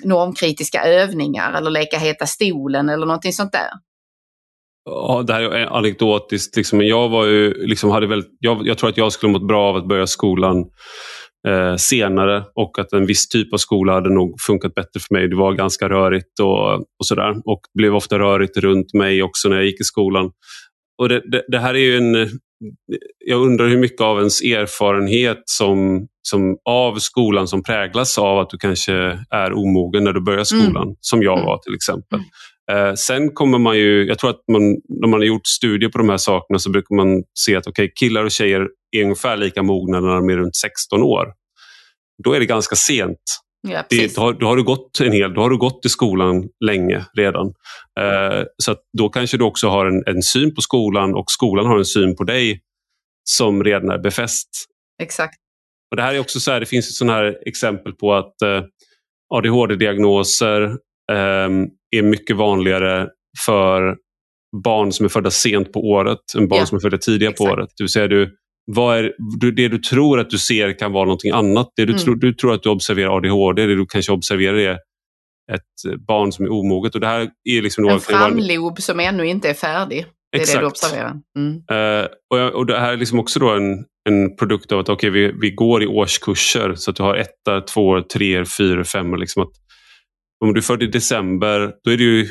normkritiska 0.04 0.84
övningar 0.84 1.54
eller 1.54 1.72
leka 1.72 1.98
Heta 1.98 2.26
stolen 2.26 2.90
eller 2.90 3.06
någonting 3.06 3.34
sånt 3.34 3.52
där. 3.52 3.70
Ja, 4.86 5.24
det 5.28 5.34
här 5.34 5.42
är 5.42 5.78
anekdotiskt, 5.78 6.56
liksom, 6.56 6.78
men 6.78 6.88
jag, 6.88 7.10
var 7.10 7.26
ju, 7.26 7.68
liksom, 7.68 7.90
hade 7.90 8.08
väldigt, 8.08 8.32
jag, 8.40 8.68
jag 8.68 8.78
tror 8.78 8.90
att 8.90 8.98
jag 8.98 9.12
skulle 9.12 9.32
mått 9.32 9.48
bra 9.48 9.70
av 9.70 9.76
att 9.76 9.88
börja 9.88 10.08
skolan 10.08 10.66
eh, 11.48 11.76
senare 11.76 12.44
och 12.56 12.80
att 12.80 12.94
en 12.94 13.06
viss 13.06 13.28
typ 13.28 13.54
av 13.54 13.58
skola 13.58 13.94
hade 13.94 14.10
nog 14.10 14.42
funkat 14.42 14.76
bättre 14.76 15.00
för 15.00 15.16
mig. 15.16 15.28
Det 15.28 15.36
var 15.36 15.54
ganska 15.54 15.90
rörigt 15.90 16.40
och, 16.40 16.74
och 16.76 17.06
sådär 17.06 17.36
och 17.46 17.62
blev 17.74 17.96
ofta 17.96 18.20
rörigt 18.20 18.58
runt 18.58 18.94
mig 18.94 19.24
också 19.24 19.50
när 19.50 19.56
jag 19.56 19.66
gick 19.66 19.82
i 19.82 19.84
skolan. 19.84 20.32
Och 20.98 21.10
det, 21.10 21.22
det, 21.32 21.44
det 21.48 21.60
här 21.60 21.74
är 21.74 21.80
ju 21.80 21.98
en... 21.98 22.40
Jag 23.26 23.42
undrar 23.42 23.68
hur 23.68 23.78
mycket 23.78 24.02
av 24.02 24.18
ens 24.18 24.42
erfarenhet 24.42 25.42
som, 25.46 26.08
som 26.22 26.58
av 26.70 26.96
skolan 26.96 27.48
som 27.48 27.64
präglas 27.64 28.18
av 28.18 28.40
att 28.40 28.50
du 28.50 28.58
kanske 28.58 28.94
är 29.30 29.54
omogen 29.54 30.04
när 30.04 30.14
du 30.14 30.22
börjar 30.22 30.44
skolan, 30.44 30.84
mm. 30.84 30.96
som 31.00 31.24
jag 31.24 31.34
mm. 31.34 31.46
var 31.46 31.58
till 31.58 31.76
exempel. 31.76 32.20
Eh, 32.72 32.94
sen 32.94 33.32
kommer 33.34 33.58
man 33.58 33.78
ju, 33.78 34.08
jag 34.08 34.20
tror 34.20 34.30
att 34.30 34.44
man, 34.52 34.62
när 35.02 35.08
man 35.08 35.20
har 35.20 35.26
gjort 35.26 35.48
studier 35.48 35.90
på 35.90 35.98
de 35.98 36.10
här 36.10 36.18
sakerna 36.18 36.60
så 36.60 36.70
brukar 36.70 36.96
man 36.96 37.24
se 37.40 37.56
att 37.56 37.68
okay, 37.68 37.92
killar 38.00 38.24
och 38.24 38.32
tjejer 38.32 38.68
är 38.92 39.04
ungefär 39.04 39.38
lika 39.38 39.64
mogna 39.64 40.00
när 40.00 40.16
de 40.16 40.30
är 40.30 40.38
runt 40.38 40.56
16 40.56 41.04
år. 41.04 41.34
Då 42.24 42.34
är 42.34 42.40
det 42.40 42.46
ganska 42.46 42.76
sent. 42.76 43.20
Ja, 43.68 43.84
det, 43.90 44.16
då, 44.16 44.22
har, 44.22 44.34
då, 44.34 44.46
har, 44.46 44.56
du 44.56 44.64
gått 44.64 45.00
en 45.00 45.12
hel, 45.12 45.34
då 45.34 45.42
har 45.42 45.50
du 45.50 45.58
gått 45.58 45.86
i 45.86 45.90
skolan 45.90 46.50
länge 46.66 47.06
redan. 47.18 47.48
Eh, 48.00 48.44
så 48.58 48.76
då 48.98 49.10
kanske 49.10 49.38
du 49.38 49.44
också 49.44 49.70
har 49.70 49.86
en, 49.86 50.04
en, 50.06 50.22
syn 50.22 50.56
på 50.56 50.62
skolan 50.62 51.16
och 51.16 51.26
skolan 51.28 51.66
har 51.66 51.78
en 51.78 51.86
syn 51.86 52.16
på 52.16 52.24
dig 52.24 52.62
som 53.30 53.64
redan 53.64 53.90
är 53.90 53.98
befäst. 53.98 54.50
Exakt. 55.02 55.36
Och 55.92 55.98
Det 55.98 56.04
här 56.04 56.14
är 56.14 56.20
också 56.20 56.40
så 56.40 56.52
här, 56.52 56.60
det 56.60 56.66
finns 56.66 56.98
sådana 56.98 57.14
här 57.14 57.38
exempel 57.48 57.94
på 57.94 58.14
att 58.14 58.42
eh, 58.42 58.64
ADHD-diagnoser 59.34 60.64
eh, 61.12 61.50
är 61.96 62.02
mycket 62.02 62.36
vanligare 62.36 63.10
för 63.46 63.98
barn 64.64 64.92
som 64.92 65.06
är 65.06 65.10
födda 65.10 65.32
sent 65.32 65.74
på 65.74 65.80
året 65.80 66.20
än 66.38 66.48
barn 66.48 66.60
Ja, 66.60 66.66
som 66.66 66.76
är 66.76 66.80
födda 66.80 66.98
tidiga 66.98 67.32
på 67.32 67.44
året. 67.44 67.70
Det 67.78 67.84
vill 67.84 67.90
säga 67.90 68.08
du, 68.08 68.38
vad 68.76 68.98
är, 68.98 69.14
det 69.52 69.68
du 69.68 69.78
tror 69.78 70.20
att 70.20 70.30
du 70.30 70.38
ser 70.38 70.80
kan 70.80 70.92
vara 70.92 71.06
någonting 71.06 71.32
annat. 71.32 71.68
Det 71.76 71.86
du, 71.86 71.94
Mm. 71.94 72.04
tror, 72.04 72.16
du 72.16 72.34
tror 72.34 72.54
att 72.54 72.64
du 72.64 72.70
observerar 72.70 73.18
ADHD, 73.18 73.66
det 73.66 73.76
du 73.76 73.86
kanske 73.90 74.12
observerar 74.12 74.58
är 74.58 74.74
ett 75.52 76.00
barn 76.08 76.32
som 76.32 76.46
är 76.46 76.52
omoget. 76.52 76.96
Och 76.96 77.02
det 77.02 77.08
här 77.08 77.30
är 77.50 77.62
liksom 77.62 77.84
En 77.84 77.90
vara- 77.90 78.00
framlob 78.00 78.82
som 78.82 79.00
ännu 79.00 79.28
inte 79.28 79.50
är 79.50 79.54
färdig. 79.54 80.06
Det 80.32 80.38
är 80.38 80.40
det 80.40 80.44
Exakt. 80.44 80.60
du 80.60 80.66
observerar. 80.66 81.14
Mm. 81.38 81.54
Eh, 81.72 82.08
och, 82.34 82.56
och 82.56 82.66
det 82.66 82.80
här 82.80 82.94
är 82.94 82.98
liksom 82.98 83.20
också 83.20 83.40
då 83.40 83.50
en, 83.50 83.86
en 84.10 84.36
produkt 84.36 84.72
av 84.72 84.80
att 84.80 84.90
okay, 84.90 85.10
vi, 85.10 85.32
vi 85.42 85.52
går 85.52 85.84
i 85.84 85.88
årskurser. 85.88 86.76
Så 86.76 86.92
att 86.92 86.98
du 86.98 87.04
har 87.04 87.16
etta, 87.16 87.62
två, 87.62 88.02
tre, 88.02 88.46
fyra, 88.46 88.84
fem. 88.84 89.16
Liksom 89.16 89.44
att, 89.44 89.52
om 90.46 90.54
du 90.54 90.58
är 90.60 90.62
född 90.62 90.84
i 90.84 90.88
december, 90.88 91.72
då 91.84 91.92
är 91.92 91.98
du 91.98 92.04
ju 92.20 92.28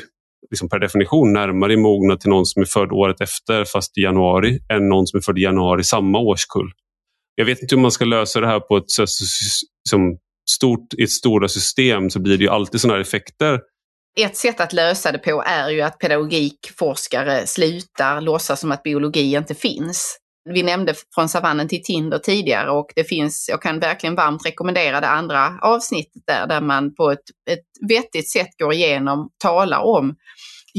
liksom 0.51 0.69
per 0.69 0.79
definition 0.79 1.33
närmare 1.33 1.73
i 1.73 1.77
mognad 1.77 2.19
till 2.19 2.29
någon 2.29 2.45
som 2.45 2.61
är 2.61 2.65
född 2.65 2.91
året 2.91 3.21
efter, 3.21 3.65
fast 3.65 3.97
i 3.97 4.01
januari, 4.01 4.59
än 4.73 4.89
någon 4.89 5.07
som 5.07 5.17
är 5.17 5.21
född 5.21 5.37
i 5.37 5.41
januari 5.41 5.83
samma 5.83 6.19
årskull. 6.19 6.71
Jag 7.35 7.45
vet 7.45 7.61
inte 7.61 7.75
hur 7.75 7.81
man 7.81 7.91
ska 7.91 8.05
lösa 8.05 8.39
det 8.39 8.47
här 8.47 8.59
på 8.59 8.77
ett 8.77 8.89
så, 8.89 9.07
så, 9.07 9.25
som 9.89 10.17
stort, 10.49 10.93
i 10.97 11.03
ett 11.03 11.11
stora 11.11 11.47
system 11.47 12.09
så 12.09 12.19
blir 12.19 12.37
det 12.37 12.43
ju 12.43 12.49
alltid 12.49 12.81
sådana 12.81 12.93
här 12.93 13.01
effekter. 13.01 13.59
Ett 14.19 14.37
sätt 14.37 14.59
att 14.59 14.73
lösa 14.73 15.11
det 15.11 15.17
på 15.17 15.43
är 15.45 15.69
ju 15.69 15.81
att 15.81 15.97
pedagogikforskare 15.97 17.47
slutar 17.47 18.21
låtsas 18.21 18.59
som 18.59 18.71
att 18.71 18.83
biologi 18.83 19.35
inte 19.35 19.55
finns. 19.55 20.17
Vi 20.45 20.63
nämnde 20.63 20.93
från 21.15 21.29
savannen 21.29 21.67
till 21.67 21.83
Tinder 21.83 22.17
tidigare 22.17 22.71
och 22.71 22.91
det 22.95 23.03
finns, 23.03 23.49
jag 23.49 23.61
kan 23.61 23.79
verkligen 23.79 24.15
varmt 24.15 24.45
rekommendera 24.45 25.01
det 25.01 25.07
andra 25.07 25.59
avsnittet 25.61 26.23
där, 26.27 26.47
där 26.47 26.61
man 26.61 26.95
på 26.95 27.11
ett, 27.11 27.23
ett 27.49 27.65
vettigt 27.89 28.31
sätt 28.31 28.49
går 28.57 28.73
igenom, 28.73 29.29
talar 29.43 29.79
om 29.79 30.15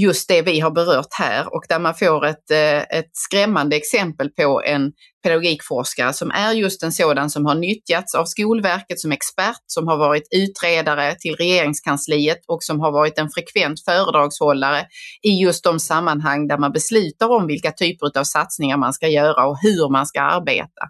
just 0.00 0.28
det 0.28 0.42
vi 0.42 0.60
har 0.60 0.70
berört 0.70 1.14
här 1.18 1.54
och 1.54 1.64
där 1.68 1.78
man 1.78 1.94
får 1.94 2.26
ett, 2.26 2.50
eh, 2.50 2.98
ett 2.98 3.10
skrämmande 3.12 3.76
exempel 3.76 4.30
på 4.30 4.62
en 4.64 4.92
pedagogikforskare 5.22 6.12
som 6.12 6.30
är 6.30 6.52
just 6.52 6.82
en 6.82 6.92
sådan 6.92 7.30
som 7.30 7.46
har 7.46 7.54
nyttjats 7.54 8.14
av 8.14 8.24
Skolverket 8.24 9.00
som 9.00 9.12
expert, 9.12 9.62
som 9.66 9.88
har 9.88 9.96
varit 9.96 10.28
utredare 10.30 11.14
till 11.14 11.36
regeringskansliet 11.36 12.40
och 12.48 12.62
som 12.62 12.80
har 12.80 12.92
varit 12.92 13.18
en 13.18 13.30
frekvent 13.30 13.84
föredragshållare 13.84 14.86
i 15.22 15.30
just 15.42 15.64
de 15.64 15.80
sammanhang 15.80 16.48
där 16.48 16.58
man 16.58 16.72
beslutar 16.72 17.28
om 17.28 17.46
vilka 17.46 17.72
typer 17.72 18.18
av 18.18 18.24
satsningar 18.24 18.76
man 18.76 18.92
ska 18.92 19.08
göra 19.08 19.46
och 19.46 19.58
hur 19.62 19.92
man 19.92 20.06
ska 20.06 20.20
arbeta. 20.20 20.82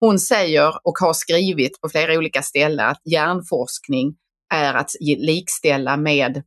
Hon 0.00 0.18
säger 0.18 0.68
och 0.68 0.98
har 1.00 1.12
skrivit 1.12 1.80
på 1.80 1.88
flera 1.88 2.18
olika 2.18 2.42
ställen 2.42 2.86
att 2.86 3.00
hjärnforskning 3.04 4.14
är 4.54 4.74
att 4.74 4.90
likställa 5.00 5.96
med 5.96 6.42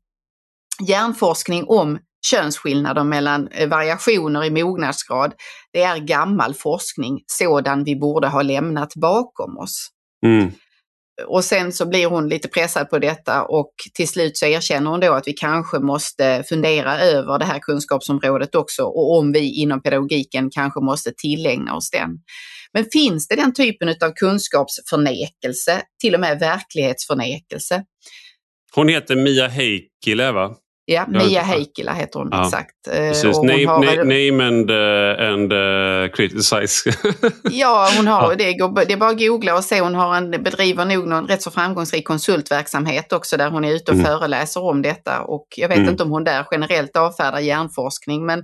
hjärnforskning 0.87 1.65
om 1.67 1.99
könsskillnader 2.25 3.03
mellan 3.03 3.47
eh, 3.47 3.69
variationer 3.69 4.45
i 4.45 4.63
mognadsgrad. 4.63 5.33
Det 5.73 5.81
är 5.81 5.97
gammal 5.97 6.53
forskning, 6.53 7.19
sådan 7.27 7.83
vi 7.83 7.95
borde 7.95 8.27
ha 8.27 8.41
lämnat 8.41 8.95
bakom 8.95 9.57
oss. 9.57 9.89
Mm. 10.25 10.51
Och 11.27 11.45
sen 11.45 11.71
så 11.71 11.85
blir 11.85 12.05
hon 12.05 12.29
lite 12.29 12.47
pressad 12.47 12.89
på 12.89 12.99
detta 12.99 13.43
och 13.43 13.73
till 13.93 14.07
slut 14.07 14.37
så 14.37 14.45
erkänner 14.45 14.91
hon 14.91 14.99
då 14.99 15.13
att 15.13 15.27
vi 15.27 15.33
kanske 15.33 15.79
måste 15.79 16.43
fundera 16.49 16.99
över 16.99 17.39
det 17.39 17.45
här 17.45 17.59
kunskapsområdet 17.59 18.55
också 18.55 18.83
och 18.83 19.17
om 19.17 19.31
vi 19.31 19.61
inom 19.61 19.81
pedagogiken 19.81 20.49
kanske 20.51 20.79
måste 20.79 21.11
tillägna 21.17 21.75
oss 21.75 21.89
den. 21.89 22.09
Men 22.73 22.85
finns 22.91 23.27
det 23.27 23.35
den 23.35 23.53
typen 23.53 23.89
av 23.89 24.11
kunskapsförnekelse, 24.15 25.81
till 26.01 26.13
och 26.13 26.19
med 26.19 26.39
verklighetsförnekelse? 26.39 27.83
Hon 28.75 28.87
heter 28.87 29.15
Mia 29.15 29.47
Heikkilä 29.47 30.31
va? 30.31 30.55
Ja, 30.91 31.05
Mia. 31.07 31.41
Heikkilä 31.41 31.93
heter 31.93 32.19
hon 32.19 32.29
Ja, 32.31 32.45
exakt. 32.45 32.87
Eh, 32.87 32.93
Precis. 32.93 33.25
och 33.25 33.33
hon 33.35 33.47
Name, 33.47 33.65
har 33.65 33.95
name 34.03 34.47
and, 34.47 34.71
uh, 34.71 35.33
and 35.33 35.53
uh, 35.53 36.11
criticize. 36.11 36.91
Ja, 37.51 37.89
hon 37.97 38.07
har, 38.07 38.29
Ja. 38.31 38.35
Det, 38.37 38.53
går, 38.53 38.85
det 38.85 38.93
är 38.93 38.97
bara 38.97 39.09
att 39.09 39.19
googla 39.19 39.57
och 39.57 39.63
se. 39.63 39.81
Hon 39.81 39.95
har 39.95 40.15
en, 40.15 40.31
bedriver 40.31 40.85
nog 40.85 41.07
någon 41.07 41.27
rätt 41.27 41.41
så 41.41 41.51
framgångsrik 41.51 42.07
konsultverksamhet 42.07 43.13
också 43.13 43.37
där 43.37 43.49
hon 43.49 43.65
är 43.65 43.73
ute 43.73 43.91
och 43.91 43.97
Mm. 43.97 44.05
föreläser 44.05 44.63
om 44.63 44.81
detta. 44.81 45.21
Och 45.21 45.47
jag 45.57 45.67
vet 45.67 45.77
Mm. 45.77 45.89
inte 45.89 46.03
om 46.03 46.11
hon 46.11 46.23
där 46.23 46.45
generellt 46.51 46.97
avfärdar 46.97 47.39
hjärnforskning, 47.39 48.25
men 48.25 48.43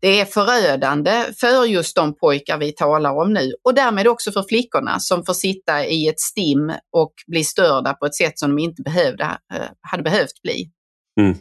det 0.00 0.20
är 0.20 0.24
förödande 0.24 1.24
för 1.40 1.64
just 1.64 1.96
de 1.96 2.16
pojkar 2.16 2.58
vi 2.58 2.72
talar 2.72 3.12
om 3.22 3.32
nu 3.32 3.52
och 3.64 3.74
därmed 3.74 4.06
också 4.08 4.32
för 4.32 4.42
flickorna 4.48 5.00
som 5.00 5.24
får 5.24 5.34
sitta 5.34 5.86
i 5.86 6.08
ett 6.08 6.20
stim 6.20 6.72
och 6.92 7.12
bli 7.26 7.44
störda 7.44 7.94
på 7.94 8.06
ett 8.06 8.14
sätt 8.14 8.38
som 8.38 8.56
de 8.56 8.62
inte 8.62 8.82
behövde, 8.82 9.24
eh, 9.24 9.60
hade 9.90 10.02
behövt 10.02 10.42
bli. 10.42 10.70
Mm. 11.20 11.36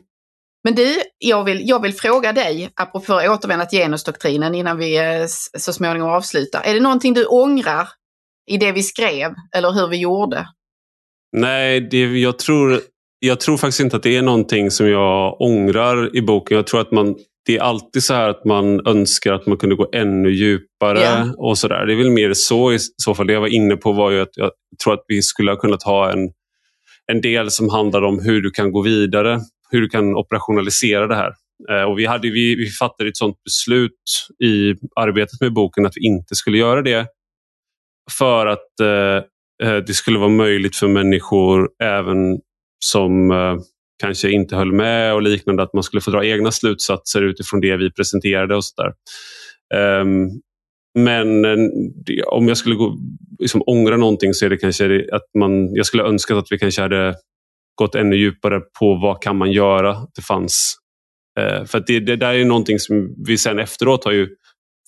Men 0.65 0.75
du, 0.75 0.95
jag 1.17 1.43
vill, 1.43 1.61
jag 1.69 1.81
vill 1.81 1.93
fråga 1.93 2.33
dig, 2.33 2.69
apropå 2.75 3.13
återvända 3.13 3.65
till 3.65 3.79
genusdoktrinen 3.79 4.55
innan 4.55 4.77
vi 4.77 4.97
eh, 4.97 5.25
så 5.57 5.73
småningom 5.73 6.09
avslutar. 6.09 6.61
Är 6.65 6.73
det 6.73 6.79
någonting 6.79 7.13
du 7.13 7.25
ångrar 7.25 7.87
i 8.51 8.57
det 8.57 8.71
vi 8.71 8.83
skrev 8.83 9.31
eller 9.55 9.71
hur 9.71 9.87
vi 9.87 9.97
gjorde? 9.97 10.47
Nej, 11.37 11.81
det, 11.81 12.19
jag, 12.19 12.39
tror, 12.39 12.79
jag 13.19 13.39
tror 13.39 13.57
faktiskt 13.57 13.79
inte 13.79 13.95
att 13.95 14.03
det 14.03 14.17
är 14.17 14.21
någonting 14.21 14.71
som 14.71 14.89
jag 14.89 15.41
ångrar 15.41 16.17
i 16.17 16.21
boken. 16.21 16.57
Jag 16.57 16.67
tror 16.67 16.81
att 16.81 16.91
man, 16.91 17.15
det 17.45 17.57
är 17.57 17.61
alltid 17.61 18.03
så 18.03 18.13
här 18.13 18.29
att 18.29 18.45
man 18.45 18.87
önskar 18.87 19.33
att 19.33 19.45
man 19.45 19.57
kunde 19.57 19.75
gå 19.75 19.89
ännu 19.93 20.29
djupare. 20.29 20.99
Ja. 20.99 21.33
och 21.37 21.57
så 21.57 21.67
där. 21.67 21.85
Det 21.85 21.93
är 21.93 21.97
väl 21.97 22.11
mer 22.11 22.33
så 22.33 22.73
i 22.73 22.77
så 22.79 23.15
fall. 23.15 23.27
Det 23.27 23.33
jag 23.33 23.41
var 23.41 23.55
inne 23.55 23.75
på 23.75 23.91
var 23.91 24.11
ju 24.11 24.21
att 24.21 24.37
jag 24.37 24.51
tror 24.83 24.93
att 24.93 25.03
vi 25.07 25.21
skulle 25.21 25.51
ha 25.51 25.57
kunnat 25.57 25.83
ha 25.83 26.11
en, 26.11 26.29
en 27.11 27.21
del 27.21 27.51
som 27.51 27.69
handlar 27.69 28.01
om 28.01 28.19
hur 28.19 28.41
du 28.41 28.51
kan 28.51 28.71
gå 28.71 28.81
vidare. 28.81 29.39
Hur 29.75 29.81
du 29.81 29.89
kan 29.89 30.15
operationalisera 30.15 31.07
det 31.07 31.15
här. 31.15 31.33
Eh, 31.69 31.83
och 31.83 31.99
vi, 31.99 32.05
hade, 32.05 32.29
vi, 32.29 32.55
vi 32.55 32.69
fattade 32.69 33.09
ett 33.09 33.17
sådant 33.17 33.43
beslut 33.43 33.91
i 34.43 34.75
arbetet 34.95 35.41
med 35.41 35.53
boken 35.53 35.85
att 35.85 35.93
vi 35.95 36.05
inte 36.05 36.35
skulle 36.35 36.57
göra 36.57 36.81
det. 36.81 37.07
För 38.17 38.45
att 38.45 38.79
eh, 38.81 39.67
eh, 39.67 39.77
det 39.77 39.93
skulle 39.93 40.19
vara 40.19 40.29
möjligt 40.29 40.75
för 40.75 40.87
människor 40.87 41.69
även 41.83 42.39
som 42.85 43.31
eh, 43.31 43.55
kanske 44.01 44.31
inte 44.31 44.55
höll 44.55 44.71
med 44.71 45.13
och 45.13 45.21
liknande, 45.21 45.63
att 45.63 45.73
man 45.73 45.83
skulle 45.83 46.01
få 46.01 46.11
dra 46.11 46.25
egna 46.25 46.51
slutsatser 46.51 47.21
utifrån 47.21 47.61
det 47.61 47.77
vi 47.77 47.91
presenterade 47.91 48.55
och 48.55 48.65
sådär. 48.65 48.93
Ehm, 49.75 50.29
men 50.99 51.45
eh, 51.45 51.57
det, 52.05 52.23
om 52.23 52.47
jag 52.47 52.57
skulle 52.57 52.75
gå, 52.75 52.97
liksom, 53.39 53.63
ångra 53.65 53.97
någonting 53.97 54.33
så 54.33 54.45
är 54.45 54.49
det 54.49 54.57
kanske 54.57 55.07
att 55.11 55.25
man, 55.37 55.75
jag 55.75 55.85
skulle 55.85 56.03
önska 56.03 56.37
att 56.37 56.51
vi 56.51 56.59
kanske 56.59 56.81
hade 56.81 57.15
gått 57.75 57.95
ännu 57.95 58.15
djupare 58.15 58.61
på 58.79 58.95
vad 58.95 59.21
kan 59.21 59.37
man 59.37 59.51
göra. 59.51 59.97
Det 60.15 60.21
fanns. 60.21 60.75
Eh, 61.39 61.65
för 61.65 61.83
det, 61.87 61.99
det 61.99 62.15
där 62.15 62.33
är 62.33 62.45
någonting 62.45 62.79
som 62.79 63.15
vi 63.27 63.37
sen 63.37 63.59
efteråt 63.59 64.05
har 64.05 64.11
ju 64.11 64.29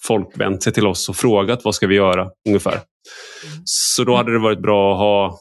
folk 0.08 0.28
vänt 0.40 0.64
sig 0.64 0.74
till 0.74 0.88
oss 0.88 1.10
och 1.10 1.16
frågat 1.16 1.64
vad 1.64 1.76
ska 1.76 1.88
vi 1.88 1.96
göra 1.96 2.30
ungefär. 2.48 2.80
Så 3.64 4.04
då 4.04 4.16
hade 4.16 4.32
det 4.34 4.40
varit 4.40 4.62
bra 4.62 4.92
att 4.94 5.00
ha 5.00 5.40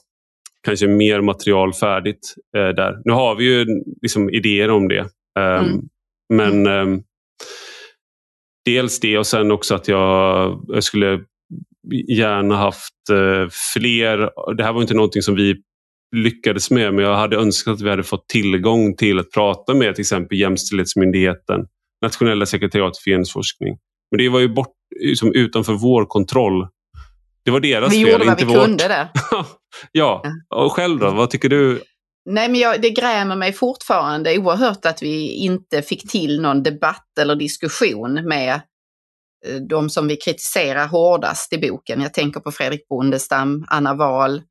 kanske 0.64 0.86
mer 0.86 1.20
material 1.20 1.73
färdigt 1.74 2.35
eh, 2.56 2.68
där. 2.68 2.98
Nu 3.05 3.12
har 3.12 3.35
vi 3.35 3.44
ju 3.44 3.66
liksom 4.02 4.31
idéer 4.31 4.70
om 4.70 4.89
det. 4.89 5.06
Ehm, 5.39 5.64
Mm. 5.64 5.89
Men 6.28 6.66
ehm, 6.66 7.02
dels 8.64 9.01
det 9.01 9.18
och 9.18 9.27
sen 9.27 9.51
också 9.51 9.74
att 9.74 9.89
jag, 9.89 10.64
jag 10.68 10.85
skulle 10.85 11.20
gärna 12.09 12.56
haft 12.56 13.10
eh, 13.10 13.48
fler. 13.74 14.31
Det 14.56 14.64
här 14.64 14.73
var 14.73 14.82
inte 14.82 14.94
någonting 14.94 15.23
som 15.23 15.35
vi 15.35 15.62
lyckades 16.16 16.70
med 16.70 16.95
men 16.95 17.05
jag 17.05 17.16
hade 17.16 17.37
önskat 17.37 17.74
att 17.74 17.81
vi 17.81 17.91
hade 17.91 18.03
fått 18.03 18.28
tillgång 18.28 18.97
till 18.97 19.19
att 19.19 19.31
prata 19.31 19.74
med 19.74 19.95
till 19.95 20.03
exempel 20.03 20.39
Jämställdhetsmyndigheten, 20.39 21.61
Nationella 22.03 22.47
sekretariatet 22.47 22.99
för 22.99 23.11
genusforskning. 23.11 23.78
Men 24.11 24.19
det 24.19 24.28
var 24.28 24.41
ju 24.41 24.49
bort, 24.49 24.74
liksom 25.01 25.33
utanför 25.33 25.73
vår 25.73 26.05
kontroll. 26.05 26.69
Det 27.45 27.51
var 27.51 27.61
deras 27.61 27.93
Vi 27.93 28.05
fel, 28.05 28.12
gjorde 28.12 28.24
vad 28.24 28.39
vi 28.39 28.45
vårt. 28.45 28.65
kunde 28.65 28.89
där. 28.89 29.09
ja, 29.93 30.23
och 30.55 30.73
själv 30.73 30.99
då? 30.99 31.11
Vad 31.11 31.31
tycker 31.31 31.49
du? 31.49 31.83
Nej, 32.31 32.49
men 32.49 32.61
jag, 32.61 32.83
det 32.83 32.91
grämer 32.91 33.37
mig 33.37 33.53
fortfarande 33.53 34.39
oerhört 34.39 34.87
att 34.87 35.03
vi 35.03 35.31
inte 35.31 35.83
fick 35.83 36.11
till 36.11 36.41
någon 36.41 36.62
debatt 36.62 37.19
eller 37.20 37.37
diskussion 37.37 38.15
med 38.28 38.55
eh, 39.47 39.57
de 39.69 39.91
som 39.91 40.09
vi 40.09 40.16
kritiserar 40.16 40.87
hårdast 40.87 41.53
i 41.53 41.59
boken. 41.59 42.01
Jag 42.01 42.15
tänker 42.15 42.41
på 42.41 42.53
Fredrik 42.53 42.89
Bondestam, 42.89 43.65
Anna 43.69 43.95
Wahl, 43.95 44.43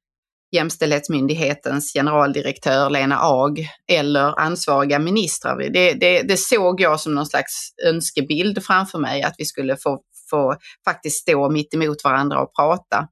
Jämställdhetsmyndighetens 0.56 1.94
generaldirektör 1.94 2.90
Lena 2.90 3.20
Ag 3.22 3.68
eller 3.92 4.40
ansvariga 4.40 5.00
ministrar. 5.00 5.70
Det, 5.74 5.94
det, 5.94 6.22
det 6.22 6.38
såg 6.38 6.82
jag 6.82 7.00
som 7.00 7.16
någon 7.16 7.26
slags 7.26 7.52
önskebild 7.86 8.64
framför 8.64 9.00
mig, 9.00 9.24
att 9.24 9.36
vi 9.38 9.46
skulle 9.46 9.78
få, 9.78 10.00
få 10.30 10.56
faktiskt 10.86 11.22
stå 11.22 11.50
mitt 11.50 11.74
emot 11.74 12.04
varandra 12.04 12.42
och 12.42 12.56
prata 12.56 13.08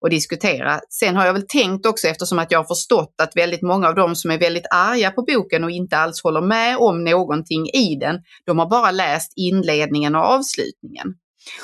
och 0.00 0.10
diskutera. 0.10 0.80
Sen 0.90 1.16
har 1.16 1.26
jag 1.26 1.32
väl 1.32 1.46
tänkt 1.48 1.86
också 1.86 2.08
eftersom 2.08 2.38
att 2.38 2.50
jag 2.50 2.58
har 2.58 2.64
förstått 2.64 3.14
att 3.22 3.36
väldigt 3.36 3.62
många 3.62 3.88
av 3.88 3.94
dem 3.94 4.16
som 4.16 4.30
är 4.30 4.38
väldigt 4.38 4.66
arga 4.70 5.10
på 5.10 5.22
boken 5.22 5.64
och 5.64 5.70
inte 5.70 5.96
alls 5.96 6.22
håller 6.22 6.40
med 6.40 6.76
om 6.76 7.04
någonting 7.04 7.66
i 7.66 7.96
den, 8.00 8.18
de 8.46 8.58
har 8.58 8.70
bara 8.70 8.90
läst 8.90 9.32
inledningen 9.36 10.14
och 10.14 10.22
avslutningen. 10.22 11.14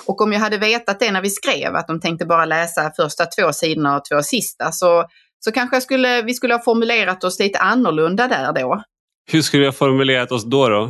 Och 0.06 0.20
om 0.20 0.32
jag 0.32 0.40
hade 0.40 0.58
vetat 0.58 1.00
det 1.00 1.10
när 1.10 1.22
vi 1.22 1.30
skrev, 1.30 1.76
att 1.76 1.86
de 1.86 2.00
tänkte 2.00 2.26
bara 2.26 2.44
läsa 2.44 2.92
första 2.96 3.26
två 3.26 3.52
sidorna 3.52 3.96
och 3.96 4.04
två 4.04 4.22
sista, 4.22 4.72
så, 4.72 5.04
så 5.44 5.52
kanske 5.52 5.80
skulle, 5.80 6.22
vi 6.22 6.34
skulle 6.34 6.54
ha 6.54 6.62
formulerat 6.62 7.24
oss 7.24 7.38
lite 7.38 7.58
annorlunda 7.58 8.28
där 8.28 8.52
då. 8.52 8.82
Hur 9.30 9.42
skulle 9.42 9.64
jag 9.64 9.76
formulerat 9.76 10.32
oss 10.32 10.44
då? 10.44 10.68
då? 10.68 10.82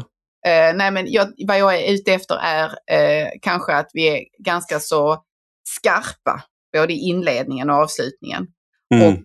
Eh, 0.47 0.74
nej, 0.74 0.90
men 0.90 1.12
jag, 1.12 1.28
vad 1.47 1.59
jag 1.59 1.78
är 1.78 1.93
ute 1.93 2.12
efter 2.12 2.36
är 2.43 2.69
eh, 2.90 3.28
kanske 3.43 3.73
att 3.73 3.90
vi 3.93 4.09
är 4.09 4.24
ganska 4.39 4.81
så 4.81 5.23
skarpa, 5.69 6.43
både 6.77 6.93
i 6.93 6.97
inledningen 6.97 7.70
och 7.70 7.77
avslutningen. 7.77 8.47
Mm. 8.94 9.06
Och 9.06 9.20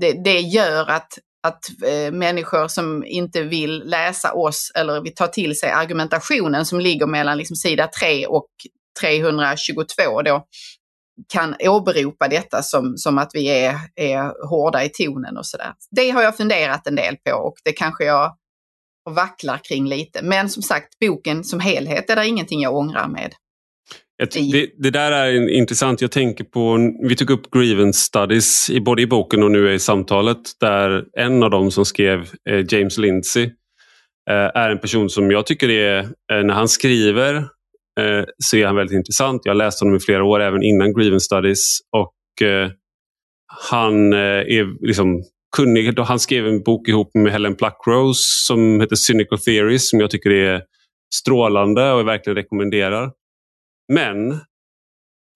det, 0.00 0.12
det 0.24 0.40
gör 0.40 0.90
att, 0.90 1.18
att 1.42 1.64
eh, 1.86 2.12
människor 2.12 2.68
som 2.68 3.04
inte 3.04 3.42
vill 3.42 3.82
läsa 3.86 4.32
oss 4.32 4.72
eller 4.74 5.00
vill 5.00 5.14
ta 5.14 5.26
till 5.26 5.58
sig 5.58 5.70
argumentationen 5.70 6.66
som 6.66 6.80
ligger 6.80 7.06
mellan 7.06 7.38
liksom, 7.38 7.56
sida 7.56 7.88
3 8.00 8.26
och 8.26 8.48
322 9.00 10.22
då, 10.22 10.44
kan 11.32 11.54
åberopa 11.60 12.28
detta 12.28 12.62
som, 12.62 12.96
som 12.96 13.18
att 13.18 13.30
vi 13.34 13.48
är, 13.48 13.76
är 13.94 14.48
hårda 14.48 14.84
i 14.84 14.88
tonen 14.88 15.36
och 15.36 15.46
sådär. 15.46 15.72
Det 15.90 16.10
har 16.10 16.22
jag 16.22 16.36
funderat 16.36 16.86
en 16.86 16.96
del 16.96 17.16
på 17.16 17.32
och 17.32 17.54
det 17.64 17.72
kanske 17.72 18.04
jag 18.04 18.32
vacklar 19.10 19.60
kring 19.64 19.88
lite. 19.88 20.22
Men 20.22 20.48
som 20.48 20.62
sagt, 20.62 20.98
boken 20.98 21.44
som 21.44 21.60
helhet 21.60 22.10
är 22.10 22.16
det 22.16 22.26
ingenting 22.26 22.60
jag 22.60 22.76
ångrar 22.76 23.08
med. 23.08 23.32
Det, 24.34 24.70
det, 24.78 24.90
där 24.90 25.12
är 25.12 25.48
intressant. 25.50 26.00
Jag 26.00 26.10
tänker 26.10 26.44
på, 26.44 26.78
vi 27.08 27.16
tog 27.16 27.30
upp 27.30 27.50
grievance 27.50 28.00
studies 28.00 28.70
i, 28.70 28.80
både 28.80 29.02
i 29.02 29.06
boken 29.06 29.42
och 29.42 29.50
nu 29.50 29.74
i 29.74 29.78
samtalet 29.78 30.38
där 30.60 31.04
en 31.18 31.42
av 31.42 31.50
dem 31.50 31.70
som 31.70 31.84
skrev, 31.84 32.20
eh, 32.50 32.64
James 32.68 32.98
Lindsay, 32.98 33.44
eh, 34.30 34.50
är 34.54 34.70
en 34.70 34.78
person 34.78 35.10
som 35.10 35.30
jag 35.30 35.46
tycker 35.46 35.68
är, 35.70 35.98
eh, 35.98 36.44
när 36.44 36.54
han 36.54 36.68
skriver 36.68 37.48
eh, 37.98 38.24
så 38.44 38.56
är 38.56 38.66
han 38.66 38.76
väldigt 38.76 38.96
intressant. 38.96 39.42
Jag 39.44 39.50
har 39.50 39.56
läst 39.56 39.80
honom 39.80 39.96
i 39.96 40.00
flera 40.00 40.24
år, 40.24 40.40
även 40.40 40.62
innan 40.62 40.94
grievance 40.94 41.24
studies. 41.24 41.78
Och 41.96 42.46
eh, 42.46 42.70
Han 43.70 44.12
eh, 44.12 44.18
är 44.18 44.86
liksom 44.86 45.22
kunnig. 45.56 45.98
Han 45.98 46.18
skrev 46.18 46.46
en 46.46 46.62
bok 46.62 46.88
ihop 46.88 47.10
med 47.14 47.32
Helen 47.32 47.56
Pluckrose 47.56 48.20
som 48.46 48.80
heter 48.80 48.96
Cynical 48.96 49.38
Theories 49.38 49.90
som 49.90 50.00
jag 50.00 50.10
tycker 50.10 50.30
är 50.30 50.62
strålande 51.14 51.92
och 51.92 51.98
jag 51.98 52.04
verkligen 52.04 52.36
rekommenderar. 52.36 53.12
Men 53.92 54.40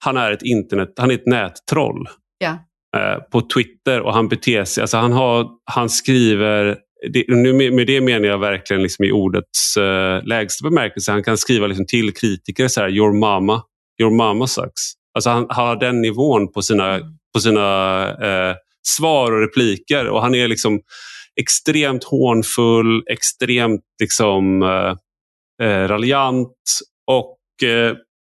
han 0.05 0.17
är 0.17 0.33
ett 0.33 0.43
internet, 0.43 0.93
han 0.97 1.11
är 1.11 1.15
ett 1.15 1.27
nättroll. 1.27 2.09
Ja. 2.39 2.59
Eh, 2.97 3.23
på 3.23 3.41
Twitter 3.41 4.01
och 4.01 4.15
han 4.15 4.29
beter 4.29 4.65
sig, 4.65 4.81
alltså 4.81 4.97
han, 4.97 5.13
har, 5.13 5.49
han 5.65 5.89
skriver 5.89 6.79
det, 7.11 7.25
nu 7.29 7.53
med 7.71 7.87
det 7.87 8.01
menar 8.01 8.29
jag 8.29 8.39
verkligen 8.39 8.83
liksom 8.83 9.05
i 9.05 9.13
ordets 9.13 9.77
uh, 9.77 10.25
lägsta 10.25 10.69
bemärkelse. 10.69 11.13
Han 11.13 11.23
kan 11.23 11.39
skriva 11.39 11.67
liksom 11.67 11.87
till 11.87 12.15
kritiker 12.15 12.69
så 12.69 12.81
här, 12.81 12.91
your 12.91 13.13
mama, 13.13 13.63
your 14.01 14.13
mama 14.13 14.47
sucks. 14.47 14.83
Alltså 15.15 15.31
han, 15.31 15.47
han 15.49 15.67
har 15.67 15.77
den 15.77 16.01
nivån 16.01 16.53
på 16.53 16.63
sina, 16.63 16.95
mm. 16.95 17.09
på 17.35 17.41
sina 17.41 18.07
uh, 18.11 18.57
svar 18.89 19.33
och 19.33 19.41
repliker 19.41 20.09
och 20.09 20.23
han 20.23 20.35
är 20.35 20.49
liksom 20.49 20.81
extremt 21.41 22.05
hånfull, 22.05 23.03
extremt 23.11 23.85
liksom 24.01 24.63
uh, 24.63 24.97
raljant 25.89 26.57
och 27.07 27.39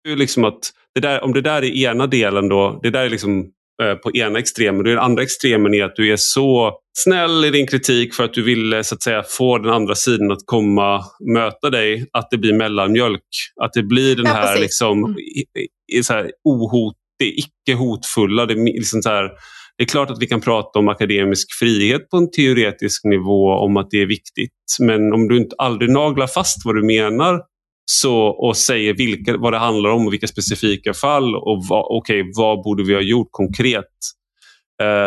liksom 0.08 0.44
att 0.44 0.58
det 0.94 1.00
där, 1.00 1.24
om 1.24 1.32
det 1.32 1.40
där 1.40 1.64
är 1.64 1.90
ena 1.90 2.06
delen 2.06 2.48
då, 2.48 2.80
det 2.82 2.90
där 2.90 3.04
är 3.04 3.10
liksom 3.10 3.52
Eh, 3.82 3.94
på 3.94 4.16
ena 4.16 4.38
extremen. 4.38 4.84
Den 4.84 4.98
andra 4.98 5.22
extremen 5.22 5.74
är 5.74 5.84
att 5.84 5.96
du 5.96 6.12
är 6.12 6.16
så 6.16 6.78
snäll 6.98 7.44
i 7.44 7.50
din 7.50 7.66
kritik 7.66 8.14
för 8.14 8.24
att 8.24 8.34
du 8.34 8.42
vill 8.42 8.84
så 8.84 8.94
att 8.94 9.02
säga, 9.02 9.22
få 9.28 9.58
den 9.58 9.72
andra 9.72 9.94
sidan 9.94 10.32
att 10.32 10.46
komma 10.46 11.04
möta 11.34 11.70
dig. 11.70 12.06
Att 12.12 12.30
det 12.30 12.38
blir 12.38 12.52
mellanmjölk. 12.52 13.22
Att 13.62 13.72
det 13.72 13.82
blir 13.82 14.16
den 14.16 14.26
ja, 14.26 14.32
här, 14.32 14.60
liksom, 14.60 15.04
mm. 15.04 15.18
i, 15.18 15.44
i, 15.98 16.02
så 16.02 16.12
här 16.12 16.30
ohot, 16.44 16.94
det 17.18 17.28
icke 17.28 17.74
hotfulla. 17.78 18.46
Det, 18.46 18.54
liksom 18.54 19.02
så 19.02 19.08
här, 19.08 19.22
det 19.78 19.84
är 19.84 19.86
klart 19.86 20.10
att 20.10 20.22
vi 20.22 20.26
kan 20.26 20.40
prata 20.40 20.78
om 20.78 20.88
akademisk 20.88 21.58
frihet 21.58 22.10
på 22.10 22.16
en 22.16 22.30
teoretisk 22.30 23.04
nivå 23.04 23.50
om 23.50 23.76
att 23.76 23.90
det 23.90 24.02
är 24.02 24.06
viktigt. 24.06 24.52
Men 24.80 25.12
om 25.12 25.28
du 25.28 25.36
inte 25.36 25.56
aldrig 25.58 25.90
naglar 25.90 26.26
fast 26.26 26.64
vad 26.64 26.74
du 26.74 26.86
menar 26.86 27.40
så, 27.90 28.16
och 28.16 28.56
säger 28.56 28.94
vilka, 28.94 29.36
vad 29.36 29.52
det 29.52 29.58
handlar 29.58 29.90
om 29.90 30.06
och 30.06 30.12
vilka 30.12 30.26
specifika 30.26 30.94
fall 30.94 31.36
och 31.36 31.64
vad, 31.68 31.98
okay, 31.98 32.22
vad 32.36 32.62
borde 32.62 32.84
vi 32.84 32.94
ha 32.94 33.00
gjort 33.00 33.28
konkret 33.30 33.84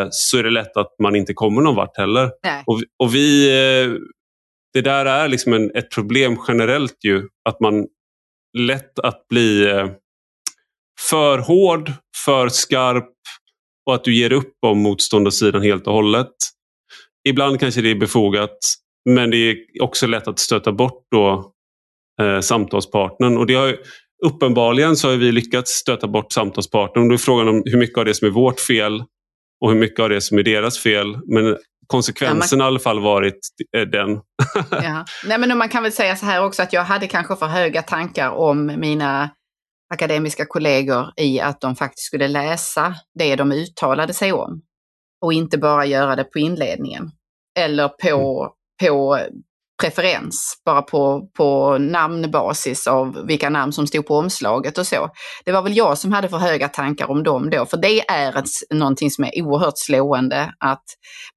så 0.10 0.38
är 0.38 0.44
det 0.44 0.50
lätt 0.50 0.78
att 0.78 0.96
man 1.02 1.16
inte 1.16 1.34
kommer 1.34 1.62
någon 1.62 1.76
vart 1.76 1.98
heller. 1.98 2.32
Och, 2.66 2.82
och, 3.00 3.16
vi, 3.16 3.50
eh, 3.50 3.92
det 4.74 4.82
där 4.82 5.06
är 5.06 5.28
liksom 5.28 5.54
en, 5.54 5.72
ett 5.76 5.92
problem 5.92 6.38
generellt 6.48 6.98
ju, 7.06 7.28
att 7.50 7.60
man 7.60 7.88
lätt 8.58 9.00
att 9.00 9.28
bli 9.28 9.70
eh, 9.70 9.88
för 11.10 11.38
hård, 11.38 11.92
för 12.26 12.50
skarp 12.50 13.10
och 13.86 13.96
att 13.96 14.04
du 14.04 14.16
ger 14.16 14.34
upp 14.34 14.54
om 14.66 14.80
motståndarsidan 14.80 15.62
helt 15.62 15.88
och 15.88 15.94
hållet. 15.94 16.34
Ibland 17.30 17.60
kanske 17.60 17.82
det 17.82 17.92
är 17.92 17.96
befogat 17.96 18.58
men 19.10 19.32
det 19.32 19.38
är 19.38 19.58
också 19.82 20.08
lätt 20.08 20.28
att 20.28 20.40
stöta 20.40 20.72
bort 20.72 21.08
då 21.12 21.54
eh, 22.22 22.40
samtalspartnern. 22.40 23.38
Och 23.38 23.46
det 23.46 23.54
har, 23.54 23.78
uppenbarligen 24.26 24.96
så 24.96 25.10
har 25.10 25.16
vi 25.16 25.32
lyckats 25.32 25.72
stöta 25.72 26.08
bort 26.08 26.32
samtalspartnern. 26.32 27.08
Då 27.08 27.14
är 27.14 27.18
frågan 27.18 27.48
om 27.48 27.64
hur 27.66 27.78
mycket 27.78 27.98
av 27.98 28.06
det 28.06 28.14
som 28.14 28.28
är 28.28 28.32
vårt 28.32 28.60
fel 28.60 29.04
och 29.62 29.72
hur 29.72 29.80
mycket 29.80 30.00
av 30.00 30.10
det 30.10 30.22
som 30.22 30.38
är 30.38 30.44
deras 30.44 30.80
fel. 30.80 31.18
Men 31.28 31.58
konsekvensen 31.88 32.60
ja, 32.60 32.66
man... 32.66 32.66
har 32.66 32.68
i 32.68 32.72
alla 32.72 32.80
fall 32.80 33.00
varit 33.00 33.40
eh, 33.78 33.82
den. 33.82 34.22
ja. 34.72 35.06
Nej, 35.26 35.38
men 35.38 35.58
man 35.58 35.70
kan 35.70 35.84
väl 35.84 35.92
säga 35.92 36.16
så 36.16 36.26
här 36.26 36.44
också 36.44 36.62
att 36.62 36.74
jag 36.74 36.84
hade 36.84 37.08
kanske 37.08 37.36
för 37.36 37.46
höga 37.46 37.82
tankar 37.82 38.30
om 38.30 38.66
mina 38.66 39.30
akademiska 39.94 40.46
kollegor 40.46 41.12
i 41.18 41.40
att 41.40 41.62
de 41.62 41.76
faktiskt 41.76 42.06
skulle 42.06 42.28
läsa 42.28 42.96
det 43.20 43.36
de 43.36 43.52
uttalade 43.52 44.14
sig 44.14 44.34
om 44.34 44.62
och 45.22 45.34
inte 45.34 45.58
bara 45.58 45.86
göra 45.86 46.16
det 46.16 46.24
på 46.24 46.40
inledningen 46.40 47.12
eller 47.60 47.88
på, 47.88 48.42
mm. 48.82 48.94
på 48.94 49.20
preferens 49.82 50.62
bara 50.66 50.82
på, 50.82 51.30
på 51.38 51.78
namnbasis 51.78 52.88
av 52.88 53.26
vilka 53.28 53.50
namn 53.50 53.74
som 53.74 53.88
stod 53.88 54.08
på 54.08 54.16
omslaget 54.16 54.78
och 54.78 54.88
så. 54.88 55.10
Det 55.46 55.52
var 55.52 55.62
väl 55.62 55.78
jag 55.78 55.98
som 55.98 56.12
hade 56.12 56.30
för 56.30 56.38
höga 56.38 56.68
tankar 56.68 57.12
om 57.12 57.24
dem 57.24 57.50
då, 57.50 57.66
för 57.66 57.78
det 57.78 58.10
är 58.10 58.38
ett, 58.38 58.46
någonting 58.74 59.12
som 59.12 59.24
är 59.24 59.42
oerhört 59.42 59.78
slående 59.78 60.54
att 60.60 60.84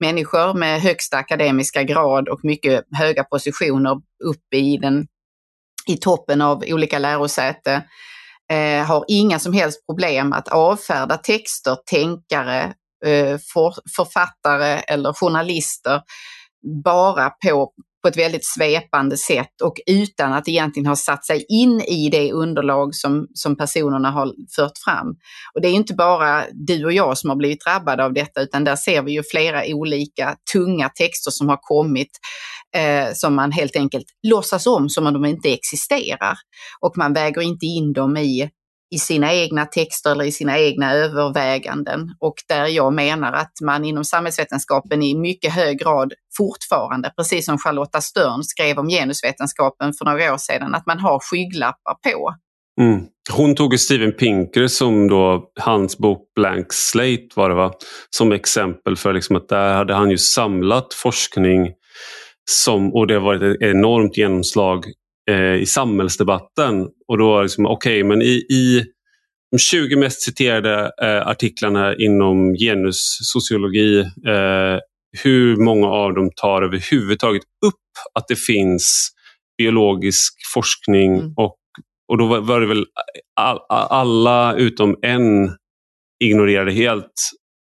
människor 0.00 0.54
med 0.54 0.80
högsta 0.80 1.16
akademiska 1.16 1.82
grad 1.82 2.28
och 2.28 2.40
mycket 2.42 2.84
höga 2.98 3.24
positioner 3.24 3.96
uppe 4.24 4.56
i, 4.56 4.76
den, 4.76 5.06
i 5.86 5.96
toppen 5.96 6.40
av 6.40 6.64
olika 6.66 6.98
lärosäten 6.98 7.82
eh, 8.52 8.86
har 8.86 9.04
inga 9.08 9.38
som 9.38 9.52
helst 9.52 9.86
problem 9.86 10.32
att 10.32 10.48
avfärda 10.48 11.16
texter, 11.16 11.76
tänkare, 11.90 12.62
eh, 13.06 13.38
för, 13.52 13.74
författare 13.96 14.82
eller 14.88 15.12
journalister 15.12 16.00
bara 16.84 17.30
på 17.30 17.72
på 18.02 18.08
ett 18.08 18.18
väldigt 18.18 18.46
svepande 18.46 19.16
sätt 19.16 19.60
och 19.62 19.74
utan 19.86 20.32
att 20.32 20.48
egentligen 20.48 20.86
ha 20.86 20.96
satt 20.96 21.26
sig 21.26 21.44
in 21.48 21.80
i 21.80 22.08
det 22.10 22.32
underlag 22.32 22.94
som, 22.94 23.26
som 23.34 23.56
personerna 23.56 24.10
har 24.10 24.32
fört 24.56 24.78
fram. 24.84 25.06
Och 25.54 25.60
det 25.62 25.68
är 25.68 25.72
inte 25.72 25.94
bara 25.94 26.44
du 26.52 26.84
och 26.84 26.92
jag 26.92 27.18
som 27.18 27.30
har 27.30 27.36
blivit 27.36 27.64
drabbade 27.64 28.04
av 28.04 28.12
detta 28.12 28.40
utan 28.40 28.64
där 28.64 28.76
ser 28.76 29.02
vi 29.02 29.12
ju 29.12 29.22
flera 29.30 29.62
olika 29.66 30.36
tunga 30.52 30.88
texter 30.88 31.30
som 31.30 31.48
har 31.48 31.58
kommit 31.60 32.10
eh, 32.76 33.12
som 33.14 33.34
man 33.34 33.52
helt 33.52 33.76
enkelt 33.76 34.06
låtsas 34.22 34.66
om 34.66 34.88
som 34.88 35.06
om 35.06 35.12
de 35.12 35.24
inte 35.24 35.52
existerar. 35.52 36.34
Och 36.80 36.98
man 36.98 37.12
väger 37.12 37.40
inte 37.40 37.66
in 37.66 37.92
dem 37.92 38.16
i 38.16 38.50
i 38.92 38.98
sina 38.98 39.32
egna 39.32 39.66
texter 39.66 40.10
eller 40.10 40.24
i 40.24 40.32
sina 40.32 40.58
egna 40.58 40.92
överväganden. 40.92 42.14
Och 42.20 42.34
där 42.48 42.66
jag 42.66 42.92
menar 42.92 43.32
att 43.32 43.52
man 43.62 43.84
inom 43.84 44.04
samhällsvetenskapen 44.04 45.02
i 45.02 45.14
mycket 45.14 45.52
hög 45.52 45.78
grad 45.78 46.12
fortfarande, 46.36 47.12
precis 47.16 47.44
som 47.44 47.58
Charlotta 47.58 48.00
Störn 48.00 48.42
skrev 48.44 48.78
om 48.78 48.88
genusvetenskapen 48.88 49.92
för 49.92 50.04
några 50.04 50.34
år 50.34 50.38
sedan, 50.38 50.74
att 50.74 50.86
man 50.86 50.98
har 50.98 51.18
skygglappar 51.18 51.94
på. 52.12 52.34
Mm. 52.80 53.00
Hon 53.30 53.54
tog 53.54 53.80
Steven 53.80 54.12
Pinker 54.12 54.66
som 54.66 55.08
då 55.08 55.50
hans 55.60 55.98
bok 55.98 56.32
Blank 56.36 56.72
Slate 56.72 57.28
var 57.34 57.48
det 57.48 57.54
va? 57.54 57.72
Som 58.10 58.32
exempel 58.32 58.96
för 58.96 59.12
liksom 59.12 59.36
att 59.36 59.48
där 59.48 59.74
hade 59.74 59.94
han 59.94 60.10
ju 60.10 60.18
samlat 60.18 60.94
forskning 60.94 61.68
som, 62.50 62.94
och 62.94 63.06
det 63.06 63.14
har 63.14 63.20
varit 63.20 63.42
ett 63.42 63.62
enormt 63.62 64.16
genomslag 64.16 64.84
eh, 65.30 65.54
i 65.54 65.66
samhällsdebatten. 65.66 66.88
Och 67.08 67.18
då 67.18 67.42
liksom, 67.42 67.66
okej, 67.66 67.74
okay, 67.74 68.08
men 68.08 68.22
i, 68.22 68.46
i 68.50 68.84
de 69.50 69.58
20 69.58 69.96
mest 69.96 70.22
citerade 70.22 70.90
eh, 71.02 71.28
artiklarna 71.28 71.94
inom 71.96 72.54
genussociologi, 72.54 74.00
eh, 74.00 74.78
hur 75.22 75.56
många 75.56 75.86
av 75.86 76.14
dem 76.14 76.30
tar 76.36 76.62
överhuvudtaget 76.62 77.42
upp 77.66 77.74
att 78.14 78.28
det 78.28 78.36
finns 78.36 79.10
biologisk 79.58 80.34
forskning 80.54 81.18
mm. 81.18 81.32
och, 81.36 81.56
och 82.08 82.18
då 82.18 82.40
var, 82.40 82.60
det 82.60 82.66
väl 82.66 82.86
all, 83.40 83.58
alla 83.68 84.54
utom 84.54 84.96
en 85.02 85.56
ignorerade 86.24 86.72
helt, 86.72 87.12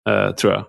eh, 0.10 0.36
tror 0.36 0.54
jag. 0.54 0.66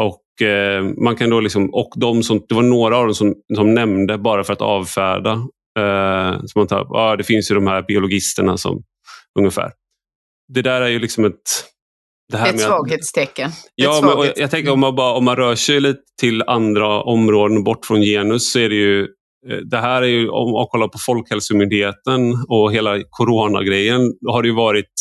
Och 0.00 0.46
eh, 0.46 0.84
man 0.84 1.16
kan 1.16 1.30
då 1.30 1.40
liksom, 1.40 1.74
och 1.74 1.92
de 1.96 2.22
som, 2.22 2.44
det 2.48 2.54
var 2.54 2.62
några 2.62 2.96
av 2.96 3.04
dem 3.04 3.14
som, 3.14 3.34
som 3.54 3.74
nämnde 3.74 4.18
bara 4.18 4.44
för 4.44 4.52
att 4.52 4.62
avfärda 4.62 5.48
Eh, 5.78 6.38
som 6.38 6.60
man 6.60 6.66
tar, 6.66 6.96
ah, 6.96 7.16
det 7.16 7.24
finns 7.24 7.50
ju 7.50 7.54
de 7.54 7.66
här 7.66 7.82
biologisterna 7.82 8.56
som 8.56 8.82
ungefär. 9.38 9.72
Det 10.48 10.62
där 10.62 10.80
är 10.80 10.88
ju 10.88 10.98
liksom 10.98 11.24
ett... 11.24 11.64
Det 12.32 12.38
här 12.38 12.54
ett 12.54 12.60
svaghetstecken. 12.60 13.50
Ja, 13.74 13.98
ett 13.98 14.04
men, 14.04 14.32
jag 14.36 14.50
tänker 14.50 14.72
om 14.72 14.80
man, 14.80 14.94
bara, 14.94 15.12
om 15.12 15.24
man 15.24 15.36
rör 15.36 15.54
sig 15.54 15.80
lite 15.80 16.00
till 16.20 16.42
andra 16.46 17.02
områden 17.02 17.64
bort 17.64 17.86
från 17.86 18.00
genus 18.00 18.52
så 18.52 18.58
är 18.58 18.68
det 18.68 18.74
ju 18.74 19.02
eh, 19.50 19.56
det 19.70 19.78
här 19.78 20.02
är 20.02 20.06
ju, 20.06 20.28
om 20.28 20.52
man 20.52 20.66
kollar 20.66 20.88
på 20.88 20.98
Folkhälsomyndigheten 20.98 22.44
och 22.48 22.72
hela 22.72 23.02
coronagrejen, 23.10 24.12
har 24.26 24.42
det 24.42 24.48
ju 24.48 24.54
varit 24.54 24.92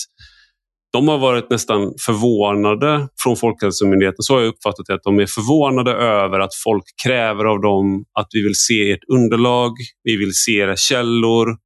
de 0.93 1.07
har 1.07 1.17
varit 1.17 1.49
nästan 1.49 1.93
förvånade 2.05 3.07
från 3.23 3.37
Folkhälsomyndigheten, 3.37 4.23
så 4.23 4.33
har 4.33 4.41
jag 4.41 4.47
uppfattat 4.47 4.85
det, 4.87 4.93
att 4.93 5.03
de 5.03 5.19
är 5.19 5.25
förvånade 5.25 5.91
över 5.91 6.39
att 6.39 6.55
folk 6.63 6.83
kräver 7.03 7.45
av 7.45 7.61
dem 7.61 8.05
att 8.19 8.27
vi 8.33 8.43
vill 8.43 8.55
se 8.55 8.91
ert 8.91 9.03
underlag, 9.13 9.71
vi 10.03 10.17
vill 10.17 10.33
se 10.33 10.51
era 10.51 10.75
källor. 10.75 11.57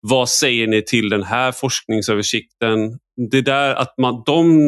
Vad 0.00 0.28
säger 0.28 0.66
ni 0.66 0.82
till 0.82 1.08
den 1.08 1.22
här 1.22 1.52
forskningsöversikten? 1.52 2.98
Det 3.30 3.40
där 3.40 3.74
att 3.74 3.94
man, 3.98 4.22
de 4.26 4.60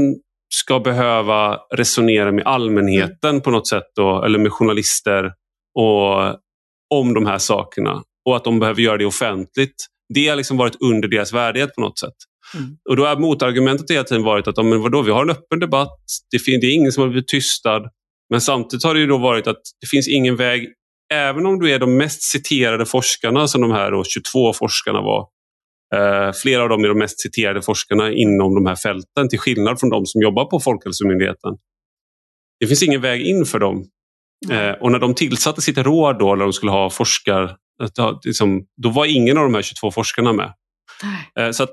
ska 0.55 0.81
behöva 0.81 1.59
resonera 1.75 2.33
med 2.33 2.47
allmänheten 2.47 3.31
mm. 3.31 3.43
på 3.43 3.51
något 3.51 3.69
sätt, 3.69 3.87
då, 3.97 4.23
eller 4.25 4.39
med 4.39 4.53
journalister 4.53 5.33
och, 5.75 6.37
om 6.95 7.15
de 7.15 7.27
här 7.27 7.39
sakerna 7.39 8.03
och 8.25 8.37
att 8.37 8.45
de 8.45 8.59
behöver 8.59 8.83
göra 8.83 8.97
det 8.97 9.07
offentligt. 9.07 9.87
Det 10.15 10.29
har 10.29 10.37
liksom 10.37 10.57
varit 10.57 10.77
under 10.81 11.09
deras 11.09 11.33
värdighet 11.33 11.75
på 11.75 11.81
något 11.81 11.99
sätt. 11.99 12.15
Mm. 12.55 12.77
Och 12.91 12.97
då 12.97 13.07
har 13.07 13.17
motargumentet 13.17 13.91
hela 13.91 14.05
tiden 14.05 14.23
varit 14.23 14.49
att 14.49 14.57
men 14.57 14.81
vadå, 14.81 15.03
vi 15.03 15.11
har 15.11 15.23
en 15.23 15.31
öppen 15.31 15.59
debatt, 15.59 15.99
det, 16.31 16.61
det 16.61 16.67
är 16.67 16.75
ingen 16.75 16.93
som 16.93 17.03
har 17.03 17.09
blivit 17.09 17.29
tystad. 17.29 17.91
Men 18.31 18.41
samtidigt 18.41 18.85
har 18.85 18.95
det 18.95 19.01
ju 19.01 19.07
då 19.07 19.19
varit 19.19 19.47
att 19.47 19.61
det 19.81 19.87
finns 19.87 20.09
ingen 20.09 20.37
väg, 20.37 20.69
även 21.13 21.47
om 21.47 21.59
du 21.59 21.71
är 21.71 21.79
de 21.79 21.97
mest 21.97 22.23
citerade 22.23 22.87
forskarna 22.87 23.49
som 23.49 23.61
de 23.61 23.71
här 23.71 24.05
22 24.05 24.53
forskarna 24.53 25.01
var, 25.01 25.27
Eh, 25.95 26.33
flera 26.43 26.63
av 26.63 26.69
dem 26.69 26.85
är 26.85 26.89
de 26.89 26.99
mest 26.99 27.21
citerade 27.21 27.63
forskarna 27.63 28.13
inom 28.13 28.55
de 28.55 28.67
här 28.67 28.77
fälten 28.77 29.29
till 29.29 29.39
skillnad 29.39 29.81
från 29.81 29.91
de 29.91 30.07
som 30.07 30.21
jobbar 30.21 30.45
på 30.45 30.61
Folkhälsomyndigheten. 30.61 31.57
Det 32.61 32.67
finns 32.67 32.83
ingen 32.83 33.01
väg 33.01 33.21
in 33.21 33.47
för 33.47 33.59
dem. 33.59 33.85
Mm. 34.51 34.77
och 34.81 34.93
när 34.93 34.99
de 34.99 35.15
tillsatte 35.15 35.61
sitt 35.63 35.79
råd 35.79 36.19
då, 36.19 36.35
när 36.35 36.45
de 36.45 36.53
skulle 36.53 36.73
ha 36.73 36.91
forskar, 36.91 37.57
liksom, 38.25 38.67
då 38.83 38.91
var 38.91 39.07
ingen 39.07 39.39
av 39.39 39.45
de 39.45 39.55
här 39.55 39.63
22 39.63 39.91
forskarna 39.91 40.33
med. 40.33 40.53
Mm. 41.37 41.53
så 41.53 41.63
att 41.63 41.71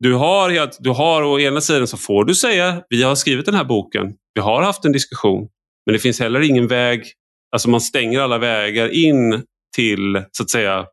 du 0.00 0.14
har, 0.14 0.82
du 0.82 0.90
har 0.90 1.22
å 1.22 1.40
ena 1.40 1.60
sidan 1.60 1.86
så 1.86 1.96
får 1.96 2.24
du 2.24 2.34
säga, 2.34 2.82
vi 2.88 3.02
har 3.02 3.14
skrivit 3.14 3.46
den 3.46 3.54
här 3.54 3.64
boken, 3.64 4.14
vi 4.34 4.40
har 4.40 4.62
haft 4.62 4.84
en 4.84 4.92
diskussion, 4.92 5.48
men 5.86 5.92
det 5.92 5.98
finns 5.98 6.20
heller 6.20 6.40
ingen 6.40 6.66
väg, 6.66 7.04
alltså 7.52 7.70
man 7.70 7.80
stänger 7.80 8.20
alla 8.20 8.38
vägar 8.38 8.88
in 8.88 9.42
till, 9.76 10.24
så 10.32 10.42
att 10.42 10.50
säga, 10.50 10.86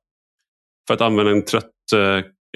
för 0.88 0.94
att 0.94 1.02
använda 1.02 1.32
en 1.32 1.45
trött 1.45 1.72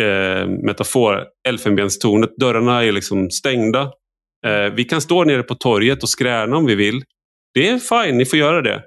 eh, 0.02 0.48
metafor, 0.48 1.26
elfenbenstornet. 1.48 2.38
Dörrarna 2.38 2.84
är 2.84 2.92
liksom 2.92 3.32
stängda. 3.32 3.82
Eh, 4.46 4.74
vi 4.74 4.84
kan 4.84 5.02
stå 5.02 5.24
nere 5.24 5.44
på 5.44 5.56
torget 5.56 6.04
och 6.04 6.10
skräna 6.10 6.58
om 6.58 6.66
vi 6.66 6.76
vill. 6.76 7.04
Det 7.54 7.70
är 7.70 7.80
fine, 7.80 8.18
ni 8.18 8.26
får 8.26 8.40
göra 8.40 8.62
det. 8.62 8.84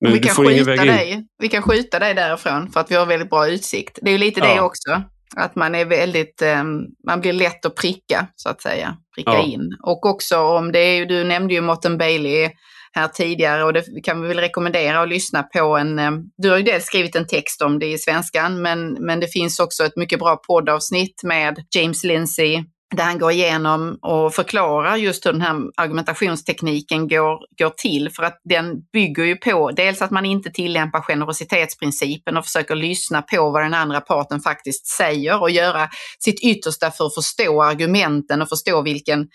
Men 0.00 0.12
vi, 0.12 0.20
kan 0.20 0.50
in. 0.50 0.64
Dig. 0.64 1.26
vi 1.38 1.48
kan 1.48 1.62
skjuta 1.62 1.98
dig 1.98 2.14
därifrån 2.14 2.70
för 2.72 2.80
att 2.80 2.90
vi 2.90 2.94
har 2.94 3.06
väldigt 3.06 3.30
bra 3.30 3.48
utsikt. 3.48 3.98
Det 4.02 4.10
är 4.10 4.12
ju 4.12 4.18
lite 4.18 4.40
ja. 4.40 4.54
det 4.54 4.60
också. 4.60 5.02
Att 5.36 5.56
man 5.56 5.74
är 5.74 5.84
väldigt, 5.84 6.42
um, 6.42 6.86
man 7.06 7.20
blir 7.20 7.32
lätt 7.32 7.66
att 7.66 7.74
pricka 7.74 8.28
så 8.36 8.48
att 8.48 8.62
säga. 8.62 8.96
Pricka 9.14 9.30
ja. 9.30 9.46
in. 9.46 9.76
Och 9.82 10.06
också 10.06 10.38
om 10.38 10.72
det 10.72 10.78
är, 10.78 11.06
du 11.06 11.24
nämnde 11.24 11.54
ju 11.54 11.60
Morten 11.60 11.98
Bailey 11.98 12.50
här 12.92 13.08
tidigare 13.08 13.64
och 13.64 13.72
det 13.72 13.84
kan 14.04 14.22
vi 14.22 14.28
väl 14.28 14.40
rekommendera 14.40 15.00
att 15.00 15.08
lyssna 15.08 15.42
på 15.42 15.76
en, 15.76 15.98
eh, 15.98 16.10
du 16.36 16.50
har 16.50 16.56
ju 16.56 16.62
dels 16.62 16.84
skrivit 16.84 17.16
en 17.16 17.26
text 17.26 17.62
om 17.62 17.78
det 17.78 17.86
i 17.86 17.98
svenskan 17.98 18.62
men, 18.62 18.92
men 18.92 19.20
det 19.20 19.28
finns 19.32 19.60
också 19.60 19.84
ett 19.84 19.96
mycket 19.96 20.18
bra 20.18 20.36
poddavsnitt 20.36 21.22
med 21.24 21.64
James 21.76 22.04
Lindsay 22.04 22.64
där 22.96 23.04
han 23.04 23.18
går 23.18 23.32
igenom 23.32 23.98
och 24.02 24.34
förklarar 24.34 24.96
just 24.96 25.26
hur 25.26 25.32
den 25.32 25.40
här 25.40 25.56
argumentationstekniken 25.76 27.08
går, 27.08 27.38
går 27.58 27.70
till. 27.70 28.10
För 28.16 28.22
att 28.22 28.40
den 28.44 28.80
bygger 28.92 29.24
ju 29.24 29.36
på 29.36 29.70
dels 29.70 30.02
att 30.02 30.10
man 30.10 30.24
inte 30.24 30.50
tillämpar 30.50 31.00
generositetsprincipen 31.00 32.36
och 32.36 32.44
försöker 32.44 32.74
lyssna 32.74 33.22
på 33.22 33.50
vad 33.50 33.62
den 33.62 33.74
andra 33.74 34.00
parten 34.00 34.40
faktiskt 34.40 34.86
säger 34.86 35.40
och 35.42 35.50
göra 35.50 35.88
sitt 36.18 36.40
yttersta 36.44 36.90
för 36.90 37.06
att 37.06 37.14
förstå 37.14 37.62
argumenten 37.62 38.42
och 38.42 38.48
förstå 38.48 38.82
vilken, 38.82 39.28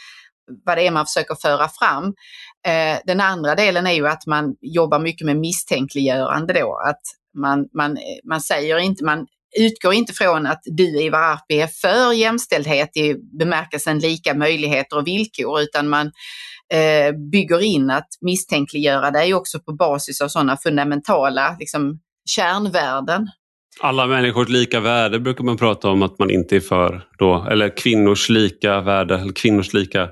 vad 0.66 0.78
det 0.78 0.88
är 0.88 0.92
man 0.92 1.06
försöker 1.06 1.36
föra 1.36 1.70
fram. 1.70 2.06
Eh, 2.68 3.00
den 3.06 3.22
andra 3.22 3.56
delen 3.56 3.88
är 3.88 3.94
ju 3.94 4.08
att 4.08 4.26
man 4.28 4.56
jobbar 4.62 5.00
mycket 5.00 5.26
med 5.26 5.38
misstänkliggörande 5.38 6.54
då, 6.54 6.82
att 6.90 7.02
man, 7.38 7.68
man, 7.74 7.98
man 8.30 8.42
säger 8.42 8.78
inte, 8.78 9.06
man 9.06 9.28
utgår 9.60 9.94
inte 9.94 10.14
från 10.14 10.46
att 10.48 10.62
du 10.66 11.02
Ivar 11.02 11.20
Arpi 11.20 11.62
är 11.62 11.68
för 11.68 12.14
jämställdhet 12.14 12.98
i 12.98 13.16
bemärkelsen 13.40 14.00
lika 14.00 14.34
möjligheter 14.34 14.98
och 14.98 15.08
villkor, 15.08 15.62
utan 15.62 15.90
man 15.90 16.12
eh, 16.74 17.16
bygger 17.32 17.64
in 17.64 17.90
att 17.90 18.08
misstänkliggöra 18.22 19.12
dig 19.12 19.34
också 19.34 19.60
på 19.60 19.74
basis 19.74 20.22
av 20.22 20.28
sådana 20.28 20.58
fundamentala 20.58 21.56
liksom, 21.60 22.00
kärnvärden 22.30 23.28
alla 23.80 24.08
människors 24.08 24.50
lika 24.50 24.80
värde 24.80 25.20
brukar 25.20 25.44
man 25.44 25.58
prata 25.58 25.90
om 25.90 26.04
att 26.04 26.20
man 26.20 26.30
inte 26.30 26.56
är 26.56 26.60
för 26.60 27.08
då, 27.18 27.48
eller 27.52 27.78
kvinnors 27.78 28.30
lika 28.30 28.82
värde, 28.82 29.16
eller 29.16 29.34
kvinnors 29.34 29.74
lika 29.74 30.10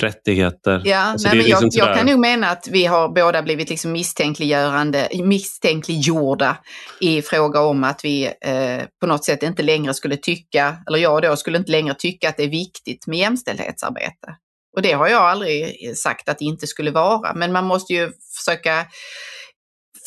rättigheter. 0.00 0.82
Ja, 0.84 0.98
alltså 0.98 1.28
nej, 1.28 1.36
men 1.36 1.46
liksom 1.46 1.68
jag, 1.72 1.88
jag 1.88 1.96
kan 1.96 2.06
nog 2.06 2.18
mena 2.18 2.50
att 2.50 2.68
vi 2.70 2.84
har 2.84 3.08
båda 3.08 3.42
blivit 3.42 3.70
liksom 3.70 3.92
misstänkliggörande, 3.92 5.08
misstänkliggjorda 5.22 6.56
i 7.00 7.22
fråga 7.22 7.60
om 7.60 7.84
att 7.84 8.04
vi 8.04 8.24
eh, 8.24 8.82
på 9.00 9.06
något 9.06 9.24
sätt 9.24 9.42
inte 9.42 9.62
längre 9.62 9.94
skulle 9.94 10.16
tycka, 10.16 10.76
eller 10.88 10.98
jag 10.98 11.22
då 11.22 11.36
skulle 11.36 11.58
inte 11.58 11.72
längre 11.72 11.94
tycka 11.98 12.28
att 12.28 12.36
det 12.36 12.44
är 12.44 12.50
viktigt 12.50 13.06
med 13.06 13.18
jämställdhetsarbete. 13.18 14.36
Och 14.76 14.82
det 14.82 14.92
har 14.92 15.08
jag 15.08 15.22
aldrig 15.22 15.74
sagt 15.96 16.28
att 16.28 16.38
det 16.38 16.44
inte 16.44 16.66
skulle 16.66 16.90
vara, 16.90 17.34
men 17.34 17.52
man 17.52 17.64
måste 17.64 17.92
ju 17.92 18.10
försöka 18.36 18.86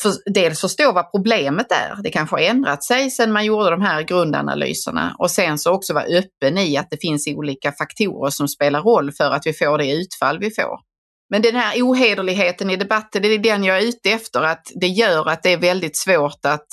för, 0.02 0.12
dels 0.26 0.60
förstå 0.60 0.92
vad 0.92 1.10
problemet 1.10 1.72
är. 1.72 2.02
Det 2.02 2.10
kanske 2.10 2.36
har 2.36 2.40
ändrat 2.40 2.84
sig 2.84 3.10
sedan 3.10 3.32
man 3.32 3.44
gjorde 3.44 3.70
de 3.70 3.82
här 3.82 4.02
grundanalyserna 4.02 5.16
och 5.18 5.30
sen 5.30 5.58
så 5.58 5.72
också 5.72 5.94
vara 5.94 6.04
öppen 6.04 6.58
i 6.58 6.76
att 6.76 6.90
det 6.90 7.00
finns 7.00 7.28
olika 7.28 7.72
faktorer 7.72 8.30
som 8.30 8.48
spelar 8.48 8.82
roll 8.82 9.12
för 9.12 9.30
att 9.30 9.46
vi 9.46 9.52
får 9.52 9.78
det 9.78 9.92
utfall 9.92 10.38
vi 10.38 10.50
får. 10.50 10.78
Men 11.30 11.42
den 11.42 11.56
här 11.56 11.82
ohederligheten 11.82 12.70
i 12.70 12.76
debatten, 12.76 13.22
det 13.22 13.28
är 13.28 13.38
den 13.38 13.64
jag 13.64 13.78
är 13.78 13.88
ute 13.88 14.10
efter, 14.10 14.42
att 14.42 14.72
det 14.74 14.86
gör 14.86 15.28
att 15.28 15.42
det 15.42 15.52
är 15.52 15.58
väldigt 15.58 15.98
svårt 15.98 16.44
att, 16.44 16.66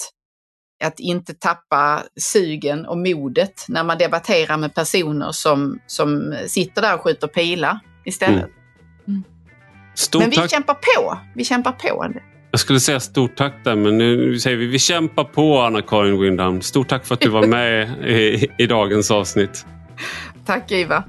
att 0.84 1.00
inte 1.00 1.34
tappa 1.34 2.04
sugen 2.20 2.86
och 2.86 2.98
modet 2.98 3.66
när 3.68 3.84
man 3.84 3.98
debatterar 3.98 4.58
med 4.58 4.76
personer 4.76 5.32
som, 5.32 5.80
som 5.88 6.36
sitter 6.48 6.82
där 6.82 6.96
och 6.96 7.02
skjuter 7.02 7.28
pilar 7.28 7.80
istället. 8.06 8.38
Mm. 8.38 8.54
Mm. 9.08 9.24
Men 10.20 10.30
vi 10.30 10.36
tack. 10.36 10.52
kämpar 10.52 10.74
på. 10.74 11.20
Vi 11.36 11.46
kämpar 11.46 11.72
på. 11.72 12.14
Jag 12.58 12.62
skulle 12.62 12.80
säga 12.80 13.00
stort 13.00 13.36
tack 13.36 13.54
där, 13.64 13.76
men 13.76 13.98
nu 13.98 14.40
säger 14.40 14.58
vi 14.58 14.68
vi 14.68 14.80
kämpar 14.80 15.24
på 15.24 15.60
Anna-Karin 15.60 16.22
Windham. 16.22 16.62
Stort 16.62 16.88
tack 16.88 17.06
för 17.06 17.14
att 17.14 17.22
du 17.22 17.30
var 17.30 17.48
med 17.48 17.90
i, 18.06 18.48
i 18.58 18.68
dagens 18.68 19.12
avsnitt. 19.12 19.66
Tack 20.46 20.72
Iva. 20.72 21.04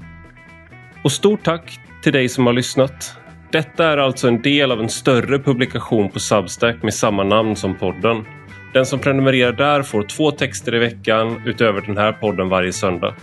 Och 1.03 1.11
stort 1.11 1.43
tack 1.43 1.79
till 2.03 2.13
dig 2.13 2.29
som 2.29 2.45
har 2.45 2.53
lyssnat. 2.53 3.13
Detta 3.51 3.85
är 3.85 3.97
alltså 3.97 4.27
en 4.27 4.41
del 4.41 4.71
av 4.71 4.81
en 4.81 4.89
större 4.89 5.39
publikation 5.39 6.09
på 6.09 6.19
Substack 6.19 6.83
med 6.83 6.93
samma 6.93 7.23
namn 7.23 7.55
som 7.55 7.75
podden. 7.75 8.25
Den 8.73 8.85
som 8.85 8.99
prenumererar 8.99 9.51
där 9.51 9.83
får 9.83 10.03
två 10.03 10.31
texter 10.31 10.75
i 10.75 10.79
veckan 10.79 11.41
utöver 11.45 11.81
den 11.81 11.97
här 11.97 12.11
podden 12.11 12.49
varje 12.49 12.73
söndag. 12.73 13.15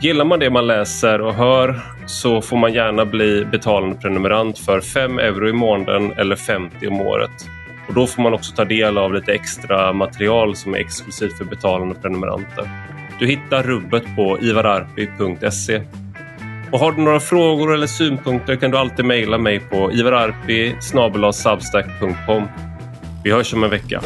Gillar 0.00 0.24
man 0.24 0.38
det 0.38 0.50
man 0.50 0.66
läser 0.66 1.20
och 1.20 1.34
hör 1.34 1.80
så 2.06 2.42
får 2.42 2.56
man 2.56 2.72
gärna 2.72 3.04
bli 3.04 3.44
betalande 3.44 3.96
prenumerant 3.96 4.58
för 4.58 4.80
5 4.80 5.18
euro 5.18 5.48
i 5.48 5.52
månaden 5.52 6.12
eller 6.12 6.36
50 6.36 6.88
om 6.88 7.00
året. 7.00 7.57
Och 7.88 7.94
Då 7.94 8.06
får 8.06 8.22
man 8.22 8.34
också 8.34 8.54
ta 8.54 8.64
del 8.64 8.98
av 8.98 9.14
lite 9.14 9.32
extra 9.32 9.92
material 9.92 10.56
som 10.56 10.74
är 10.74 10.78
exklusivt 10.78 11.38
för 11.38 11.44
betalande 11.44 11.94
prenumeranter. 11.94 12.70
Du 13.18 13.26
hittar 13.26 13.62
rubbet 13.62 14.04
på 14.16 14.38
ivararpi.se. 14.40 15.82
Och 16.72 16.78
har 16.78 16.92
du 16.92 17.02
några 17.02 17.20
frågor 17.20 17.74
eller 17.74 17.86
synpunkter 17.86 18.56
kan 18.56 18.70
du 18.70 18.78
alltid 18.78 19.04
mejla 19.04 19.38
mig 19.38 19.60
på 19.60 19.92
ivararpi 19.92 20.76
Vi 23.24 23.32
hörs 23.32 23.54
om 23.54 23.64
en 23.64 23.70
vecka. 23.70 24.02